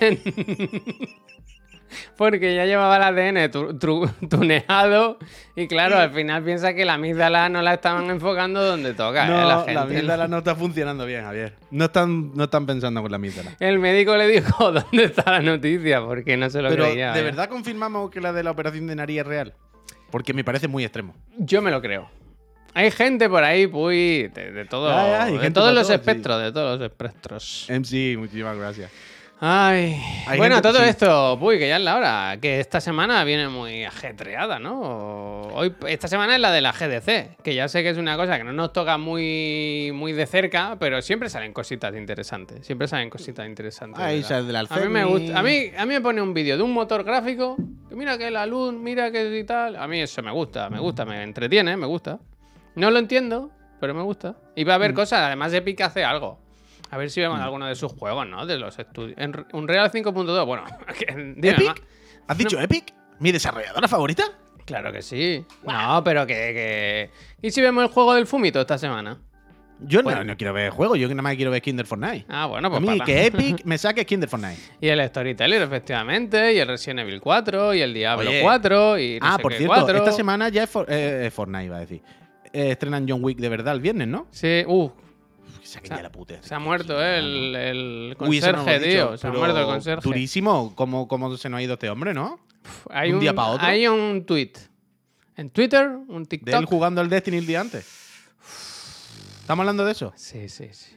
Porque 2.17 2.55
ya 2.55 2.65
llevaba 2.67 2.97
el 2.97 3.03
ADN 3.03 3.51
tu- 3.51 3.73
tru- 3.79 4.13
tuneado 4.29 5.19
y 5.57 5.67
claro, 5.69 5.99
al 5.99 6.13
final 6.13 6.43
piensa 6.43 6.75
que 6.75 6.85
la 6.85 6.95
amígdala 6.95 7.49
no 7.49 7.63
la 7.63 7.75
estaban 7.75 8.09
enfocando 8.11 8.65
donde 8.65 8.95
toca. 8.95 9.27
¿eh? 9.27 9.29
No, 9.31 9.37
la 9.39 9.45
la, 9.57 9.65
gente, 9.65 9.79
amígdala 9.81 10.29
no 10.29 10.39
está 10.39 10.55
funcionando 10.55 11.05
bien, 11.07 11.23
Javier. 11.25 11.55
No 11.71 11.87
están, 11.87 12.33
no 12.35 12.45
están 12.45 12.67
pensando 12.67 13.03
con 13.03 13.11
la 13.11 13.17
amígdala. 13.17 13.53
El 13.61 13.79
médico 13.79 14.17
le 14.17 14.27
dijo 14.29 14.73
dónde 14.73 15.05
está 15.05 15.31
la 15.31 15.41
noticia 15.41 16.01
porque 16.05 16.37
no 16.37 16.49
se 16.51 16.63
lo 16.63 16.69
Pero, 16.71 16.85
creía. 16.87 17.13
¿de 17.13 17.21
¿eh? 17.21 17.25
verdad 17.25 17.49
confirmamos 17.49 18.11
que 18.11 18.21
la 18.21 18.33
de 18.33 18.43
la 18.43 18.51
operación 18.51 18.87
de 18.87 18.97
nariz 18.97 19.21
es 19.21 19.27
real? 19.27 19.55
Porque 20.11 20.35
me 20.35 20.45
parece 20.45 20.69
muy 20.69 20.85
extremo. 20.85 21.15
Yo 21.39 21.63
me 21.63 21.71
lo 21.71 21.81
creo. 21.81 22.11
Hay 22.75 22.91
gente 22.91 23.29
por 23.29 23.45
ahí, 23.45 23.67
Puy, 23.67 24.29
de, 24.29 24.51
de 24.53 24.65
todo, 24.65 24.89
de 24.89 25.51
todos 25.51 25.75
los 25.75 25.83
todo, 25.83 25.85
sí. 25.85 25.93
espectros, 25.93 26.43
de 26.43 26.53
todos 26.53 26.79
los 26.81 26.91
espectros. 26.91 27.67
MC, 27.69 28.17
muchísimas 28.17 28.57
gracias. 28.57 28.91
Ay, 29.45 30.01
bueno, 30.37 30.55
gente- 30.55 30.69
todo 30.69 30.79
sí. 30.79 30.89
esto, 30.89 31.37
Puy, 31.41 31.59
que 31.59 31.67
ya 31.69 31.77
es 31.79 31.83
la 31.83 31.97
hora, 31.97 32.37
que 32.41 32.61
esta 32.61 32.81
semana 32.81 33.25
viene 33.25 33.49
muy 33.49 33.83
ajetreada, 33.85 34.61
¿no? 34.61 35.41
Hoy, 35.53 35.75
esta 35.89 36.07
semana 36.07 36.37
es 36.37 36.41
la 36.41 36.53
de 36.53 36.61
la 36.61 36.71
GDC, 36.73 37.39
que 37.43 37.53
ya 37.53 37.67
sé 37.67 37.83
que 37.83 37.89
es 37.91 37.99
una 37.99 38.17
cosa 38.17 38.39
que 38.39 38.45
no 38.45 38.53
nos 38.53 38.73
toca 38.73 38.99
muy, 38.99 39.91
muy 39.93 40.13
de 40.13 40.27
cerca, 40.27 40.77
pero 40.79 41.03
siempre 41.03 41.29
salen 41.29 41.53
cositas 41.53 41.93
interesantes, 41.97 42.65
siempre 42.65 42.87
salen 42.87 43.11
cositas 43.11 43.45
interesantes. 43.49 44.01
Ahí 44.01 44.19
¿verdad? 44.19 44.29
sale 44.29 44.45
del 44.47 44.57
a 44.57 44.77
mí 44.77 44.89
me 44.89 45.05
gusta, 45.05 45.37
a 45.41 45.43
mí, 45.43 45.73
a 45.77 45.87
mí 45.87 45.95
me 45.95 46.01
pone 46.01 46.23
un 46.23 46.33
vídeo 46.33 46.57
de 46.57 46.63
un 46.63 46.73
motor 46.73 47.03
gráfico, 47.03 47.57
que 47.89 47.97
mira 47.97 48.17
que 48.17 48.31
la 48.31 48.47
luz, 48.47 48.73
mira 48.73 49.11
que 49.11 49.37
y 49.37 49.43
tal, 49.43 49.75
a 49.75 49.89
mí 49.89 50.01
eso 50.01 50.23
me 50.23 50.31
gusta, 50.31 50.71
me 50.71 50.79
gusta, 50.79 51.05
me 51.05 51.21
entretiene, 51.21 51.77
me 51.77 51.87
gusta. 51.87 52.21
No 52.77 52.93
lo 52.93 53.01
entiendo, 53.01 53.51
pero 53.81 53.93
me 53.93 54.03
gusta. 54.03 54.37
Y 54.55 54.63
va 54.63 54.75
a 54.75 54.79
Mm. 54.79 54.83
haber 54.83 54.95
cosas, 54.95 55.19
además 55.23 55.53
Epic 55.53 55.81
hace 55.81 56.05
algo. 56.05 56.39
A 56.93 56.99
ver 56.99 57.11
si 57.11 57.21
vemos 57.23 57.41
alguno 57.41 57.67
de 57.67 57.75
sus 57.75 57.91
juegos, 57.93 58.27
¿no? 58.27 58.45
De 58.45 58.59
los 58.59 58.79
estudios. 58.79 59.17
En 59.19 59.33
Re- 59.33 59.47
Unreal 59.55 59.91
5.2, 59.91 60.45
bueno, 60.47 60.65
dime 61.37 61.51
¿Epic? 61.51 61.83
¿Has 62.29 62.37
dicho 62.39 62.61
Epic? 62.61 62.93
¿Mi 63.19 63.33
desarrolladora 63.33 63.89
favorita? 63.89 64.25
Claro 64.67 64.93
que 64.93 65.01
sí. 65.01 65.45
No, 65.67 66.03
pero 66.05 66.27
que, 66.27 66.35
que- 66.35 67.11
¿Y 67.41 67.51
si 67.51 67.63
vemos 67.63 67.83
el 67.85 67.91
juego 67.91 68.13
del 68.15 68.27
Fumito 68.27 68.61
esta 68.61 68.77
semana? 68.77 69.19
Yo 69.81 70.03
Bueno. 70.03 70.19
no, 70.19 70.25
no 70.27 70.37
quiero 70.37 70.53
ver 70.53 70.71
juegos, 70.71 70.99
yo 70.99 71.09
nada 71.09 71.23
más 71.23 71.35
quiero 71.35 71.51
ver 71.51 71.63
Kinder 71.63 71.87
Fortnite. 71.87 72.27
Ah, 72.29 72.47
bueno, 72.47 72.69
a 72.69 72.71
pues 72.71 72.83
mí 72.83 72.87
para 72.87 73.05
que 73.05 73.27
Epic 73.27 73.63
me 73.65 73.79
saque 73.79 74.05
Kinder 74.07 74.29
Fortnite. 74.29 74.61
Y 74.81 74.89
el 74.89 75.05
Storyteller, 75.09 75.63
efectivamente, 75.63 76.53
y 76.53 76.59
el 76.59 76.69
Resident 76.69 77.01
Evil 77.01 77.21
4, 77.21 77.75
y 77.75 77.81
el 77.81 77.93
Diablo 77.95 78.29
Oye. 78.31 78.43
4, 78.43 78.99
y 78.99 79.19
no 79.19 79.27
ah, 79.27 79.37
sé 79.37 79.43
por 79.43 79.51
qué 79.53 79.59
cierto, 79.59 79.75
4. 79.81 79.97
esta 79.97 80.13
semana 80.13 80.51
ya 80.51 80.65
es 80.65 80.71
For- 80.71 80.87
eh, 80.89 81.31
Fortnite, 81.35 81.65
iba 81.65 81.77
a 81.79 81.81
decir. 81.81 82.03
Eh, 82.53 82.71
estrenan 82.73 83.07
John 83.09 83.25
Wick 83.25 83.39
de 83.39 83.49
verdad 83.49 83.75
el 83.75 83.81
viernes, 83.81 84.07
¿no? 84.09 84.29
Sí, 84.31 84.63
uh, 84.67 84.91
Se 85.63 85.81
la 86.03 86.11
puta. 86.11 86.43
se 86.43 86.55
ha 86.55 86.59
muerto 86.59 87.03
el, 87.03 87.55
el 87.57 88.15
conserje, 88.19 88.81
tío. 88.81 89.17
Se 89.17 89.27
ha 89.27 89.31
muerto 89.31 89.59
el 89.59 89.67
conserje. 89.67 90.03
Durísimo, 90.03 90.75
¿Cómo, 90.75 91.07
cómo 91.09 91.37
se 91.37 91.49
nos 91.49 91.59
ha 91.59 91.63
ido 91.63 91.75
este 91.75 91.89
hombre, 91.89 92.15
¿no? 92.15 92.41
Hay 92.91 93.13
un 93.13 93.21
día 93.21 93.35
pa' 93.35 93.47
otro. 93.49 93.67
Hay 93.67 93.87
un 93.87 94.25
tweet. 94.27 94.53
En 95.37 95.51
Twitter, 95.51 95.89
un 95.89 96.07
De 96.09 96.15
él 96.21 96.29
TikTok. 96.29 96.65
jugando 96.67 97.01
al 97.01 97.09
Destiny 97.09 97.39
el 97.39 97.47
día 97.47 97.61
antes. 97.61 97.87
¿Estamos 99.41 99.63
hablando 99.63 99.85
de 99.85 99.93
eso? 99.93 100.13
Sí, 100.15 100.49
sí, 100.49 100.69
sí. 100.73 100.97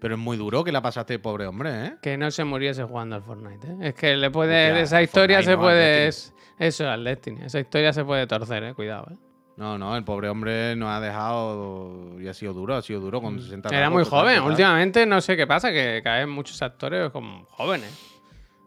Pero 0.00 0.14
es 0.14 0.20
muy 0.20 0.36
duro 0.36 0.62
que 0.62 0.72
la 0.72 0.82
pasaste, 0.82 1.18
pobre 1.18 1.46
hombre, 1.46 1.86
¿eh? 1.86 1.96
Que 2.02 2.16
no 2.16 2.30
se 2.30 2.44
muriese 2.44 2.84
jugando 2.84 3.16
al 3.16 3.22
Fortnite, 3.22 3.66
¿eh? 3.66 3.76
Es 3.80 3.94
que 3.94 4.16
le 4.16 4.30
puede. 4.30 4.68
Hostia, 4.70 4.82
esa 4.82 5.02
historia 5.02 5.36
Fortnite 5.38 5.52
se 5.52 5.56
no, 5.56 5.62
puede. 5.62 6.04
Destiny. 6.04 6.36
Eso, 6.58 6.88
al 6.88 7.04
Destiny. 7.04 7.40
Esa 7.44 7.60
historia 7.60 7.92
se 7.92 8.04
puede 8.04 8.26
torcer, 8.26 8.62
¿eh? 8.62 8.74
Cuidado, 8.74 9.08
¿eh? 9.10 9.16
No, 9.56 9.78
no, 9.78 9.96
el 9.96 10.04
pobre 10.04 10.28
hombre 10.28 10.76
nos 10.76 10.90
ha 10.90 11.00
dejado 11.00 12.20
y 12.20 12.28
ha 12.28 12.34
sido 12.34 12.52
duro, 12.52 12.74
ha 12.76 12.82
sido 12.82 13.00
duro 13.00 13.22
con 13.22 13.40
60 13.40 13.70
Mm. 13.70 13.74
Era 13.74 13.88
muy 13.90 14.04
joven. 14.04 14.36
total. 14.36 14.50
Últimamente 14.50 15.06
no 15.06 15.20
sé 15.22 15.36
qué 15.36 15.46
pasa, 15.46 15.72
que 15.72 16.00
caen 16.04 16.28
muchos 16.28 16.60
actores 16.60 17.10
como 17.10 17.46
jóvenes. 17.50 18.12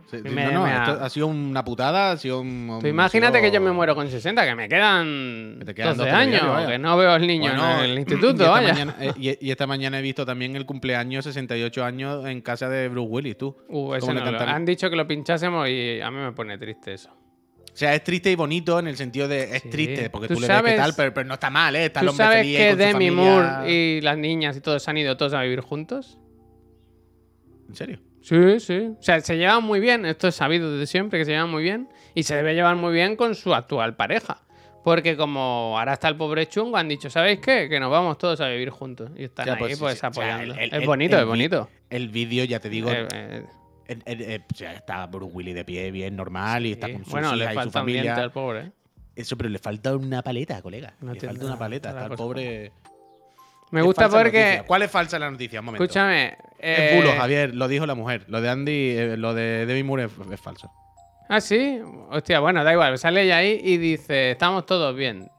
Sí, 0.10 0.18
sí, 0.24 0.30
me- 0.30 0.46
no, 0.46 0.52
no, 0.54 0.64
me 0.64 0.72
ha- 0.72 0.84
esto 0.90 1.04
ha 1.06 1.10
sido 1.12 1.28
una 1.28 1.64
putada, 1.64 2.10
ha 2.14 2.18
sido 2.18 2.42
un... 2.42 2.80
Tú 2.82 2.88
imagínate 2.88 3.40
que 3.42 3.52
yo 3.52 3.62
me 3.62 3.72
muero 3.72 3.94
con 3.94 4.10
60, 4.10 4.44
que 4.44 4.56
me 4.56 4.68
quedan 4.68 5.58
Que 5.60 5.66
te 5.66 5.76
quedan 5.76 5.96
12 5.96 6.10
dos 6.10 6.20
años, 6.20 6.68
que 6.68 6.80
no 6.80 6.98
veo 6.98 7.12
al 7.12 7.28
niño 7.28 7.52
Bueno, 7.52 7.78
en 7.84 7.90
el 7.92 7.94
y 7.94 7.98
instituto, 8.00 8.30
esta 8.42 8.50
vaya. 8.50 8.74
mañana- 8.74 8.96
eh, 9.00 9.14
y, 9.16 9.48
y 9.48 9.52
esta 9.52 9.68
mañana 9.68 10.00
he 10.00 10.02
visto 10.02 10.26
también 10.26 10.56
el 10.56 10.66
cumpleaños 10.66 11.26
68 11.26 11.86
años 11.86 12.26
en 12.26 12.42
casa 12.42 12.68
de 12.70 12.90
Bruce 12.90 13.08
Willis, 13.08 13.38
tú. 13.38 13.56
Uh, 13.68 13.94
ese 13.94 14.12
no 14.12 14.24
cantan. 14.24 14.50
Han 14.50 14.66
dicho 14.66 14.90
que 14.90 14.96
lo 14.96 15.06
pinchásemos 15.08 15.70
y 15.70 16.02
a 16.02 16.10
mí 16.10 16.18
me 16.18 16.32
pone 16.32 16.58
triste 16.58 16.96
eso. 16.96 17.12
O 17.80 17.82
sea, 17.82 17.96
es 17.96 18.04
triste 18.04 18.30
y 18.30 18.36
bonito 18.36 18.78
en 18.78 18.88
el 18.88 18.98
sentido 18.98 19.30
de 19.30 19.56
es 19.56 19.62
Sí. 19.62 19.70
triste, 19.70 20.10
porque 20.10 20.28
Tú 20.28 20.34
tú, 20.34 20.42
le 20.42 20.48
ves 20.48 20.58
sabes- 20.58 20.74
que 20.74 20.78
tal, 20.78 20.94
pero, 20.98 21.14
pero 21.14 21.28
no 21.30 21.36
está 21.36 21.50
mal, 21.50 21.74
¿eh? 21.78 21.86
Está 21.86 22.02
¿Tú 22.02 22.10
sabes 22.10 22.40
feliz 22.40 22.58
que 22.58 22.76
Demi. 22.76 23.10
Moore 23.10 23.72
y 23.72 24.02
las 24.02 24.18
niñas 24.18 24.58
y 24.58 24.60
todos 24.60 24.86
han 24.90 24.98
ido 24.98 25.16
todos 25.16 25.34
a 25.34 25.42
vivir 25.44 25.62
juntos? 25.62 26.18
¿En 27.70 27.76
serio? 27.76 28.00
Sí, 28.22 28.60
sí. 28.60 28.92
O 29.00 29.02
sea, 29.02 29.22
se 29.22 29.38
llevan 29.38 29.64
muy 29.64 29.80
bien. 29.80 30.06
Esto 30.06 30.28
es 30.28 30.36
sabido 30.36 30.74
desde 30.74 30.88
siempre 30.88 31.20
que 31.20 31.26
se 31.26 31.32
llevan 31.32 31.50
muy 31.50 31.64
bien. 31.64 31.88
Y 32.16 32.24
se 32.24 32.36
debe 32.36 32.54
llevar 32.54 32.76
muy 32.76 32.92
bien 32.92 33.16
con 33.16 33.34
su 33.34 33.54
actual 33.54 33.96
pareja. 33.96 34.42
Porque 34.84 35.16
como 35.16 35.78
ahora 35.80 35.94
está 35.94 36.10
el 36.10 36.18
pobre 36.18 36.48
chungo, 36.48 36.76
han 36.76 36.90
dicho, 36.90 37.10
¿sabéis 37.10 37.40
qué? 37.40 37.68
Que 37.70 37.80
nos 37.80 37.90
vamos 37.92 38.18
todos 38.18 38.42
a 38.42 38.50
vivir 38.50 38.72
juntos. 38.72 39.10
Y 39.16 39.24
están 39.26 39.44
O 39.44 39.46
sea, 39.46 39.54
ahí 39.54 39.60
pues, 39.60 39.80
pues, 39.80 39.94
sí, 39.94 40.00
sí, 40.02 40.08
o 40.08 40.14
sea, 40.14 40.26
apoyando. 40.36 40.54
el- 40.56 40.60
el- 40.74 40.82
es 40.82 40.86
bonito, 40.86 41.16
el 41.16 41.22
es 41.22 41.28
bonito. 41.28 41.70
El 41.90 42.10
vídeo, 42.10 42.44
ya 42.44 42.60
te 42.60 42.70
digo, 42.70 42.90
Eh, 42.92 43.08
eh, 43.14 43.44
eh, 44.06 44.42
o 44.52 44.56
sea, 44.56 44.74
está 44.74 45.06
Bruce 45.08 45.34
Willis 45.36 45.56
de 45.56 45.66
pie, 45.66 45.92
bien 45.92 46.16
normal, 46.16 46.66
y 46.66 46.74
está 46.74 46.88
sí. 46.88 46.94
con 46.94 47.04
sus 47.04 47.12
Bueno, 47.12 47.36
le 47.36 47.48
su 47.48 47.54
falta 47.54 47.80
familia. 47.80 48.16
al 48.16 48.32
pobre. 48.32 48.72
Eso, 49.16 49.36
pero 49.36 49.50
le 49.50 49.60
falta 49.60 49.96
una 49.96 50.22
paleta, 50.22 50.62
colega. 50.62 50.94
No 51.02 51.14
le 51.14 51.20
falta 51.20 51.46
una 51.46 51.58
paleta. 51.58 51.90
está 51.90 52.06
el 52.06 52.12
pobre. 52.12 52.72
Me 53.72 53.82
Es 53.82 53.86
gusta 53.86 54.10
porque... 54.10 54.40
noticia. 54.40 54.64
¿Cuál 54.66 54.82
es 54.84 54.92
falsa 54.92 55.20
la 55.20 55.30
noticia? 55.30 55.60
Un 55.60 55.66
momento. 55.68 55.84
Escúchame. 55.84 56.38
Es 56.58 56.80
eh, 56.80 56.94
bulo, 56.96 57.14
Javier, 57.16 57.54
lo 57.54 57.68
dijo 57.68 57.86
la 57.86 57.96
mujer. 57.96 58.26
Lo 58.28 58.42
de 58.42 58.50
Andy, 58.50 58.72
eh, 58.98 59.18
lo 59.18 59.34
de 59.34 59.66
Demi 59.66 59.84
Moore 59.84 60.06
es, 60.06 60.12
es 60.32 60.40
falso. 60.40 60.72
Ah, 61.28 61.40
sí. 61.42 61.80
Hostia, 62.10 62.40
bueno, 62.40 62.64
da 62.64 62.72
igual. 62.74 62.98
Sale 62.98 63.24
ella 63.24 63.38
ahí 63.38 63.60
y 63.64 63.78
dice, 63.78 64.32
estamos 64.32 64.66
todos 64.66 64.96
bien. 64.96 65.30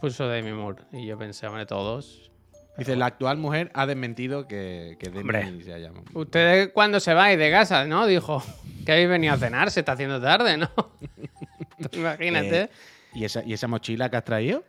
Puso 0.00 0.26
Demi 0.28 0.52
Moore. 0.52 0.82
Y 0.92 1.06
yo 1.06 1.16
pensé, 1.16 1.46
hombre, 1.46 1.66
todos. 1.66 2.32
Dice, 2.76 2.96
la 2.96 3.06
actual 3.06 3.36
mujer 3.38 3.70
ha 3.74 3.86
desmentido 3.86 4.48
que, 4.48 4.96
que 4.98 5.08
Demi 5.10 5.62
se 5.62 5.80
llama. 5.80 6.02
Ustedes 6.12 6.70
cuando 6.72 6.98
se 7.00 7.14
vais 7.14 7.38
de 7.38 7.50
casa, 7.50 7.84
¿no? 7.84 8.06
Dijo 8.06 8.42
que 8.84 8.92
habéis 8.92 9.08
venido 9.08 9.32
a 9.34 9.36
cenar, 9.36 9.70
se 9.70 9.80
está 9.80 9.92
haciendo 9.92 10.20
tarde, 10.20 10.56
¿no? 10.56 10.68
Imagínate. 11.92 12.62
Eh, 12.62 12.70
¿y, 13.14 13.24
esa, 13.24 13.44
¿Y 13.44 13.52
esa 13.52 13.68
mochila 13.68 14.10
que 14.10 14.16
has 14.16 14.24
traído? 14.24 14.64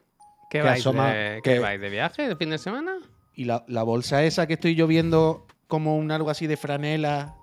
¿Qué, 0.49 0.59
que 0.59 0.61
vais 0.61 0.85
asoma- 0.85 1.11
de, 1.13 1.41
¿Qué 1.43 1.53
que- 1.55 1.59
vais 1.59 1.79
de 1.81 1.89
viaje 1.89 2.27
de 2.27 2.35
fin 2.35 2.49
de 2.49 2.57
semana? 2.57 2.97
¿Y 3.33 3.45
la, 3.45 3.65
la 3.67 3.83
bolsa 3.83 4.23
esa 4.23 4.47
que 4.47 4.53
estoy 4.53 4.75
yo 4.75 4.87
viendo 4.87 5.45
como 5.67 5.97
un 5.97 6.11
algo 6.11 6.29
así 6.29 6.47
de 6.47 6.57
franela 6.57 7.35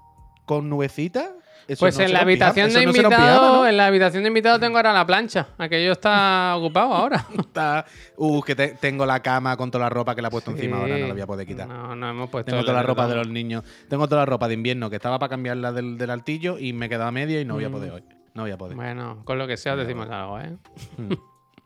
con 0.47 0.69
nubecita? 0.71 1.35
Eso 1.69 1.81
Pues 1.81 1.97
no 1.99 2.05
en 2.05 2.13
la 2.13 2.19
pijama- 2.21 2.23
habitación 2.23 2.69
de 2.71 2.75
no 2.75 2.83
invitado, 2.91 3.11
pijama, 3.11 3.49
¿no? 3.59 3.67
en 3.67 3.77
la 3.77 3.87
habitación 3.87 4.23
de 4.25 4.29
invitado 4.29 4.59
tengo 4.59 4.77
ahora 4.79 4.93
la 4.93 5.07
plancha. 5.07 5.49
Aquello 5.59 5.93
está 5.93 6.55
ocupado 6.59 6.93
ahora. 6.93 7.27
Está- 7.39 7.85
Uh, 8.17 8.41
que 8.43 8.55
te- 8.55 8.75
tengo 8.81 9.05
la 9.07 9.21
cama 9.21 9.57
con 9.57 9.71
toda 9.71 9.85
la 9.85 9.91
ropa 9.91 10.15
que 10.15 10.23
la 10.23 10.29
he 10.29 10.31
puesto 10.31 10.51
encima 10.53 10.79
ahora, 10.79 10.99
no 10.99 11.07
la 11.09 11.13
voy 11.13 11.23
a 11.23 11.27
poder 11.27 11.47
quitar. 11.47 11.67
No, 11.69 11.95
no 11.97 12.11
hemos 12.11 12.31
puesto. 12.31 12.51
Tengo 12.51 12.63
toda 12.65 12.75
la 12.79 12.83
ropa 12.83 13.07
de 13.09 13.15
los 13.17 13.29
niños. 13.29 13.65
Tengo 13.89 14.07
toda 14.09 14.23
la 14.23 14.27
ropa 14.27 14.49
de 14.49 14.55
invierno 14.55 14.91
que 14.91 14.97
estaba 14.97 15.19
para 15.19 15.31
cambiarla 15.31 15.73
del, 15.73 15.97
del 15.99 16.11
altillo 16.11 16.59
y 16.59 16.73
me 16.73 16.89
quedaba 16.89 17.11
media 17.11 17.41
y 17.41 17.45
no 17.45 17.55
voy 17.55 17.65
a 17.65 17.71
poder 17.71 17.91
hoy. 17.93 18.05
No 18.35 18.43
voy 18.43 18.51
a 18.51 18.57
poder. 18.59 18.75
Mm. 18.77 18.81
Bueno, 18.81 19.23
con 19.25 19.39
lo 19.39 19.47
que 19.47 19.57
sea 19.57 19.73
os 19.75 19.79
decimos 19.81 20.09
algo, 20.11 20.39
¿eh? 20.41 20.57
Mm. 20.99 21.13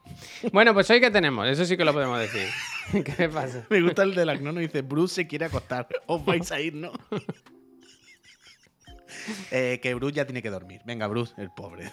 bueno, 0.53 0.73
pues 0.75 0.89
hoy 0.91 1.01
que 1.01 1.11
tenemos, 1.11 1.47
eso 1.49 1.65
sí 1.65 1.77
que 1.77 1.85
lo 1.85 1.93
podemos 1.93 2.19
decir. 2.19 2.47
¿Qué 3.17 3.29
pasa? 3.29 3.65
Me 3.69 3.81
gusta 3.83 4.03
el 4.05 4.15
del 4.15 4.29
Agnono 4.31 4.61
dice, 4.61 4.83
Bruce 4.83 5.15
se 5.15 5.27
quiere 5.27 5.45
acostar. 5.47 5.89
Os 6.07 6.25
vais 6.25 6.51
a 6.53 6.61
ir, 6.61 6.75
¿no? 6.75 6.93
Eh, 9.51 9.81
que 9.83 9.95
Bruce 9.95 10.15
ya 10.15 10.25
tiene 10.25 10.43
que 10.43 10.51
dormir. 10.51 10.81
Venga, 10.85 11.07
Bruce, 11.07 11.35
el 11.39 11.51
pobre. 11.51 11.91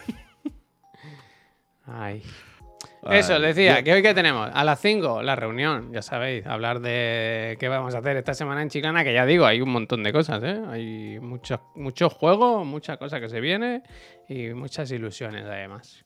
Ay. 1.86 2.22
Eso, 3.10 3.38
decía, 3.38 3.82
que 3.82 3.92
hoy 3.92 4.02
que 4.02 4.14
tenemos, 4.14 4.50
a 4.52 4.64
las 4.64 4.80
5, 4.80 5.22
la 5.22 5.36
reunión, 5.36 5.92
ya 5.92 6.00
sabéis, 6.00 6.46
hablar 6.46 6.80
de 6.80 7.56
qué 7.60 7.68
vamos 7.68 7.94
a 7.94 7.98
hacer 7.98 8.16
esta 8.16 8.32
semana 8.32 8.62
en 8.62 8.70
Chiclana, 8.70 9.04
que 9.04 9.12
ya 9.12 9.26
digo, 9.26 9.44
hay 9.44 9.60
un 9.60 9.68
montón 9.70 10.02
de 10.02 10.12
cosas, 10.12 10.42
¿eh? 10.42 10.58
Hay 10.70 11.18
muchos 11.20 11.60
muchos 11.74 12.12
juegos, 12.14 12.64
muchas 12.66 12.96
cosas 12.96 13.20
que 13.20 13.28
se 13.28 13.40
vienen 13.40 13.82
y 14.28 14.48
muchas 14.54 14.90
ilusiones 14.90 15.44
además. 15.44 16.04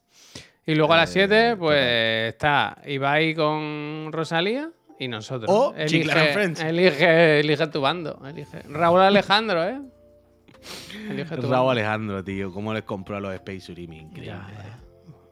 Y 0.66 0.74
luego 0.74 0.92
a 0.92 0.98
las 0.98 1.10
Eh, 1.10 1.26
7, 1.28 1.56
pues 1.56 2.32
está 2.34 2.78
Ibai 2.84 3.34
con 3.34 4.08
Rosalía 4.10 4.70
y 4.98 5.06
nosotros. 5.06 5.48
O 5.50 5.74
Chiclana 5.86 6.20
elige, 6.20 6.34
Friends. 6.34 6.60
elige, 6.60 7.40
elige 7.40 7.66
tu 7.68 7.80
bando. 7.80 8.20
Elige. 8.28 8.60
Raúl 8.68 9.00
Alejandro, 9.00 9.64
¿eh? 9.64 9.80
Tu 10.60 11.48
Raúl. 11.48 11.72
Alejandro, 11.72 12.22
tío. 12.24 12.52
¿Cómo 12.52 12.72
les 12.74 12.82
compró 12.82 13.16
a 13.16 13.20
los 13.20 13.34
Space 13.34 13.72
Urimi? 13.72 13.98
Increíble. 14.00 14.26
Ya, 14.26 14.48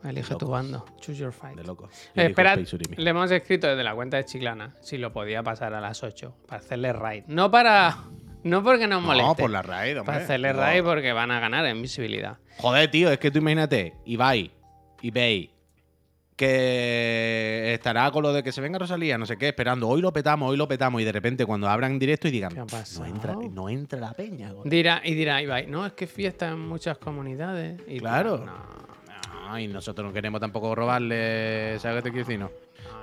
ya. 0.02 0.08
Elige 0.08 0.36
tu 0.36 0.46
bando. 0.48 0.84
Choose 1.00 1.18
your 1.18 1.32
fight. 1.32 1.56
De 1.56 1.64
loco. 1.64 1.88
Eh, 2.14 2.26
espera, 2.26 2.54
le 2.54 3.10
hemos 3.10 3.30
escrito 3.30 3.66
desde 3.66 3.82
la 3.82 3.94
cuenta 3.94 4.16
de 4.18 4.24
Chiclana 4.24 4.74
si 4.80 4.98
lo 4.98 5.12
podía 5.12 5.42
pasar 5.42 5.74
a 5.74 5.80
las 5.80 6.02
8 6.02 6.34
para 6.46 6.60
hacerle 6.60 6.92
raid. 6.92 7.24
No 7.26 7.50
para. 7.50 7.96
No 8.44 8.62
porque 8.62 8.86
nos 8.86 9.02
moleste. 9.02 9.26
No, 9.26 9.34
por 9.34 9.50
la 9.50 9.62
raid, 9.62 9.98
hombre. 9.98 10.12
Para 10.12 10.24
hacerle 10.24 10.48
Digo, 10.48 10.60
raid 10.60 10.84
porque 10.84 11.12
van 11.12 11.32
a 11.32 11.40
ganar 11.40 11.66
en 11.66 11.82
visibilidad. 11.82 12.38
Joder, 12.58 12.88
tío, 12.90 13.10
es 13.10 13.18
que 13.18 13.32
tú 13.32 13.38
imagínate, 13.38 13.94
Ibai, 14.04 14.52
eBay, 15.02 15.50
que 16.36 17.72
estará 17.74 18.10
con 18.10 18.22
lo 18.22 18.32
de 18.32 18.42
que 18.42 18.52
se 18.52 18.60
venga 18.60 18.78
Rosalía, 18.78 19.16
no 19.16 19.24
sé 19.24 19.38
qué, 19.38 19.48
esperando, 19.48 19.88
hoy 19.88 20.02
lo 20.02 20.12
petamos, 20.12 20.50
hoy 20.50 20.56
lo 20.56 20.68
petamos, 20.68 21.00
y 21.00 21.04
de 21.04 21.12
repente 21.12 21.46
cuando 21.46 21.68
abran 21.68 21.98
directo 21.98 22.28
y 22.28 22.30
digan, 22.30 22.52
¿Qué 22.52 22.60
ha 22.60 22.64
no 22.98 23.06
entra, 23.06 23.34
no 23.50 23.68
entra 23.70 23.98
la 24.00 24.12
peña. 24.12 24.50
coño". 24.50 24.62
Dirá, 24.70 25.00
y 25.02 25.14
dirá 25.14 25.40
Ibai, 25.40 25.66
no, 25.66 25.86
es 25.86 25.94
que 25.94 26.06
fiesta 26.06 26.48
en 26.48 26.60
muchas 26.60 26.98
comunidades. 26.98 27.80
Y 27.88 27.98
Claro. 28.00 28.38
No, 28.44 29.48
No, 29.48 29.58
y 29.58 29.66
nosotros 29.68 30.06
no 30.06 30.12
queremos 30.12 30.40
tampoco 30.40 30.74
robarle, 30.74 31.78
¿sabes 31.78 31.96
lo 31.96 32.02
que 32.02 32.10
te 32.10 32.12
quiero 32.12 32.26
decir? 32.26 32.40
No. 32.40 32.50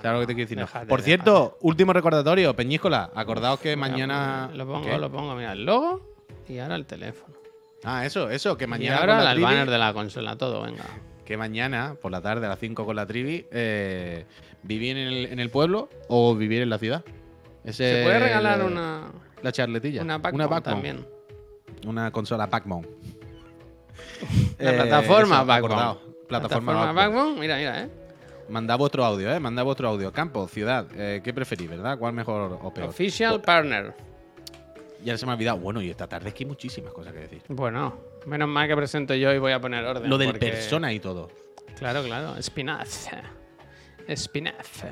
¿Sabes 0.01 0.13
lo 0.15 0.19
que 0.19 0.27
te 0.27 0.35
quiero 0.35 0.45
decir? 0.45 0.57
No. 0.57 0.65
déjate, 0.65 0.85
Por 0.87 1.01
cierto, 1.01 1.57
último 1.61 1.93
recordatorio, 1.93 2.55
Peñíscola, 2.55 3.09
acordaos 3.15 3.59
que 3.59 3.75
mañana... 3.75 4.51
Lo 4.53 4.67
pongo, 4.67 4.85
¿Qué? 4.85 4.97
lo 4.97 5.11
pongo, 5.11 5.35
mira, 5.35 5.53
el 5.53 5.65
logo 5.65 6.13
y 6.47 6.59
ahora 6.59 6.75
el 6.75 6.85
teléfono. 6.85 7.33
Ah, 7.85 8.05
eso, 8.05 8.29
eso, 8.29 8.57
que 8.57 8.65
y 8.65 8.67
mañana... 8.67 8.97
ahora 8.97 9.15
con 9.15 9.23
la 9.25 9.31
el 9.31 9.39
banner 9.41 9.69
de 9.69 9.77
la 9.77 9.93
consola, 9.93 10.35
todo, 10.37 10.61
venga. 10.61 10.83
Que 11.25 11.37
mañana, 11.37 11.95
por 12.01 12.11
la 12.11 12.21
tarde, 12.21 12.45
a 12.45 12.49
las 12.49 12.59
5 12.59 12.85
con 12.85 12.95
la 12.95 13.05
trivi, 13.05 13.45
eh, 13.51 14.25
vivir 14.63 14.97
en 14.97 15.07
el, 15.07 15.25
en 15.27 15.39
el 15.39 15.49
pueblo 15.49 15.89
o 16.09 16.35
vivir 16.35 16.61
en 16.61 16.69
la 16.69 16.77
ciudad. 16.77 17.03
Ese 17.63 17.97
Se 17.97 18.03
puede 18.03 18.19
regalar 18.19 18.59
la- 18.59 18.65
una, 18.65 19.01
La 19.41 19.51
charletilla. 19.51 20.01
una 20.01 20.21
Pac-Man 20.21 20.63
también. 20.63 21.05
Una 21.87 22.11
consola 22.11 22.47
Pac-Man. 22.49 22.81
La 24.59 24.71
Eh, 24.71 24.73
plataforma 24.75 25.37
Pac-Man. 25.45 25.57
acordado. 25.57 26.01
Plataforma 26.27 26.93
Pac-Man. 26.93 27.39
Mira, 27.39 27.57
mira, 27.57 27.83
eh. 27.83 27.89
Mandad 28.49 28.77
vuestro 28.77 29.05
audio, 29.05 29.33
¿eh? 29.33 29.39
Mandad 29.39 29.63
vuestro 29.63 29.87
audio. 29.87 30.11
Campo, 30.11 30.47
ciudad, 30.47 30.85
eh, 30.97 31.21
¿qué 31.23 31.33
preferís, 31.33 31.69
verdad? 31.69 31.97
¿Cuál 31.97 32.13
mejor 32.13 32.59
o 32.61 32.73
peor? 32.73 32.89
Official 32.89 33.41
partner. 33.41 33.93
Ya 35.03 35.17
se 35.17 35.25
me 35.25 35.31
ha 35.31 35.35
olvidado. 35.35 35.57
Bueno, 35.57 35.81
y 35.81 35.89
esta 35.89 36.07
tarde 36.07 36.29
es 36.29 36.33
que 36.35 36.43
hay 36.43 36.49
muchísimas 36.49 36.93
cosas 36.93 37.13
que 37.13 37.19
decir. 37.19 37.41
Bueno, 37.49 37.97
menos 38.25 38.47
mal 38.49 38.67
que 38.67 38.75
presento 38.75 39.13
yo 39.15 39.31
y 39.33 39.39
voy 39.39 39.51
a 39.51 39.59
poner 39.59 39.83
orden. 39.85 40.09
Lo 40.09 40.17
del 40.17 40.31
porque- 40.31 40.47
persona 40.49 40.91
y 40.93 40.99
todo. 40.99 41.29
Claro, 41.77 42.03
claro. 42.03 42.41
Spinaz. 42.41 43.09
Spinaz. 44.15 44.83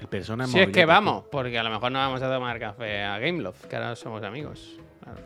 El 0.00 0.08
persona 0.08 0.46
Si 0.46 0.58
es 0.58 0.68
que 0.70 0.84
vamos, 0.84 1.24
porque 1.30 1.58
a 1.58 1.62
lo 1.62 1.70
mejor 1.70 1.92
no 1.92 1.98
vamos 2.00 2.20
a 2.22 2.32
tomar 2.32 2.58
café 2.58 3.02
a 3.02 3.18
Gameloft, 3.18 3.66
que 3.66 3.76
ahora 3.76 3.94
somos 3.94 4.22
amigos. 4.24 4.78
Claro. 5.02 5.20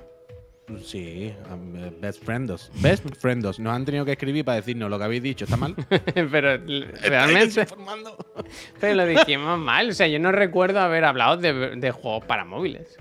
Sí, 0.83 1.33
eh, 1.33 1.93
best 2.01 2.23
friendos. 2.25 2.71
Best 2.83 3.05
friendos. 3.21 3.59
Nos 3.59 3.73
han 3.73 3.85
tenido 3.85 4.05
que 4.05 4.13
escribir 4.13 4.45
para 4.45 4.57
decirnos 4.57 4.91
lo 4.91 4.99
que 4.99 5.05
habéis 5.05 5.23
dicho. 5.23 5.45
¿Está 5.45 5.57
mal? 5.57 5.75
pero 6.31 6.59
realmente 7.03 7.61
informando. 7.63 8.17
pero 8.81 8.95
lo 8.95 9.07
dijimos 9.07 9.59
mal. 9.59 9.89
O 9.91 9.93
sea, 9.93 10.09
yo 10.09 10.19
no 10.19 10.31
recuerdo 10.33 10.81
haber 10.81 11.05
hablado 11.05 11.37
de, 11.39 11.77
de 11.77 11.91
juegos 11.93 12.25
para 12.27 12.45
móviles. 12.45 12.99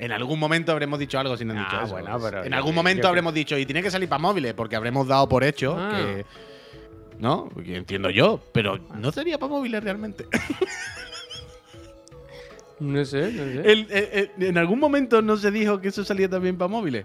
En 0.00 0.12
algún 0.12 0.38
momento 0.40 0.72
habremos 0.72 0.98
dicho 0.98 1.18
algo 1.18 1.36
si 1.36 1.44
no 1.44 1.52
han 1.52 1.58
Ah, 1.58 1.68
dicho 1.70 1.82
eso. 1.84 1.92
bueno, 1.92 2.18
pero 2.20 2.44
en 2.44 2.54
algún 2.54 2.74
momento 2.74 3.06
habremos 3.06 3.34
dicho, 3.34 3.56
y 3.58 3.66
tiene 3.66 3.82
que 3.82 3.90
salir 3.90 4.08
para 4.08 4.18
móviles, 4.20 4.54
porque 4.54 4.74
habremos 4.74 5.06
dado 5.06 5.28
por 5.28 5.44
hecho 5.44 5.76
Ah. 5.78 5.92
que. 5.94 6.26
¿No? 7.18 7.50
Entiendo 7.66 8.08
yo, 8.08 8.40
pero 8.52 8.78
no 8.96 9.12
sería 9.12 9.38
para 9.38 9.50
móviles 9.50 9.84
realmente. 9.84 10.26
No 12.78 13.04
sé, 13.04 13.30
no 13.32 13.44
sé. 13.44 13.70
El- 13.72 13.86
eh, 13.90 13.90
eh, 13.90 14.30
en 14.38 14.56
algún 14.56 14.78
momento 14.80 15.20
no 15.20 15.36
se 15.36 15.50
dijo 15.50 15.82
que 15.82 15.88
eso 15.88 16.02
salía 16.02 16.30
también 16.30 16.56
para 16.56 16.68
móviles. 16.68 17.04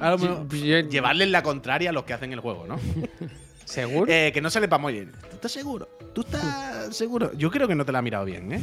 A 0.00 0.10
lo 0.10 0.18
mejor- 0.18 0.48
Yo- 0.54 0.80
llevarles 0.80 1.30
la 1.30 1.42
contraria 1.42 1.88
a 1.90 1.92
los 1.94 2.04
que 2.04 2.12
hacen 2.12 2.30
el 2.34 2.40
juego, 2.40 2.66
¿no? 2.66 2.76
¿Seguro? 3.64 4.12
Eh, 4.12 4.32
que 4.34 4.40
no 4.42 4.50
sale 4.50 4.68
para 4.68 4.82
móviles. 4.82 5.08
¿Tú 5.30 5.36
estás 5.36 5.52
seguro? 5.52 5.88
¿Tú 6.14 6.20
estás 6.20 6.94
seguro? 6.94 7.32
Yo 7.38 7.50
creo 7.50 7.66
que 7.66 7.74
no 7.74 7.86
te 7.86 7.92
la 7.92 8.00
ha 8.00 8.02
mirado 8.02 8.26
bien, 8.26 8.52
¿eh? 8.52 8.60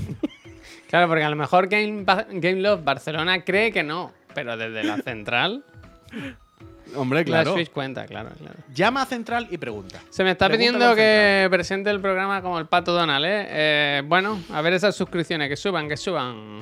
Claro, 0.93 1.07
porque 1.07 1.23
a 1.23 1.29
lo 1.31 1.35
mejor 1.35 1.69
Game, 1.69 2.05
Game 2.05 2.61
Love 2.61 2.83
Barcelona 2.83 3.43
cree 3.43 3.71
que 3.71 3.81
no, 3.81 4.11
pero 4.35 4.55
desde 4.55 4.83
la 4.83 4.97
central 4.97 5.63
Hombre, 6.95 7.21
la 7.21 7.25
claro. 7.25 7.53
Switch 7.53 7.71
cuenta, 7.71 8.05
claro, 8.05 8.29
claro. 8.37 8.59
Llama 8.71 9.01
a 9.01 9.05
Central 9.07 9.47
y 9.49 9.57
pregunta. 9.57 9.99
Se 10.11 10.23
me 10.23 10.29
está 10.29 10.47
pidiendo 10.51 10.93
que 10.93 11.47
presente 11.49 11.89
el 11.89 11.99
programa 11.99 12.43
como 12.43 12.59
el 12.59 12.67
Pato 12.67 12.93
Donald, 12.93 13.25
¿eh? 13.25 13.45
Eh, 13.49 14.01
Bueno, 14.05 14.39
a 14.51 14.61
ver 14.61 14.73
esas 14.73 14.95
suscripciones, 14.95 15.49
que 15.49 15.55
suban, 15.55 15.89
que 15.89 15.97
suban. 15.97 16.59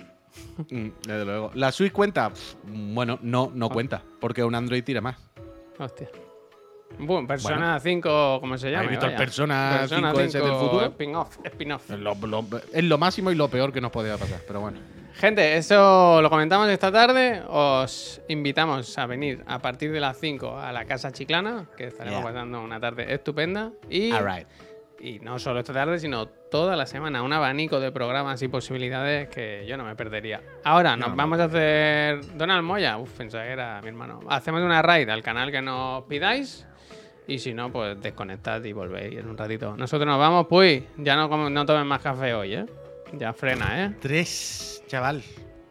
Mm, 0.70 0.88
desde 1.06 1.26
luego. 1.26 1.52
¿La 1.56 1.74
Switch 1.74 1.92
cuenta? 1.92 2.32
Bueno, 2.64 3.20
no, 3.22 3.52
no 3.54 3.68
cuenta, 3.68 4.02
porque 4.22 4.46
un 4.46 4.56
Android 4.56 4.82
tira 4.82 5.02
más. 5.02 5.18
Hostia. 5.78 6.08
Bueno, 7.00 7.28
Persona 7.28 7.80
5, 7.80 8.38
¿cómo 8.42 8.58
se 8.58 8.68
llama? 8.70 8.80
¿Habéis 8.84 8.92
visto 8.92 9.06
el 9.08 9.12
Vaya. 9.14 9.18
Persona 9.26 9.86
5 9.88 10.20
ese 10.20 10.39
del 10.39 10.54
futuro? 10.54 10.86
Spin-off, 10.86 11.38
spin-off. 11.44 11.89
Es 11.92 12.00
lo, 12.00 12.16
lo- 12.16 12.46
es 12.72 12.84
lo 12.84 12.98
máximo 12.98 13.32
y 13.32 13.36
lo 13.36 13.48
peor 13.48 13.74
que 13.74 13.82
nos 13.82 13.92
podía 13.92 14.18
pasar, 14.18 14.39
pero 14.46 14.62
bueno. 14.62 14.78
Gente, 15.16 15.58
eso 15.58 16.22
lo 16.22 16.30
comentamos 16.30 16.70
esta 16.70 16.92
tarde. 16.92 17.42
Os 17.48 18.22
invitamos 18.28 18.98
a 18.98 19.06
venir 19.08 19.44
a 19.48 19.60
partir 19.60 19.92
de 19.92 20.00
las 20.00 20.18
5 20.20 20.58
a 20.58 20.72
la 20.72 20.86
Casa 20.86 21.12
Chiclana, 21.12 21.66
que 21.76 21.88
estaremos 21.88 22.20
Yeah. 22.22 22.28
pasando 22.32 22.62
una 22.62 22.80
tarde 22.80 23.14
estupenda. 23.14 23.72
Y, 23.89 24.12
Alright. 24.12 24.48
y 25.00 25.20
no 25.20 25.38
solo 25.38 25.60
esta 25.60 25.74
tarde, 25.74 26.00
sino 26.00 26.28
toda 26.28 26.76
la 26.76 26.86
semana. 26.86 27.24
Un 27.24 27.34
abanico 27.34 27.80
de 27.80 27.92
programas 27.92 28.42
y 28.42 28.48
posibilidades 28.48 29.28
que 29.30 29.66
yo 29.68 29.76
no 29.78 29.84
me 29.84 29.96
perdería. 29.96 30.42
Ahora, 30.64 30.96
nos 30.96 31.10
No, 31.10 31.16
vamos 31.16 31.39
a 31.39 31.44
hacer. 31.46 32.38
Donald 32.38 32.64
Moya, 32.64 32.98
uf, 32.98 33.12
pensaba 33.18 33.44
que 33.44 33.52
era 33.52 33.82
mi 33.82 33.89
hermano. 33.89 34.22
Hacemos 34.30 34.62
una 34.62 34.82
raid 34.82 35.10
al 35.10 35.22
canal 35.24 35.52
que 35.52 35.62
nos 35.62 36.04
pidáis. 36.06 36.66
Y 37.28 37.39
si 37.39 37.53
no, 37.53 37.72
pues 37.72 38.01
desconectad 38.01 38.63
y 38.63 38.74
volvéis 38.74 39.17
en 39.19 39.30
un 39.30 39.38
ratito. 39.38 39.76
Nosotros 39.78 40.07
nos 40.07 40.19
vamos, 40.19 40.47
pues. 40.47 40.84
Ya 40.97 41.15
no, 41.15 41.49
no 41.49 41.65
tomen 41.65 41.88
más 41.88 42.01
café 42.01 42.34
hoy, 42.34 42.55
¿eh? 42.55 42.65
Ya 43.13 43.34
frena, 43.34 43.86
¿eh? 43.86 43.95
Tres, 43.99 44.84
chaval. 44.88 45.22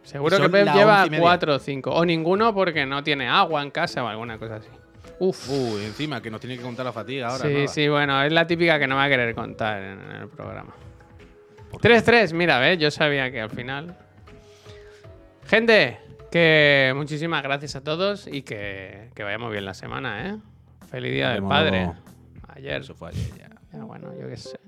Seguro 0.02 0.38
que 0.38 0.48
Pep 0.48 0.68
lleva. 0.72 1.06
4 1.08 1.54
o 1.54 1.58
5. 1.58 1.90
O 1.90 2.04
ninguno 2.04 2.54
porque 2.54 2.86
no 2.86 3.02
tiene 3.02 3.28
agua 3.28 3.62
en 3.62 3.70
casa 3.70 4.02
o 4.02 4.08
alguna 4.08 4.38
cosa 4.38 4.56
así. 4.56 4.68
Uf. 5.18 5.50
Uy, 5.50 5.84
encima 5.84 6.22
que 6.22 6.30
nos 6.30 6.40
tiene 6.40 6.56
que 6.56 6.62
contar 6.62 6.86
la 6.86 6.92
fatiga 6.92 7.28
ahora. 7.28 7.44
sí, 7.46 7.52
nada. 7.52 7.68
sí, 7.68 7.88
bueno, 7.88 8.22
es 8.22 8.32
la 8.32 8.46
típica 8.46 8.78
que 8.78 8.86
no 8.86 8.96
va 8.96 9.04
a 9.04 9.08
querer 9.08 9.34
contar 9.34 9.82
en, 9.82 10.00
en 10.00 10.16
el 10.22 10.28
programa. 10.28 10.72
3-3, 11.72 12.32
mira, 12.32 12.58
¿ves? 12.58 12.78
Yo 12.78 12.90
sabía 12.90 13.30
que 13.30 13.40
al 13.40 13.50
final. 13.50 13.96
Gente, 15.46 15.98
que 16.30 16.92
muchísimas 16.96 17.42
gracias 17.42 17.76
a 17.76 17.82
todos 17.82 18.26
y 18.26 18.42
que, 18.42 19.10
que 19.14 19.22
vayamos 19.22 19.50
bien 19.50 19.64
la 19.64 19.74
semana, 19.74 20.28
¿eh? 20.28 20.36
Feliz 20.90 21.12
Día 21.12 21.30
del 21.30 21.44
Padre. 21.44 21.92
Ayer. 22.48 22.80
Eso 22.80 22.94
fue 22.94 23.10
ayer 23.10 23.30
ya. 23.38 23.48
ya 23.72 23.84
bueno, 23.84 24.12
yo 24.18 24.28
qué 24.28 24.36
sé. 24.36 24.58